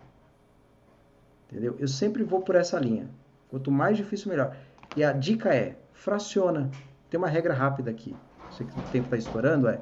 Entendeu? 1.49 1.75
Eu 1.79 1.87
sempre 1.87 2.21
vou 2.21 2.41
por 2.41 2.53
essa 2.53 2.79
linha. 2.79 3.09
Quanto 3.49 3.71
mais 3.71 3.97
difícil, 3.97 4.29
melhor. 4.29 4.55
E 4.95 5.03
a 5.03 5.11
dica 5.11 5.51
é, 5.51 5.79
fraciona. 5.93 6.69
Tem 7.09 7.17
uma 7.17 7.27
regra 7.27 7.55
rápida 7.55 7.89
aqui. 7.89 8.15
Sei 8.57 8.65
que 8.65 8.79
o 8.79 8.83
tempo 8.91 9.05
está 9.05 9.17
estourando, 9.17 9.67
é. 9.67 9.79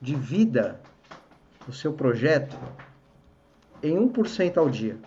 Divida 0.00 0.80
o 1.68 1.72
seu 1.72 1.92
projeto 1.92 2.56
em 3.82 3.96
1% 3.96 4.56
ao 4.56 4.68
dia. 4.68 4.98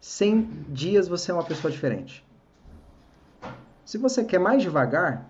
100 0.00 0.42
dias 0.68 1.08
você 1.08 1.30
é 1.30 1.34
uma 1.34 1.44
pessoa 1.44 1.70
diferente. 1.70 2.24
Se 3.84 3.98
você 3.98 4.24
quer 4.24 4.38
mais 4.38 4.62
devagar, 4.62 5.28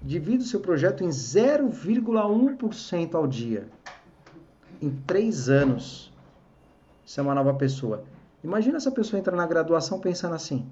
divida 0.00 0.42
o 0.42 0.46
seu 0.46 0.60
projeto 0.60 1.04
em 1.04 1.08
0,1% 1.08 3.14
ao 3.14 3.26
dia. 3.26 3.68
Em 4.80 4.90
3 4.90 5.48
anos, 5.48 6.12
você 7.04 7.20
é 7.20 7.22
uma 7.22 7.34
nova 7.34 7.54
pessoa. 7.54 8.04
Imagina 8.42 8.76
essa 8.76 8.90
pessoa 8.90 9.18
entrar 9.18 9.36
na 9.36 9.46
graduação 9.46 9.98
pensando 9.98 10.34
assim. 10.34 10.66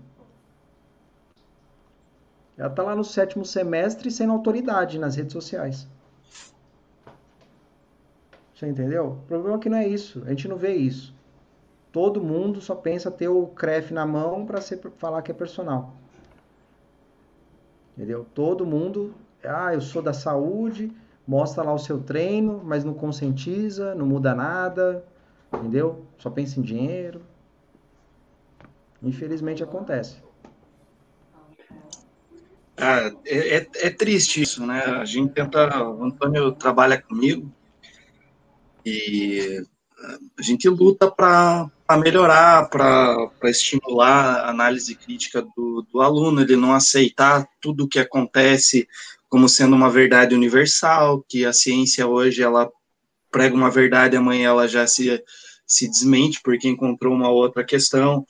Ela 2.56 2.68
está 2.68 2.82
lá 2.82 2.96
no 2.96 3.04
sétimo 3.04 3.44
semestre 3.44 4.10
sendo 4.10 4.32
autoridade 4.32 4.98
nas 4.98 5.14
redes 5.16 5.32
sociais. 5.32 5.86
Você 8.54 8.66
entendeu? 8.66 9.18
O 9.22 9.26
problema 9.26 9.56
é 9.56 9.60
que 9.60 9.68
não 9.68 9.76
é 9.76 9.86
isso. 9.86 10.22
A 10.24 10.30
gente 10.30 10.48
não 10.48 10.56
vê 10.56 10.74
isso. 10.74 11.14
Todo 11.92 12.22
mundo 12.22 12.60
só 12.60 12.74
pensa 12.74 13.10
ter 13.10 13.28
o 13.28 13.46
CREF 13.48 13.92
na 13.92 14.06
mão 14.06 14.46
para 14.46 14.60
falar 14.96 15.20
que 15.20 15.30
é 15.30 15.34
personal. 15.34 15.94
Entendeu? 17.94 18.26
Todo 18.34 18.66
mundo, 18.66 19.14
ah, 19.44 19.74
eu 19.74 19.80
sou 19.80 20.00
da 20.00 20.14
saúde, 20.14 20.90
mostra 21.26 21.62
lá 21.62 21.72
o 21.72 21.78
seu 21.78 22.02
treino, 22.02 22.62
mas 22.64 22.84
não 22.84 22.94
conscientiza, 22.94 23.94
não 23.94 24.06
muda 24.06 24.34
nada, 24.34 25.04
entendeu? 25.52 26.04
Só 26.18 26.30
pensa 26.30 26.58
em 26.58 26.62
dinheiro. 26.62 27.20
Infelizmente 29.02 29.62
acontece. 29.62 30.25
Ah, 32.76 33.10
é, 33.24 33.56
é, 33.56 33.68
é, 33.74 33.90
triste 33.90 34.42
isso, 34.42 34.66
né? 34.66 34.80
A 34.80 35.04
gente 35.04 35.32
tenta. 35.32 35.82
O 35.88 36.04
Antônio 36.04 36.52
trabalha 36.52 37.00
comigo 37.00 37.50
e 38.84 39.64
a 40.38 40.42
gente 40.42 40.68
luta 40.68 41.10
para 41.10 41.70
melhorar, 41.98 42.68
para 42.68 43.30
estimular 43.44 44.40
a 44.40 44.50
análise 44.50 44.94
crítica 44.94 45.42
do, 45.56 45.86
do 45.90 46.00
aluno, 46.00 46.40
ele 46.40 46.56
não 46.56 46.74
aceitar 46.74 47.48
tudo 47.60 47.84
o 47.84 47.88
que 47.88 47.98
acontece 47.98 48.86
como 49.28 49.48
sendo 49.48 49.74
uma 49.74 49.90
verdade 49.90 50.34
universal, 50.34 51.24
que 51.28 51.44
a 51.44 51.52
ciência 51.52 52.06
hoje 52.06 52.42
ela 52.42 52.70
prega 53.30 53.54
uma 53.54 53.70
verdade, 53.70 54.16
amanhã 54.16 54.50
ela 54.50 54.68
já 54.68 54.86
se, 54.86 55.22
se 55.66 55.88
desmente 55.88 56.40
porque 56.42 56.68
encontrou 56.68 57.12
uma 57.12 57.28
outra 57.28 57.64
questão, 57.64 58.24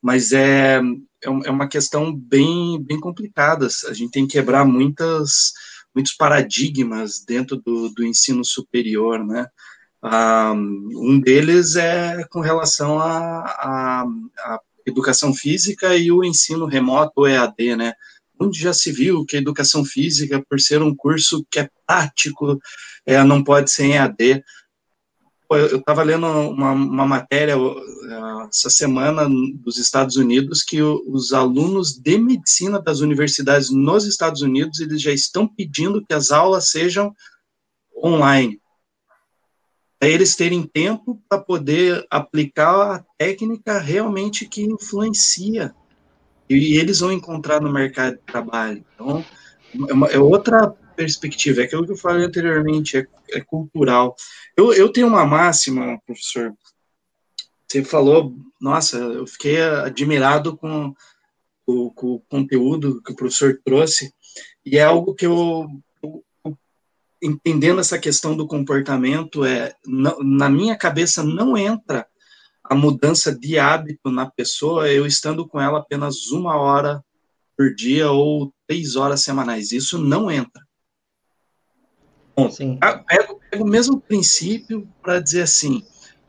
mas 0.00 0.32
é, 0.32 0.80
é, 1.24 1.28
é 1.48 1.50
uma 1.50 1.68
questão 1.68 2.14
bem, 2.14 2.82
bem 2.82 2.98
complicada, 3.00 3.66
a 3.88 3.92
gente 3.92 4.10
tem 4.10 4.26
que 4.26 4.32
quebrar 4.32 4.64
muitas, 4.64 5.52
muitos 5.94 6.12
paradigmas 6.12 7.24
dentro 7.24 7.56
do, 7.56 7.88
do 7.90 8.04
ensino 8.04 8.44
superior, 8.44 9.24
né, 9.24 9.46
um 10.04 11.20
deles 11.20 11.76
é 11.76 12.24
com 12.28 12.40
relação 12.40 12.98
à 12.98 14.58
educação 14.84 15.32
física 15.32 15.96
e 15.96 16.10
o 16.10 16.24
ensino 16.24 16.66
remoto, 16.66 17.20
o 17.20 17.28
EAD, 17.28 17.76
né? 17.76 17.92
Onde 18.38 18.58
já 18.58 18.74
se 18.74 18.90
viu 18.90 19.24
que 19.24 19.36
a 19.36 19.38
educação 19.38 19.84
física, 19.84 20.44
por 20.48 20.60
ser 20.60 20.82
um 20.82 20.94
curso 20.94 21.46
que 21.48 21.60
é 21.60 21.68
prático, 21.86 22.58
é, 23.06 23.22
não 23.22 23.44
pode 23.44 23.70
ser 23.70 23.84
em 23.84 23.92
EAD. 23.92 24.42
Eu 25.54 25.78
estava 25.78 26.02
lendo 26.02 26.26
uma, 26.26 26.72
uma 26.72 27.06
matéria 27.06 27.54
essa 28.48 28.70
semana 28.70 29.28
dos 29.28 29.78
Estados 29.78 30.16
Unidos 30.16 30.62
que 30.62 30.82
os 30.82 31.32
alunos 31.32 31.92
de 31.92 32.18
medicina 32.18 32.80
das 32.80 33.00
universidades 33.00 33.70
nos 33.70 34.04
Estados 34.04 34.42
Unidos 34.42 34.80
eles 34.80 35.00
já 35.00 35.12
estão 35.12 35.46
pedindo 35.46 36.04
que 36.04 36.14
as 36.14 36.30
aulas 36.30 36.70
sejam 36.70 37.14
online 37.96 38.62
é 40.02 40.10
eles 40.10 40.34
terem 40.34 40.64
tempo 40.64 41.22
para 41.28 41.38
poder 41.38 42.04
aplicar 42.10 42.74
a 42.74 43.04
técnica 43.16 43.78
realmente 43.78 44.48
que 44.48 44.64
influencia. 44.64 45.72
E 46.50 46.76
eles 46.76 46.98
vão 46.98 47.12
encontrar 47.12 47.60
no 47.60 47.72
mercado 47.72 48.14
de 48.14 48.22
trabalho. 48.22 48.84
Então, 48.94 49.24
é, 49.88 49.92
uma, 49.92 50.08
é 50.08 50.18
outra 50.18 50.74
perspectiva, 50.94 51.60
é 51.60 51.64
aquilo 51.64 51.84
que 51.84 51.92
eu 51.92 51.96
falei 51.96 52.24
anteriormente, 52.24 52.98
é, 52.98 53.06
é 53.30 53.40
cultural. 53.40 54.14
Eu, 54.56 54.72
eu 54.72 54.92
tenho 54.92 55.08
uma 55.08 55.26
máxima, 55.26 56.00
professor, 56.06 56.52
você 57.66 57.82
falou, 57.82 58.34
nossa, 58.60 58.98
eu 58.98 59.26
fiquei 59.26 59.60
admirado 59.60 60.56
com 60.56 60.94
o, 61.66 61.90
com 61.90 62.14
o 62.14 62.20
conteúdo 62.20 63.02
que 63.02 63.12
o 63.12 63.16
professor 63.16 63.58
trouxe, 63.64 64.12
e 64.64 64.76
é 64.76 64.84
algo 64.84 65.14
que 65.14 65.26
eu 65.26 65.66
entendendo 67.22 67.80
essa 67.80 67.98
questão 67.98 68.36
do 68.36 68.46
comportamento, 68.46 69.44
é, 69.44 69.74
na 69.86 70.48
minha 70.48 70.76
cabeça 70.76 71.22
não 71.22 71.56
entra 71.56 72.06
a 72.64 72.74
mudança 72.74 73.32
de 73.32 73.58
hábito 73.58 74.10
na 74.10 74.28
pessoa, 74.28 74.90
eu 74.90 75.06
estando 75.06 75.46
com 75.46 75.60
ela 75.60 75.78
apenas 75.78 76.28
uma 76.28 76.56
hora 76.56 77.02
por 77.56 77.74
dia 77.74 78.10
ou 78.10 78.52
três 78.66 78.96
horas 78.96 79.22
semanais. 79.22 79.72
Isso 79.72 79.98
não 79.98 80.30
entra. 80.30 80.62
Bom, 82.34 82.50
pego, 83.06 83.40
pego 83.50 83.64
o 83.64 83.68
mesmo 83.68 84.00
princípio 84.00 84.88
para 85.02 85.20
dizer 85.20 85.42
assim, 85.42 85.84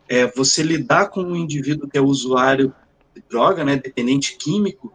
é, 0.09 0.27
você 0.27 0.61
lidar 0.61 1.09
com 1.09 1.21
um 1.21 1.35
indivíduo 1.35 1.89
que 1.89 1.97
é 1.97 2.01
usuário 2.01 2.73
de 3.15 3.23
droga, 3.29 3.63
né, 3.63 3.77
dependente 3.77 4.37
químico, 4.37 4.93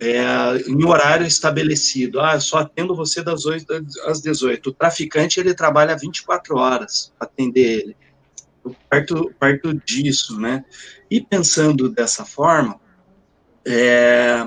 é, 0.00 0.56
em 0.66 0.84
horário 0.84 1.26
estabelecido. 1.26 2.20
Ah, 2.20 2.40
só 2.40 2.58
atendo 2.58 2.94
você 2.94 3.22
das 3.22 3.46
8 3.46 3.86
às 4.06 4.20
18. 4.20 4.70
O 4.70 4.72
traficante, 4.72 5.38
ele 5.38 5.54
trabalha 5.54 5.96
24 5.96 6.56
horas 6.56 7.12
para 7.16 7.28
atender 7.28 7.80
ele. 7.80 7.96
Eu 8.64 8.74
parto, 8.88 9.32
parto 9.38 9.74
disso, 9.74 10.40
né? 10.40 10.64
E 11.10 11.20
pensando 11.20 11.88
dessa 11.88 12.24
forma, 12.24 12.80
é, 13.64 14.44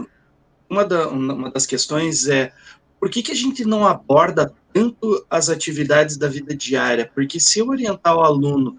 uma, 0.69 0.83
da, 0.83 1.07
uma 1.07 1.51
das 1.51 1.65
questões 1.65 2.27
é 2.27 2.51
por 2.99 3.09
que, 3.09 3.23
que 3.23 3.31
a 3.31 3.35
gente 3.35 3.63
não 3.63 3.85
aborda 3.85 4.53
tanto 4.75 5.25
as 5.29 5.47
atividades 5.47 6.17
da 6.17 6.27
vida 6.27 6.53
diária? 6.53 7.09
Porque 7.15 7.39
se 7.39 7.59
eu 7.59 7.69
orientar 7.69 8.13
o 8.13 8.21
aluno 8.21 8.77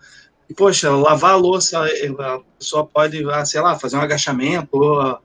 poxa, 0.55 0.90
lavar 0.94 1.32
a 1.32 1.36
louça, 1.36 1.85
a 1.85 2.40
pessoa 2.59 2.86
pode, 2.86 3.24
ah, 3.31 3.44
sei 3.44 3.60
lá, 3.60 3.78
fazer 3.78 3.97
um 3.97 4.01
agachamento, 4.01 4.68
ou 4.73 5.18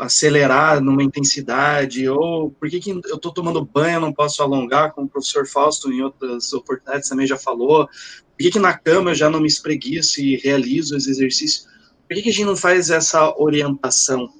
acelerar 0.00 0.80
numa 0.80 1.02
intensidade, 1.02 2.08
ou 2.08 2.50
por 2.50 2.68
que, 2.68 2.78
que 2.78 2.90
eu 2.90 3.16
estou 3.16 3.32
tomando 3.32 3.64
banho, 3.64 4.00
não 4.00 4.12
posso 4.12 4.42
alongar, 4.42 4.92
como 4.92 5.06
o 5.06 5.10
professor 5.10 5.46
Fausto 5.46 5.92
em 5.92 6.02
outras 6.02 6.52
oportunidades 6.52 7.08
também 7.08 7.26
já 7.26 7.36
falou, 7.36 7.86
por 7.86 8.38
que, 8.38 8.50
que 8.50 8.58
na 8.58 8.76
cama 8.76 9.10
eu 9.10 9.14
já 9.14 9.28
não 9.28 9.40
me 9.40 9.48
espreguiço 9.48 10.20
e 10.20 10.36
realizo 10.36 10.96
os 10.96 11.06
exercícios, 11.06 11.66
por 12.06 12.14
que, 12.14 12.22
que 12.22 12.28
a 12.28 12.32
gente 12.32 12.44
não 12.44 12.56
faz 12.56 12.88
essa 12.88 13.34
orientação? 13.36 14.32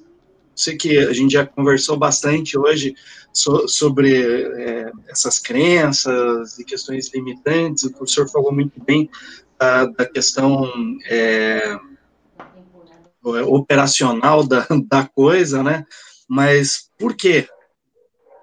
Sei 0.57 0.75
que 0.75 0.97
a 0.97 1.13
gente 1.13 1.33
já 1.33 1.45
conversou 1.45 1.95
bastante 1.95 2.57
hoje 2.57 2.95
so, 3.31 3.67
sobre 3.67 4.21
é, 4.59 4.91
essas 5.07 5.37
crenças 5.37 6.57
e 6.57 6.65
questões 6.65 7.13
limitantes, 7.13 7.83
o 7.83 7.93
professor 7.93 8.27
falou 8.27 8.51
muito 8.51 8.83
bem 8.83 9.07
da, 9.59 9.85
da 9.85 10.05
questão 10.05 10.67
é, 11.09 11.77
operacional 13.45 14.43
da, 14.45 14.65
da 14.89 15.05
coisa, 15.05 15.61
né? 15.63 15.85
Mas 16.27 16.89
por 16.97 17.15
quê? 17.15 17.47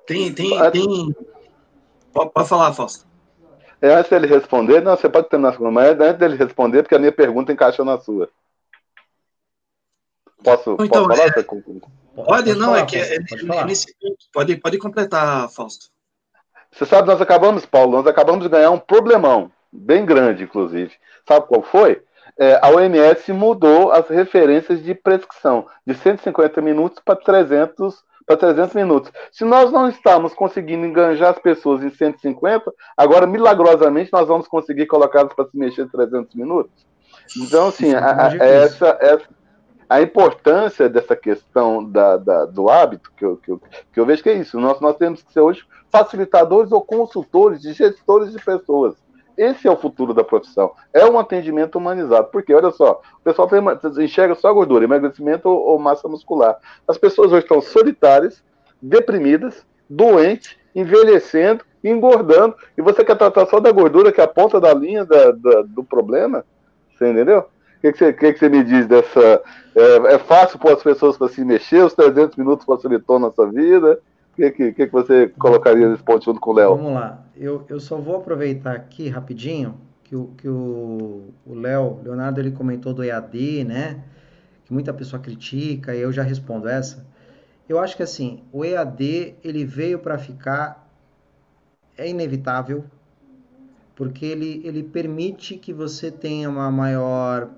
Tem, 0.07 0.33
tem, 0.33 0.51
tem... 0.71 1.15
Pode, 2.13 2.31
pode 2.33 2.49
falar, 2.49 2.73
Fausto. 2.73 3.07
É, 3.83 3.93
antes 3.93 4.09
dele 4.09 4.27
responder, 4.27 4.81
não, 4.81 4.97
você 4.97 5.09
pode 5.09 5.29
terminar, 5.29 5.59
mas 5.61 6.01
antes 6.01 6.19
dele 6.19 6.37
responder, 6.37 6.83
porque 6.83 6.95
a 6.95 6.99
minha 6.99 7.13
pergunta 7.13 7.53
encaixa 7.53 7.85
na 7.85 7.99
sua. 7.99 8.31
Posso, 10.45 10.77
então, 10.81 11.09
posso 11.09 11.21
falar? 11.21 11.29
É, 11.29 11.43
pode, 11.43 11.63
pode, 12.15 12.55
não, 12.55 12.67
falar, 12.67 12.79
é 12.79 12.87
que 12.87 12.97
é, 12.97 13.19
pode, 13.29 13.51
é 13.51 13.65
nesse 13.65 13.95
ponto. 13.99 14.17
Pode, 14.33 14.57
pode 14.57 14.79
completar, 14.79 15.49
Fausto. 15.51 15.87
Você 16.71 16.87
sabe, 16.87 17.09
nós 17.09 17.21
acabamos, 17.21 17.65
Paulo, 17.65 17.93
nós 17.93 18.07
acabamos 18.07 18.45
de 18.45 18.51
ganhar 18.51 18.71
um 18.71 18.79
problemão, 18.79 19.51
bem 19.73 20.05
grande, 20.05 20.45
inclusive. 20.45 20.93
Sabe 21.27 21.47
qual 21.47 21.63
foi? 21.63 22.03
é, 22.39 22.59
a 22.61 22.69
OMS 22.69 23.33
mudou 23.33 23.93
as 23.93 24.09
referências 24.09 24.83
de 24.83 24.95
prescrição 24.95 25.67
de 25.87 25.95
150 25.95 26.61
minutos 26.61 27.01
para 27.05 27.17
300 27.17 28.03
para 28.27 28.39
300 28.39 28.75
minutos. 28.75 29.13
Se 29.31 29.45
nós 29.45 29.71
não 29.71 29.87
estamos 29.87 30.33
conseguindo 30.33 30.87
enganjar 30.87 31.33
as 31.33 31.39
pessoas 31.39 31.85
em 31.85 31.91
150, 31.91 32.73
agora 32.97 33.27
milagrosamente 33.27 34.11
nós 34.11 34.27
vamos 34.27 34.49
conseguir 34.49 34.87
colocá-las 34.87 35.35
para 35.35 35.45
se 35.45 35.59
mexer 35.59 35.83
em 35.83 35.89
300 35.89 36.35
minutos. 36.35 36.73
Então, 37.37 37.69
assim, 37.69 37.93
é 37.93 37.99
a, 37.99 38.29
a, 38.29 38.37
essa, 38.37 38.97
essa, 38.99 39.29
a 39.89 40.01
importância 40.01 40.89
dessa 40.89 41.15
questão 41.15 41.85
da, 41.85 42.17
da, 42.17 42.45
do 42.47 42.69
hábito, 42.69 43.13
que 43.17 43.25
eu, 43.25 43.37
que, 43.37 43.51
eu, 43.51 43.61
que 43.93 44.01
eu 44.01 44.07
vejo 44.07 44.23
que 44.23 44.31
é 44.31 44.35
isso. 44.35 44.59
Nós, 44.59 44.81
nós 44.81 44.97
temos 44.97 45.23
que 45.23 45.33
ser 45.33 45.41
hoje 45.41 45.65
facilitadores 45.91 46.73
ou 46.73 46.83
consultores 46.83 47.61
de 47.61 47.73
gestores 47.73 48.33
de 48.33 48.43
pessoas. 48.43 48.97
esse 49.37 49.69
é 49.69 49.71
o 49.71 49.77
futuro 49.77 50.13
da 50.13 50.25
profissão. 50.25 50.73
É 50.93 51.05
um 51.07 51.19
atendimento 51.19 51.77
humanizado. 51.77 52.29
Porque, 52.33 52.53
olha 52.55 52.71
só, 52.71 53.01
o 53.21 53.23
pessoal 53.23 53.49
tem, 53.49 53.61
enxerga 54.05 54.35
só 54.35 54.53
gordura, 54.53 54.85
emagrecimento 54.85 55.49
ou, 55.49 55.61
ou 55.61 55.79
massa 55.79 56.09
muscular. 56.09 56.57
As 56.89 56.99
pessoas 56.99 57.33
hoje 57.33 57.43
estão 57.43 57.61
solitárias, 57.61 58.43
deprimidas, 58.81 59.65
doentes, 59.89 60.57
envelhecendo, 60.75 61.65
engordando. 61.83 62.57
E 62.77 62.83
você 62.83 63.05
quer 63.05 63.17
tratar 63.17 63.47
só 63.47 63.61
da 63.61 63.71
gordura, 63.71 64.11
que 64.11 64.21
é 64.21 64.25
a 64.25 64.29
ponta 64.29 64.61
da 64.61 64.73
linha 64.73 65.05
da, 65.05 65.31
da, 65.31 65.63
do 65.63 65.85
problema? 65.85 66.45
Você 66.97 67.11
entendeu? 67.11 67.47
O 67.85 67.87
que, 67.87 67.93
que, 67.93 67.99
você, 67.99 68.13
que, 68.15 68.33
que 68.33 68.39
você 68.39 68.49
me 68.49 68.65
diz 68.65 68.87
dessa. 68.87 69.43
É, 69.75 70.15
é 70.15 70.19
fácil 70.19 70.59
para 70.59 70.73
as 70.73 70.83
pessoas 70.83 71.19
para 71.19 71.29
se 71.29 71.45
mexer, 71.45 71.85
os 71.85 71.93
300 71.93 72.35
minutos 72.39 72.65
facilitou 72.65 73.19
nossa 73.19 73.47
vida? 73.47 74.01
O 74.33 74.37
que, 74.37 74.51
que, 74.51 74.73
que, 74.73 74.87
você 74.87 75.29
colocaria 75.39 75.87
nesse 75.91 76.03
ponto 76.03 76.25
junto 76.25 76.41
com 76.41 76.53
o 76.53 76.55
Léo? 76.55 76.77
Vamos 76.77 76.95
lá. 76.95 77.23
Eu, 77.37 77.63
eu 77.69 77.79
só 77.79 77.99
vou 77.99 78.17
aproveitar 78.17 78.75
aqui 78.75 79.11
rapidinho 79.11 79.79
que 80.03 80.17
o 80.17 80.29
que 80.39 80.49
o 80.49 81.29
Léo, 81.47 82.01
Leonardo, 82.03 82.41
ele 82.41 82.53
comentou 82.53 82.95
do 82.95 83.05
EAD, 83.05 83.65
né? 83.65 84.03
Que 84.65 84.73
muita 84.73 84.95
pessoa 84.95 85.21
critica 85.21 85.95
e 85.95 86.01
eu 86.01 86.11
já 86.11 86.23
respondo 86.23 86.67
essa. 86.67 87.07
Eu 87.69 87.79
acho 87.79 87.95
que 87.99 88.03
assim, 88.03 88.45
o 88.51 88.65
EAD 88.65 89.35
ele 89.45 89.63
veio 89.63 89.99
para 89.99 90.17
ficar, 90.17 90.89
é 91.99 92.09
inevitável, 92.09 92.83
porque 93.95 94.25
ele, 94.25 94.63
ele 94.65 94.83
permite 94.83 95.59
que 95.59 95.73
você 95.73 96.11
tenha 96.11 96.49
uma 96.49 96.71
maior 96.71 97.51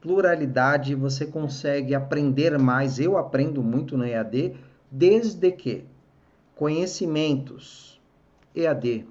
pluralidade, 0.00 0.94
você 0.94 1.26
consegue 1.26 1.94
aprender 1.94 2.58
mais. 2.58 2.98
Eu 2.98 3.16
aprendo 3.16 3.62
muito 3.62 3.96
no 3.96 4.04
EAD, 4.04 4.56
desde 4.90 5.50
que 5.52 5.84
Conhecimentos 6.56 8.00
EAD. 8.54 9.06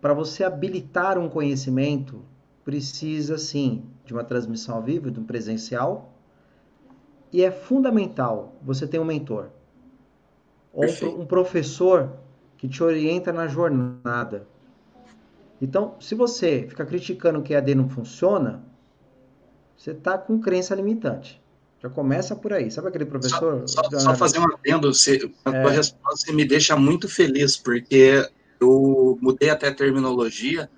Para 0.00 0.14
você 0.14 0.42
habilitar 0.42 1.18
um 1.18 1.28
conhecimento, 1.28 2.22
precisa 2.64 3.36
sim 3.36 3.84
de 4.06 4.14
uma 4.14 4.24
transmissão 4.24 4.76
ao 4.76 4.82
vivo, 4.82 5.10
de 5.10 5.20
um 5.20 5.24
presencial, 5.24 6.14
e 7.30 7.44
é 7.44 7.50
fundamental 7.50 8.56
você 8.62 8.86
ter 8.86 8.98
um 8.98 9.04
mentor 9.04 9.50
ou 10.72 10.84
um, 11.20 11.26
professor 11.26 12.16
que 12.56 12.66
te 12.66 12.82
orienta 12.82 13.32
na 13.32 13.46
jornada. 13.46 14.46
Então, 15.60 15.96
se 16.00 16.14
você 16.14 16.66
fica 16.68 16.86
criticando 16.86 17.42
que 17.42 17.52
EAD 17.52 17.74
não 17.74 17.88
funciona, 17.88 18.62
você 19.80 19.92
está 19.92 20.18
com 20.18 20.38
crença 20.38 20.74
limitante. 20.74 21.40
Já 21.82 21.88
começa 21.88 22.36
por 22.36 22.52
aí. 22.52 22.70
Sabe 22.70 22.88
aquele 22.88 23.06
professor? 23.06 23.66
Só, 23.66 23.82
só, 23.84 23.98
só 23.98 24.14
fazer 24.14 24.38
um 24.38 24.44
adendo, 24.44 24.92
você, 24.92 25.32
a 25.42 25.50
é. 25.50 25.62
tua 25.62 25.70
resposta 25.70 26.30
me 26.34 26.44
deixa 26.44 26.76
muito 26.76 27.08
feliz, 27.08 27.56
porque 27.56 28.28
eu 28.60 29.18
mudei 29.22 29.48
até 29.48 29.68
a 29.68 29.74
terminologia, 29.74 30.68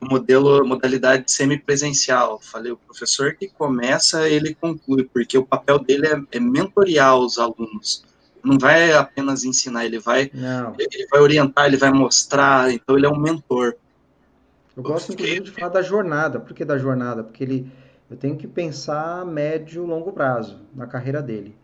modelo, 0.00 0.66
modalidade 0.66 1.30
semipresencial. 1.30 2.40
Falei, 2.42 2.72
o 2.72 2.76
professor 2.76 3.36
que 3.36 3.46
começa, 3.46 4.28
ele 4.28 4.56
conclui, 4.56 5.04
porque 5.04 5.38
o 5.38 5.46
papel 5.46 5.78
dele 5.78 6.08
é, 6.08 6.20
é 6.32 6.40
mentoriar 6.40 7.16
os 7.16 7.38
alunos. 7.38 8.04
Não 8.42 8.58
vai 8.58 8.92
apenas 8.92 9.44
ensinar, 9.44 9.84
ele 9.84 10.00
vai, 10.00 10.22
ele 10.80 11.06
vai 11.08 11.20
orientar, 11.20 11.66
ele 11.66 11.76
vai 11.76 11.92
mostrar, 11.92 12.72
então 12.72 12.96
ele 12.96 13.06
é 13.06 13.08
um 13.08 13.20
mentor. 13.20 13.76
Eu 14.76 14.82
gosto, 14.82 15.12
inclusive, 15.12 15.42
de 15.42 15.52
falar 15.52 15.68
da 15.68 15.82
jornada. 15.82 16.40
Por 16.40 16.52
que 16.52 16.64
da 16.64 16.76
jornada? 16.76 17.22
Porque 17.22 17.44
ele 17.44 17.70
eu 18.12 18.16
tenho 18.18 18.36
que 18.36 18.46
pensar 18.46 19.24
médio, 19.24 19.86
longo 19.86 20.12
prazo 20.12 20.60
na 20.74 20.86
carreira 20.86 21.22
dele. 21.22 21.56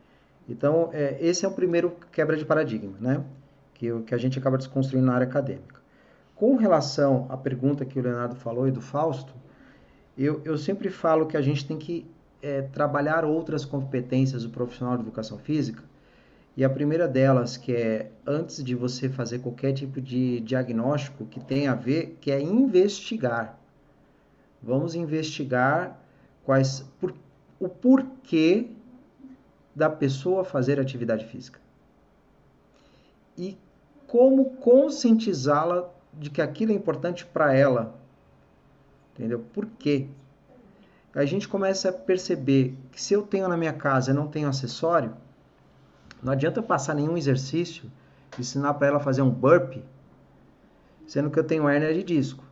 Então, 0.48 0.88
é, 0.94 1.18
esse 1.20 1.44
é 1.44 1.48
o 1.48 1.52
primeiro 1.52 1.94
quebra 2.10 2.38
de 2.38 2.44
paradigma, 2.44 2.94
né? 2.98 3.22
Que, 3.74 4.00
que 4.00 4.14
a 4.14 4.18
gente 4.18 4.38
acaba 4.38 4.56
desconstruindo 4.56 5.06
na 5.06 5.12
área 5.12 5.26
acadêmica. 5.26 5.78
Com 6.34 6.56
relação 6.56 7.26
à 7.28 7.36
pergunta 7.36 7.84
que 7.84 7.98
o 7.98 8.02
Leonardo 8.02 8.34
falou 8.34 8.66
e 8.66 8.70
do 8.70 8.80
Fausto, 8.80 9.34
eu, 10.16 10.40
eu 10.42 10.56
sempre 10.56 10.88
falo 10.88 11.26
que 11.26 11.36
a 11.36 11.42
gente 11.42 11.66
tem 11.66 11.76
que 11.76 12.10
é, 12.40 12.62
trabalhar 12.62 13.26
outras 13.26 13.66
competências 13.66 14.42
do 14.42 14.48
profissional 14.48 14.96
de 14.96 15.02
educação 15.02 15.36
física. 15.36 15.84
E 16.56 16.64
a 16.64 16.70
primeira 16.70 17.06
delas, 17.06 17.58
que 17.58 17.74
é 17.74 18.10
antes 18.26 18.64
de 18.64 18.74
você 18.74 19.10
fazer 19.10 19.40
qualquer 19.40 19.74
tipo 19.74 20.00
de 20.00 20.40
diagnóstico 20.40 21.26
que 21.26 21.40
tenha 21.40 21.72
a 21.72 21.74
ver, 21.74 22.16
que 22.22 22.32
é 22.32 22.40
investigar. 22.40 23.58
Vamos 24.62 24.94
investigar 24.94 26.07
quais 26.48 26.82
por, 26.98 27.12
o 27.60 27.68
porquê 27.68 28.70
da 29.76 29.90
pessoa 29.90 30.46
fazer 30.46 30.80
atividade 30.80 31.26
física 31.26 31.60
e 33.36 33.54
como 34.06 34.56
conscientizá-la 34.56 35.90
de 36.14 36.30
que 36.30 36.40
aquilo 36.40 36.72
é 36.72 36.74
importante 36.74 37.26
para 37.26 37.52
ela. 37.52 37.94
Entendeu? 39.12 39.44
Por 39.52 39.66
quê? 39.66 40.08
A 41.14 41.26
gente 41.26 41.46
começa 41.46 41.90
a 41.90 41.92
perceber 41.92 42.74
que 42.92 43.02
se 43.02 43.12
eu 43.12 43.24
tenho 43.24 43.46
na 43.46 43.56
minha 43.56 43.74
casa 43.74 44.10
e 44.10 44.14
não 44.14 44.26
tenho 44.26 44.48
acessório, 44.48 45.14
não 46.22 46.32
adianta 46.32 46.62
passar 46.62 46.94
nenhum 46.94 47.18
exercício, 47.18 47.92
ensinar 48.38 48.72
para 48.72 48.86
ela 48.86 49.00
fazer 49.00 49.20
um 49.20 49.28
burpee, 49.28 49.84
sendo 51.06 51.30
que 51.30 51.38
eu 51.38 51.44
tenho 51.44 51.68
hérnia 51.68 51.92
de 51.92 52.02
disco. 52.02 52.42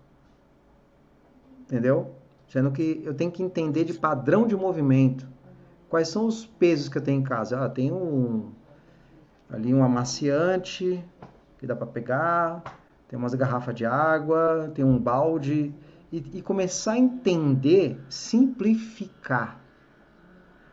Entendeu? 1.63 2.15
Sendo 2.49 2.71
que 2.71 3.03
eu 3.05 3.15
tenho 3.15 3.31
que 3.31 3.43
entender 3.43 3.85
de 3.85 3.95
padrão 3.95 4.47
de 4.47 4.57
movimento. 4.57 5.29
Quais 5.89 6.09
são 6.09 6.27
os 6.27 6.47
pesos 6.47 6.89
que 6.89 6.99
eu 6.99 7.03
tenho 7.03 7.21
em 7.21 7.25
casa? 7.25 7.65
Ah, 7.65 7.69
tem 7.69 7.93
um 7.93 8.51
ali 9.49 9.73
um 9.73 9.85
amaciante 9.85 11.05
que 11.59 11.67
dá 11.67 11.75
para 11.75 11.87
pegar, 11.87 12.63
tem 13.09 13.19
umas 13.19 13.35
garrafas 13.35 13.75
de 13.75 13.87
água, 13.87 14.71
tem 14.75 14.85
um 14.85 14.99
balde 14.99 15.73
e, 16.13 16.19
e, 16.39 16.43
começar 16.43 16.93
a 16.93 16.99
entender, 16.99 18.01
simplificar. 18.09 19.61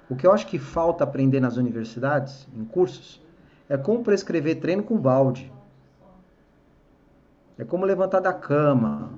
O 0.10 0.16
que 0.16 0.28
eu 0.28 0.32
acho 0.32 0.48
que 0.48 0.60
falta 0.60 1.04
aprender 1.04 1.40
nas 1.40 1.58
universidades, 1.58 2.48
em 2.56 2.66
cursos, 2.66 3.22
é 3.70 3.78
como 3.78 4.04
prescrever 4.04 4.60
treino 4.60 4.84
com 4.84 4.98
balde. 4.98 5.52
É 7.58 7.64
como 7.64 7.86
levantar 7.86 8.20
da 8.20 8.34
cama, 8.34 9.12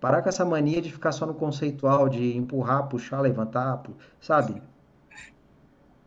Parar 0.00 0.22
com 0.22 0.28
essa 0.30 0.44
mania 0.44 0.80
de 0.80 0.90
ficar 0.90 1.12
só 1.12 1.26
no 1.26 1.34
conceitual, 1.34 2.08
de 2.08 2.36
empurrar, 2.36 2.88
puxar, 2.88 3.20
levantar, 3.20 3.82
sabe? 4.18 4.62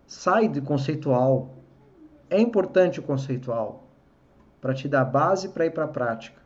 Sai 0.08 0.48
do 0.48 0.62
conceitual. 0.64 1.54
É 2.30 2.42
importante 2.42 3.00
o 3.00 3.04
conceitual 3.04 3.84
para 4.60 4.74
te 4.74 4.88
dar 4.88 5.06
base 5.06 5.50
para 5.50 5.66
ir 5.66 5.72
para 5.72 5.84
a 5.84 5.88
prática. 5.88 6.42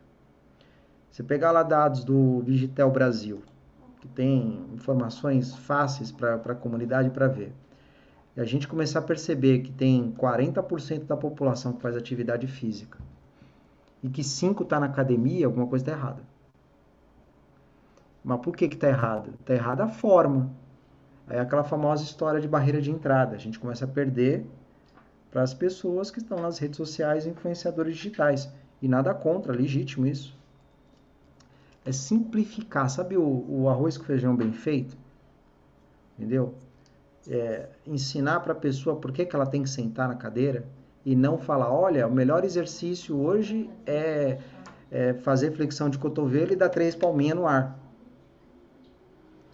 Você 1.09 1.23
pegar 1.23 1.51
lá 1.51 1.63
dados 1.63 2.03
do 2.03 2.41
Vigitel 2.41 2.91
Brasil, 2.91 3.41
que 4.01 4.07
tem 4.07 4.65
informações 4.73 5.55
fáceis 5.55 6.11
para 6.11 6.35
a 6.35 6.55
comunidade 6.55 7.09
para 7.09 7.27
ver. 7.27 7.53
E 8.35 8.41
a 8.41 8.43
gente 8.43 8.67
começar 8.67 8.99
a 8.99 9.03
perceber 9.03 9.59
que 9.59 9.71
tem 9.71 10.11
40% 10.11 11.05
da 11.05 11.15
população 11.15 11.73
que 11.73 11.81
faz 11.81 11.95
atividade 11.95 12.45
física 12.45 12.99
e 14.03 14.09
que 14.09 14.21
5% 14.21 14.63
está 14.63 14.79
na 14.79 14.85
academia, 14.87 15.45
alguma 15.45 15.65
coisa 15.65 15.83
está 15.83 15.97
errada. 15.97 16.36
Mas 18.27 18.41
por 18.41 18.57
que 18.57 18.65
está 18.65 18.89
errado? 18.89 19.33
Está 19.39 19.53
errada 19.53 19.85
a 19.85 19.87
forma. 19.87 20.51
É 21.29 21.39
aquela 21.39 21.63
famosa 21.63 22.03
história 22.03 22.41
de 22.41 22.47
barreira 22.47 22.81
de 22.81 22.91
entrada. 22.91 23.37
A 23.37 23.39
gente 23.39 23.57
começa 23.57 23.85
a 23.85 23.87
perder 23.87 24.45
para 25.31 25.43
as 25.43 25.53
pessoas 25.53 26.11
que 26.11 26.19
estão 26.19 26.37
nas 26.37 26.59
redes 26.59 26.75
sociais 26.75 27.25
influenciadores 27.25 27.95
digitais. 27.95 28.49
E 28.81 28.87
nada 28.89 29.13
contra, 29.13 29.53
legítimo 29.53 30.05
isso. 30.05 30.37
É 31.85 31.93
simplificar. 31.93 32.89
Sabe 32.89 33.15
o, 33.15 33.45
o 33.47 33.69
arroz 33.69 33.97
com 33.97 34.03
feijão 34.03 34.35
bem 34.35 34.51
feito? 34.51 34.97
Entendeu? 36.19 36.53
É, 37.29 37.69
ensinar 37.85 38.41
para 38.41 38.51
a 38.51 38.57
pessoa 38.57 38.97
por 38.97 39.13
que, 39.13 39.25
que 39.25 39.37
ela 39.37 39.45
tem 39.45 39.63
que 39.63 39.69
sentar 39.69 40.09
na 40.09 40.15
cadeira 40.15 40.65
e 41.05 41.15
não 41.15 41.37
falar, 41.37 41.71
olha, 41.71 42.05
o 42.05 42.11
melhor 42.11 42.43
exercício 42.43 43.17
hoje 43.17 43.69
é, 43.85 44.37
é 44.91 45.13
fazer 45.13 45.51
flexão 45.51 45.89
de 45.89 45.97
cotovelo 45.97 46.51
e 46.51 46.57
dar 46.57 46.67
três 46.67 46.93
palminhas 46.93 47.37
no 47.37 47.47
ar 47.47 47.86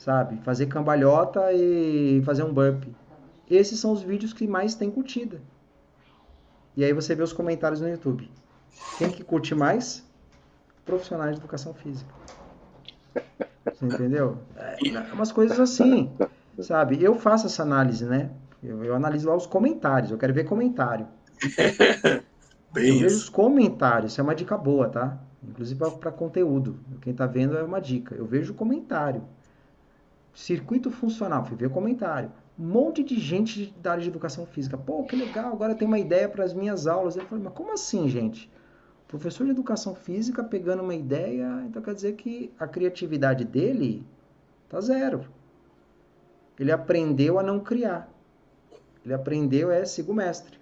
sabe? 0.03 0.37
Fazer 0.43 0.65
cambalhota 0.65 1.53
e 1.53 2.21
fazer 2.25 2.43
um 2.43 2.53
burpee. 2.53 2.93
Esses 3.49 3.79
são 3.79 3.93
os 3.93 4.01
vídeos 4.01 4.33
que 4.33 4.45
mais 4.45 4.75
tem 4.75 4.91
curtida. 4.91 5.41
E 6.75 6.83
aí 6.83 6.91
você 6.91 7.15
vê 7.15 7.23
os 7.23 7.31
comentários 7.31 7.79
no 7.79 7.87
YouTube. 7.87 8.29
Quem 8.97 9.09
que 9.09 9.23
curte 9.23 9.55
mais? 9.55 10.03
Profissionais 10.85 11.35
de 11.35 11.37
educação 11.37 11.73
física. 11.73 12.13
Você 13.65 13.85
entendeu? 13.85 14.39
É, 14.57 15.13
umas 15.13 15.31
coisas 15.31 15.57
assim, 15.57 16.11
sabe? 16.59 17.01
Eu 17.01 17.15
faço 17.15 17.45
essa 17.45 17.63
análise, 17.63 18.05
né? 18.05 18.31
Eu, 18.61 18.83
eu 18.83 18.95
analiso 18.95 19.29
lá 19.29 19.35
os 19.35 19.45
comentários. 19.45 20.11
Eu 20.11 20.17
quero 20.17 20.33
ver 20.33 20.43
comentário. 20.43 21.07
Bem 22.73 22.95
eu 22.95 22.99
vejo 22.99 23.15
os 23.15 23.29
comentários. 23.29 24.11
Isso 24.11 24.19
é 24.19 24.23
uma 24.23 24.35
dica 24.35 24.57
boa, 24.57 24.89
tá? 24.89 25.17
Inclusive 25.41 25.79
para 25.99 26.11
conteúdo. 26.11 26.79
Quem 27.01 27.13
tá 27.13 27.25
vendo 27.25 27.57
é 27.57 27.63
uma 27.63 27.79
dica. 27.79 28.15
Eu 28.15 28.25
vejo 28.25 28.51
o 28.51 28.55
comentário. 28.55 29.23
Circuito 30.33 30.89
funcional, 30.89 31.45
fui 31.45 31.55
ver 31.55 31.69
comentário. 31.69 32.31
Um 32.57 32.65
monte 32.65 33.03
de 33.03 33.19
gente 33.19 33.73
da 33.81 33.91
área 33.91 34.03
de 34.03 34.09
educação 34.09 34.45
física. 34.45 34.77
Pô, 34.77 35.03
que 35.03 35.15
legal, 35.15 35.51
agora 35.53 35.75
tem 35.75 35.87
uma 35.87 35.99
ideia 35.99 36.27
para 36.27 36.43
as 36.43 36.53
minhas 36.53 36.87
aulas. 36.87 37.15
Eu 37.15 37.25
falei, 37.25 37.43
mas 37.43 37.53
como 37.53 37.71
assim, 37.71 38.09
gente? 38.09 38.51
Professor 39.07 39.43
de 39.45 39.51
educação 39.51 39.93
física 39.93 40.43
pegando 40.43 40.81
uma 40.81 40.95
ideia, 40.95 41.63
então 41.67 41.81
quer 41.81 41.93
dizer 41.93 42.13
que 42.13 42.51
a 42.59 42.67
criatividade 42.67 43.45
dele 43.45 44.03
tá 44.67 44.81
zero. 44.81 45.27
Ele 46.59 46.71
aprendeu 46.71 47.37
a 47.37 47.43
não 47.43 47.59
criar. 47.59 48.11
Ele 49.05 49.13
aprendeu 49.13 49.69
é 49.69 49.85
siga 49.85 50.11
o 50.11 50.15
mestre. 50.15 50.57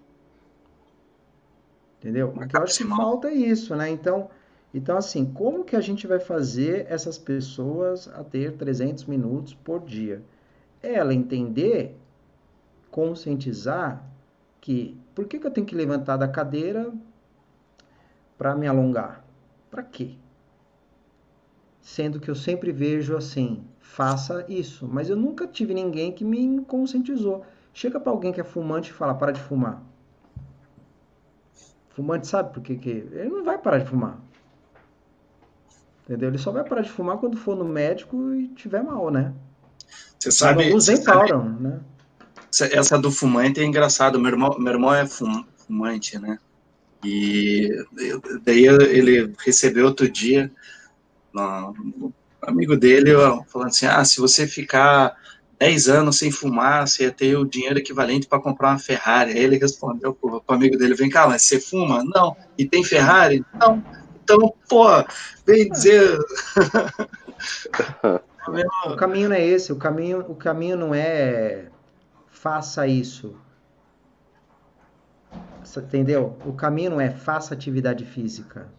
Entendeu? 2.00 2.34
O 2.36 2.48
que 2.48 2.58
eu 2.58 2.64
acho 2.64 2.78
que 2.80 2.90
falta 2.90 3.30
é 3.30 3.34
isso, 3.34 3.76
né? 3.76 3.90
Então, 3.90 4.30
então, 4.74 4.98
assim, 4.98 5.26
como 5.26 5.66
que 5.66 5.76
a 5.76 5.82
gente 5.82 6.08
vai 6.08 6.20
fazer 6.20 6.86
essas 6.90 7.18
pessoas 7.18 8.08
a 8.08 8.24
ter 8.24 8.54
300 8.54 9.06
minutos 9.06 9.54
por 9.54 9.82
dia? 9.82 10.24
É 10.82 10.94
ela 10.94 11.14
entender, 11.14 11.98
conscientizar 12.90 14.04
que 14.62 14.98
por 15.14 15.26
que, 15.26 15.40
que 15.40 15.48
eu 15.48 15.52
tenho 15.52 15.68
que 15.68 15.76
levantar 15.76 16.16
da 16.16 16.28
cadeira 16.28 16.92
para 18.38 18.56
me 18.56 18.66
alongar? 18.66 19.26
Para 19.70 19.84
quê? 19.84 20.16
Sendo 21.82 22.20
que 22.20 22.30
eu 22.30 22.36
sempre 22.36 22.72
vejo 22.72 23.18
assim, 23.18 23.66
faça 23.80 24.46
isso, 24.48 24.88
mas 24.88 25.10
eu 25.10 25.18
nunca 25.18 25.48
tive 25.48 25.74
ninguém 25.74 26.14
que 26.14 26.24
me 26.24 26.64
conscientizou. 26.64 27.44
Chega 27.74 28.00
para 28.00 28.12
alguém 28.12 28.32
que 28.32 28.40
é 28.40 28.44
fumante 28.44 28.90
e 28.90 28.94
fala, 28.94 29.14
para 29.14 29.32
de 29.34 29.42
fumar. 29.42 29.82
Fumante 31.90 32.28
sabe 32.28 32.54
por 32.54 32.64
que 32.64 32.78
que... 32.78 32.90
Ele 32.90 33.30
não 33.30 33.44
vai 33.44 33.58
parar 33.58 33.80
de 33.80 33.86
fumar. 33.86 34.18
Entendeu? 36.12 36.28
Ele 36.28 36.38
só 36.38 36.52
vai 36.52 36.66
parar 36.66 36.82
de 36.82 36.90
fumar 36.90 37.18
quando 37.20 37.38
for 37.38 37.56
no 37.56 37.64
médico 37.64 38.34
e 38.34 38.50
tiver 38.50 38.84
mal, 38.84 39.10
né? 39.10 39.32
Você 40.20 40.30
sabe. 40.30 40.66
Alguns 40.66 40.90
nem 40.90 41.02
param, 41.02 41.58
né? 41.58 41.80
Essa 42.74 43.00
do 43.00 43.10
fumante 43.10 43.62
é 43.62 43.64
engraçado. 43.64 44.20
Meu 44.20 44.30
irmão, 44.30 44.54
meu 44.60 44.74
irmão 44.74 44.94
é 44.94 45.08
fumante, 45.08 46.20
né? 46.20 46.38
E 47.02 47.70
daí 48.44 48.66
ele 48.66 49.34
recebeu 49.40 49.86
outro 49.86 50.10
dia 50.10 50.52
um 51.34 52.12
amigo 52.42 52.76
dele 52.76 53.12
falando 53.48 53.70
assim: 53.70 53.86
ah, 53.86 54.04
se 54.04 54.20
você 54.20 54.46
ficar 54.46 55.16
10 55.60 55.88
anos 55.88 56.18
sem 56.18 56.30
fumar, 56.30 56.90
você 56.90 57.04
ia 57.04 57.12
ter 57.12 57.38
o 57.38 57.46
dinheiro 57.46 57.80
equivalente 57.80 58.28
para 58.28 58.42
comprar 58.42 58.72
uma 58.72 58.80
Ferrari. 58.80 59.32
Aí 59.32 59.40
ele 59.40 59.58
respondeu 59.58 60.14
para 60.14 60.30
o 60.30 60.44
amigo 60.50 60.78
dele: 60.78 60.94
vem 60.94 61.10
cá, 61.10 61.26
mas 61.26 61.44
você 61.44 61.58
fuma? 61.58 62.04
Não. 62.04 62.36
E 62.58 62.66
tem 62.66 62.84
Ferrari? 62.84 63.46
Não. 63.58 63.82
Então, 64.34 64.54
pô, 64.70 64.86
vem 65.46 65.70
dizer. 65.70 66.18
o 68.88 68.96
caminho 68.96 69.30
não 69.30 69.36
é 69.36 69.46
esse, 69.46 69.74
o 69.74 69.76
caminho, 69.76 70.22
o 70.22 70.36
caminho 70.36 70.78
não 70.78 70.96
é 70.96 71.66
faça 72.28 72.88
isso. 72.88 73.36
Você 75.64 75.82
entendeu? 75.82 76.38
O 76.46 76.54
caminho 76.54 76.92
não 76.92 77.02
é 77.02 77.10
faça 77.10 77.54
atividade 77.54 78.06
física. 78.06 78.70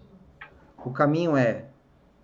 O 0.85 0.91
caminho 0.91 1.37
é 1.37 1.67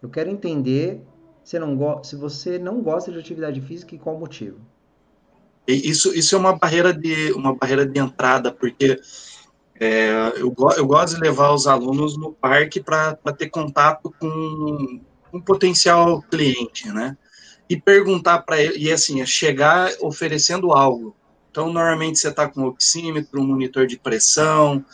eu 0.03 0.09
quero 0.09 0.31
entender 0.31 1.03
se, 1.45 1.59
não 1.59 2.03
se 2.03 2.17
você 2.17 2.59
não 2.59 2.83
gosta 2.83 3.13
de 3.13 3.19
atividade 3.19 3.61
física 3.61 3.95
e 3.95 3.99
qual 3.99 4.19
motivo. 4.19 4.59
Isso, 5.67 6.15
isso 6.15 6.35
é 6.35 6.39
uma 6.39 6.57
barreira 6.57 6.95
de 6.95 7.31
uma 7.33 7.55
barreira 7.55 7.85
de 7.85 7.99
entrada, 7.99 8.51
porque 8.51 8.99
é, 9.81 10.33
eu, 10.37 10.55
eu 10.77 10.87
gosto 10.87 11.15
de 11.15 11.21
levar 11.21 11.53
os 11.53 11.67
alunos 11.67 12.17
no 12.17 12.33
parque 12.33 12.81
para 12.81 13.15
ter 13.37 13.49
contato 13.49 14.13
com 14.19 15.01
um 15.33 15.41
potencial 15.41 16.23
cliente, 16.23 16.89
né? 16.89 17.17
E 17.69 17.79
perguntar 17.79 18.41
para 18.41 18.61
ele, 18.61 18.79
e 18.79 18.91
assim, 18.91 19.21
é 19.21 19.27
chegar 19.27 19.91
oferecendo 20.01 20.73
algo. 20.73 21.15
Então, 21.51 21.73
normalmente 21.73 22.19
você 22.19 22.29
está 22.29 22.49
com 22.49 22.65
oxímetro, 22.65 23.41
um 23.41 23.47
monitor 23.47 23.87
de 23.87 23.99
pressão, 23.99 24.85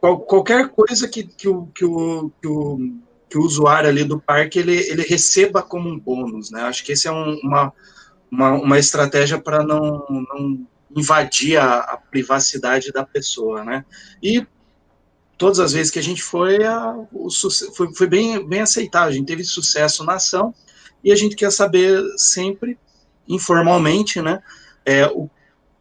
qual, 0.00 0.20
qualquer 0.20 0.68
coisa 0.68 1.08
que, 1.08 1.24
que, 1.24 1.48
o, 1.48 1.66
que, 1.66 1.84
o, 1.84 2.30
que, 2.40 2.48
o, 2.48 2.78
que 3.28 3.38
o 3.38 3.42
usuário 3.42 3.88
ali 3.88 4.04
do 4.04 4.20
parque 4.20 4.58
ele, 4.58 4.76
ele 4.76 5.02
receba 5.02 5.62
como 5.62 5.88
um 5.88 5.98
bônus, 5.98 6.50
né? 6.50 6.62
Acho 6.62 6.84
que 6.84 6.92
esse 6.92 7.08
é 7.08 7.12
um, 7.12 7.38
uma, 7.42 7.72
uma, 8.30 8.52
uma 8.52 8.78
estratégia 8.78 9.38
para 9.38 9.62
não, 9.64 10.04
não 10.08 10.66
invadir 10.96 11.58
a, 11.58 11.80
a, 11.80 11.96
privacidade 11.98 12.90
da 12.90 13.04
pessoa, 13.04 13.62
né? 13.62 13.84
E 14.22 14.44
todas 15.36 15.60
as 15.60 15.72
vezes 15.72 15.92
que 15.92 15.98
a 15.98 16.02
gente 16.02 16.22
foi, 16.22 16.64
a, 16.64 16.96
o, 17.12 17.28
foi, 17.74 17.94
foi 17.94 18.06
bem, 18.06 18.48
bem 18.48 18.62
aceitado, 18.62 19.08
a 19.08 19.12
gente 19.12 19.26
teve 19.26 19.44
sucesso 19.44 20.02
na 20.02 20.14
ação 20.14 20.54
e 21.04 21.12
a 21.12 21.16
gente 21.16 21.36
quer 21.36 21.52
saber 21.52 22.02
sempre, 22.16 22.78
informalmente, 23.28 24.22
né, 24.22 24.42
é, 24.84 25.06
o, 25.06 25.28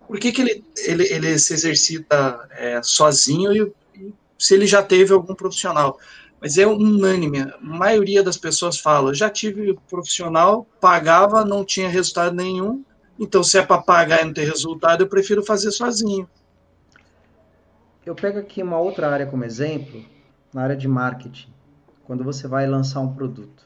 por 0.05 0.19
que, 0.19 0.31
que 0.31 0.41
ele, 0.41 0.63
ele, 0.85 1.03
ele 1.05 1.39
se 1.39 1.53
exercita 1.53 2.47
é, 2.51 2.81
sozinho 2.83 3.53
e, 3.53 3.73
e 3.99 4.13
se 4.37 4.53
ele 4.53 4.67
já 4.67 4.83
teve 4.83 5.13
algum 5.13 5.33
profissional. 5.33 5.97
Mas 6.41 6.57
é 6.57 6.67
unânime, 6.67 7.39
a 7.39 7.57
maioria 7.61 8.21
das 8.21 8.37
pessoas 8.37 8.77
fala, 8.77 9.13
já 9.13 9.29
tive 9.29 9.75
profissional, 9.89 10.67
pagava, 10.81 11.45
não 11.45 11.63
tinha 11.63 11.87
resultado 11.87 12.35
nenhum, 12.35 12.83
então, 13.17 13.43
se 13.43 13.57
é 13.57 13.65
para 13.65 13.81
pagar 13.81 14.21
e 14.21 14.25
não 14.25 14.33
ter 14.33 14.43
resultado, 14.45 15.01
eu 15.03 15.07
prefiro 15.07 15.43
fazer 15.43 15.71
sozinho. 15.71 16.29
Eu 18.05 18.13
pego 18.13 18.39
aqui 18.39 18.61
uma 18.61 18.77
outra 18.77 19.09
área 19.09 19.25
como 19.25 19.45
exemplo, 19.45 20.03
na 20.53 20.61
área 20.61 20.75
de 20.75 20.87
marketing, 20.87 21.51
quando 22.03 22.23
você 22.23 22.47
vai 22.47 22.67
lançar 22.67 22.99
um 22.99 23.13
produto. 23.13 23.65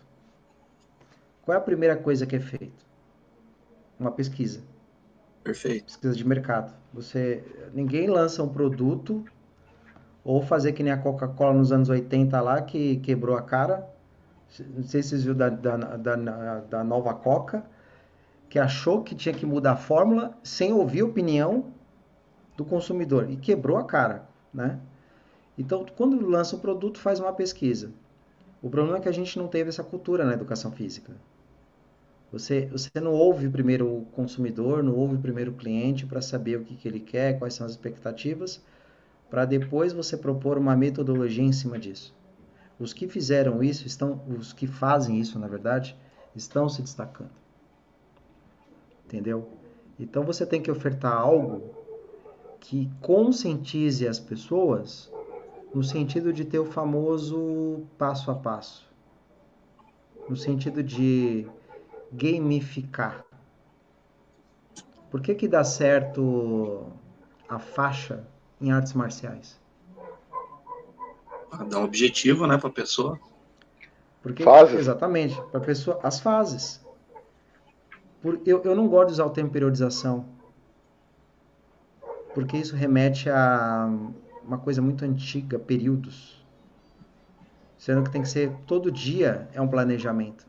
Qual 1.42 1.56
é 1.56 1.58
a 1.58 1.64
primeira 1.64 1.98
coisa 1.98 2.28
que 2.28 2.36
é 2.36 2.40
feita? 2.40 2.86
Uma 4.00 4.12
pesquisa. 4.12 4.62
Perfeito. 5.44 5.86
Pesquisa 5.86 6.16
de 6.16 6.26
mercado. 6.26 6.74
Você, 6.94 7.44
ninguém 7.74 8.08
lança 8.08 8.44
um 8.44 8.50
produto 8.50 9.26
ou 10.24 10.44
fazer 10.44 10.74
que 10.74 10.84
nem 10.84 10.94
a 10.94 10.98
Coca-Cola 10.98 11.54
nos 11.54 11.72
anos 11.72 11.90
80 11.90 12.40
lá, 12.40 12.62
que 12.62 12.98
quebrou 12.98 13.36
a 13.36 13.42
cara. 13.42 13.90
Não 14.76 14.84
sei 14.84 15.02
se 15.02 15.10
vocês 15.10 15.24
viram 15.24 15.38
da, 15.38 15.50
da, 15.50 15.76
da, 15.76 16.60
da 16.60 16.84
nova 16.84 17.14
Coca 17.16 17.66
que 18.50 18.58
achou 18.58 19.04
que 19.04 19.14
tinha 19.14 19.34
que 19.34 19.46
mudar 19.46 19.74
a 19.74 19.78
fórmula 19.78 20.36
sem 20.44 20.74
ouvir 20.74 21.02
a 21.02 21.06
opinião 21.06 21.72
do 22.58 22.66
consumidor 22.66 23.30
e 23.30 23.38
quebrou 23.38 23.78
a 23.78 23.86
cara, 23.86 24.28
né? 24.54 24.80
Então, 25.58 25.86
quando 25.96 26.26
lança 26.26 26.56
um 26.56 26.60
produto, 26.60 27.00
faz 27.00 27.20
uma 27.20 27.32
pesquisa. 27.32 27.92
O 28.62 28.70
problema 28.70 28.98
é 28.98 29.02
que 29.02 29.10
a 29.10 29.14
gente 29.14 29.38
não 29.38 29.48
teve 29.48 29.70
essa 29.70 29.84
cultura 29.84 30.26
na 30.26 30.34
educação 30.34 30.72
física. 30.72 31.14
Você, 32.32 32.66
você 32.68 32.90
não 33.00 33.14
ouve 33.14 33.50
primeiro 33.50 33.88
o 33.88 34.06
consumidor, 34.06 34.84
não 34.84 34.96
ouve 34.96 35.18
primeiro 35.18 35.52
o 35.52 35.56
cliente 35.56 36.06
para 36.06 36.22
saber 36.22 36.58
o 36.58 36.64
que, 36.64 36.76
que 36.76 36.88
ele 36.88 37.00
quer, 37.00 37.38
quais 37.38 37.54
são 37.54 37.66
as 37.66 37.74
expectativas, 37.74 38.64
para 39.30 39.46
depois 39.46 39.94
você 39.94 40.18
propor 40.18 40.58
uma 40.58 40.76
metodologia 40.76 41.44
em 41.44 41.52
cima 41.52 41.78
disso. 41.78 42.16
Os 42.80 42.94
que 42.94 43.08
fizeram 43.08 43.62
isso 43.62 43.86
estão, 43.86 44.22
os 44.28 44.54
que 44.54 44.66
fazem 44.66 45.20
isso, 45.20 45.38
na 45.38 45.48
verdade, 45.48 45.96
estão 46.36 46.70
se 46.70 46.82
destacando 46.82 47.39
entendeu? 49.10 49.50
Então 50.00 50.24
você 50.24 50.46
tem 50.46 50.62
que 50.62 50.70
ofertar 50.70 51.14
algo 51.14 51.74
que 52.60 52.90
conscientize 53.02 54.08
as 54.08 54.20
pessoas 54.20 55.12
no 55.74 55.84
sentido 55.84 56.32
de 56.32 56.46
ter 56.46 56.60
o 56.60 56.66
famoso 56.66 57.84
passo 57.98 58.30
a 58.30 58.36
passo, 58.36 58.88
no 60.28 60.36
sentido 60.36 60.84
de 60.84 61.48
gamificar. 62.12 63.26
Por 65.10 65.22
que 65.22 65.34
que 65.34 65.48
dá 65.48 65.64
certo 65.64 66.86
a 67.48 67.58
faixa 67.58 68.24
em 68.62 68.72
artes 68.72 68.94
marciais? 68.94 69.60
Dá 71.68 71.80
um 71.80 71.84
objetivo, 71.84 72.46
né, 72.46 72.58
para 72.58 72.70
a 72.70 72.74
pessoa. 72.74 73.20
Porque, 74.22 74.44
fases. 74.44 74.80
Exatamente, 74.80 75.36
para 75.52 75.60
pessoa, 75.60 76.00
as 76.04 76.20
fases. 76.20 76.80
Por, 78.22 78.42
eu, 78.46 78.62
eu 78.64 78.76
não 78.76 78.88
gosto 78.88 79.08
de 79.08 79.14
usar 79.14 79.26
o 79.26 79.30
termo 79.30 79.50
periodização, 79.50 80.26
porque 82.34 82.58
isso 82.58 82.76
remete 82.76 83.30
a 83.30 83.90
uma 84.44 84.58
coisa 84.58 84.82
muito 84.82 85.06
antiga, 85.06 85.60
períodos. 85.60 86.44
Sendo 87.78 88.04
que 88.04 88.12
tem 88.12 88.22
que 88.22 88.30
ser 88.30 88.52
todo 88.68 88.92
dia 88.92 89.48
é 89.54 89.62
um 89.62 89.68
planejamento. 89.68 90.46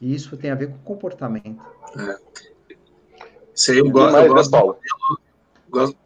E 0.00 0.14
isso 0.14 0.36
tem 0.36 0.50
a 0.50 0.54
ver 0.54 0.68
com 0.68 0.78
comportamento. 0.78 1.60
É. 1.98 2.18
Isso 3.54 3.72
aí 3.72 3.78
eu, 3.78 3.90
gosto, 3.90 4.16
eu 4.16 4.34
gosto, 4.34 4.50
Paulo. 4.50 4.78
gosto. 5.68 5.96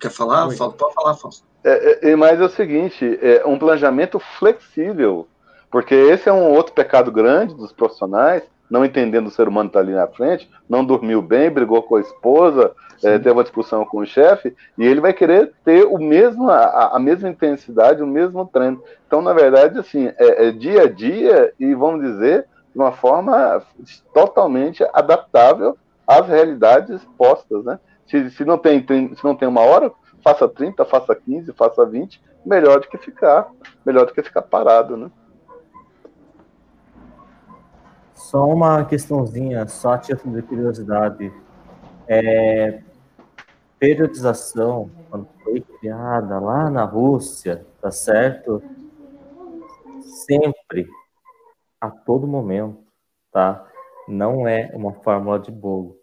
Quer 0.00 0.10
falar? 0.10 0.50
Fala, 0.50 0.72
pode 0.72 0.94
falar, 0.94 1.14
Fausto. 1.14 1.46
É, 1.62 2.10
é, 2.10 2.16
mas 2.16 2.40
é 2.40 2.44
o 2.44 2.48
seguinte, 2.48 3.18
é 3.20 3.44
um 3.44 3.58
planejamento 3.58 4.18
flexível, 4.18 5.28
porque 5.70 5.94
esse 5.94 6.28
é 6.28 6.32
um 6.32 6.52
outro 6.52 6.72
pecado 6.72 7.10
grande 7.10 7.54
dos 7.54 7.72
profissionais, 7.72 8.42
não 8.70 8.84
entendendo 8.84 9.26
o 9.26 9.30
ser 9.30 9.48
humano 9.48 9.68
está 9.68 9.80
ali 9.80 9.92
na 9.92 10.06
frente, 10.06 10.48
não 10.68 10.84
dormiu 10.84 11.22
bem, 11.22 11.50
brigou 11.50 11.82
com 11.82 11.96
a 11.96 12.00
esposa, 12.00 12.72
é, 13.02 13.18
teve 13.18 13.30
uma 13.30 13.42
discussão 13.42 13.84
com 13.84 13.98
o 13.98 14.06
chefe, 14.06 14.54
e 14.76 14.84
ele 14.84 15.00
vai 15.00 15.12
querer 15.12 15.52
ter 15.64 15.84
o 15.84 15.98
mesmo, 15.98 16.50
a, 16.50 16.96
a, 16.96 16.98
mesma 16.98 17.28
intensidade, 17.28 18.02
o 18.02 18.06
mesmo 18.06 18.46
treino. 18.46 18.82
Então, 19.06 19.22
na 19.22 19.32
verdade, 19.32 19.78
assim, 19.78 20.06
é, 20.18 20.48
é 20.48 20.50
dia 20.50 20.82
a 20.82 20.88
dia 20.88 21.52
e, 21.58 21.74
vamos 21.74 22.02
dizer, 22.02 22.46
de 22.72 22.78
uma 22.78 22.92
forma 22.92 23.62
totalmente 24.12 24.84
adaptável 24.92 25.76
às 26.06 26.26
realidades 26.26 27.00
postas, 27.16 27.64
né? 27.64 27.78
Se, 28.06 28.30
se, 28.30 28.44
não, 28.44 28.56
tem, 28.56 28.80
se 28.80 29.22
não 29.22 29.34
tem 29.34 29.46
uma 29.46 29.60
hora, 29.60 29.92
faça 30.22 30.48
30, 30.48 30.84
faça 30.84 31.14
15, 31.14 31.52
faça 31.52 31.84
20, 31.84 32.20
melhor 32.44 32.80
do 32.80 32.88
que 32.88 32.96
ficar, 32.96 33.48
melhor 33.84 34.06
do 34.06 34.12
que 34.12 34.22
ficar 34.22 34.42
parado, 34.42 34.96
né? 34.96 35.10
Só 38.18 38.44
uma 38.44 38.84
questãozinha, 38.84 39.66
só 39.68 39.92
a 39.92 39.96
de 39.96 40.42
curiosidade. 40.42 41.32
É, 42.08 42.82
periodização, 43.78 44.90
quando 45.08 45.28
foi 45.44 45.60
criada 45.60 46.40
lá 46.40 46.68
na 46.68 46.84
Rússia, 46.84 47.64
tá 47.80 47.92
certo? 47.92 48.60
Sempre, 50.00 50.88
a 51.80 51.90
todo 51.90 52.26
momento, 52.26 52.78
tá? 53.32 53.64
Não 54.08 54.48
é 54.48 54.72
uma 54.74 54.92
fórmula 54.94 55.38
de 55.38 55.52
bolo, 55.52 55.96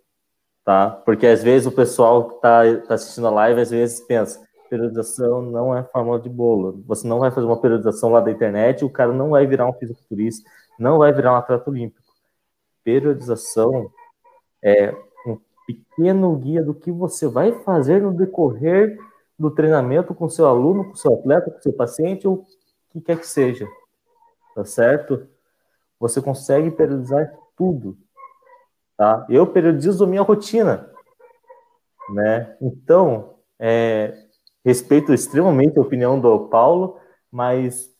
tá? 0.63 0.89
Porque 0.89 1.27
às 1.27 1.43
vezes 1.43 1.67
o 1.67 1.71
pessoal 1.71 2.29
que 2.29 2.41
tá, 2.41 2.61
tá 2.87 2.93
assistindo 2.93 3.27
a 3.27 3.31
live, 3.31 3.59
às 3.59 3.71
vezes 3.71 3.99
pensa, 3.99 4.41
periodização 4.69 5.41
não 5.41 5.75
é 5.75 5.83
fórmula 5.83 6.19
de 6.19 6.29
bolo. 6.29 6.81
Você 6.87 7.05
não 7.05 7.19
vai 7.19 7.29
fazer 7.29 7.45
uma 7.45 7.59
periodização 7.59 8.09
lá 8.09 8.21
da 8.21 8.31
internet, 8.31 8.85
o 8.85 8.89
cara 8.89 9.11
não 9.11 9.31
vai 9.31 9.45
virar 9.45 9.67
um 9.67 9.73
fisiculturista, 9.73 10.49
não 10.79 10.97
vai 10.97 11.11
virar 11.11 11.33
um 11.33 11.37
atleta 11.37 11.69
olímpico. 11.69 12.04
Periodização 12.85 13.91
é 14.63 14.95
pequeno 15.65 16.35
guia 16.37 16.63
do 16.63 16.73
que 16.73 16.91
você 16.91 17.27
vai 17.27 17.51
fazer 17.63 18.01
no 18.01 18.13
decorrer 18.13 18.97
do 19.37 19.51
treinamento 19.51 20.13
com 20.13 20.29
seu 20.29 20.45
aluno, 20.45 20.85
com 20.85 20.95
seu 20.95 21.13
atleta, 21.13 21.51
com 21.51 21.61
seu 21.61 21.73
paciente 21.73 22.27
ou 22.27 22.35
o 22.35 22.45
que 22.91 23.01
quer 23.01 23.19
que 23.19 23.27
seja. 23.27 23.67
Tá 24.53 24.63
certo? 24.63 25.27
Você 25.99 26.21
consegue 26.21 26.71
periodizar 26.71 27.33
tudo. 27.57 27.97
Tá? 28.95 29.25
Eu 29.29 29.47
periodizo 29.47 30.07
minha 30.07 30.21
rotina. 30.21 30.89
Né? 32.09 32.55
Então, 32.61 33.35
é, 33.59 34.15
respeito 34.63 35.13
extremamente 35.13 35.77
a 35.77 35.81
opinião 35.81 36.19
do 36.19 36.47
Paulo, 36.47 36.99
mas 37.31 37.93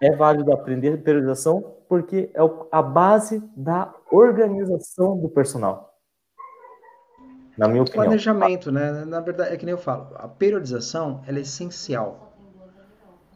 é 0.00 0.14
válido 0.14 0.52
aprender 0.52 1.02
periodização 1.02 1.76
porque 1.92 2.30
é 2.32 2.40
a 2.70 2.80
base 2.80 3.46
da 3.54 3.94
organização 4.10 5.14
do 5.20 5.28
personal 5.28 5.94
na 7.54 7.68
minha 7.68 7.82
opinião. 7.82 8.04
Planejamento, 8.04 8.72
né? 8.72 9.04
Na 9.04 9.20
verdade, 9.20 9.52
é 9.52 9.58
que 9.58 9.66
nem 9.66 9.74
eu 9.74 9.78
falo, 9.78 10.08
a 10.14 10.26
periodização 10.26 11.22
é 11.26 11.38
essencial. 11.38 12.32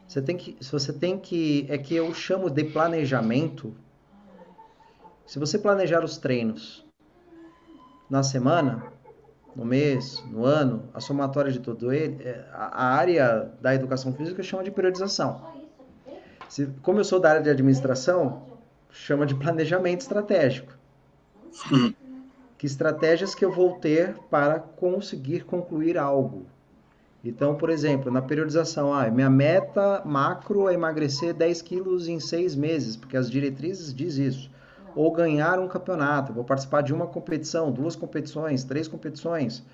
Você 0.08 0.22
tem 0.22 0.38
que, 0.38 0.56
se 0.58 0.72
você 0.72 0.90
tem 0.90 1.18
que, 1.18 1.66
é 1.68 1.76
que 1.76 1.94
eu 1.94 2.14
chamo 2.14 2.48
de 2.48 2.64
planejamento. 2.64 3.76
Se 5.26 5.38
você 5.38 5.58
planejar 5.58 6.02
os 6.02 6.16
treinos 6.16 6.82
na 8.08 8.22
semana, 8.22 8.90
no 9.54 9.66
mês, 9.66 10.24
no 10.30 10.46
ano, 10.46 10.88
a 10.94 11.00
somatória 11.00 11.52
de 11.52 11.60
tudo 11.60 11.92
ele, 11.92 12.24
é, 12.24 12.48
a 12.54 12.86
área 12.86 13.52
da 13.60 13.74
educação 13.74 14.14
física 14.14 14.42
chama 14.42 14.64
de 14.64 14.70
periodização. 14.70 15.65
Se, 16.48 16.66
como 16.82 17.00
eu 17.00 17.04
sou 17.04 17.20
da 17.20 17.30
área 17.30 17.42
de 17.42 17.50
administração, 17.50 18.42
chama 18.90 19.26
de 19.26 19.34
planejamento 19.34 20.00
estratégico. 20.00 20.72
Que 22.58 22.66
estratégias 22.66 23.34
que 23.34 23.44
eu 23.44 23.52
vou 23.52 23.78
ter 23.78 24.14
para 24.30 24.58
conseguir 24.58 25.44
concluir 25.44 25.98
algo. 25.98 26.46
Então, 27.24 27.56
por 27.56 27.70
exemplo, 27.70 28.10
na 28.10 28.22
periodização, 28.22 28.94
ah, 28.94 29.10
minha 29.10 29.28
meta 29.28 30.00
macro 30.04 30.68
é 30.68 30.74
emagrecer 30.74 31.34
10 31.34 31.60
quilos 31.60 32.08
em 32.08 32.20
seis 32.20 32.54
meses, 32.54 32.96
porque 32.96 33.16
as 33.16 33.28
diretrizes 33.28 33.92
diz 33.92 34.16
isso. 34.16 34.50
Ou 34.94 35.10
ganhar 35.12 35.58
um 35.58 35.66
campeonato, 35.66 36.32
vou 36.32 36.44
participar 36.44 36.82
de 36.82 36.94
uma 36.94 37.06
competição, 37.06 37.72
duas 37.72 37.96
competições, 37.96 38.64
três 38.64 38.86
competições, 38.86 39.64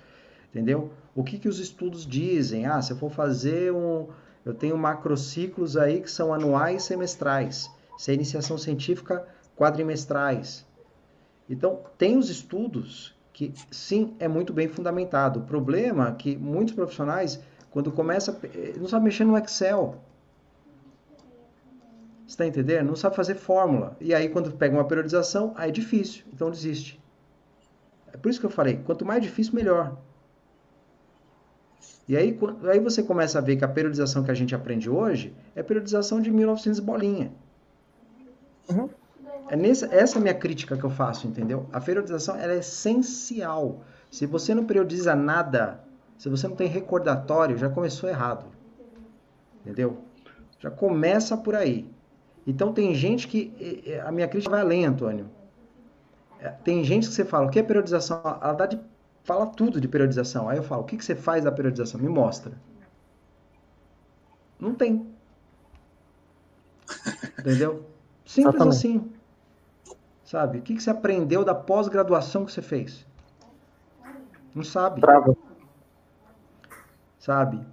entendeu? 0.49 0.91
O 1.15 1.23
que, 1.23 1.37
que 1.37 1.47
os 1.47 1.59
estudos 1.59 2.05
dizem? 2.05 2.65
Ah, 2.65 2.81
se 2.81 2.91
eu 2.91 2.97
for 2.97 3.11
fazer 3.11 3.71
um... 3.71 4.07
Eu 4.45 4.53
tenho 4.53 4.77
macrociclos 4.77 5.77
aí 5.77 6.01
que 6.01 6.11
são 6.11 6.33
anuais 6.33 6.83
semestrais. 6.83 7.71
Se 7.97 8.11
é 8.11 8.13
iniciação 8.13 8.57
científica, 8.57 9.25
quadrimestrais. 9.55 10.65
Então, 11.49 11.81
tem 11.97 12.17
os 12.17 12.29
estudos 12.29 13.15
que, 13.31 13.53
sim, 13.71 14.15
é 14.19 14.27
muito 14.27 14.53
bem 14.53 14.67
fundamentado. 14.67 15.39
O 15.39 15.43
problema 15.43 16.09
é 16.09 16.11
que 16.11 16.35
muitos 16.35 16.73
profissionais, 16.73 17.39
quando 17.71 17.91
começa, 17.91 18.39
eh, 18.43 18.73
não 18.77 18.87
sabem 18.87 19.05
mexer 19.05 19.23
no 19.23 19.37
Excel. 19.37 19.95
Está 22.27 22.45
entendendo? 22.45 22.87
Não 22.87 22.95
sabe 22.95 23.15
fazer 23.15 23.35
fórmula. 23.35 23.95
E 23.99 24.13
aí, 24.13 24.29
quando 24.29 24.51
pega 24.51 24.75
uma 24.75 24.85
periodização, 24.85 25.53
aí 25.55 25.69
é 25.69 25.71
difícil. 25.71 26.23
Então, 26.33 26.49
desiste. 26.49 27.01
É 28.11 28.17
por 28.17 28.29
isso 28.29 28.39
que 28.39 28.45
eu 28.45 28.49
falei, 28.49 28.77
quanto 28.85 29.05
mais 29.05 29.21
difícil, 29.21 29.53
melhor. 29.55 29.97
E 32.07 32.17
aí, 32.17 32.37
aí 32.69 32.79
você 32.79 33.01
começa 33.01 33.37
a 33.37 33.41
ver 33.41 33.55
que 33.55 33.63
a 33.63 33.67
periodização 33.67 34.23
que 34.23 34.31
a 34.31 34.33
gente 34.33 34.53
aprende 34.53 34.89
hoje 34.89 35.33
é 35.55 35.63
periodização 35.63 36.21
de 36.21 36.29
1900 36.29 36.79
bolinha. 36.79 37.31
Uhum. 38.69 38.89
É 39.49 39.55
nessa, 39.55 39.93
essa 39.93 40.17
é 40.17 40.19
a 40.19 40.21
minha 40.21 40.33
crítica 40.33 40.75
que 40.77 40.83
eu 40.83 40.89
faço, 40.89 41.27
entendeu? 41.27 41.67
A 41.71 41.79
periodização 41.79 42.35
é 42.35 42.57
essencial. 42.57 43.81
Se 44.09 44.25
você 44.25 44.53
não 44.53 44.65
periodiza 44.65 45.15
nada, 45.15 45.83
se 46.17 46.29
você 46.29 46.47
não 46.47 46.55
tem 46.55 46.67
recordatório, 46.67 47.57
já 47.57 47.69
começou 47.69 48.09
errado. 48.09 48.45
Entendeu? 49.61 49.97
Já 50.59 50.69
começa 50.69 51.35
por 51.37 51.55
aí. 51.55 51.89
Então 52.45 52.73
tem 52.73 52.93
gente 52.93 53.27
que. 53.27 53.53
A 54.05 54.11
minha 54.11 54.27
crítica 54.27 54.51
vai 54.51 54.61
além, 54.61 54.85
Antônio. 54.85 55.29
É, 56.39 56.49
tem 56.49 56.83
gente 56.83 57.07
que 57.07 57.13
você 57.13 57.23
fala, 57.23 57.47
o 57.47 57.49
que 57.49 57.59
é 57.59 57.63
periodização? 57.63 58.21
Ela 58.41 58.53
dá 58.53 58.65
de. 58.65 58.79
Fala 59.23 59.45
tudo 59.47 59.79
de 59.79 59.87
periodização. 59.87 60.49
Aí 60.49 60.57
eu 60.57 60.63
falo, 60.63 60.81
o 60.81 60.85
que, 60.85 60.97
que 60.97 61.05
você 61.05 61.15
faz 61.15 61.43
da 61.43 61.51
periodização? 61.51 61.99
Me 61.99 62.09
mostra. 62.09 62.53
Não 64.59 64.75
tem. 64.75 65.07
Entendeu? 67.39 67.85
Simples 68.25 68.55
Exatamente. 68.55 68.77
assim. 68.77 69.11
Sabe? 70.25 70.59
O 70.59 70.61
que, 70.61 70.75
que 70.75 70.83
você 70.83 70.89
aprendeu 70.89 71.43
da 71.45 71.55
pós-graduação 71.55 72.45
que 72.45 72.51
você 72.51 72.61
fez? 72.61 73.05
Não 74.53 74.63
sabe. 74.63 74.99
Bravo. 75.01 75.37
Sabe? 77.17 77.65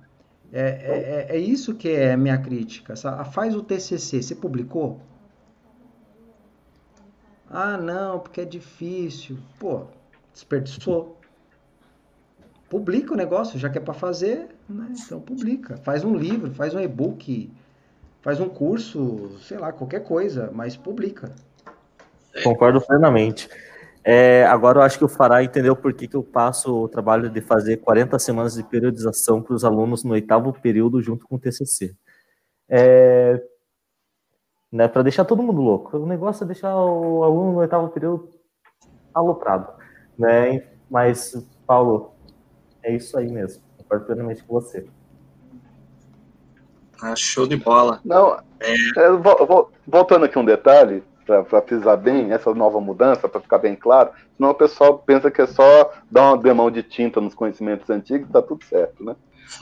É, 0.53 0.61
é, 0.61 1.27
é, 1.33 1.37
é 1.37 1.39
isso 1.39 1.75
que 1.75 1.89
é 1.89 2.17
minha 2.17 2.39
crítica. 2.39 2.95
Sabe? 2.95 3.21
Ah, 3.21 3.25
faz 3.25 3.57
o 3.57 3.63
TCC. 3.63 4.23
Você 4.23 4.35
publicou? 4.35 5.01
Ah, 7.49 7.77
não, 7.77 8.21
porque 8.21 8.41
é 8.41 8.45
difícil. 8.45 9.39
Pô, 9.59 9.87
desperdiçou. 10.33 11.20
Publica 12.71 13.13
o 13.13 13.17
negócio, 13.17 13.59
já 13.59 13.69
que 13.69 13.79
é 13.79 13.81
para 13.81 13.93
fazer, 13.93 14.47
né? 14.69 14.87
então 14.93 15.21
publica. 15.21 15.77
Faz 15.79 16.05
um 16.05 16.15
livro, 16.15 16.55
faz 16.55 16.73
um 16.73 16.79
e-book, 16.79 17.53
faz 18.23 18.39
um 18.39 18.49
curso, 18.49 19.37
sei 19.41 19.59
lá, 19.59 19.73
qualquer 19.73 20.05
coisa, 20.05 20.53
mas 20.55 20.77
publica. 20.77 21.33
Concordo 22.45 22.81
plenamente. 22.81 23.49
É, 24.05 24.45
agora 24.45 24.79
eu 24.79 24.83
acho 24.83 24.99
que 24.99 25.05
o 25.05 25.09
Fará 25.09 25.43
entendeu 25.43 25.75
por 25.75 25.93
que, 25.93 26.07
que 26.07 26.15
eu 26.15 26.23
passo 26.23 26.85
o 26.85 26.89
trabalho 26.89 27.29
de 27.29 27.41
fazer 27.41 27.79
40 27.79 28.17
semanas 28.21 28.55
de 28.55 28.63
periodização 28.63 29.43
para 29.43 29.55
os 29.55 29.65
alunos 29.65 30.05
no 30.05 30.13
oitavo 30.13 30.53
período 30.53 31.03
junto 31.03 31.27
com 31.27 31.35
o 31.35 31.39
TCC. 31.41 31.93
É, 32.69 33.43
né, 34.71 34.87
para 34.87 35.03
deixar 35.03 35.25
todo 35.25 35.43
mundo 35.43 35.61
louco. 35.61 35.97
O 35.99 36.07
negócio 36.07 36.45
é 36.45 36.47
deixar 36.47 36.73
o 36.77 37.25
aluno 37.25 37.51
no 37.51 37.59
oitavo 37.59 37.89
período 37.89 38.31
aloprado. 39.13 39.73
Né? 40.17 40.63
Mas, 40.89 41.35
Paulo, 41.67 42.15
é 42.83 42.95
isso 42.95 43.19
aí 43.19 43.31
mesmo. 43.31 43.63
Concordo 43.79 44.07
plenamente 44.07 44.43
com 44.45 44.55
você. 44.55 44.87
Ah, 47.03 47.17
show 47.17 47.47
de 47.47 47.57
bola. 47.57 48.01
Não, 48.05 48.39
é... 48.61 48.75
É, 48.75 49.09
voltando 49.87 50.25
aqui 50.27 50.39
um 50.39 50.45
detalhe, 50.45 51.03
para 51.47 51.63
frisar 51.63 51.97
bem 51.97 52.33
essa 52.33 52.53
nova 52.55 52.81
mudança, 52.81 53.29
para 53.29 53.41
ficar 53.41 53.59
bem 53.59 53.77
claro, 53.77 54.11
senão 54.37 54.51
o 54.51 54.55
pessoal 54.55 54.99
pensa 54.99 55.31
que 55.31 55.41
é 55.41 55.47
só 55.47 55.93
dar 56.11 56.33
uma 56.33 56.39
demão 56.39 56.71
de 56.71 56.83
tinta 56.83 57.21
nos 57.21 57.35
conhecimentos 57.35 57.89
antigos 57.89 58.27
e 58.27 58.31
está 58.31 58.43
tudo 58.43 58.65
certo, 58.65 59.05
né? 59.05 59.15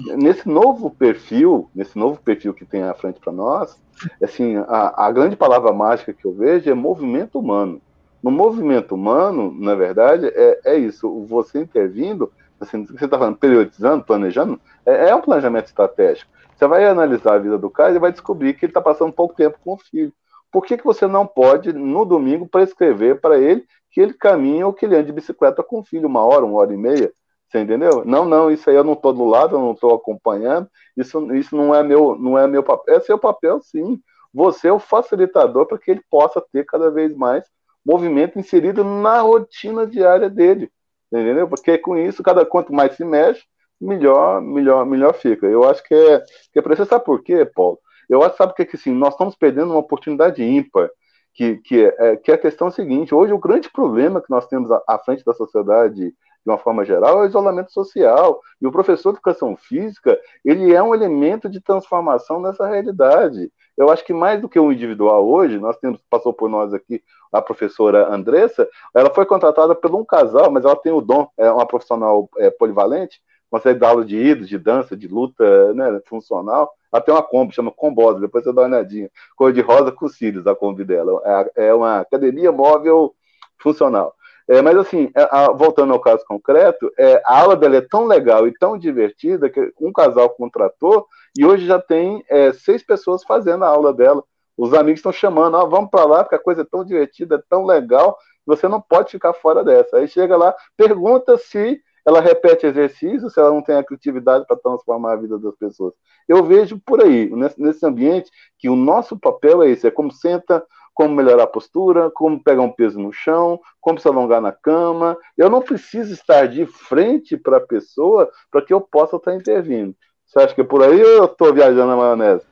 Nesse 0.17 0.47
novo 0.47 0.91
perfil, 0.91 1.71
nesse 1.75 1.99
novo 1.99 2.21
perfil 2.21 2.53
que 2.53 2.67
tem 2.67 2.83
à 2.83 2.93
frente 2.93 3.19
para 3.19 3.33
nós, 3.33 3.81
assim, 4.23 4.57
a, 4.57 5.07
a 5.07 5.11
grande 5.11 5.35
palavra 5.35 5.73
mágica 5.73 6.13
que 6.13 6.27
eu 6.27 6.33
vejo 6.33 6.71
é 6.71 6.75
movimento 6.75 7.39
humano. 7.39 7.81
No 8.23 8.31
movimento 8.31 8.95
humano, 8.95 9.51
na 9.59 9.75
verdade, 9.75 10.27
é, 10.27 10.61
é 10.65 10.77
isso, 10.77 11.25
você 11.25 11.61
intervindo, 11.61 12.31
assim, 12.61 12.85
você 12.87 13.05
está 13.05 13.19
falando 13.19 13.37
periodizando, 13.37 14.05
planejando, 14.05 14.61
é, 14.85 15.11
é, 15.11 15.15
um 15.15 15.21
planejamento 15.21 15.67
estratégico. 15.67 16.31
Você 16.57 16.67
vai 16.67 16.85
analisar 16.87 17.35
a 17.35 17.39
vida 17.39 17.57
do 17.57 17.71
cara 17.71 17.95
e 17.95 17.99
vai 17.99 18.11
descobrir 18.11 18.55
que 18.55 18.65
ele 18.65 18.71
está 18.71 18.81
passando 18.81 19.13
pouco 19.13 19.35
tempo 19.35 19.59
com 19.65 19.75
o 19.75 19.79
filho 19.79 20.13
por 20.51 20.65
que, 20.65 20.79
que 20.79 20.85
você 20.85 21.07
não 21.07 21.27
pode, 21.27 21.73
no 21.73 22.05
domingo, 22.05 22.49
prescrever 22.49 23.21
para 23.21 23.39
ele 23.39 23.67
que 23.91 24.01
ele 24.01 24.15
caminhe 24.15 24.65
ou 24.65 24.73
que 24.73 24.85
ele 24.85 24.97
ande 24.97 25.07
de 25.07 25.13
bicicleta 25.13 25.63
com 25.63 25.81
o 25.81 25.85
filho 25.85 26.09
uma 26.09 26.25
hora, 26.25 26.45
uma 26.45 26.59
hora 26.59 26.73
e 26.73 26.77
meia? 26.77 27.13
Você 27.49 27.61
entendeu? 27.61 28.05
Não, 28.05 28.25
não, 28.25 28.51
isso 28.51 28.69
aí 28.69 28.77
eu 28.77 28.85
não 28.85 28.93
estou 28.93 29.13
do 29.13 29.25
lado, 29.25 29.57
eu 29.57 29.61
não 29.61 29.73
estou 29.73 29.95
acompanhando, 29.95 30.69
isso, 30.97 31.35
isso 31.35 31.57
não 31.57 31.75
é 31.75 31.83
meu, 31.83 32.17
não 32.19 32.39
é 32.39 32.47
meu 32.47 32.63
papel. 32.63 32.97
É 32.97 33.01
seu 33.01 33.19
papel, 33.19 33.61
sim. 33.63 34.01
Você 34.33 34.69
é 34.69 34.73
o 34.73 34.79
facilitador 34.79 35.67
para 35.67 35.79
que 35.79 35.91
ele 35.91 36.03
possa 36.11 36.43
ter 36.53 36.65
cada 36.67 36.91
vez 36.91 37.15
mais 37.15 37.45
movimento 37.85 38.39
inserido 38.39 38.85
na 38.85 39.21
rotina 39.21 39.87
diária 39.87 40.29
dele. 40.29 40.71
Entendeu? 41.13 41.49
Porque 41.49 41.79
com 41.79 41.97
isso, 41.97 42.23
cada 42.23 42.45
quanto 42.45 42.73
mais 42.73 42.95
se 42.95 43.05
mexe, 43.05 43.43
melhor, 43.81 44.41
melhor, 44.43 44.85
melhor 44.85 45.15
fica. 45.15 45.47
Eu 45.47 45.65
acho 45.65 45.83
que 45.83 45.95
é, 45.95 46.21
que 46.53 46.59
é 46.59 46.63
preciso. 46.63 46.89
Sabe 46.89 47.05
por 47.05 47.23
quê, 47.23 47.45
Paulo? 47.45 47.79
Eu 48.09 48.23
acho 48.23 48.37
sabe 48.37 48.55
que, 48.55 48.65
que 48.65 48.77
assim, 48.77 48.93
nós 48.93 49.15
estamos 49.15 49.35
perdendo 49.37 49.71
uma 49.71 49.81
oportunidade 49.81 50.43
ímpar. 50.43 50.91
Que, 51.35 51.57
que, 51.59 51.85
é, 51.85 52.17
que 52.17 52.31
é 52.33 52.35
a 52.35 52.39
questão 52.39 52.71
seguinte: 52.71 53.15
hoje 53.15 53.33
o 53.33 53.39
grande 53.39 53.71
problema 53.71 54.21
que 54.21 54.31
nós 54.31 54.47
temos 54.49 54.71
à, 54.71 54.83
à 54.89 54.99
frente 54.99 55.25
da 55.25 55.33
sociedade 55.33 56.13
de 56.49 56.53
uma 56.53 56.59
forma 56.59 56.83
geral, 56.83 57.19
é 57.19 57.23
o 57.23 57.27
isolamento 57.27 57.71
social. 57.71 58.41
E 58.61 58.67
o 58.67 58.73
professor 58.73 59.13
de 59.13 59.19
educação 59.19 59.55
física, 59.55 60.19
ele 60.43 60.73
é 60.73 60.83
um 60.83 60.95
elemento 60.95 61.47
de 61.47 61.61
transformação 61.61 62.41
nessa 62.41 62.67
realidade. 62.67 63.53
Eu 63.77 63.91
acho 63.91 64.03
que 64.03 64.15
mais 64.15 64.41
do 64.41 64.49
que 64.49 64.59
um 64.59 64.73
individual 64.73 65.29
hoje, 65.29 65.59
nós 65.59 65.77
temos, 65.77 66.01
passou 66.09 66.33
por 66.33 66.49
nós 66.49 66.73
aqui 66.73 67.03
a 67.31 67.43
professora 67.43 68.13
Andressa, 68.13 68.67
ela 68.95 69.11
foi 69.11 69.27
contratada 69.27 69.75
por 69.75 69.95
um 69.95 70.05
casal, 70.05 70.51
mas 70.51 70.65
ela 70.65 70.75
tem 70.75 70.91
o 70.91 71.03
dom, 71.03 71.29
é 71.37 71.51
uma 71.51 71.67
profissional 71.67 72.31
é, 72.39 72.51
polivalente, 72.51 73.21
consegue 73.51 73.79
dar 73.79 73.91
aula 73.91 74.05
de 74.05 74.17
idos, 74.17 74.49
de 74.49 74.59
dança, 74.59 74.97
de 74.97 75.07
luta 75.07 75.75
né, 75.75 76.01
funcional. 76.07 76.73
Ela 76.91 77.03
tem 77.03 77.15
uma 77.15 77.23
Kombi, 77.23 77.55
chama 77.55 77.71
Combosa, 77.71 78.21
depois 78.21 78.43
você 78.43 78.53
dá 78.55 78.63
uma 78.63 78.69
olhadinha. 78.69 79.11
Cor 79.37 79.53
de 79.53 79.61
rosa 79.61 79.93
com 79.93 80.09
cílios, 80.09 80.47
a 80.47 80.55
Kombi 80.55 80.85
dela. 80.85 81.21
É, 81.57 81.69
é 81.69 81.75
uma 81.75 82.01
academia 82.01 82.51
móvel 82.51 83.15
funcional. 83.59 84.15
É, 84.49 84.63
mas 84.63 84.77
assim, 84.79 85.11
é, 85.15 85.29
a, 85.31 85.53
voltando 85.53 85.93
ao 85.93 86.01
caso 86.01 86.25
concreto, 86.27 86.91
é, 86.99 87.21
a 87.27 87.41
aula 87.41 87.55
dela 87.55 87.77
é 87.77 87.81
tão 87.83 88.07
legal 88.07 88.49
e 88.49 88.55
tão 88.59 88.79
divertida 88.79 89.51
que 89.51 89.73
um 89.79 89.93
casal 89.93 90.31
contratou 90.31 91.07
e 91.37 91.45
hoje 91.45 91.67
já 91.67 91.79
tem 91.79 92.25
é, 92.29 92.53
seis 92.55 92.83
pessoas 92.83 93.23
fazendo 93.25 93.65
a 93.65 93.69
aula 93.69 93.93
dela. 93.93 94.25
Os 94.57 94.73
amigos 94.73 95.01
estão 95.01 95.13
chamando, 95.13 95.57
oh, 95.57 95.69
vamos 95.69 95.91
para 95.91 96.05
lá 96.05 96.25
porque 96.25 96.35
a 96.35 96.43
coisa 96.43 96.63
é 96.63 96.65
tão 96.65 96.83
divertida, 96.85 97.37
é 97.37 97.43
tão 97.49 97.67
legal, 97.67 98.17
você 98.47 98.67
não 98.67 98.81
pode 98.81 99.11
ficar 99.11 99.35
fora 99.35 99.63
dessa. 99.63 99.99
Aí 99.99 100.09
chega 100.09 100.37
lá, 100.37 100.55
pergunta 100.77 101.37
se 101.37 101.81
ela 102.07 102.23
repete 102.23 102.67
exercício, 102.67 103.29
se 103.29 103.39
ela 103.39 103.51
não 103.51 103.63
tem 103.63 103.77
a 103.77 103.85
criatividade 103.85 104.47
para 104.47 104.57
transformar 104.57 105.13
a 105.13 105.17
vida 105.17 105.39
das 105.39 105.55
pessoas. 105.57 105.93
Eu 106.27 106.43
vejo 106.43 106.81
por 106.85 107.03
aí, 107.03 107.31
nesse 107.59 107.85
ambiente, 107.85 108.31
que 108.59 108.69
o 108.71 108.75
nosso 108.75 109.19
papel 109.19 109.63
é 109.63 109.69
esse, 109.69 109.87
é 109.87 109.91
como 109.91 110.11
senta 110.11 110.65
como 110.99 111.15
melhorar 111.15 111.45
a 111.45 111.47
postura, 111.47 112.11
como 112.11 112.43
pegar 112.43 112.63
um 112.63 112.73
peso 112.73 112.99
no 112.99 113.13
chão, 113.13 113.61
como 113.81 114.01
se 114.01 114.09
alongar 114.09 114.41
na 114.41 114.51
cama. 114.51 115.17
Eu 115.37 115.49
não 115.49 115.63
preciso 115.63 116.13
estar 116.13 116.49
de 116.49 116.67
frente 116.67 117.37
para 117.37 117.59
a 117.59 117.61
pessoa 117.61 118.29
para 118.51 118.63
que 118.63 118.75
eu 118.75 118.81
possa 118.81 119.15
estar 119.15 119.33
intervindo. 119.33 119.95
Você 120.27 120.41
acha 120.41 120.53
que 120.57 120.61
é 120.61 120.65
por 120.65 120.83
aí 120.83 121.01
ou 121.01 121.09
eu 121.09 121.25
estou 121.27 121.55
viajando 121.55 121.87
na 121.87 121.97
maionese? 121.97 122.45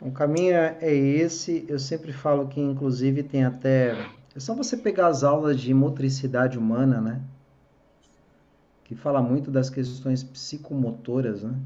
O 0.00 0.12
caminho 0.12 0.54
é 0.54 0.94
esse. 0.94 1.66
Eu 1.68 1.80
sempre 1.80 2.12
falo 2.12 2.46
que, 2.46 2.60
inclusive, 2.60 3.24
tem 3.24 3.44
até. 3.44 3.96
É 4.36 4.38
só 4.38 4.54
você 4.54 4.76
pegar 4.76 5.08
as 5.08 5.24
aulas 5.24 5.60
de 5.60 5.74
motricidade 5.74 6.56
humana, 6.56 7.00
né? 7.00 7.20
Que 8.84 8.94
fala 8.94 9.20
muito 9.20 9.50
das 9.50 9.68
questões 9.68 10.22
psicomotoras, 10.22 11.42
né? 11.42 11.56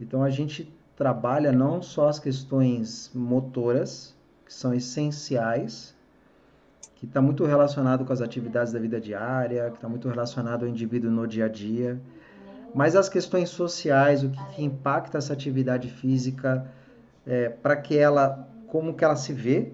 Então 0.00 0.22
a 0.22 0.30
gente 0.30 0.72
trabalha 0.94 1.50
não 1.50 1.82
só 1.82 2.08
as 2.08 2.20
questões 2.20 3.10
motoras, 3.12 4.16
que 4.48 4.54
são 4.54 4.72
essenciais, 4.72 5.94
que 6.96 7.04
está 7.04 7.20
muito 7.20 7.44
relacionado 7.44 8.02
com 8.06 8.12
as 8.14 8.22
atividades 8.22 8.72
da 8.72 8.78
vida 8.78 8.98
diária, 8.98 9.68
que 9.70 9.76
está 9.76 9.86
muito 9.88 10.08
relacionado 10.08 10.62
ao 10.62 10.68
indivíduo 10.68 11.10
no 11.10 11.26
dia 11.26 11.44
a 11.44 11.48
dia, 11.48 12.00
mas 12.74 12.96
as 12.96 13.10
questões 13.10 13.50
sociais, 13.50 14.24
o 14.24 14.30
que, 14.30 14.44
que 14.54 14.64
impacta 14.64 15.18
essa 15.18 15.34
atividade 15.34 15.90
física, 15.90 16.66
é, 17.26 17.50
para 17.50 17.76
que 17.76 17.96
ela, 17.98 18.48
como 18.68 18.94
que 18.94 19.04
ela 19.04 19.16
se 19.16 19.34
vê, 19.34 19.70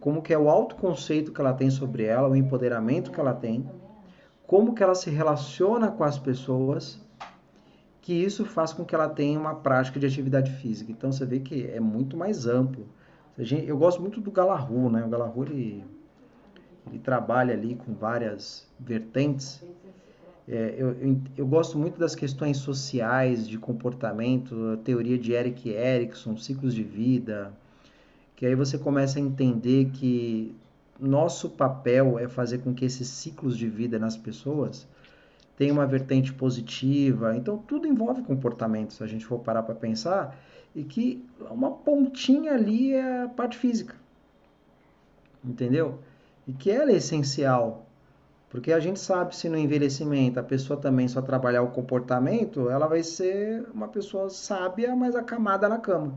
como 0.00 0.20
que 0.20 0.34
é 0.34 0.38
o 0.38 0.50
autoconceito 0.50 1.32
que 1.32 1.40
ela 1.40 1.52
tem 1.52 1.70
sobre 1.70 2.04
ela, 2.04 2.28
o 2.28 2.34
empoderamento 2.34 3.12
que 3.12 3.20
ela 3.20 3.32
tem, 3.32 3.70
como 4.44 4.74
que 4.74 4.82
ela 4.82 4.94
se 4.96 5.08
relaciona 5.08 5.88
com 5.88 6.02
as 6.02 6.18
pessoas, 6.18 7.00
que 8.02 8.12
isso 8.12 8.44
faz 8.44 8.72
com 8.72 8.84
que 8.84 8.94
ela 8.94 9.08
tenha 9.08 9.38
uma 9.38 9.54
prática 9.54 10.00
de 10.00 10.06
atividade 10.06 10.50
física. 10.50 10.90
Então 10.90 11.12
você 11.12 11.24
vê 11.24 11.38
que 11.38 11.68
é 11.68 11.80
muito 11.80 12.16
mais 12.16 12.46
amplo. 12.46 12.88
Eu 13.38 13.76
gosto 13.76 14.00
muito 14.00 14.20
do 14.20 14.30
Galahu, 14.30 14.88
né? 14.88 15.04
O 15.04 15.08
Galahu 15.08 15.44
ele, 15.44 15.84
ele 16.86 16.98
trabalha 16.98 17.52
ali 17.52 17.74
com 17.74 17.92
várias 17.92 18.66
vertentes. 18.80 19.62
É, 20.48 20.74
eu, 20.78 20.92
eu, 20.92 21.20
eu, 21.36 21.46
gosto 21.46 21.76
muito 21.76 21.98
das 21.98 22.14
questões 22.14 22.56
sociais, 22.56 23.46
de 23.46 23.58
comportamento, 23.58 24.72
a 24.72 24.76
teoria 24.78 25.18
de 25.18 25.32
Eric 25.32 25.68
Erickson, 25.68 26.36
ciclos 26.36 26.72
de 26.72 26.82
vida, 26.82 27.52
que 28.36 28.46
aí 28.46 28.54
você 28.54 28.78
começa 28.78 29.18
a 29.18 29.22
entender 29.22 29.90
que 29.90 30.54
nosso 30.98 31.50
papel 31.50 32.18
é 32.18 32.28
fazer 32.28 32.58
com 32.58 32.72
que 32.72 32.84
esses 32.84 33.08
ciclos 33.08 33.58
de 33.58 33.68
vida 33.68 33.98
nas 33.98 34.16
pessoas 34.16 34.86
tenham 35.58 35.76
uma 35.76 35.86
vertente 35.86 36.32
positiva. 36.32 37.36
Então, 37.36 37.58
tudo 37.58 37.86
envolve 37.86 38.22
comportamento, 38.22 38.94
se 38.94 39.02
a 39.02 39.06
gente 39.06 39.26
for 39.26 39.40
parar 39.40 39.62
para 39.62 39.74
pensar 39.74 40.38
e 40.76 40.84
que 40.84 41.26
uma 41.50 41.70
pontinha 41.70 42.52
ali 42.52 42.92
é 42.92 43.22
a 43.22 43.28
parte 43.28 43.56
física. 43.56 43.94
Entendeu? 45.42 45.98
E 46.46 46.52
que 46.52 46.70
ela 46.70 46.92
é 46.92 46.96
essencial. 46.96 47.86
Porque 48.50 48.70
a 48.72 48.78
gente 48.78 49.00
sabe 49.00 49.34
se 49.34 49.48
no 49.48 49.56
envelhecimento 49.56 50.38
a 50.38 50.42
pessoa 50.42 50.78
também 50.78 51.08
só 51.08 51.22
trabalhar 51.22 51.62
o 51.62 51.70
comportamento, 51.70 52.68
ela 52.68 52.86
vai 52.86 53.02
ser 53.02 53.66
uma 53.72 53.88
pessoa 53.88 54.28
sábia, 54.28 54.94
mas 54.94 55.16
acamada 55.16 55.66
na 55.66 55.78
cama. 55.78 56.14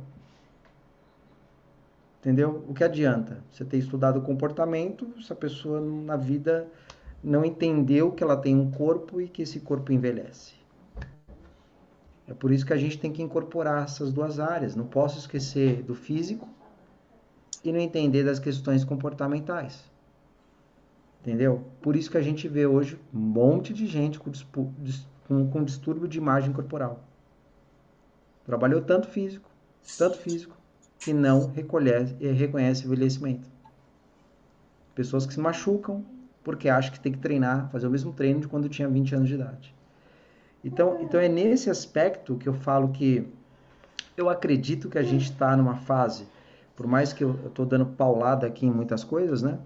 Entendeu? 2.20 2.66
O 2.68 2.74
que 2.74 2.84
adianta? 2.84 3.42
Você 3.50 3.64
ter 3.64 3.78
estudado 3.78 4.20
o 4.20 4.22
comportamento, 4.22 5.08
se 5.22 5.32
a 5.32 5.36
pessoa 5.36 5.80
na 5.80 6.18
vida 6.18 6.68
não 7.24 7.46
entendeu 7.46 8.12
que 8.12 8.22
ela 8.22 8.36
tem 8.36 8.58
um 8.58 8.70
corpo 8.70 9.22
e 9.22 9.30
que 9.30 9.42
esse 9.42 9.62
corpo 9.62 9.94
envelhece. 9.94 10.59
É 12.30 12.34
por 12.34 12.52
isso 12.52 12.66
que 12.66 12.74
a 12.74 12.78
gente 12.78 13.00
tem 13.00 13.12
que 13.12 13.24
incorporar 13.24 13.84
essas 13.84 14.14
duas 14.14 14.40
áreas. 14.40 14.76
Não 14.76 14.86
posso 14.86 15.18
esquecer 15.18 15.82
do 15.82 15.96
físico 15.96 16.48
e 17.64 17.72
não 17.72 17.80
entender 17.80 18.24
das 18.24 18.38
questões 18.38 18.84
comportamentais. 18.84 19.84
Entendeu? 21.22 21.66
Por 21.82 21.96
isso 21.96 22.12
que 22.12 22.18
a 22.18 22.22
gente 22.22 22.48
vê 22.48 22.68
hoje 22.68 23.00
um 23.12 23.20
monte 23.20 23.74
de 23.74 23.88
gente 23.88 24.20
com, 24.20 24.32
com, 25.28 25.50
com 25.50 25.64
distúrbio 25.64 26.08
de 26.08 26.20
imagem 26.20 26.54
corporal. 26.54 27.04
Trabalhou 28.46 28.82
tanto 28.82 29.08
físico, 29.08 29.50
tanto 29.98 30.18
físico, 30.18 30.56
que 31.00 31.14
não 31.14 31.48
reconhece, 31.48 32.14
reconhece 32.14 32.84
o 32.84 32.88
envelhecimento. 32.88 33.48
Pessoas 34.94 35.26
que 35.26 35.34
se 35.34 35.40
machucam 35.40 36.06
porque 36.44 36.70
acham 36.70 36.92
que 36.92 37.00
tem 37.00 37.12
que 37.12 37.20
treinar, 37.20 37.70
fazer 37.72 37.88
o 37.88 37.92
mesmo 37.92 38.14
treino 38.14 38.42
de 38.42 38.48
quando 38.48 38.70
tinha 38.70 38.88
20 38.88 39.16
anos 39.16 39.28
de 39.28 39.36
idade. 39.36 39.79
Então, 40.64 41.02
então 41.02 41.20
é 41.20 41.30
nesse 41.30 41.70
aspecto 41.70 42.36
que 42.36 42.48
eu 42.48 42.54
falo 42.54 42.90
que 42.90 43.28
eu 44.18 44.30
acredito 44.30 44.90
que 44.90 44.98
a 44.98 45.04
gente 45.04 45.32
está 45.32 45.56
numa 45.56 45.76
fase, 45.76 46.28
por 46.76 46.86
mais 46.86 47.14
que 47.14 47.24
eu 47.24 47.32
estou 47.46 47.66
dando 47.66 47.86
paulada 47.86 48.46
aqui 48.46 48.66
em 48.66 48.72
muitas 48.72 49.04
coisas, 49.04 49.42
né? 49.42 49.58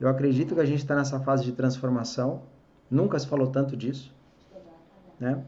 Eu 0.00 0.08
acredito 0.08 0.54
que 0.54 0.60
a 0.60 0.64
gente 0.64 0.80
está 0.80 0.96
nessa 0.96 1.20
fase 1.20 1.44
de 1.44 1.52
transformação. 1.52 2.42
Nunca 2.90 3.18
se 3.18 3.26
falou 3.26 3.46
tanto 3.48 3.76
disso, 3.76 4.12
né? 5.18 5.44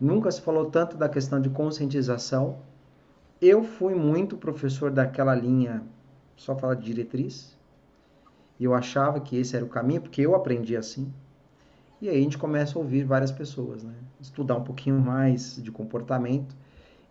Nunca 0.00 0.30
se 0.30 0.40
falou 0.40 0.70
tanto 0.70 0.96
da 0.96 1.08
questão 1.08 1.40
de 1.40 1.50
conscientização. 1.50 2.58
Eu 3.40 3.62
fui 3.62 3.94
muito 3.94 4.36
professor 4.36 4.90
daquela 4.90 5.34
linha, 5.34 5.82
só 6.36 6.56
falar 6.56 6.74
de 6.74 6.84
diretriz. 6.84 7.56
E 8.58 8.64
eu 8.64 8.74
achava 8.74 9.20
que 9.20 9.36
esse 9.36 9.54
era 9.54 9.64
o 9.64 9.68
caminho, 9.68 10.00
porque 10.00 10.22
eu 10.22 10.34
aprendi 10.34 10.76
assim. 10.76 11.12
E 12.00 12.08
aí 12.08 12.18
a 12.18 12.22
gente 12.22 12.38
começa 12.38 12.78
a 12.78 12.82
ouvir 12.82 13.04
várias 13.04 13.30
pessoas, 13.30 13.82
né? 13.84 13.94
Estudar 14.20 14.56
um 14.56 14.64
pouquinho 14.64 14.98
mais 14.98 15.62
de 15.62 15.70
comportamento 15.70 16.56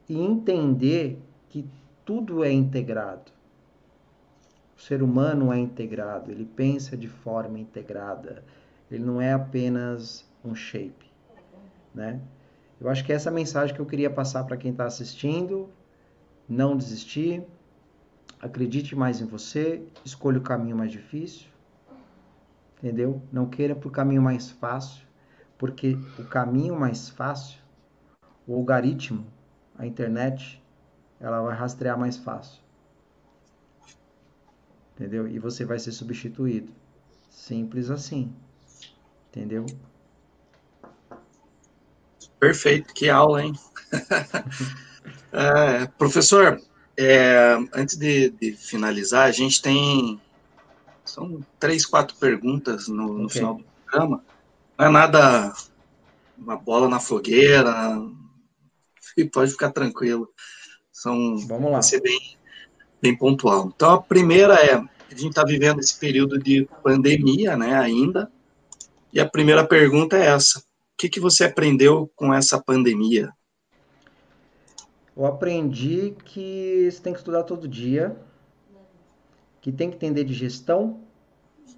e 0.07 0.20
entender 0.20 1.22
que 1.48 1.68
tudo 2.03 2.44
é 2.44 2.52
integrado. 2.52 3.32
O 4.76 4.82
ser 4.82 5.03
humano 5.03 5.53
é 5.53 5.60
integrado, 5.60 6.32
ele 6.32 6.45
pensa 6.45 6.98
de 6.98 7.07
forma 7.07 7.60
integrada. 7.60 8.44
Ele 8.90 9.03
não 9.03 9.22
é 9.22 9.34
apenas 9.34 10.26
um 10.44 10.56
shape, 10.56 11.11
né? 11.94 12.20
Eu 12.82 12.90
acho 12.90 13.06
que 13.06 13.11
essa 13.11 13.30
é 13.30 13.32
a 13.32 13.34
mensagem 13.34 13.76
que 13.76 13.82
eu 13.82 13.86
queria 13.86 14.10
passar 14.10 14.45
para 14.45 14.57
quem 14.57 14.72
está 14.72 14.86
assistindo. 14.86 15.70
Não 16.48 16.76
desistir, 16.76 17.44
acredite 18.41 18.95
mais 18.95 19.22
em 19.22 19.26
você, 19.26 19.84
escolha 20.03 20.40
o 20.40 20.41
caminho 20.41 20.78
mais 20.78 20.91
difícil, 20.91 21.48
entendeu? 22.80 23.22
Não 23.31 23.45
queira 23.45 23.73
o 23.73 23.91
caminho 23.91 24.22
mais 24.22 24.49
fácil, 24.49 25.03
porque 25.57 25.97
o 26.18 26.23
caminho 26.23 26.80
mais 26.80 27.10
fácil, 27.10 27.60
o 28.47 28.56
algoritmo, 28.56 29.27
a 29.77 29.85
internet, 29.85 30.64
ela 31.19 31.41
vai 31.41 31.56
rastrear 31.56 31.99
mais 31.99 32.18
fácil. 32.18 32.61
Entendeu? 34.95 35.27
E 35.27 35.38
você 35.39 35.64
vai 35.64 35.80
ser 35.80 35.91
substituído. 35.91 36.73
Simples 37.30 37.89
assim. 37.89 38.34
Entendeu? 39.30 39.65
Perfeito, 42.39 42.93
que 42.93 43.10
aula, 43.10 43.43
hein? 43.43 43.53
é, 45.31 45.85
professor, 45.97 46.60
é, 46.97 47.57
antes 47.73 47.97
de, 47.97 48.30
de, 48.30 48.53
finalizar, 48.53 49.27
a 49.27 49.31
gente 49.31 49.61
tem 49.61 50.19
são 51.10 51.41
três, 51.60 51.86
quatro 51.86 52.15
perguntas 52.18 52.88
no, 52.88 53.07
no 53.14 53.26
okay. 53.26 53.40
final 53.40 53.56
do 53.56 53.65
programa. 53.86 54.23
Não 54.77 54.86
é 54.86 54.90
nada 54.90 55.53
uma 56.38 56.56
bola 56.56 56.88
na 56.88 56.99
fogueira. 56.99 58.02
E 59.18 59.26
pode 59.26 59.52
ficar 59.52 59.72
tranquilo. 59.72 60.30
São, 60.91 61.38
Vamos 61.48 61.65
lá. 61.65 61.72
Vai 61.73 61.84
ser 61.84 62.02
bem, 62.02 62.38
bem 63.02 63.18
pontual. 63.18 63.72
Então, 63.76 63.91
a 63.91 64.02
primeira 64.02 64.56
é: 64.56 64.76
a 64.76 65.15
gente 65.15 65.30
está 65.30 65.44
vivendo 65.44 65.80
esse 65.80 65.98
período 65.98 66.38
de 66.38 66.68
pandemia, 66.84 67.57
né, 67.57 67.76
ainda. 67.76 68.31
E 69.11 69.19
a 69.19 69.27
primeira 69.27 69.65
pergunta 69.65 70.18
é 70.18 70.27
essa: 70.27 70.60
o 70.60 70.64
que, 70.98 71.10
que 71.10 71.19
você 71.19 71.45
aprendeu 71.45 72.11
com 72.15 72.34
essa 72.34 72.61
pandemia? 72.61 73.31
Eu 75.18 75.26
aprendi 75.26 76.15
que 76.23 76.90
você 76.90 77.02
tem 77.02 77.11
que 77.11 77.19
estudar 77.19 77.44
todo 77.44 77.68
dia, 77.68 78.15
que 79.61 79.72
tem 79.72 79.90
que 79.90 79.95
entender 79.95 80.23
de 80.23 80.34
gestão, 80.34 81.02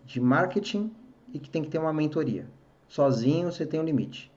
de 0.06 0.20
marketing 0.20 0.91
e 1.34 1.40
que 1.40 1.49
tem 1.49 1.64
que 1.64 1.70
ter 1.70 1.78
uma 1.78 1.94
mentoria. 1.94 2.45
Sozinho 2.88 3.52
você 3.52 3.66
tem 3.66 3.80
um 3.80 3.84
limite. 3.84 4.32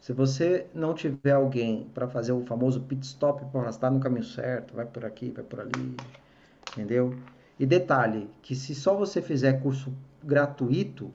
Se 0.00 0.12
você 0.12 0.66
não 0.74 0.92
tiver 0.94 1.32
alguém 1.32 1.88
para 1.94 2.06
fazer 2.06 2.32
o 2.32 2.44
famoso 2.44 2.82
pit 2.82 3.06
stop 3.06 3.44
para 3.46 3.70
estar 3.70 3.90
no 3.90 4.00
caminho 4.00 4.24
certo, 4.24 4.74
vai 4.74 4.84
por 4.84 5.04
aqui, 5.04 5.30
vai 5.30 5.42
por 5.42 5.60
ali, 5.60 5.96
entendeu? 6.72 7.14
E 7.58 7.64
detalhe, 7.64 8.28
que 8.42 8.54
se 8.54 8.74
só 8.74 8.94
você 8.94 9.22
fizer 9.22 9.62
curso 9.62 9.92
gratuito, 10.22 11.10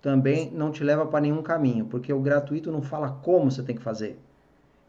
também 0.00 0.50
não 0.52 0.70
te 0.70 0.84
leva 0.84 1.06
para 1.06 1.20
nenhum 1.20 1.42
caminho, 1.42 1.86
porque 1.86 2.12
o 2.12 2.20
gratuito 2.20 2.70
não 2.72 2.82
fala 2.82 3.10
como 3.10 3.50
você 3.50 3.62
tem 3.62 3.76
que 3.76 3.82
fazer. 3.82 4.18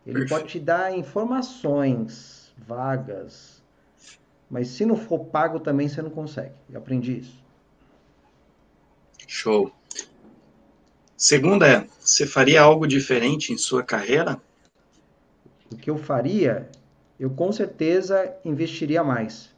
Ele 0.05 0.21
Perfeito. 0.21 0.29
pode 0.29 0.47
te 0.47 0.59
dar 0.59 0.95
informações 0.97 2.53
vagas, 2.57 3.58
mas 4.49 4.69
se 4.69 4.85
não 4.85 4.95
for 4.95 5.25
pago 5.25 5.59
também 5.59 5.87
você 5.87 6.01
não 6.01 6.09
consegue. 6.09 6.53
Eu 6.69 6.79
aprendi 6.79 7.19
isso. 7.19 7.43
Show. 9.27 9.71
Segunda 11.15 11.67
é: 11.67 11.87
você 11.99 12.25
faria 12.25 12.61
algo 12.61 12.87
diferente 12.87 13.53
em 13.53 13.57
sua 13.57 13.83
carreira? 13.83 14.41
O 15.71 15.75
que 15.75 15.89
eu 15.89 15.97
faria, 15.97 16.67
eu 17.19 17.29
com 17.29 17.51
certeza 17.51 18.35
investiria 18.43 19.03
mais. 19.03 19.53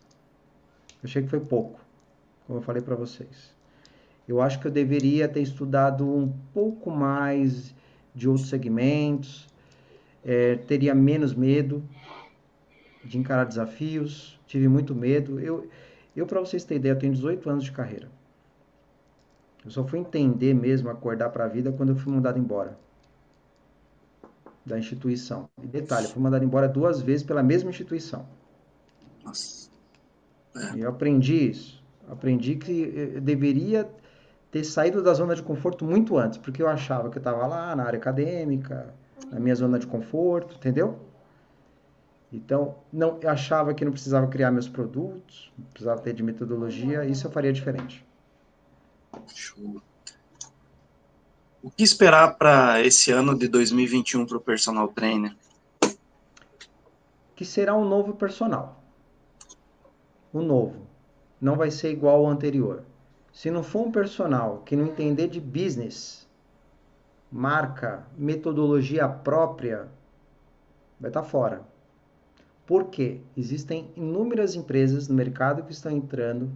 Eu 1.02 1.08
achei 1.08 1.22
que 1.22 1.30
foi 1.30 1.40
pouco, 1.40 1.80
como 2.46 2.60
eu 2.60 2.64
falei 2.64 2.82
para 2.82 2.96
vocês. 2.96 3.56
Eu 4.28 4.42
acho 4.42 4.60
que 4.60 4.68
eu 4.68 4.72
deveria 4.72 5.28
ter 5.28 5.42
estudado 5.42 6.06
um 6.06 6.32
pouco 6.54 6.92
mais 6.92 7.74
de 8.14 8.28
outros 8.28 8.50
segmentos, 8.50 9.48
é, 10.24 10.56
teria 10.56 10.94
menos 10.94 11.34
medo 11.34 11.84
de 13.04 13.18
encarar 13.18 13.46
desafios, 13.46 14.40
tive 14.52 14.68
muito 14.68 14.94
medo. 14.94 15.40
Eu, 15.40 15.68
eu 16.16 16.28
para 16.28 16.40
vocês 16.40 16.64
terem 16.64 16.80
ideia, 16.80 16.94
eu 16.94 17.00
tenho 17.00 17.14
18 17.14 17.50
anos 17.50 17.64
de 17.64 17.72
carreira. 17.72 18.10
Eu 19.64 19.72
só 19.72 19.86
fui 19.86 20.00
entender 20.00 20.54
mesmo, 20.54 20.90
acordar 20.90 21.30
para 21.30 21.46
a 21.46 21.48
vida 21.48 21.72
quando 21.72 21.90
eu 21.90 21.96
fui 21.96 22.12
mandado 22.14 22.38
embora 22.38 22.78
da 24.66 24.78
instituição. 24.78 25.50
E 25.62 25.68
detalhe, 25.68 26.08
eu 26.08 26.12
fui 26.12 26.22
mandado 26.22 26.44
embora 26.44 26.68
duas 26.68 27.02
vezes 27.02 27.24
pela 27.24 27.42
mesma 27.42 27.70
instituição. 27.70 28.28
Nossa. 29.24 29.70
E 30.76 30.82
eu 30.82 30.90
aprendi 30.90 31.50
isso. 31.50 31.82
Aprendi 32.10 32.56
que 32.56 33.14
eu 33.16 33.22
deveria 33.22 33.90
ter 34.52 34.64
saído 34.66 35.02
da 35.02 35.14
zona 35.14 35.34
de 35.34 35.42
conforto 35.42 35.86
muito 35.86 36.18
antes, 36.18 36.38
porque 36.38 36.62
eu 36.62 36.68
achava 36.68 37.10
que 37.10 37.18
eu 37.18 37.22
estava 37.22 37.48
lá 37.48 37.74
na 37.76 37.84
área 37.84 37.98
acadêmica, 37.98 38.94
na 39.32 39.40
minha 39.40 39.56
zona 39.56 39.80
de 39.80 39.88
conforto, 39.88 40.56
entendeu? 40.56 41.00
Então, 42.32 42.76
não, 42.92 43.20
eu 43.22 43.30
achava 43.30 43.74
que 43.74 43.84
não 43.84 43.92
precisava 43.92 44.26
criar 44.28 44.52
meus 44.52 44.70
produtos, 44.70 45.52
precisava 45.74 46.02
ter 46.02 46.14
de 46.14 46.24
metodologia, 46.24 47.04
isso 47.04 47.28
eu 47.28 47.32
faria 47.32 47.52
diferente. 47.52 48.06
Show. 49.28 49.82
O 51.62 51.70
que 51.70 51.84
esperar 51.84 52.38
para 52.38 52.82
esse 52.82 53.12
ano 53.12 53.38
de 53.38 53.48
2021 53.48 54.26
para 54.26 54.38
o 54.38 54.42
personal 54.42 54.88
trainer? 54.88 55.36
Que 57.36 57.44
será 57.44 57.76
um 57.76 57.88
novo 57.88 58.14
personal. 58.14 58.82
O 60.32 60.42
novo. 60.42 60.88
Não 61.40 61.58
vai 61.58 61.70
ser 61.70 61.92
igual 61.92 62.26
ao 62.26 62.32
anterior. 62.32 62.84
Se 63.34 63.52
não 63.52 63.62
for 63.62 63.88
um 63.88 63.92
personal 63.92 64.62
que 64.66 64.76
não 64.76 64.86
entender 64.86 65.28
de 65.28 65.40
business, 65.40 66.28
marca, 67.32 68.08
metodologia 68.18 69.08
própria, 69.08 69.88
vai 71.00 71.10
estar 71.10 71.24
fora. 71.24 71.71
Por 72.66 72.86
quê? 72.86 73.22
Existem 73.36 73.92
inúmeras 73.96 74.56
empresas 74.56 75.08
no 75.08 75.16
mercado 75.16 75.64
que 75.64 75.72
estão 75.72 75.92
entrando 75.92 76.52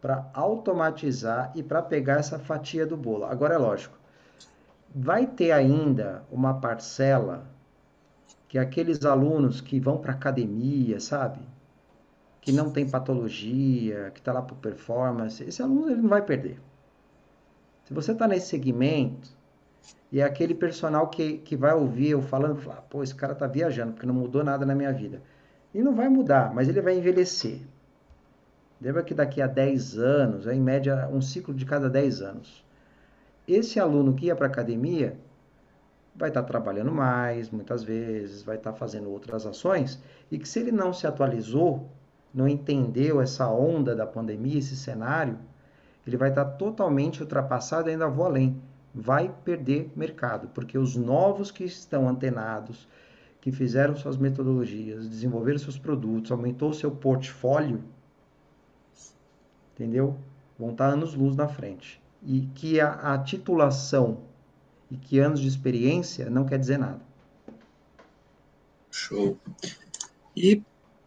para 0.00 0.28
automatizar 0.34 1.52
e 1.54 1.62
para 1.62 1.80
pegar 1.80 2.16
essa 2.16 2.38
fatia 2.38 2.86
do 2.86 2.96
bolo. 2.96 3.24
Agora 3.24 3.54
é 3.54 3.58
lógico, 3.58 3.96
vai 4.94 5.26
ter 5.26 5.50
ainda 5.50 6.24
uma 6.30 6.60
parcela 6.60 7.46
que 8.46 8.58
é 8.58 8.60
aqueles 8.60 9.04
alunos 9.04 9.60
que 9.60 9.80
vão 9.80 9.98
para 9.98 10.12
academia, 10.12 11.00
sabe? 11.00 11.40
Que 12.40 12.52
não 12.52 12.70
tem 12.70 12.88
patologia, 12.88 14.12
que 14.12 14.20
está 14.20 14.32
lá 14.32 14.42
por 14.42 14.56
performance, 14.58 15.42
esse 15.42 15.60
aluno 15.60 15.90
ele 15.90 16.02
não 16.02 16.08
vai 16.08 16.22
perder. 16.22 16.60
Se 17.84 17.92
você 17.92 18.12
está 18.12 18.28
nesse 18.28 18.46
segmento 18.46 19.30
e 20.12 20.20
é 20.20 20.22
aquele 20.22 20.54
personal 20.54 21.08
que, 21.08 21.38
que 21.38 21.56
vai 21.56 21.74
ouvir 21.74 22.10
eu 22.10 22.22
falando, 22.22 22.60
falar, 22.60 22.82
pô, 22.82 23.02
esse 23.02 23.14
cara 23.14 23.32
está 23.32 23.46
viajando 23.46 23.94
porque 23.94 24.06
não 24.06 24.14
mudou 24.14 24.44
nada 24.44 24.64
na 24.64 24.74
minha 24.74 24.92
vida. 24.92 25.20
E 25.74 25.82
não 25.82 25.94
vai 25.94 26.08
mudar, 26.08 26.54
mas 26.54 26.68
ele 26.68 26.80
vai 26.80 26.96
envelhecer. 26.96 27.60
Lembra 28.80 29.02
que 29.02 29.12
daqui 29.12 29.42
a 29.42 29.46
10 29.46 29.98
anos, 29.98 30.46
é 30.46 30.54
em 30.54 30.60
média 30.60 31.08
um 31.12 31.20
ciclo 31.20 31.52
de 31.52 31.66
cada 31.66 31.90
10 31.90 32.22
anos. 32.22 32.64
Esse 33.46 33.80
aluno 33.80 34.14
que 34.14 34.26
ia 34.26 34.36
para 34.36 34.46
a 34.46 34.50
academia 34.50 35.18
vai 36.14 36.28
estar 36.28 36.42
tá 36.42 36.48
trabalhando 36.48 36.92
mais, 36.92 37.50
muitas 37.50 37.82
vezes, 37.82 38.42
vai 38.42 38.56
estar 38.56 38.72
tá 38.72 38.78
fazendo 38.78 39.10
outras 39.10 39.46
ações, 39.46 40.00
e 40.30 40.38
que 40.38 40.48
se 40.48 40.60
ele 40.60 40.70
não 40.70 40.92
se 40.92 41.06
atualizou, 41.06 41.88
não 42.32 42.46
entendeu 42.46 43.20
essa 43.20 43.48
onda 43.48 43.94
da 43.96 44.06
pandemia, 44.06 44.58
esse 44.58 44.76
cenário, 44.76 45.38
ele 46.06 46.16
vai 46.16 46.28
estar 46.28 46.44
tá 46.44 46.50
totalmente 46.52 47.20
ultrapassado, 47.20 47.88
ainda 47.88 48.08
vou 48.08 48.26
além, 48.26 48.60
vai 48.94 49.34
perder 49.44 49.90
mercado, 49.96 50.48
porque 50.54 50.78
os 50.78 50.94
novos 50.94 51.50
que 51.50 51.64
estão 51.64 52.08
antenados, 52.08 52.88
que 53.44 53.52
fizeram 53.52 53.94
suas 53.94 54.16
metodologias, 54.16 55.06
desenvolveram 55.06 55.58
seus 55.58 55.76
produtos, 55.76 56.32
aumentou 56.32 56.72
seu 56.72 56.90
portfólio, 56.90 57.84
entendeu? 59.74 60.16
Vão 60.58 60.70
estar 60.70 60.86
anos 60.86 61.12
luz 61.14 61.36
na 61.36 61.46
frente. 61.46 62.00
E 62.22 62.48
que 62.54 62.80
a, 62.80 63.12
a 63.12 63.18
titulação 63.18 64.22
e 64.90 64.96
que 64.96 65.18
anos 65.18 65.40
de 65.40 65.46
experiência 65.46 66.30
não 66.30 66.46
quer 66.46 66.58
dizer 66.58 66.78
nada. 66.78 67.02
Show. 68.90 69.36
E 70.34 70.62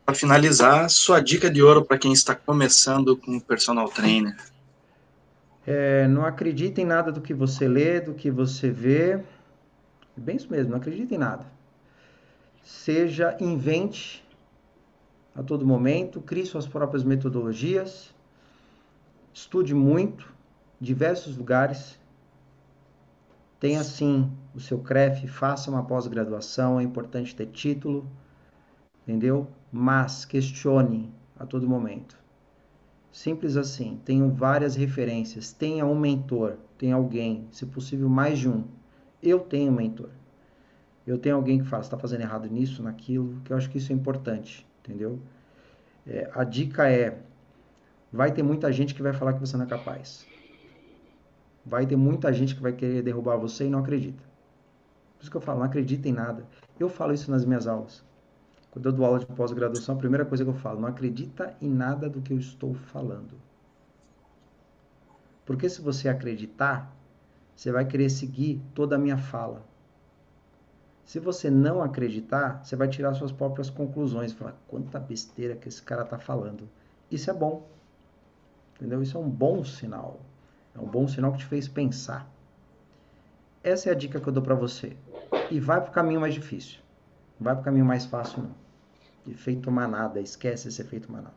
para 0.05 0.13
finalizar, 0.13 0.91
sua 0.91 1.19
dica 1.19 1.49
de 1.49 1.63
ouro 1.63 1.83
para 1.83 1.97
quem 1.97 2.13
está 2.13 2.35
começando 2.35 3.17
com 3.17 3.39
personal 3.39 3.89
trainer. 3.89 4.37
É, 5.65 6.07
não 6.07 6.23
acredite 6.23 6.81
em 6.81 6.85
nada 6.85 7.11
do 7.11 7.19
que 7.19 7.33
você 7.33 7.67
lê, 7.67 7.99
do 7.99 8.13
que 8.13 8.29
você 8.29 8.69
vê. 8.69 9.13
É 9.13 9.21
bem 10.15 10.35
isso 10.35 10.51
mesmo, 10.51 10.69
não 10.69 10.77
acredite 10.77 11.15
em 11.15 11.17
nada. 11.17 11.56
Seja, 12.67 13.37
invente 13.39 14.21
a 15.33 15.41
todo 15.41 15.65
momento, 15.65 16.19
crie 16.19 16.45
suas 16.45 16.67
próprias 16.67 17.01
metodologias, 17.01 18.13
estude 19.33 19.73
muito, 19.73 20.33
diversos 20.77 21.37
lugares, 21.37 21.97
tenha 23.57 23.81
sim 23.85 24.29
o 24.53 24.59
seu 24.59 24.79
CREF, 24.79 25.29
faça 25.29 25.71
uma 25.71 25.85
pós-graduação, 25.85 26.77
é 26.77 26.83
importante 26.83 27.33
ter 27.33 27.45
título, 27.45 28.05
entendeu? 29.03 29.47
Mas 29.71 30.25
questione 30.25 31.09
a 31.39 31.45
todo 31.45 31.69
momento. 31.69 32.17
Simples 33.13 33.55
assim, 33.55 33.97
tenham 34.03 34.29
várias 34.29 34.75
referências, 34.75 35.53
tenha 35.53 35.85
um 35.85 35.97
mentor, 35.97 36.57
tenha 36.77 36.95
alguém, 36.95 37.47
se 37.49 37.65
possível 37.65 38.09
mais 38.09 38.37
de 38.37 38.49
um. 38.49 38.65
Eu 39.23 39.39
tenho 39.39 39.71
um 39.71 39.75
mentor. 39.75 40.09
Eu 41.07 41.17
tenho 41.17 41.35
alguém 41.37 41.59
que 41.59 41.65
fala, 41.65 41.81
está 41.81 41.97
fazendo 41.97 42.21
errado 42.21 42.49
nisso, 42.49 42.83
naquilo, 42.83 43.41
que 43.41 43.53
eu 43.53 43.57
acho 43.57 43.69
que 43.69 43.77
isso 43.77 43.93
é 43.93 43.95
importante, 43.95 44.67
entendeu? 44.79 45.21
É, 46.05 46.29
a 46.33 46.43
dica 46.43 46.89
é, 46.89 47.23
vai 48.11 48.33
ter 48.33 48.43
muita 48.43 48.71
gente 48.73 48.93
que 48.93 49.01
vai 49.01 49.13
falar 49.13 49.33
que 49.33 49.39
você 49.39 49.55
não 49.55 49.65
é 49.65 49.69
capaz. 49.69 50.27
Vai 51.65 51.85
ter 51.87 51.95
muita 51.95 52.31
gente 52.33 52.55
que 52.55 52.61
vai 52.61 52.73
querer 52.73 53.01
derrubar 53.01 53.37
você 53.37 53.65
e 53.67 53.69
não 53.69 53.79
acredita. 53.79 54.21
Por 55.17 55.21
isso 55.23 55.31
que 55.31 55.37
eu 55.37 55.41
falo, 55.41 55.59
não 55.59 55.65
acredita 55.65 56.09
em 56.09 56.13
nada. 56.13 56.45
Eu 56.77 56.89
falo 56.89 57.13
isso 57.13 57.31
nas 57.31 57.45
minhas 57.45 57.67
aulas. 57.67 58.03
Quando 58.69 58.87
eu 58.87 58.91
dou 58.93 59.05
aula 59.05 59.19
de 59.19 59.25
pós-graduação, 59.27 59.95
a 59.95 59.97
primeira 59.97 60.25
coisa 60.25 60.43
que 60.43 60.49
eu 60.49 60.53
falo, 60.53 60.79
não 60.79 60.89
acredita 60.89 61.55
em 61.61 61.69
nada 61.69 62.09
do 62.09 62.21
que 62.21 62.33
eu 62.33 62.37
estou 62.37 62.73
falando. 62.73 63.41
Porque 65.45 65.69
se 65.69 65.81
você 65.81 66.09
acreditar, 66.09 66.93
você 67.55 67.71
vai 67.71 67.85
querer 67.85 68.09
seguir 68.09 68.61
toda 68.73 68.97
a 68.97 68.99
minha 68.99 69.17
fala. 69.17 69.65
Se 71.07 71.21
você 71.21 71.49
não 71.49 71.81
acreditar, 71.81 72.61
você 72.61 72.75
vai 72.75 72.89
tirar 72.89 73.13
suas 73.13 73.31
próprias 73.31 73.69
conclusões. 73.69 74.33
Falar, 74.33 74.57
quanta 74.67 74.99
besteira 74.99 75.55
que 75.55 75.69
esse 75.69 75.81
cara 75.81 76.03
está 76.03 76.19
falando. 76.19 76.69
Isso 77.09 77.31
é 77.31 77.33
bom. 77.33 77.65
Entendeu? 78.75 79.01
Isso 79.01 79.15
é 79.17 79.19
um 79.21 79.29
bom 79.29 79.63
sinal. 79.63 80.19
É 80.75 80.79
um 80.79 80.85
bom 80.85 81.07
sinal 81.07 81.31
que 81.31 81.37
te 81.39 81.45
fez 81.45 81.65
pensar. 81.65 82.29
essa 83.63 83.87
é 83.89 83.93
a 83.93 83.95
dica 83.95 84.19
que 84.19 84.27
eu 84.27 84.33
dou 84.33 84.43
para 84.43 84.53
você. 84.53 84.97
E 85.49 85.61
vai 85.61 85.79
para 85.79 85.89
o 85.89 85.93
caminho 85.93 86.19
mais 86.19 86.33
difícil. 86.33 86.79
Não 87.39 87.45
vai 87.45 87.53
para 87.53 87.61
o 87.61 87.65
caminho 87.65 87.85
mais 87.85 88.05
fácil, 88.05 88.43
não. 88.43 88.55
Efeito 89.31 89.71
manada, 89.71 90.19
esquece 90.19 90.67
esse 90.67 90.81
efeito 90.81 91.09
manada. 91.09 91.35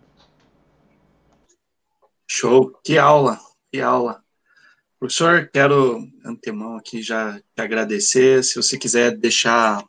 Show, 2.29 2.73
que 2.85 2.99
aula, 2.99 3.39
que 3.73 3.81
aula. 3.81 4.21
Professor, 5.01 5.48
quero 5.51 6.06
antemão 6.22 6.77
aqui 6.77 7.01
já 7.01 7.40
te 7.56 7.62
agradecer. 7.62 8.44
Se 8.44 8.56
você 8.56 8.77
quiser 8.77 9.16
deixar 9.16 9.82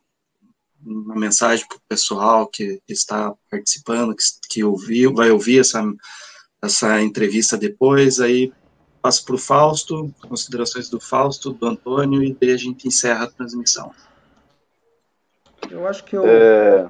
uma 0.82 1.16
mensagem 1.16 1.68
para 1.68 1.78
o 1.78 1.82
pessoal 1.88 2.48
que, 2.48 2.82
está 2.88 3.34
participando, 3.50 4.16
que, 4.16 4.24
que 4.50 4.64
ouviu, 4.64 5.14
vai 5.14 5.30
ouvir 5.30 5.60
essa, 5.60 5.84
essa 6.64 7.02
entrevista 7.02 7.58
depois, 7.58 8.22
aí 8.22 8.54
passo 9.02 9.26
para 9.26 9.36
o 9.36 9.38
Fausto, 9.38 10.16
considerações 10.30 10.90
do 10.90 11.02
Fausto, 11.02 11.52
do 11.52 11.68
Antônio, 11.68 12.24
e 12.24 12.34
daí 12.34 12.54
a 12.54 12.58
gente 12.58 12.88
encerra 12.88 13.26
a 13.26 13.32
transmissão. 13.32 13.92
Eu 15.70 15.86
acho 15.90 16.06
que 16.06 16.16
eu. 16.16 16.26
É... 16.26 16.90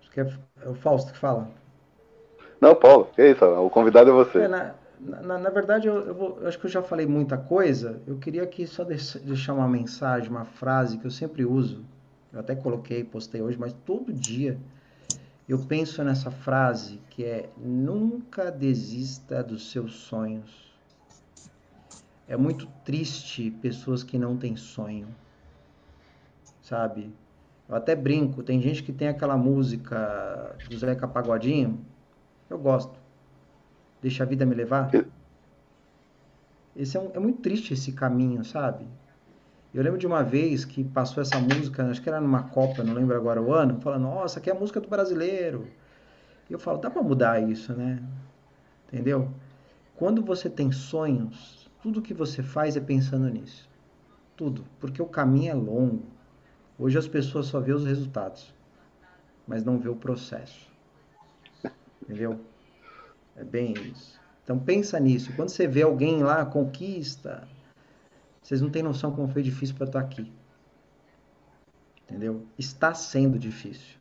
Acho 0.00 0.10
que 0.12 0.20
é 0.20 0.26
o 0.66 0.74
Fausto 0.74 1.12
que 1.12 1.18
fala. 1.18 1.50
Não, 2.58 2.74
Paulo, 2.74 3.10
que 3.14 3.32
isso, 3.32 3.44
o 3.44 3.68
convidado 3.68 4.08
é 4.08 4.12
você. 4.14 4.38
É, 4.38 4.48
na, 4.48 4.74
na, 5.00 5.38
na, 5.38 5.50
verdade, 5.50 5.86
eu, 5.86 5.94
eu, 6.06 6.14
vou, 6.14 6.38
eu, 6.40 6.48
acho 6.48 6.58
que 6.58 6.66
eu 6.66 6.70
já 6.70 6.82
falei 6.82 7.06
muita 7.06 7.36
coisa. 7.36 8.00
Eu 8.06 8.18
queria 8.18 8.42
aqui 8.42 8.66
só 8.66 8.84
deixar 8.84 9.54
uma 9.54 9.68
mensagem, 9.68 10.30
uma 10.30 10.44
frase 10.44 10.98
que 10.98 11.06
eu 11.06 11.10
sempre 11.10 11.44
uso. 11.44 11.84
Eu 12.32 12.40
até 12.40 12.54
coloquei, 12.54 13.04
postei 13.04 13.40
hoje, 13.40 13.58
mas 13.58 13.72
todo 13.72 14.12
dia 14.12 14.58
eu 15.48 15.58
penso 15.58 16.02
nessa 16.02 16.30
frase 16.30 17.00
que 17.10 17.24
é: 17.24 17.48
nunca 17.56 18.50
desista 18.50 19.42
dos 19.42 19.70
seus 19.70 19.94
sonhos. 19.94 20.66
É 22.28 22.36
muito 22.36 22.66
triste 22.84 23.50
pessoas 23.62 24.02
que 24.02 24.18
não 24.18 24.36
têm 24.36 24.56
sonho, 24.56 25.06
sabe? 26.60 27.12
Eu 27.68 27.76
até 27.76 27.94
brinco, 27.94 28.42
tem 28.42 28.60
gente 28.60 28.82
que 28.82 28.92
tem 28.92 29.08
aquela 29.08 29.36
música 29.36 30.56
do 30.68 30.76
Zeca 30.76 31.06
Pagodinho, 31.06 31.84
eu 32.50 32.58
gosto. 32.58 32.95
Deixa 34.00 34.22
a 34.22 34.26
vida 34.26 34.44
me 34.44 34.54
levar. 34.54 34.90
Esse 36.74 36.96
é, 36.96 37.00
um, 37.00 37.10
é 37.14 37.18
muito 37.18 37.40
triste 37.40 37.72
esse 37.72 37.92
caminho, 37.92 38.44
sabe? 38.44 38.86
Eu 39.72 39.82
lembro 39.82 39.98
de 39.98 40.06
uma 40.06 40.22
vez 40.22 40.64
que 40.64 40.84
passou 40.84 41.22
essa 41.22 41.38
música, 41.38 41.84
acho 41.90 42.00
que 42.02 42.08
era 42.08 42.20
numa 42.20 42.44
Copa, 42.44 42.82
não 42.82 42.94
lembro 42.94 43.16
agora 43.16 43.42
o 43.42 43.52
ano, 43.52 43.80
falando, 43.80 44.02
nossa, 44.02 44.38
aqui 44.38 44.50
é 44.50 44.52
a 44.52 44.58
música 44.58 44.80
do 44.80 44.88
brasileiro. 44.88 45.66
E 46.48 46.52
eu 46.52 46.58
falo, 46.58 46.78
dá 46.78 46.90
para 46.90 47.02
mudar 47.02 47.40
isso, 47.40 47.72
né? 47.74 48.02
Entendeu? 48.86 49.30
Quando 49.96 50.22
você 50.22 50.48
tem 50.48 50.70
sonhos, 50.70 51.70
tudo 51.82 52.02
que 52.02 52.14
você 52.14 52.42
faz 52.42 52.76
é 52.76 52.80
pensando 52.80 53.28
nisso. 53.28 53.68
Tudo. 54.36 54.64
Porque 54.78 55.00
o 55.00 55.06
caminho 55.06 55.50
é 55.50 55.54
longo. 55.54 56.04
Hoje 56.78 56.98
as 56.98 57.08
pessoas 57.08 57.46
só 57.46 57.58
vê 57.58 57.72
os 57.72 57.86
resultados, 57.86 58.54
mas 59.46 59.64
não 59.64 59.78
vê 59.78 59.88
o 59.88 59.96
processo. 59.96 60.70
Entendeu? 62.02 62.38
É 63.36 63.44
bem 63.44 63.74
isso. 63.74 64.18
Então 64.42 64.58
pensa 64.58 64.98
nisso. 64.98 65.32
Quando 65.34 65.50
você 65.50 65.66
vê 65.66 65.82
alguém 65.82 66.22
lá, 66.22 66.44
conquista, 66.46 67.46
vocês 68.42 68.60
não 68.60 68.70
têm 68.70 68.82
noção 68.82 69.12
como 69.12 69.28
foi 69.28 69.42
difícil 69.42 69.74
para 69.74 69.86
estar 69.86 70.00
aqui. 70.00 70.32
Entendeu? 72.04 72.46
Está 72.56 72.94
sendo 72.94 73.38
difícil. 73.38 73.98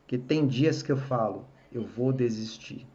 Porque 0.00 0.18
tem 0.18 0.46
dias 0.46 0.82
que 0.82 0.92
eu 0.92 0.96
falo, 0.96 1.46
eu 1.72 1.86
vou 1.86 2.12
desistir. 2.12 2.86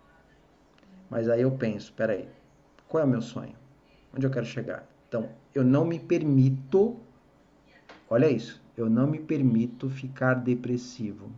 Mas 1.09 1.27
aí 1.27 1.41
eu 1.41 1.51
penso, 1.51 1.91
peraí, 1.93 2.27
qual 2.87 3.01
é 3.01 3.05
o 3.05 3.09
meu 3.09 3.21
sonho? 3.21 3.55
Onde 4.13 4.25
eu 4.25 4.29
quero 4.29 4.45
chegar? 4.45 4.87
Então, 5.07 5.29
eu 5.55 5.63
não 5.63 5.85
me 5.85 5.99
permito, 5.99 6.99
olha 8.09 8.29
isso, 8.29 8.61
eu 8.77 8.89
não 8.89 9.07
me 9.07 9.19
permito 9.19 9.89
ficar 9.89 10.35
depressivo. 10.35 11.31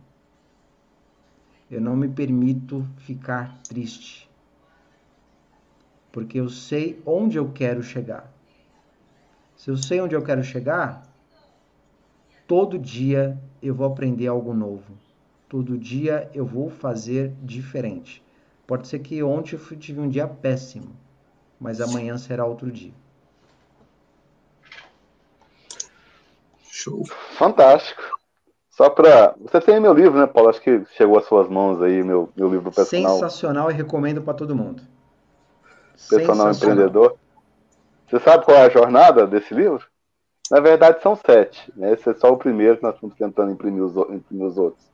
Eu 1.72 1.80
não 1.80 1.96
me 1.96 2.08
permito 2.08 2.86
ficar 2.98 3.58
triste. 3.68 4.30
Porque 6.12 6.38
eu 6.38 6.48
sei 6.48 7.02
onde 7.04 7.38
eu 7.38 7.50
quero 7.50 7.82
chegar. 7.82 8.32
Se 9.56 9.70
eu 9.70 9.76
sei 9.76 10.00
onde 10.00 10.14
eu 10.14 10.22
quero 10.22 10.44
chegar, 10.44 11.02
todo 12.46 12.78
dia 12.78 13.36
eu 13.60 13.74
vou 13.74 13.86
aprender 13.86 14.26
algo 14.26 14.54
novo. 14.54 14.98
Todo 15.48 15.76
dia 15.78 16.30
eu 16.32 16.46
vou 16.46 16.70
fazer 16.70 17.34
diferente. 17.42 18.22
Pode 18.66 18.86
ser 18.86 19.00
que 19.00 19.22
ontem 19.22 19.56
eu 19.56 19.76
tive 19.76 20.00
um 20.00 20.08
dia 20.08 20.28
péssimo 20.28 20.96
mas 21.62 21.80
amanhã 21.80 22.18
será 22.18 22.44
outro 22.44 22.72
dia. 22.72 22.92
Show. 26.64 27.06
Fantástico. 27.38 28.11
Só 28.72 28.90
para. 28.90 29.34
Você 29.40 29.60
tem 29.60 29.78
meu 29.78 29.94
livro, 29.94 30.18
né, 30.18 30.26
Paulo? 30.26 30.50
Acho 30.50 30.60
que 30.60 30.82
chegou 30.96 31.18
às 31.18 31.26
suas 31.26 31.48
mãos 31.48 31.80
aí, 31.80 32.02
meu, 32.02 32.28
meu 32.36 32.48
livro 32.48 32.72
personal. 32.72 33.14
Sensacional 33.14 33.70
e 33.70 33.74
recomendo 33.74 34.20
para 34.20 34.34
todo 34.34 34.56
mundo. 34.56 34.82
Personal 36.10 36.50
empreendedor. 36.50 37.16
Você 38.08 38.18
sabe 38.18 38.44
qual 38.44 38.56
é 38.56 38.66
a 38.66 38.70
jornada 38.70 39.26
desse 39.26 39.54
livro? 39.54 39.86
Na 40.50 40.58
verdade, 40.58 41.00
são 41.00 41.14
sete. 41.14 41.72
Né? 41.76 41.92
Esse 41.92 42.10
é 42.10 42.14
só 42.14 42.32
o 42.32 42.36
primeiro 42.36 42.78
que 42.78 42.82
nós 42.82 42.94
estamos 42.94 43.16
tentando 43.16 43.52
imprimir 43.52 43.84
os, 43.84 43.94
imprimir 44.10 44.46
os 44.46 44.58
outros. 44.58 44.84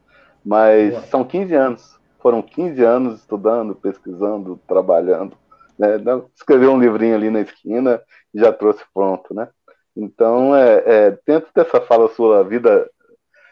Mas 0.44 0.90
Boa. 0.90 1.02
são 1.06 1.24
15 1.24 1.54
anos. 1.54 1.98
Foram 2.20 2.42
15 2.42 2.84
anos 2.84 3.20
estudando, 3.20 3.74
pesquisando, 3.74 4.60
trabalhando 4.68 5.36
né? 5.78 5.96
Escreveu 6.34 6.72
um 6.72 6.80
livrinho 6.80 7.14
ali 7.14 7.30
na 7.30 7.40
esquina 7.40 8.02
e 8.34 8.40
já 8.40 8.52
trouxe 8.52 8.82
pronto, 8.92 9.32
né? 9.32 9.48
Então, 9.96 10.54
é, 10.54 10.82
é, 10.86 11.18
dentro 11.26 11.48
dessa 11.54 11.80
fala 11.80 12.08
sua 12.08 12.42
vida, 12.42 12.88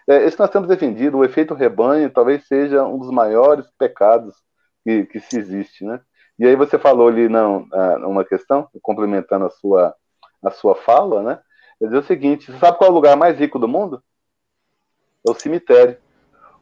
é, 0.08 0.24
esse 0.24 0.36
que 0.36 0.42
nós 0.42 0.50
temos 0.50 0.68
defendido, 0.68 1.18
o 1.18 1.24
efeito 1.24 1.54
rebanho, 1.54 2.10
talvez 2.10 2.46
seja 2.46 2.84
um 2.84 2.98
dos 2.98 3.10
maiores 3.10 3.66
pecados 3.78 4.34
que, 4.84 5.06
que 5.06 5.20
se 5.20 5.38
existe, 5.38 5.84
né? 5.84 6.00
E 6.38 6.46
aí 6.46 6.54
você 6.54 6.78
falou 6.78 7.08
ali, 7.08 7.28
não, 7.28 7.66
uma 8.04 8.24
questão, 8.24 8.68
complementando 8.82 9.46
a 9.46 9.50
sua, 9.50 9.94
a 10.44 10.50
sua 10.50 10.74
fala, 10.74 11.22
né? 11.22 11.40
É 11.80 11.86
dizer 11.86 11.98
o 11.98 12.02
seguinte, 12.02 12.52
você 12.52 12.58
sabe 12.58 12.78
qual 12.78 12.88
é 12.88 12.92
o 12.92 12.94
lugar 12.94 13.16
mais 13.16 13.38
rico 13.38 13.58
do 13.58 13.66
mundo? 13.66 14.02
É 15.26 15.30
o 15.30 15.34
cemitério. 15.34 15.96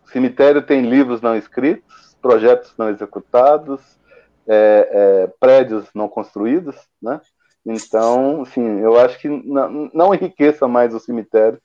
O 0.05 0.09
cemitério 0.09 0.62
tem 0.62 0.83
livros 0.83 1.21
não 1.21 1.37
escritos, 1.37 2.16
projetos 2.23 2.75
não 2.77 2.89
executados, 2.89 3.81
é, 4.47 4.89
é, 4.91 5.27
prédios 5.41 5.89
não 5.95 6.09
construídos, 6.09 6.77
né? 7.01 7.21
Então, 7.66 8.43
assim, 8.43 8.81
eu 8.81 8.99
acho 8.99 9.19
que 9.19 9.29
não, 9.29 9.91
não 9.93 10.15
enriqueça 10.15 10.69
mais 10.69 10.95
o 10.95 11.01
cemitério. 11.01 11.61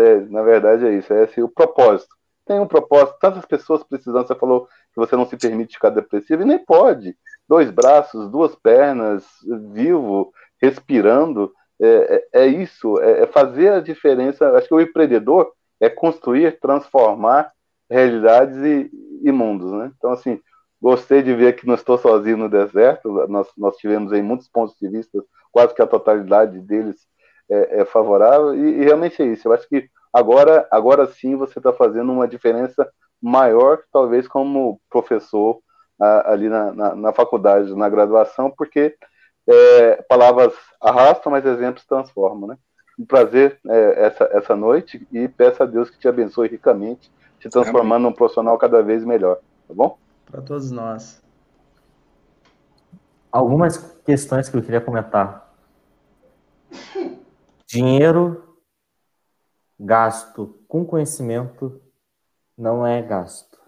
É, 0.00 0.20
na 0.20 0.42
verdade, 0.42 0.86
é 0.86 0.92
isso. 0.94 1.12
É 1.12 1.24
esse 1.24 1.42
o 1.42 1.48
propósito. 1.48 2.14
Tem 2.46 2.60
um 2.60 2.66
propósito. 2.66 3.16
Tantas 3.20 3.44
pessoas 3.44 3.82
precisando. 3.82 4.26
Você 4.26 4.34
falou 4.34 4.66
que 4.66 4.96
você 4.96 5.16
não 5.16 5.26
se 5.26 5.36
permite 5.36 5.74
ficar 5.74 5.90
depressivo 5.90 6.42
e 6.42 6.46
nem 6.46 6.58
pode. 6.58 7.16
Dois 7.48 7.70
braços, 7.70 8.30
duas 8.30 8.54
pernas, 8.54 9.24
vivo, 9.72 10.32
respirando. 10.60 11.52
É, 11.80 12.26
é, 12.32 12.42
é 12.44 12.46
isso. 12.46 12.98
É, 13.00 13.22
é 13.22 13.26
fazer 13.26 13.72
a 13.72 13.80
diferença. 13.80 14.50
Acho 14.56 14.68
que 14.68 14.74
o 14.74 14.80
empreendedor 14.80 15.52
é 15.80 15.88
construir, 15.88 16.58
transformar 16.60 17.52
realidades 17.90 18.56
e, 18.58 18.90
e 19.22 19.32
mundos, 19.32 19.72
né? 19.72 19.92
Então, 19.96 20.10
assim, 20.10 20.40
Gostei 20.84 21.22
de 21.22 21.34
ver 21.34 21.56
que 21.56 21.66
não 21.66 21.72
estou 21.72 21.96
sozinho 21.96 22.36
no 22.36 22.46
deserto. 22.46 23.08
Nós, 23.26 23.48
nós 23.56 23.74
tivemos 23.78 24.12
em 24.12 24.20
muitos 24.20 24.50
pontos 24.50 24.76
de 24.78 24.86
vista, 24.86 25.24
quase 25.50 25.74
que 25.74 25.80
a 25.80 25.86
totalidade 25.86 26.60
deles 26.60 26.96
é, 27.50 27.80
é 27.80 27.84
favorável. 27.84 28.54
E, 28.54 28.80
e, 28.80 28.84
realmente 28.84 29.22
é 29.22 29.26
isso. 29.26 29.48
Eu 29.48 29.52
acho 29.52 29.68
que 29.68 29.88
agora, 30.12 30.66
agora 30.70 31.06
sim 31.06 31.36
você 31.36 31.58
está 31.58 31.72
fazendo 31.72 32.12
uma 32.12 32.28
diferença 32.28 32.88
maior, 33.20 33.80
talvez 33.92 34.28
como 34.28 34.80
professor 34.90 35.58
a, 36.00 36.32
ali 36.32 36.48
na, 36.48 36.72
na, 36.72 36.94
na, 36.94 37.12
faculdade, 37.12 37.74
na 37.74 37.88
graduação, 37.88 38.50
porque 38.50 38.96
é, 39.46 40.02
palavras 40.08 40.54
arrastam, 40.80 41.32
mas 41.32 41.44
exemplos 41.44 41.86
transformam, 41.86 42.48
né? 42.48 42.58
Um 42.98 43.04
prazer 43.04 43.58
é, 43.68 44.06
essa, 44.06 44.24
essa 44.32 44.56
noite 44.56 45.06
e 45.10 45.26
peço 45.26 45.62
a 45.62 45.66
Deus 45.66 45.90
que 45.90 45.98
te 45.98 46.06
abençoe 46.06 46.48
ricamente, 46.48 47.10
te 47.40 47.48
transformando 47.48 48.04
num 48.04 48.12
profissional 48.12 48.56
cada 48.56 48.82
vez 48.82 49.04
melhor, 49.04 49.36
tá 49.66 49.74
bom? 49.74 49.98
para 50.34 50.42
todos 50.42 50.70
nós. 50.70 51.22
Algumas 53.30 53.78
questões 54.04 54.48
que 54.48 54.56
eu 54.56 54.62
queria 54.62 54.80
comentar. 54.80 55.54
Dinheiro 57.74 58.54
gasto 59.76 60.60
com 60.68 60.84
conhecimento 60.84 61.80
não 62.56 62.86
é 62.86 63.02
gasto, 63.02 63.58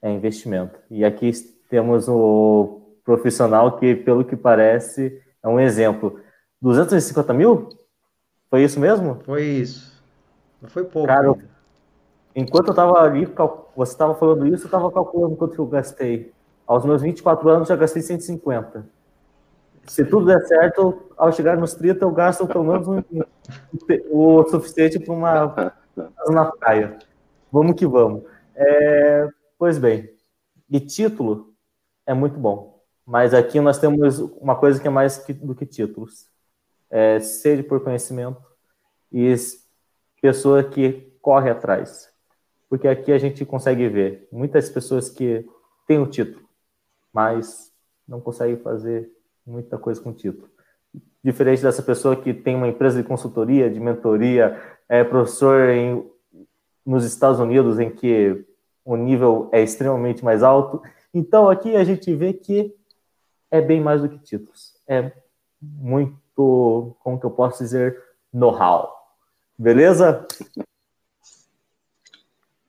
é 0.00 0.10
investimento. 0.10 0.80
E 0.90 1.04
aqui 1.04 1.30
temos 1.68 2.08
o 2.08 2.96
profissional 3.04 3.76
que, 3.76 3.94
pelo 3.94 4.24
que 4.24 4.34
parece, 4.34 5.22
é 5.42 5.48
um 5.48 5.60
exemplo. 5.60 6.18
250 6.62 7.34
mil? 7.34 7.68
Foi 8.48 8.64
isso 8.64 8.80
mesmo? 8.80 9.20
Foi 9.26 9.44
isso. 9.44 10.02
Não 10.62 10.70
foi 10.70 10.84
pouco. 10.84 11.06
Cara, 11.06 11.28
ainda. 11.28 11.44
Enquanto 12.34 12.68
eu 12.68 12.72
estava 12.72 12.98
ali, 13.02 13.26
você 13.76 13.92
estava 13.92 14.14
falando 14.14 14.46
isso, 14.46 14.64
eu 14.64 14.68
estava 14.68 14.90
calculando 14.90 15.36
quanto 15.36 15.60
eu 15.60 15.66
gastei. 15.66 16.32
Aos 16.66 16.86
meus 16.86 17.02
24 17.02 17.46
anos, 17.50 17.68
já 17.68 17.76
gastei 17.76 18.00
150. 18.00 18.95
Se 19.86 20.04
tudo 20.04 20.26
der 20.26 20.44
certo, 20.46 21.10
ao 21.16 21.32
chegar 21.32 21.56
nos 21.56 21.74
30, 21.74 22.04
eu 22.04 22.10
gasto 22.10 22.46
pelo 22.46 22.64
menos 22.64 22.88
um, 22.88 23.02
o 24.10 24.44
suficiente 24.48 24.98
para 24.98 25.14
uma 25.14 25.76
na 26.28 26.44
praia. 26.46 26.98
Vamos 27.50 27.76
que 27.76 27.86
vamos. 27.86 28.24
É, 28.54 29.28
pois 29.58 29.78
bem, 29.78 30.10
e 30.68 30.80
título 30.80 31.54
é 32.06 32.12
muito 32.12 32.38
bom, 32.38 32.82
mas 33.04 33.32
aqui 33.32 33.60
nós 33.60 33.78
temos 33.78 34.18
uma 34.18 34.56
coisa 34.56 34.80
que 34.80 34.86
é 34.86 34.90
mais 34.90 35.18
que, 35.18 35.32
do 35.32 35.54
que 35.54 35.64
títulos: 35.64 36.26
é 36.90 37.20
sede 37.20 37.62
por 37.62 37.82
conhecimento 37.82 38.42
e 39.12 39.34
pessoa 40.20 40.64
que 40.64 41.16
corre 41.20 41.50
atrás. 41.50 42.12
Porque 42.68 42.88
aqui 42.88 43.12
a 43.12 43.18
gente 43.18 43.44
consegue 43.44 43.88
ver 43.88 44.28
muitas 44.32 44.68
pessoas 44.68 45.08
que 45.08 45.46
têm 45.86 45.98
o 45.98 46.06
título, 46.06 46.48
mas 47.12 47.72
não 48.06 48.20
conseguem 48.20 48.56
fazer 48.56 49.15
muita 49.46 49.78
coisa 49.78 50.00
com 50.00 50.12
título. 50.12 50.48
Diferente 51.22 51.62
dessa 51.62 51.82
pessoa 51.82 52.16
que 52.16 52.34
tem 52.34 52.56
uma 52.56 52.68
empresa 52.68 53.00
de 53.00 53.08
consultoria, 53.08 53.70
de 53.70 53.78
mentoria, 53.80 54.60
é 54.88 55.04
professor 55.04 55.68
em, 55.68 56.08
nos 56.84 57.04
Estados 57.04 57.40
Unidos, 57.40 57.78
em 57.78 57.90
que 57.90 58.44
o 58.84 58.96
nível 58.96 59.48
é 59.52 59.62
extremamente 59.62 60.24
mais 60.24 60.42
alto. 60.42 60.82
Então 61.12 61.48
aqui 61.48 61.76
a 61.76 61.84
gente 61.84 62.14
vê 62.14 62.32
que 62.32 62.74
é 63.50 63.60
bem 63.60 63.80
mais 63.80 64.02
do 64.02 64.08
que 64.08 64.18
títulos. 64.18 64.74
É 64.86 65.12
muito, 65.60 66.96
como 67.00 67.18
que 67.18 67.26
eu 67.26 67.30
posso 67.30 67.62
dizer, 67.62 68.00
know-how. 68.32 68.92
Beleza? 69.58 70.26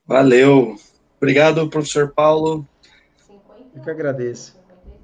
Valeu. 0.06 0.76
Obrigado, 1.18 1.70
professor 1.70 2.14
Paulo. 2.14 2.66
Eu 3.76 3.84
que 3.84 3.90
agradeço. 3.90 4.57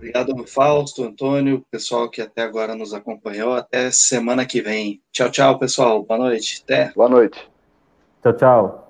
Obrigado, 0.03 0.45
Fausto, 0.45 1.05
Antônio, 1.05 1.65
pessoal 1.71 2.09
que 2.09 2.21
até 2.21 2.41
agora 2.41 2.75
nos 2.75 2.93
acompanhou. 2.93 3.53
Até 3.53 3.89
semana 3.89 4.45
que 4.45 4.61
vem. 4.61 5.01
Tchau, 5.13 5.31
tchau, 5.31 5.57
pessoal. 5.57 6.03
Boa 6.03 6.19
noite. 6.19 6.61
Até. 6.65 6.91
Boa 6.93 7.07
noite. 7.07 7.49
Tchau, 8.21 8.33
tchau. 8.33 8.82